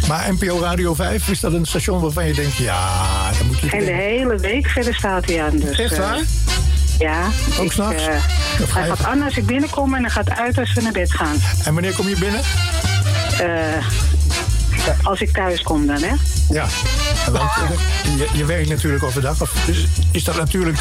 Maar 0.09 0.33
NPO 0.33 0.61
Radio 0.61 0.95
5, 0.95 1.29
is 1.29 1.41
dat 1.41 1.53
een 1.53 1.64
station 1.66 2.01
waarvan 2.01 2.27
je 2.27 2.35
denkt... 2.35 2.57
ja, 2.57 3.01
dan 3.39 3.47
moet 3.47 3.59
je... 3.61 3.70
En 3.70 3.85
de 3.85 3.93
hele 3.93 4.37
week 4.37 4.66
verder 4.66 4.95
staat 4.95 5.25
hij 5.27 5.43
aan. 5.43 5.57
Dus, 5.57 5.79
Echt 5.79 5.93
eh, 5.93 5.99
waar? 5.99 6.20
ja. 6.99 7.22
Ook 7.61 7.72
s'nachts? 7.72 8.03
ga 8.03 8.81
hij 8.81 8.89
gaat 8.89 9.05
aan 9.05 9.22
als 9.22 9.37
ik 9.37 9.47
binnenkom 9.47 9.95
en 9.95 10.01
hij 10.01 10.11
gaat 10.11 10.31
uit 10.31 10.59
als 10.59 10.72
we 10.72 10.81
naar 10.83 10.93
bed 10.93 11.12
gaan. 11.12 11.37
En 11.64 11.72
wanneer 11.75 11.95
kom 11.95 12.09
je 12.09 12.16
binnen? 12.18 12.41
Als 15.03 15.20
ik 15.20 15.31
thuis 15.33 15.62
kom 15.62 15.87
dan, 15.87 16.03
hè? 16.03 16.14
Ja, 16.51 16.66
want 17.30 17.51
eh, 17.57 18.16
je, 18.16 18.28
je 18.32 18.45
werkt 18.45 18.68
natuurlijk 18.68 19.03
overdag. 19.03 19.40
Of 19.42 19.68
is, 19.68 19.86
is 20.11 20.24
dat 20.24 20.36
natuurlijk 20.36 20.78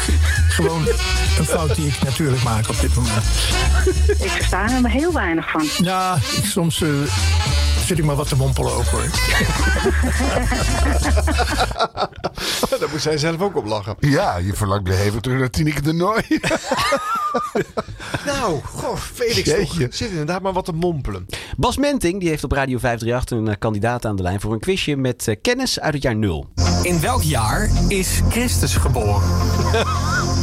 gewoon 0.48 0.86
een 1.38 1.44
fout 1.44 1.74
die 1.74 1.86
ik 1.86 2.02
natuurlijk 2.04 2.42
maak 2.42 2.68
op 2.68 2.80
dit 2.80 2.94
moment? 2.94 3.24
Ik 4.18 4.30
versta 4.30 4.70
er 4.74 4.80
maar 4.80 4.90
heel 4.90 5.12
weinig 5.12 5.50
van. 5.50 5.66
Ja, 5.82 6.18
ik- 6.36 6.44
soms 6.44 6.82
eh, 6.82 6.88
zit 7.86 7.98
ik 7.98 8.04
maar 8.04 8.16
wat 8.16 8.28
te 8.28 8.36
mompelen 8.36 8.72
ook 8.72 8.84
hoor. 8.84 9.02
Daar 12.78 12.88
moet 12.90 13.02
zij 13.02 13.18
zelf 13.18 13.40
ook 13.40 13.56
op 13.56 13.64
lachen. 13.64 13.96
Ja, 14.00 14.36
je 14.36 14.54
verlangt 14.54 14.88
weer 14.88 15.00
even 15.00 15.22
terug 15.22 15.38
naar 15.38 15.50
Tineke 15.50 15.82
de 15.82 15.92
Nooi. 15.92 16.22
Nou, 18.26 18.60
goh, 18.64 18.96
Felix 18.96 19.42
Jeetje. 19.42 19.84
toch, 19.84 19.94
zit 19.94 20.10
inderdaad 20.10 20.42
maar 20.42 20.52
wat 20.52 20.64
te 20.64 20.72
mompelen. 20.72 21.26
Bas 21.56 21.76
Menting 21.76 22.20
die 22.20 22.28
heeft 22.28 22.44
op 22.44 22.52
Radio 22.52 22.78
538 22.78 23.38
een 23.38 23.48
eh, 23.48 23.54
kandidaat 23.58 24.04
aan 24.04 24.16
de 24.16 24.22
lijn 24.22 24.40
voor 24.40 24.52
een 24.52 24.60
quizje 24.60 24.96
met 24.96 25.28
eh, 25.28 25.36
kennis 25.42 25.80
uit 25.80 25.94
het 25.94 26.02
jaar 26.02 26.16
nul. 26.16 26.50
In 26.82 27.00
welk 27.00 27.22
jaar 27.22 27.70
is 27.88 28.20
Christus 28.28 28.76
geboren? 28.76 29.22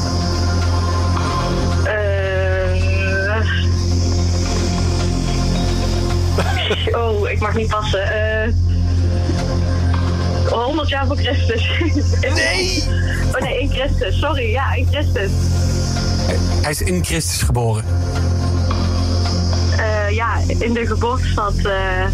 oh, 6.91 7.29
ik 7.29 7.39
mag 7.39 7.55
niet 7.55 7.67
passen. 7.67 8.11
Eh 8.11 8.53
100 10.49 10.89
jaar 10.89 11.07
voor 11.07 11.17
Christus. 11.17 11.69
Nee! 12.35 12.83
Oh 13.35 13.41
nee, 13.41 13.59
in 13.59 13.69
Christus. 13.69 14.19
Sorry, 14.19 14.51
ja, 14.51 14.73
in 14.73 14.87
Christus. 14.91 15.31
Hij 16.61 16.71
is 16.71 16.81
in 16.81 17.05
Christus 17.05 17.41
geboren. 17.41 17.85
Eh, 19.77 20.15
ja, 20.15 20.37
in 20.47 20.73
de 20.73 20.85
geboortestad 20.85 21.53
eh 21.55 22.05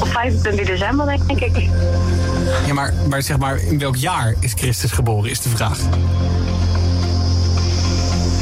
op 0.00 0.08
25 0.08 0.66
december, 0.66 1.06
denk 1.26 1.40
ik. 1.40 1.68
Ja, 2.66 2.74
maar, 2.74 2.94
maar 3.08 3.22
zeg 3.22 3.38
maar, 3.38 3.62
in 3.62 3.78
welk 3.78 3.96
jaar 3.96 4.34
is 4.38 4.52
Christus 4.54 4.90
geboren, 4.90 5.30
is 5.30 5.40
de 5.40 5.48
vraag. 5.48 5.78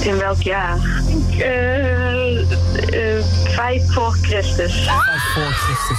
In 0.02 0.18
welk 0.18 0.42
jaar? 0.42 0.78
Eh 1.38 2.10
eh, 2.90 3.24
vijf 3.44 3.92
voor 3.92 4.16
Christus. 4.22 4.72
Vijf 4.72 5.22
voor 5.34 5.52
Christus. 5.52 5.98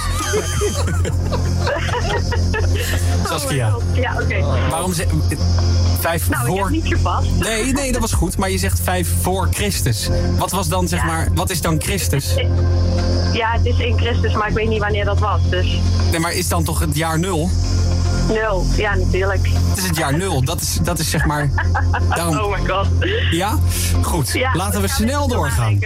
Saskia. 3.28 3.76
Ja, 3.92 4.14
oké. 4.22 4.40
Waarom 4.70 4.92
zeg 4.92 5.06
vijf 6.00 6.28
Nou, 6.28 6.42
ik 6.42 6.48
voor... 6.48 6.58
heb 6.62 6.70
niet 6.70 6.86
gepast. 6.86 7.28
Nee, 7.38 7.72
nee, 7.72 7.92
dat 7.92 8.00
was 8.00 8.12
goed. 8.12 8.36
Maar 8.36 8.50
je 8.50 8.58
zegt 8.58 8.80
vijf 8.82 9.08
voor 9.20 9.48
Christus. 9.50 10.08
Wat 10.38 10.50
was 10.50 10.68
dan, 10.68 10.88
zeg 10.88 11.04
maar, 11.04 11.28
wat 11.34 11.50
is 11.50 11.60
dan 11.60 11.80
Christus? 11.80 12.34
Ja, 13.32 13.52
het 13.52 13.66
is 13.66 13.78
in 13.78 13.98
Christus, 13.98 14.34
maar 14.34 14.48
ik 14.48 14.54
weet 14.54 14.68
niet 14.68 14.80
wanneer 14.80 15.04
dat 15.04 15.18
was. 15.18 15.40
Dus 15.50 15.66
Nee, 16.10 16.20
maar 16.20 16.32
is 16.32 16.48
dan 16.48 16.64
toch 16.64 16.78
het 16.80 16.96
jaar 16.96 17.18
nul? 17.18 17.50
Nul. 18.28 18.64
Ja, 18.76 18.94
natuurlijk. 18.94 19.48
Het 19.68 19.78
is 19.78 19.86
het 19.86 19.96
jaar 19.96 20.16
nul. 20.16 20.44
Dat 20.44 20.60
is, 20.60 20.78
dat 20.82 20.98
is 20.98 21.10
zeg 21.10 21.24
maar... 21.24 21.50
Daarom... 22.14 22.38
Oh 22.38 22.58
my 22.58 22.68
god. 22.68 22.86
Ja? 23.30 23.58
Goed. 24.02 24.32
Ja, 24.32 24.54
Laten 24.54 24.80
we 24.80 24.88
snel 24.88 25.28
doorgaan. 25.28 25.78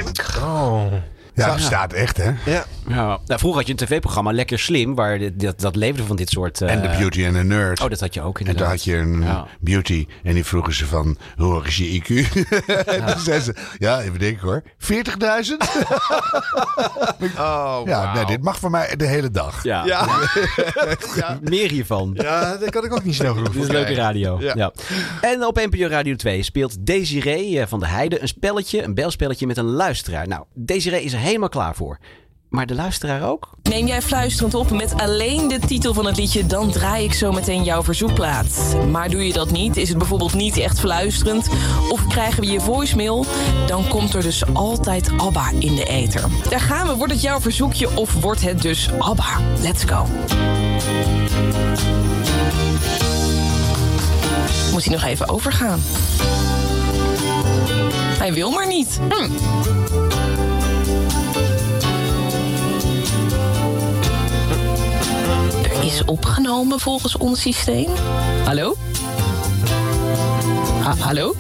Oh. 0.43 0.93
Ja, 1.35 1.53
het 1.53 1.63
staat 1.63 1.93
echt, 1.93 2.17
hè? 2.17 2.31
Ja. 2.45 2.65
Ja. 2.89 3.19
Nou, 3.27 3.39
vroeger 3.41 3.55
had 3.61 3.67
je 3.67 3.73
een 3.73 3.87
tv-programma, 3.89 4.33
Lekker 4.33 4.59
Slim, 4.59 4.95
waar 4.95 5.19
dit- 5.19 5.41
dat, 5.41 5.61
dat 5.61 5.77
leefde 5.77 6.03
van 6.05 6.17
dit 6.17 6.31
soort... 6.31 6.61
eh, 6.61 6.71
En 6.73 6.83
de 6.83 6.89
Beauty 6.99 7.25
and 7.27 7.35
the 7.35 7.43
Nerd. 7.43 7.81
Oh, 7.81 7.89
dat 7.91 8.01
had 8.01 8.15
je 8.15 8.21
ook 8.23 8.35
En 8.35 8.47
inderdaad. 8.47 8.63
daar 8.63 8.73
had 8.77 8.85
je 8.85 8.97
een 8.97 9.23
Ja. 9.23 9.47
beauty. 9.61 10.07
En 10.23 10.35
die 10.35 10.45
vroegen 10.45 10.75
ze 10.75 10.87
van, 10.87 11.17
hoe 11.37 11.53
hoog 11.53 11.67
is 11.67 11.77
je 11.77 12.01
IQ? 12.03 12.09
en 12.87 13.07
toen 13.07 13.21
zei 13.21 13.41
ze, 13.41 13.55
ja, 13.79 14.01
even 14.01 14.19
denken 14.19 14.43
hoor. 14.49 14.63
40.000? 14.79 14.87
Oh, 17.39 17.81
ja, 17.85 18.15
nee, 18.15 18.25
dit 18.25 18.43
mag 18.43 18.59
voor 18.59 18.71
mij 18.71 18.97
de 18.97 19.07
hele 19.07 19.31
dag. 19.31 19.63
Ja. 19.63 19.85
Ja. 19.85 20.07
Meer 21.43 21.71
hiervan. 21.71 22.11
Ja, 22.15 22.57
daar 22.57 22.71
kan 22.71 22.85
ik 22.85 22.93
ook 22.93 23.05
niet 23.05 23.15
snel 23.15 23.35
genoeg 23.35 23.53
Dit 23.53 23.63
is 23.63 23.69
leuke 23.69 23.95
radio. 23.95 24.37
Ja. 24.41 24.53
Ja. 24.55 24.73
En 25.21 25.47
op 25.47 25.57
NPO 25.57 25.87
Radio 25.89 26.15
2 26.17 26.43
speelt 26.43 26.87
Desiree 26.87 27.61
eh, 27.61 27.67
van 27.67 27.81
de 27.81 27.87
Heide 27.87 28.21
een 28.23 28.29
spelletje, 28.29 28.83
een 28.83 28.95
belspelletje 28.95 29.47
met 29.47 29.57
een 29.57 29.65
luisteraar. 29.71 30.29
Nou, 30.29 30.45
Desiree 30.55 31.03
is 31.05 31.13
er 31.13 31.19
helemaal 31.19 31.49
klaar 31.49 31.75
voor. 31.75 31.99
Maar 32.57 32.67
de 32.67 32.75
luisteraar 32.75 33.23
ook? 33.23 33.51
Neem 33.63 33.87
jij 33.87 34.03
fluisterend 34.03 34.55
op 34.55 34.71
met 34.71 34.95
alleen 34.95 35.49
de 35.49 35.59
titel 35.59 35.95
van 35.95 36.07
het 36.07 36.17
liedje, 36.17 36.47
dan 36.47 36.71
draai 36.71 37.05
ik 37.05 37.13
zo 37.13 37.33
meteen 37.33 37.65
jouw 37.65 37.83
verzoekplaat. 37.83 38.77
Maar 38.91 39.11
doe 39.11 39.27
je 39.27 39.33
dat 39.33 39.51
niet, 39.51 39.77
is 39.77 39.89
het 39.89 39.99
bijvoorbeeld 39.99 40.35
niet 40.35 40.57
echt 40.57 40.81
fluisterend, 40.81 41.49
of 41.89 42.07
krijgen 42.07 42.41
we 42.41 42.51
je 42.51 42.61
voicemail, 42.61 43.25
dan 43.67 43.89
komt 43.89 44.15
er 44.15 44.23
dus 44.23 44.55
altijd 44.55 45.11
ABBA 45.17 45.51
in 45.59 45.75
de 45.75 45.85
ether. 45.85 46.25
Daar 46.49 46.61
gaan 46.61 46.87
we, 46.87 46.95
wordt 46.95 47.13
het 47.13 47.23
jouw 47.23 47.41
verzoekje 47.41 47.97
of 47.97 48.15
wordt 48.21 48.43
het 48.43 48.63
dus 48.63 48.91
ABBA? 48.99 49.41
Let's 49.63 49.85
go. 49.85 50.07
Moet 54.73 54.85
hij 54.85 54.95
nog 54.95 55.05
even 55.05 55.29
overgaan? 55.29 55.81
Hij 58.19 58.33
wil 58.33 58.51
maar 58.51 58.67
niet. 58.67 59.01
Hm. 59.09 59.31
Is 65.87 66.05
opgenomen 66.05 66.81
volgens 66.81 67.17
ons 67.17 67.41
systeem. 67.41 67.89
Hallo? 68.45 68.77
Ha- 70.83 70.97
hallo? 70.99 71.35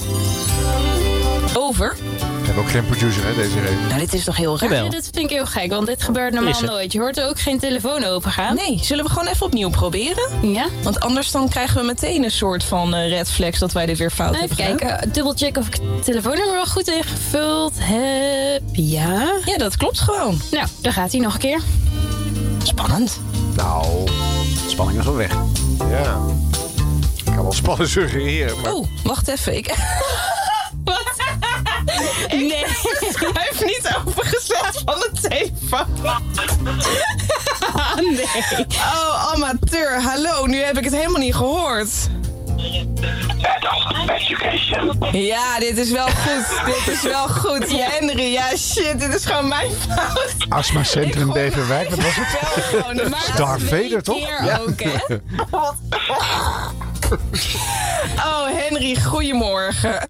Over? 1.57 1.97
We 2.21 2.53
hebben 2.53 2.63
ook 2.65 2.71
geen 2.71 2.87
producer, 2.87 3.25
hè, 3.27 3.35
deze 3.35 3.61
reden. 3.61 3.87
Nou, 3.89 3.99
dit 4.01 4.15
is 4.15 4.25
toch 4.25 4.37
heel 4.37 4.59
raar? 4.59 4.75
Ja, 4.85 4.89
dit 4.89 5.09
vind 5.13 5.31
ik 5.31 5.37
heel 5.37 5.47
gek, 5.47 5.71
want 5.71 5.87
dit 5.87 6.03
gebeurt 6.03 6.33
normaal 6.35 6.61
nooit. 6.63 6.93
Je 6.93 6.99
hoort 6.99 7.19
er 7.19 7.29
ook 7.29 7.41
geen 7.41 7.59
telefoon 7.59 8.05
opengaan. 8.05 8.55
Nee, 8.57 8.79
zullen 8.83 9.05
we 9.05 9.11
gewoon 9.11 9.27
even 9.29 9.47
opnieuw 9.47 9.71
proberen? 9.71 10.53
Ja. 10.53 10.67
Want 10.83 11.01
anders 11.01 11.31
dan 11.31 11.49
krijgen 11.49 11.81
we 11.81 11.87
meteen 11.87 12.25
een 12.25 12.31
soort 12.31 12.65
van 12.65 12.95
eh, 12.95 13.09
red 13.09 13.31
flags 13.31 13.59
dat 13.59 13.73
wij 13.73 13.87
dit 13.87 13.99
weer 13.99 14.11
fout 14.11 14.35
Even 14.35 14.39
hebben 14.49 14.57
gedaan. 14.57 14.77
kijken, 14.77 15.13
dubbelcheck 15.13 15.57
of 15.57 15.67
ik 15.67 15.73
het 15.75 16.05
telefoonnummer 16.05 16.55
wel 16.55 16.67
goed 16.67 16.89
ingevuld 16.89 17.73
heb. 17.79 18.63
Ja. 18.73 19.33
Ja, 19.45 19.57
dat 19.59 19.77
klopt 19.77 20.01
gewoon. 20.01 20.41
Nou, 20.51 20.67
daar 20.81 20.93
gaat 20.93 21.13
hij 21.13 21.21
nog 21.21 21.33
een 21.35 21.41
keer. 21.41 21.61
Spannend. 22.67 23.21
Nou, 23.57 24.09
Spanning 24.69 24.99
is 24.99 25.05
wel 25.05 25.17
weg. 25.17 25.33
ja. 25.91 26.19
kan 27.25 27.43
wel 27.43 27.53
spannen 27.53 27.89
suggereren. 27.89 28.61
Maar... 28.61 28.75
Oeh, 28.75 28.89
wacht 29.05 29.29
even. 29.29 29.57
Ik... 29.57 29.67
Wat? 30.85 31.15
Nee, 32.29 32.65
hij 33.33 33.47
heeft 33.49 33.65
niet 33.65 33.91
overgezet 34.07 34.83
van 34.85 34.95
de 34.95 35.11
telefoon. 35.21 35.87
Nee. 37.97 38.67
Oh, 38.69 39.33
amateur. 39.35 40.03
Hallo, 40.03 40.47
nu 40.47 40.63
heb 40.63 40.79
ik 40.79 40.85
het 40.85 40.93
helemaal 40.95 41.21
niet 41.21 41.35
gehoord. 41.35 41.91
Ja, 45.13 45.59
dit 45.59 45.79
is 45.79 45.91
wel 45.91 46.07
goed. 46.07 46.61
dit 46.85 46.95
is 46.95 47.03
wel 47.03 47.29
goed. 47.29 47.73
Henry, 47.73 48.33
ja 48.33 48.57
shit, 48.57 49.01
dit 49.01 49.15
is 49.15 49.25
gewoon 49.25 49.49
mijn 49.49 49.71
fout. 49.89 50.35
Astma 50.49 50.83
Centrum 50.83 51.33
Beverwijk, 51.33 51.91
wat 51.91 52.03
was 52.03 52.15
het? 52.15 53.37
Darth 53.37 53.63
Vader, 53.63 54.03
toch? 54.03 54.59
ook, 54.67 54.83
hè? 54.83 54.99
Oh, 58.17 58.47
Henry, 58.47 58.97
goedemorgen. 59.03 60.09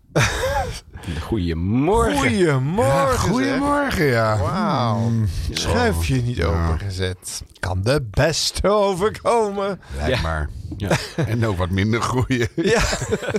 Goedemorgen. 1.21 2.19
Goedemorgen. 2.19 2.95
Ja, 2.95 3.17
goedemorgen, 3.17 4.05
ja. 4.05 4.39
Wauw. 4.39 5.11
Schuifje 5.53 6.23
niet 6.23 6.45
opengezet. 6.45 7.43
Kan 7.61 7.83
de 7.83 8.07
beste 8.11 8.69
overkomen. 8.69 9.81
Lijkt 9.97 10.23
maar. 10.23 10.49
En 11.17 11.47
ook 11.47 11.57
wat 11.57 11.71
minder 11.71 12.01
groeien. 12.01 12.49
Ja. 12.55 12.83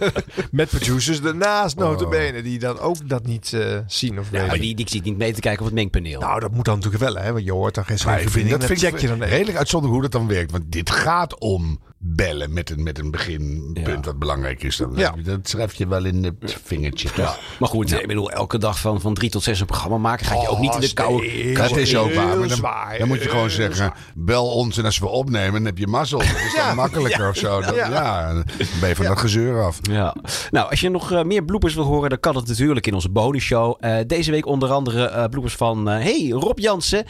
Met 0.52 0.70
producers 0.70 1.22
ernaast, 1.22 1.76
notabene, 1.78 2.42
die 2.42 2.60
dan 2.60 2.80
ook 2.80 3.10
dat 3.10 3.26
niet 3.26 3.54
eh, 3.54 3.78
zien 3.88 4.20
of 4.20 4.26
Ja, 4.26 4.32
weten. 4.32 4.48
maar 4.48 4.58
die, 4.60 4.76
die 4.76 4.90
zit 4.90 5.04
niet 5.04 5.18
mee 5.18 5.34
te 5.34 5.40
kijken 5.42 5.60
op 5.60 5.66
het 5.66 5.76
mengpaneel. 5.76 6.20
Nou, 6.20 6.40
dat 6.40 6.52
moet 6.52 6.66
dan 6.66 6.76
natuurlijk 6.76 7.04
wel, 7.04 7.16
hè? 7.24 7.32
Want 7.34 7.46
je 7.46 7.52
hoort 7.52 7.76
dan 7.76 7.86
geen 7.86 8.00
schijnverbinding. 8.00 8.58
dat 8.58 8.66
vind 8.66 8.82
ik 8.82 8.90
check 8.90 9.00
je 9.00 9.08
dan 9.08 9.24
redelijk 9.24 9.58
uitzonderlijk 9.58 10.02
hoe 10.02 10.12
dat 10.12 10.22
dan 10.22 10.36
werkt. 10.36 10.52
Want 10.52 10.72
dit 10.72 10.90
gaat 10.90 11.40
om 11.40 11.80
bellen 12.00 12.54
met 12.54 12.70
een, 12.70 12.84
met 12.84 13.00
een 13.00 13.12
beginpunt 13.12 14.06
wat 14.06 14.20
belangrijk 14.20 14.64
is. 14.64 14.78
Dan, 14.78 14.92
Ja. 14.96 15.16
Dat 15.24 15.40
schrijf 15.50 15.74
je 15.74 15.88
wel 15.88 16.06
in 16.06 16.24
het 16.24 16.58
vingertje. 16.64 17.10
Ja, 17.16 17.36
maar 17.60 17.70
goed, 17.70 17.92
ik 17.92 18.08
bedoel, 18.08 18.32
elke 18.32 18.58
dag 18.58 18.80
van, 18.80 19.02
van 19.02 19.14
drie 19.14 19.30
tot 19.30 19.44
zes 19.44 19.60
een 19.60 19.66
programma 19.66 19.98
maken... 19.98 20.26
ga 20.26 20.42
je 20.42 20.48
ook 20.48 20.60
niet 20.60 20.74
in 20.76 20.80
de 20.82 20.94
koude... 20.94 21.28
nee, 21.28 21.52
koude- 21.52 21.74
Dat 21.74 21.84
is 21.84 21.96
ook 21.96 22.14
waar. 22.14 22.38
Maar 22.38 22.48
dan, 22.48 22.58
zwaar, 22.58 22.98
dan 22.98 23.08
moet 23.08 23.24
je 23.24 23.30
gewoon 23.30 23.50
zeggen: 23.50 23.94
bel 24.16 24.46
ons 24.52 24.78
en 24.78 24.86
als 24.86 25.00
we 25.00 25.08
opnemen, 25.08 25.54
dan 25.54 25.66
heb 25.66 25.78
je 25.78 25.88
mazzel. 25.88 26.18
Dat 26.20 26.28
is 26.28 26.54
Ja, 26.58 26.68
dan 26.68 26.76
makkelijker 26.76 27.22
ja, 27.24 27.30
of 27.30 27.36
zo. 27.38 27.62
Dan, 27.62 27.76
ja. 27.76 27.90
ja. 27.90 28.34
dan 28.34 28.44
ben 28.80 28.90
je 28.90 28.96
van 28.96 29.06
dat 29.06 29.20
gezeur 29.20 29.64
af. 29.64 29.80
Ja. 29.82 30.16
Nou, 30.52 30.70
als 30.70 30.80
je 30.80 30.90
nog 30.90 31.12
eh, 31.12 31.24
meer 31.24 31.44
bloepers 31.46 31.74
wil 31.74 31.84
horen, 31.84 32.10
dan 32.10 32.20
kan 32.20 32.36
het 32.36 32.48
natuurlijk 32.48 32.88
in 32.88 32.94
onze 32.94 33.10
bonusshow. 33.10 33.76
Eh 33.80 33.98
deze 34.08 34.32
week 34.32 34.46
onder 34.46 34.70
andere 34.72 35.06
eh 35.06 35.26
bloepers 35.30 35.56
van... 35.56 35.90
eh, 35.90 36.04
hey, 36.04 36.30
Rob 36.30 36.60
Jansen. 36.60 37.06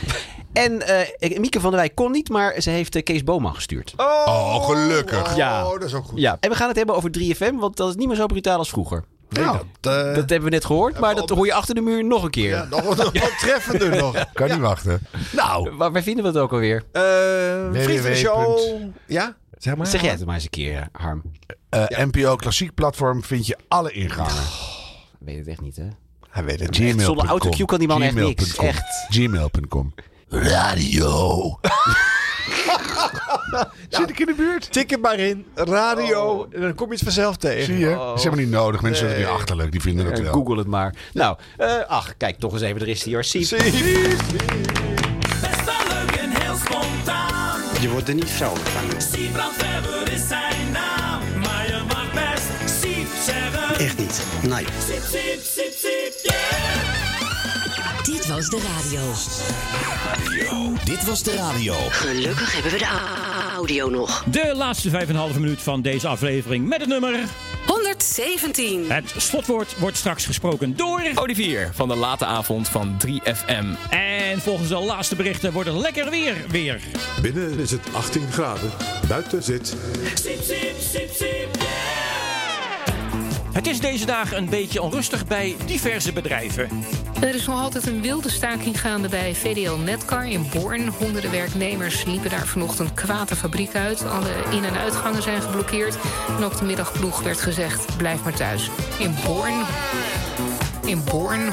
En 0.57 0.81
eh, 1.19 1.39
Mieke 1.39 1.59
van 1.59 1.71
der 1.71 1.79
Wijk 1.79 1.95
kon 1.95 2.11
niet, 2.11 2.29
maar 2.29 2.61
ze 2.61 2.69
heeft 2.69 2.95
eh, 2.95 3.03
Kees 3.03 3.23
Boman 3.23 3.55
gestuurd. 3.55 3.93
Oh, 3.97 4.65
gelukkig. 4.65 5.35
Ja. 5.35 5.65
Oh, 5.65 5.71
dat 5.71 5.83
is 5.83 5.93
ook 5.93 6.05
goed. 6.05 6.19
Ja, 6.19 6.37
en 6.39 6.49
we 6.49 6.55
gaan 6.55 6.67
het 6.67 6.77
hebben 6.77 6.95
over 6.95 7.09
3FM, 7.19 7.53
want 7.55 7.77
dat 7.77 7.89
is 7.89 7.95
niet 7.95 8.07
meer 8.07 8.15
zo 8.15 8.25
brutaal 8.25 8.57
als 8.57 8.69
vroeger. 8.69 9.03
Nee, 9.29 9.43
Nou, 9.43 9.57
dat, 9.79 9.93
eh, 10.07 10.15
Dat 10.15 10.29
hebben 10.29 10.43
we 10.43 10.49
net 10.49 10.65
gehoord, 10.65 10.99
maar 10.99 11.15
dat 11.15 11.29
hoor 11.29 11.45
je 11.45 11.53
achter 11.53 11.75
de 11.75 11.81
muur 11.81 12.05
nog 12.05 12.23
een 12.23 12.29
keer. 12.29 12.49
ja, 12.49 12.65
nog 12.69 12.81
wat, 12.81 12.97
nog 12.97 13.19
wat 13.19 13.39
treffender 13.47 13.95
nog. 13.95 14.25
Kan 14.33 14.49
niet 14.49 14.59
wachten. 14.59 14.99
Nou, 15.31 15.75
waar, 15.75 15.91
waar 15.91 16.03
vinden 16.03 16.23
we 16.23 16.29
het 16.29 16.39
ook 16.39 16.51
alweer? 16.51 16.83
Eh 16.91 17.01
vriend 17.71 18.01
van 18.01 18.09
de 18.11 18.15
show. 18.15 18.57
www. 18.57 18.85
Ja? 19.07 19.35
Zeg 19.57 19.75
maar. 19.75 19.87
Zeg 19.87 20.01
jij 20.01 20.11
het 20.11 20.25
maar 20.25 20.35
eens 20.35 20.43
een 20.43 20.49
keer, 20.49 20.87
Harm. 20.91 21.21
Eh, 21.69 21.83
NPO 21.87 22.35
Klassiek 22.35 22.73
Platform 22.73 23.23
vind 23.23 23.47
je 23.47 23.57
alle 23.67 23.91
ingangen. 23.91 24.43
Weet 25.19 25.37
het 25.37 25.47
echt 25.47 25.61
niet, 25.61 25.75
hè? 25.75 25.87
Hij 26.29 26.43
weet 26.43 26.59
het. 26.59 26.75
Gmail.com. 26.75 26.99
Zonder 26.99 27.25
autocue 27.25 27.65
kan 27.65 27.79
die 27.79 27.87
man 27.87 28.01
echt 28.01 28.15
niks. 28.15 28.51
Gmail.com. 28.51 28.65
Echt. 28.67 29.05
Gmail.com. 29.09 29.93
Radio. 30.29 31.59
Zit 33.89 34.09
ik 34.09 34.19
in 34.19 34.25
de 34.25 34.33
buurt? 34.37 34.71
Tik 34.71 34.89
het 34.89 35.01
maar 35.01 35.19
in. 35.19 35.45
Radio. 35.55 36.47
En 36.51 36.61
dan 36.61 36.75
kom 36.75 36.87
je 36.87 36.93
het 36.93 37.03
vanzelf 37.03 37.37
tegen. 37.37 37.65
Zie 37.65 37.77
je? 37.77 37.89
Dat 37.95 38.17
is 38.17 38.23
helemaal 38.23 38.45
niet 38.45 38.53
nodig. 38.53 38.81
Mensen 38.81 39.07
zijn 39.09 39.19
niet 39.19 39.29
achterlijk. 39.29 39.71
Die 39.71 39.81
vinden 39.81 40.05
het 40.05 40.19
wel. 40.19 40.33
Google 40.33 40.57
het 40.57 40.67
maar. 40.67 40.93
Nou, 41.13 41.37
eh, 41.57 41.73
ach, 41.87 42.17
kijk 42.17 42.39
toch 42.39 42.53
eens 42.53 42.61
even. 42.61 42.81
Er 42.81 42.87
is 42.87 43.03
die 43.03 43.13
hoor. 43.13 43.23
Siep. 43.23 43.49
Best 43.49 43.65
wel 45.65 45.87
leuk 45.87 46.11
en 46.15 46.29
heel 46.29 46.55
spontaan. 46.55 47.59
Je 47.81 47.89
wordt 47.89 48.07
er 48.07 48.13
niet 48.15 48.29
vrolijk 48.29 48.65
van. 48.65 48.89
Weber 48.89 50.13
is 50.13 50.27
zijn 50.27 50.71
naam. 50.71 51.21
Maar 51.39 51.67
je 51.67 51.81
mag 51.87 52.11
best 52.13 52.79
Siep 52.81 53.07
zeggen. 53.25 53.85
Echt 53.85 53.97
niet. 53.97 54.21
Nee. 54.41 54.65
Siep, 54.85 55.01
siep, 55.09 55.39
siep, 55.43 55.43
siep, 55.43 55.73
was 58.37 58.49
de 58.49 58.61
radio. 58.75 59.01
Dit 60.83 61.05
was 61.05 61.23
de 61.23 61.35
radio. 61.35 61.73
Gelukkig 61.89 62.53
hebben 62.53 62.71
we 62.71 62.77
de 62.77 62.87
audio 63.55 63.89
nog. 63.89 64.23
De 64.23 64.53
laatste 64.55 65.07
5,5 65.33 65.39
minuut 65.39 65.61
van 65.61 65.81
deze 65.81 66.07
aflevering 66.07 66.67
met 66.67 66.79
het 66.79 66.89
nummer. 66.89 67.19
117. 67.65 68.91
Het 68.91 69.13
slotwoord 69.17 69.77
wordt 69.77 69.97
straks 69.97 70.25
gesproken 70.25 70.75
door. 70.75 71.01
Olivier 71.15 71.69
van 71.73 71.87
de 71.87 71.95
late 71.95 72.25
avond 72.25 72.69
van 72.69 72.97
3FM. 73.07 73.89
En 73.89 74.41
volgens 74.41 74.69
de 74.69 74.79
laatste 74.79 75.15
berichten 75.15 75.51
wordt 75.51 75.69
het 75.69 75.77
lekker 75.77 76.09
weer 76.09 76.35
weer. 76.49 76.81
Binnen 77.21 77.59
is 77.59 77.71
het 77.71 77.87
18 77.91 78.31
graden. 78.31 78.71
Buiten 79.07 79.43
zit 79.43 79.75
siep, 80.15 80.41
siep, 80.41 81.11
siep, 81.11 81.55
yeah. 81.59 81.66
Het 83.57 83.67
is 83.67 83.79
deze 83.79 84.05
dagen 84.05 84.37
een 84.37 84.49
beetje 84.49 84.81
onrustig 84.81 85.27
bij 85.27 85.55
diverse 85.65 86.13
bedrijven. 86.13 86.69
Er 87.21 87.35
is 87.35 87.45
nog 87.45 87.59
altijd 87.59 87.87
een 87.87 88.01
wilde 88.01 88.29
staking 88.29 88.81
gaande 88.81 89.09
bij 89.09 89.35
VDL 89.35 89.75
Netcar 89.75 90.27
in 90.27 90.45
Born. 90.53 90.87
Honderden 90.87 91.31
werknemers 91.31 92.05
liepen 92.05 92.29
daar 92.29 92.47
vanochtend 92.47 92.93
kwaad 92.93 93.29
de 93.29 93.35
fabriek 93.35 93.75
uit. 93.75 94.05
Alle 94.05 94.29
in- 94.51 94.63
en 94.63 94.77
uitgangen 94.77 95.21
zijn 95.21 95.41
geblokkeerd. 95.41 95.97
En 96.37 96.45
op 96.45 96.57
de 96.57 96.65
middagploeg 96.65 97.21
werd 97.21 97.41
gezegd, 97.41 97.97
blijf 97.97 98.23
maar 98.23 98.35
thuis. 98.35 98.69
In 98.99 99.15
Born... 99.25 99.65
In 100.85 101.03
Born... 101.03 101.49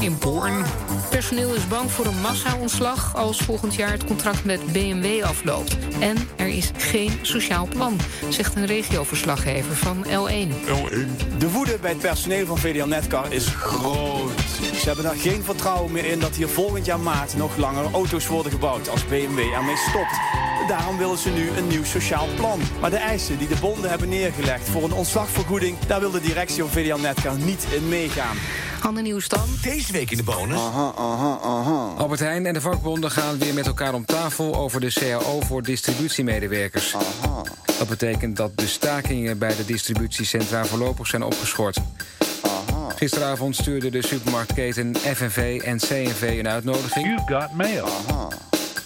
In 0.00 0.18
Born. 0.18 0.64
Personeel 1.10 1.54
is 1.54 1.68
bang 1.68 1.90
voor 1.90 2.06
een 2.06 2.20
massa-ontslag 2.20 3.16
als 3.16 3.38
volgend 3.38 3.74
jaar 3.74 3.90
het 3.90 4.04
contract 4.04 4.44
met 4.44 4.72
BMW 4.72 5.22
afloopt. 5.22 5.76
En 5.98 6.16
er 6.36 6.48
is 6.48 6.70
geen 6.76 7.18
sociaal 7.22 7.66
plan, 7.66 8.00
zegt 8.28 8.56
een 8.56 8.66
regioverslaggever 8.66 9.76
van 9.76 10.04
L1. 10.04 10.48
De 11.38 11.50
woede 11.50 11.78
bij 11.80 11.90
het 11.90 12.00
personeel 12.00 12.46
van 12.46 12.58
VDL 12.58 12.86
Netcar 12.86 13.32
is 13.32 13.46
groot. 13.46 14.40
Ze 14.80 14.86
hebben 14.86 15.04
daar 15.04 15.16
geen 15.16 15.42
vertrouwen 15.42 15.92
meer 15.92 16.04
in 16.04 16.20
dat 16.20 16.36
hier 16.36 16.48
volgend 16.48 16.84
jaar 16.84 17.00
maart 17.00 17.36
nog 17.36 17.56
langer 17.56 17.92
auto's 17.92 18.26
worden 18.26 18.52
gebouwd 18.52 18.88
als 18.88 19.06
BMW 19.06 19.38
ermee 19.38 19.76
stopt. 19.76 20.18
Daarom 20.68 20.98
willen 20.98 21.18
ze 21.18 21.30
nu 21.30 21.48
een 21.48 21.66
nieuw 21.66 21.84
sociaal 21.84 22.26
plan. 22.36 22.60
Maar 22.80 22.90
de 22.90 22.96
eisen 22.96 23.38
die 23.38 23.48
de 23.48 23.56
bonden 23.60 23.90
hebben 23.90 24.08
neergelegd 24.08 24.68
voor 24.68 24.82
een 24.82 24.92
ontslagvergoeding, 24.92 25.78
daar 25.86 26.00
wil 26.00 26.10
de 26.10 26.20
directie 26.20 26.62
van 26.62 26.70
VDL 26.70 27.00
Netcar 27.00 27.36
niet 27.36 27.66
in 27.70 27.88
meegaan. 27.88 28.36
Ander 28.80 29.02
nieuws 29.02 29.28
dan. 29.28 29.48
Deze 29.62 29.89
week 29.92 30.10
in 30.10 30.16
de 30.16 30.22
bonus. 30.22 30.58
Albert 31.98 32.20
Heijn 32.20 32.46
en 32.46 32.54
de 32.54 32.60
vakbonden 32.60 33.10
gaan 33.10 33.38
weer 33.38 33.54
met 33.54 33.66
elkaar 33.66 33.94
om 33.94 34.04
tafel 34.04 34.54
over 34.56 34.80
de 34.80 34.92
CAO 34.92 35.40
voor 35.40 35.62
distributiemedewerkers. 35.62 36.94
Dat 37.78 37.88
betekent 37.88 38.36
dat 38.36 38.58
de 38.58 38.66
stakingen 38.66 39.38
bij 39.38 39.56
de 39.56 39.64
distributiecentra 39.64 40.64
voorlopig 40.64 41.06
zijn 41.06 41.22
opgeschort. 41.22 41.76
Gisteravond 42.96 43.56
stuurde 43.56 43.90
de 43.90 44.06
supermarktketen 44.06 44.96
FNV 44.96 45.60
en 45.64 45.78
CNV 45.78 46.36
een 46.38 46.48
uitnodiging. 46.48 47.06
You 47.06 47.40
got 47.40 47.52
mail. 47.52 47.88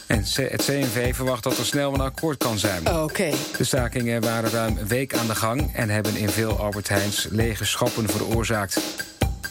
En 0.06 0.22
C- 0.22 0.50
het 0.50 0.64
CNV 0.64 1.14
verwacht 1.14 1.42
dat 1.42 1.58
er 1.58 1.64
snel 1.64 1.94
een 1.94 2.00
akkoord 2.00 2.36
kan 2.36 2.58
zijn. 2.58 2.96
Oké. 2.96 3.30
De 3.56 3.64
stakingen 3.64 4.20
waren 4.20 4.50
ruim 4.50 4.76
een 4.78 4.86
week 4.88 5.14
aan 5.14 5.26
de 5.26 5.34
gang 5.34 5.74
en 5.74 5.88
hebben 5.90 6.16
in 6.16 6.28
veel 6.28 6.58
Albert 6.58 6.88
Heijns 6.88 7.26
lege 7.30 7.64
schappen 7.64 8.08
veroorzaakt. 8.08 8.80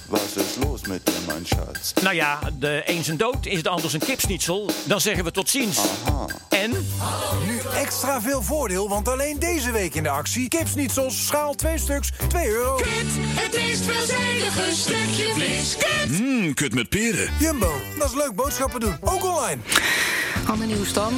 Was 0.08 0.36
is 0.36 0.56
los 0.66 0.82
met 0.82 1.02
je, 1.04 1.14
mijn 1.28 1.46
schat? 1.46 1.94
Nou 2.02 2.16
ja, 2.16 2.40
de 2.60 2.82
een 2.86 3.04
zijn 3.04 3.18
dood 3.18 3.46
is 3.46 3.64
de 3.64 3.70
ander 3.70 3.90
zijn 3.90 4.02
kipsnietsel. 4.02 4.70
Dan 4.84 5.02
zeggen 5.02 5.24
we 5.24 5.32
tot 5.32 5.50
ziens. 5.50 5.80
En? 6.50 6.72
Nu 7.46 7.60
extra 7.76 8.22
veel 8.22 8.42
voordeel, 8.42 8.90
want 8.90 9.08
alleen 9.08 9.40
deze 9.40 9.72
week 9.72 9.96
in 9.96 10.04
de 10.04 10.10
actie... 10.10 10.48
kipsnietsels, 10.48 11.26
schaal 11.26 11.54
2 11.54 11.78
stuks, 11.78 12.12
2 12.28 12.48
euro. 12.48 12.80
Het 12.86 13.56
meest 13.56 13.84
veelzijdige 13.84 14.76
stukje 14.76 15.32
vlees. 15.34 15.76
Kut. 15.78 16.20
Mmm, 16.20 16.54
kut 16.54 16.74
met 16.74 16.90
peren. 16.90 17.30
Jumbo, 17.40 17.72
dat 18.00 18.10
is 18.10 18.16
leuk 18.16 18.36
boodschappen 18.36 18.80
doen. 18.80 18.98
Ook 19.02 19.24
online. 19.24 19.62
Ander 20.48 20.68
nieuws 20.68 20.94
dan. 20.94 21.14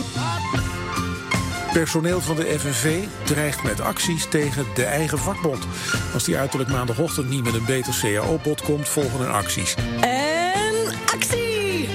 Personeel 1.76 2.22
van 2.22 2.36
de 2.36 2.60
FNV 2.60 3.04
dreigt 3.24 3.64
met 3.64 3.82
acties 3.82 4.26
tegen 4.30 4.66
de 4.76 4.84
eigen 4.84 5.18
vakbond. 5.18 5.68
Als 6.14 6.24
die 6.24 6.38
uiterlijk 6.38 6.70
maandagochtend 6.70 7.30
niet 7.30 7.44
met 7.44 7.54
een 7.54 7.66
beter 7.66 8.00
CAO-bod 8.02 8.62
komt, 8.62 8.90
volgen 8.90 9.20
er 9.20 9.32
acties. 9.32 9.76
En 10.02 10.74
actie! 11.14 11.90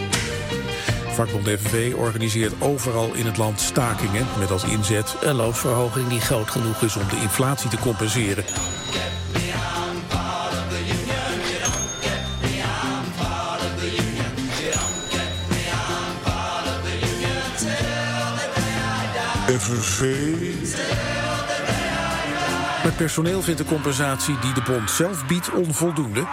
Vakbond 1.08 1.48
FNV 1.48 1.92
organiseert 1.96 2.52
overal 2.58 3.14
in 3.14 3.26
het 3.26 3.36
land 3.36 3.60
stakingen... 3.60 4.26
met 4.38 4.50
als 4.50 4.64
inzet 4.64 5.16
een 5.20 5.34
loonsverhoging 5.34 6.08
die 6.08 6.20
groot 6.20 6.50
genoeg 6.50 6.82
is 6.82 6.96
om 6.96 7.08
de 7.08 7.20
inflatie 7.20 7.70
te 7.70 7.78
compenseren. 7.78 8.44
FNV. 19.58 20.14
Het 22.82 22.96
personeel 22.96 23.42
vindt 23.42 23.60
de 23.60 23.66
compensatie 23.66 24.38
die 24.38 24.52
de 24.52 24.62
bond 24.62 24.90
zelf 24.90 25.26
biedt 25.26 25.50
onvoldoende... 25.50 26.26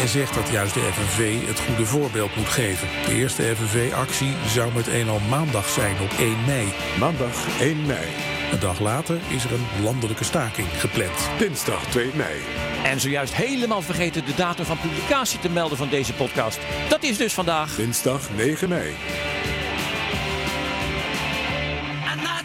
en 0.00 0.08
zegt 0.08 0.34
dat 0.34 0.48
juist 0.48 0.74
de 0.74 0.90
FNV 0.92 1.46
het 1.46 1.60
goede 1.60 1.86
voorbeeld 1.86 2.36
moet 2.36 2.48
geven. 2.48 2.88
De 3.06 3.14
eerste 3.14 3.42
FNV-actie 3.42 4.32
zou 4.46 4.72
met 4.74 4.86
eenmaal 4.86 5.18
maandag 5.18 5.68
zijn 5.68 6.00
op 6.00 6.10
1 6.18 6.44
mei. 6.46 6.72
Maandag 6.98 7.60
1 7.60 7.86
mei. 7.86 8.06
Een 8.52 8.60
dag 8.60 8.80
later 8.80 9.18
is 9.28 9.44
er 9.44 9.52
een 9.52 9.82
landelijke 9.82 10.24
staking 10.24 10.68
gepland. 10.68 11.28
Dinsdag 11.38 11.84
2 11.84 12.10
mei. 12.14 12.40
En 12.84 13.00
zojuist 13.00 13.34
helemaal 13.34 13.82
vergeten 13.82 14.24
de 14.24 14.34
datum 14.34 14.64
van 14.64 14.78
publicatie 14.78 15.38
te 15.38 15.50
melden 15.50 15.78
van 15.78 15.88
deze 15.88 16.12
podcast. 16.12 16.58
Dat 16.88 17.02
is 17.02 17.16
dus 17.16 17.34
vandaag. 17.34 17.74
Dinsdag 17.74 18.20
9 18.36 18.68
mei. 18.68 18.94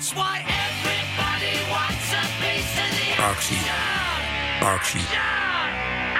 The 0.03 0.19
Actie. 3.21 3.57
Actie. 4.61 5.01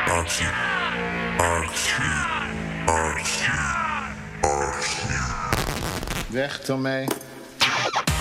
Actie. 0.06 0.48
Actie. 1.38 2.06
Actie. 2.86 3.52
Weg 6.30 6.62
ermee. 6.62 7.08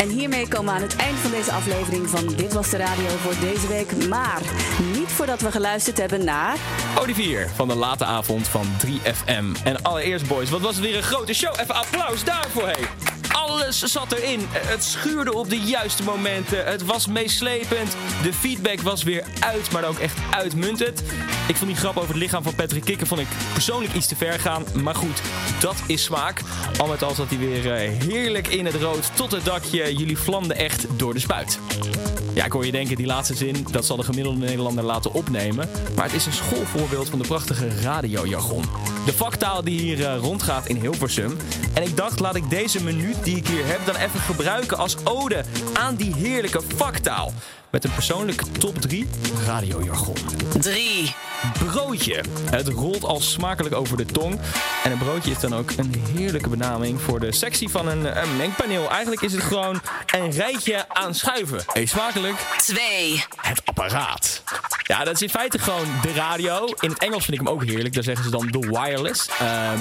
En 0.00 0.08
hiermee 0.08 0.48
komen 0.48 0.74
we 0.74 0.80
aan 0.80 0.88
het 0.88 0.96
eind 0.96 1.18
van 1.18 1.30
deze 1.30 1.52
aflevering 1.52 2.08
van 2.08 2.26
Dit 2.26 2.52
Was 2.52 2.70
De 2.70 2.76
Radio 2.76 3.08
voor 3.08 3.34
deze 3.40 3.66
week. 3.68 4.08
Maar 4.08 4.40
niet 4.92 5.08
voordat 5.08 5.40
we 5.40 5.50
geluisterd 5.50 5.98
hebben 5.98 6.24
naar... 6.24 6.56
Olivier 6.98 7.48
van 7.54 7.68
de 7.68 7.74
late 7.74 8.04
avond 8.04 8.48
van 8.48 8.66
3FM. 8.86 9.64
En 9.64 9.82
allereerst, 9.82 10.28
boys, 10.28 10.50
wat 10.50 10.60
was 10.60 10.74
het 10.74 10.84
weer 10.84 10.96
een 10.96 11.02
grote 11.02 11.34
show. 11.34 11.60
Even 11.60 11.74
applaus 11.74 12.24
daarvoor, 12.24 12.68
hé. 12.68 13.11
Alles 13.32 13.82
zat 13.82 14.12
erin. 14.12 14.40
Het 14.48 14.84
schuurde 14.84 15.34
op 15.34 15.50
de 15.50 15.60
juiste 15.60 16.02
momenten. 16.02 16.64
Het 16.64 16.84
was 16.84 17.06
meeslepend. 17.06 17.96
De 18.22 18.32
feedback 18.32 18.80
was 18.80 19.02
weer 19.02 19.24
uit, 19.40 19.70
maar 19.70 19.84
ook 19.84 19.98
echt 19.98 20.18
uitmuntend. 20.30 21.02
Ik 21.48 21.56
vond 21.56 21.70
die 21.70 21.80
grap 21.80 21.96
over 21.96 22.08
het 22.08 22.18
lichaam 22.18 22.42
van 22.42 22.54
Patrick 22.54 22.84
Kikker 22.84 23.06
vond 23.06 23.20
ik 23.20 23.26
persoonlijk 23.52 23.94
iets 23.94 24.06
te 24.06 24.16
ver 24.16 24.40
gaan. 24.40 24.64
Maar 24.82 24.94
goed, 24.94 25.22
dat 25.60 25.76
is 25.86 26.02
smaak. 26.02 26.40
Al 26.78 26.86
met 26.86 27.02
al 27.02 27.14
zat 27.14 27.28
hij 27.28 27.38
weer 27.38 27.72
eh, 27.72 27.90
heerlijk 28.04 28.48
in 28.48 28.66
het 28.66 28.74
rood 28.74 29.10
tot 29.16 29.30
het 29.30 29.44
dakje. 29.44 29.96
Jullie 29.96 30.18
vlamden 30.18 30.56
echt 30.56 30.86
door 30.96 31.14
de 31.14 31.20
spuit. 31.20 31.58
Ja, 32.34 32.44
ik 32.44 32.52
hoor 32.52 32.66
je 32.66 32.72
denken, 32.72 32.96
die 32.96 33.06
laatste 33.06 33.34
zin, 33.34 33.66
dat 33.70 33.86
zal 33.86 33.96
de 33.96 34.02
gemiddelde 34.02 34.38
Nederlander 34.38 34.84
laten 34.84 35.12
opnemen. 35.12 35.68
Maar 35.96 36.04
het 36.04 36.14
is 36.14 36.26
een 36.26 36.32
schoolvoorbeeld 36.32 37.08
van 37.08 37.18
de 37.18 37.26
prachtige 37.26 37.80
radiojargon. 37.80 38.64
De 39.06 39.12
vaktaal 39.12 39.64
die 39.64 39.80
hier 39.80 40.06
eh, 40.06 40.16
rondgaat 40.16 40.66
in 40.66 40.76
Hilversum. 40.76 41.36
En 41.74 41.82
ik 41.82 41.96
dacht, 41.96 42.20
laat 42.20 42.36
ik 42.36 42.50
deze 42.50 42.84
minuut 42.84 43.21
die 43.24 43.36
ik 43.36 43.46
hier 43.46 43.66
heb 43.66 43.86
dan 43.86 43.96
even 43.96 44.20
gebruiken 44.20 44.78
als 44.78 44.96
ode 45.04 45.44
aan 45.74 45.94
die 45.94 46.14
heerlijke 46.14 46.60
vaktaal. 46.76 47.32
Met 47.72 47.84
een 47.84 47.94
persoonlijke 47.94 48.44
top 48.50 48.80
3 48.80 49.06
radiojargon. 49.46 50.16
3. 50.60 51.14
Broodje. 51.58 52.24
Het 52.50 52.68
rolt 52.68 53.04
al 53.04 53.20
smakelijk 53.20 53.74
over 53.74 53.96
de 53.96 54.04
tong. 54.04 54.40
En 54.84 54.92
een 54.92 54.98
broodje 54.98 55.30
is 55.30 55.38
dan 55.38 55.54
ook 55.54 55.70
een 55.70 55.94
heerlijke 56.14 56.48
benaming 56.48 57.00
voor 57.00 57.20
de 57.20 57.32
sectie 57.32 57.68
van 57.68 57.88
een, 57.88 58.22
een 58.22 58.36
mengpaneel. 58.36 58.90
Eigenlijk 58.90 59.22
is 59.22 59.32
het 59.32 59.42
gewoon 59.42 59.80
een 60.06 60.30
rijtje 60.30 60.88
aan 60.88 61.14
schuiven. 61.14 61.64
Eet 61.72 61.88
smakelijk. 61.88 62.36
2. 62.56 63.24
Het 63.36 63.62
apparaat. 63.64 64.42
Ja, 64.82 65.04
dat 65.04 65.14
is 65.14 65.22
in 65.22 65.28
feite 65.28 65.58
gewoon 65.58 65.86
de 66.02 66.12
radio. 66.12 66.66
In 66.80 66.90
het 66.90 66.98
Engels 66.98 67.24
vind 67.24 67.40
ik 67.40 67.46
hem 67.46 67.54
ook 67.54 67.64
heerlijk. 67.64 67.94
Daar 67.94 68.02
zeggen 68.02 68.24
ze 68.24 68.30
dan 68.30 68.46
de 68.46 68.58
wireless. 68.58 69.28
Ehm, 69.38 69.78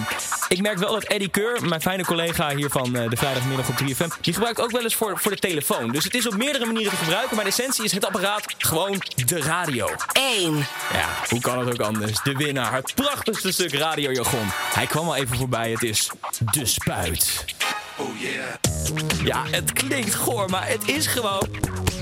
ik 0.48 0.62
merk 0.62 0.78
wel 0.78 0.92
dat 0.92 1.04
Eddie 1.04 1.30
Keur, 1.30 1.68
mijn 1.68 1.82
fijne 1.82 2.06
collega 2.06 2.56
hier 2.56 2.70
van 2.70 2.96
eh, 2.96 3.10
de 3.10 3.16
vrijdagmiddag 3.16 3.70
op 3.70 3.76
3FM, 3.76 4.22
die 4.22 4.34
gebruikt 4.34 4.62
ook 4.62 4.72
wel 4.72 4.82
eens 4.82 4.96
voor, 4.96 5.20
voor 5.20 5.32
de 5.32 5.38
telefoon. 5.38 5.92
Dus 5.92 6.04
het 6.04 6.14
is 6.14 6.28
op 6.28 6.38
meerdere 6.38 6.66
manieren 6.66 6.92
te 6.92 6.98
gebruiken. 6.98 7.36
Maar 7.36 7.46
de 7.46 7.50
essentie 7.50 7.81
is 7.84 7.92
het 7.92 8.06
apparaat 8.06 8.56
gewoon 8.58 9.02
de 9.26 9.42
radio. 9.42 9.88
1. 10.14 10.58
Ja, 10.94 11.10
hoe 11.30 11.40
kan 11.40 11.60
het 11.60 11.74
ook 11.74 11.88
anders? 11.88 12.24
De 12.24 12.34
winnaar, 12.34 12.74
het 12.74 12.96
prachtigste 12.96 13.52
stuk 13.52 13.74
radiojargon. 13.74 14.48
Hij 14.52 14.86
kwam 14.86 15.06
al 15.06 15.16
even 15.16 15.38
voorbij, 15.38 15.72
het 15.72 15.84
is 15.84 16.12
de 16.52 16.66
spuit. 16.66 17.46
Oh 18.02 18.20
yeah. 18.20 18.72
Ja, 19.24 19.44
het 19.52 19.74
klinkt 19.74 20.16
goor, 20.16 20.50
maar 20.50 20.68
het 20.68 20.88
is 20.90 21.08
gewoon... 21.08 21.48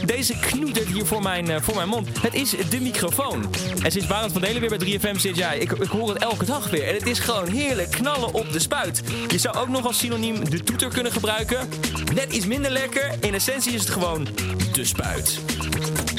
Deze 0.05 0.39
knoetert 0.39 0.87
hier 0.87 1.05
voor 1.05 1.21
mijn, 1.21 1.49
eh, 1.49 1.61
voor 1.61 1.75
mijn 1.75 1.87
mond. 1.87 2.21
Het 2.21 2.33
is 2.33 2.53
de 2.69 2.81
microfoon. 2.81 3.49
En 3.83 3.91
sinds 3.91 4.07
Barend 4.07 4.31
van 4.31 4.41
Delen 4.41 4.61
weer 4.61 4.77
bij 4.77 4.99
3FM 4.99 5.19
zit, 5.19 5.35
ja, 5.35 5.51
ik, 5.51 5.71
ik 5.71 5.89
hoor 5.89 6.09
het 6.09 6.23
elke 6.23 6.45
dag 6.45 6.69
weer. 6.69 6.87
En 6.87 6.93
het 6.93 7.07
is 7.07 7.19
gewoon 7.19 7.47
heerlijk 7.47 7.91
knallen 7.91 8.33
op 8.33 8.51
de 8.51 8.59
spuit. 8.59 9.01
Je 9.27 9.37
zou 9.37 9.55
ook 9.55 9.67
nog 9.67 9.85
als 9.85 9.97
synoniem 9.97 10.49
de 10.49 10.63
toeter 10.63 10.89
kunnen 10.89 11.11
gebruiken. 11.11 11.69
Net 12.13 12.33
iets 12.33 12.45
minder 12.45 12.71
lekker. 12.71 13.11
In 13.19 13.33
essentie 13.33 13.73
is 13.73 13.79
het 13.79 13.89
gewoon 13.89 14.27
de 14.73 14.85
spuit. 14.85 15.39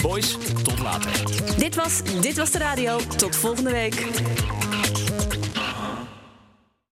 Boys, 0.02 0.36
tot 0.62 0.78
later. 0.78 1.10
Dit 1.56 1.74
was 1.74 2.02
Dit 2.20 2.36
Was 2.36 2.50
De 2.50 2.58
Radio. 2.58 3.00
Tot 3.16 3.36
volgende 3.36 3.70
week. 3.70 4.06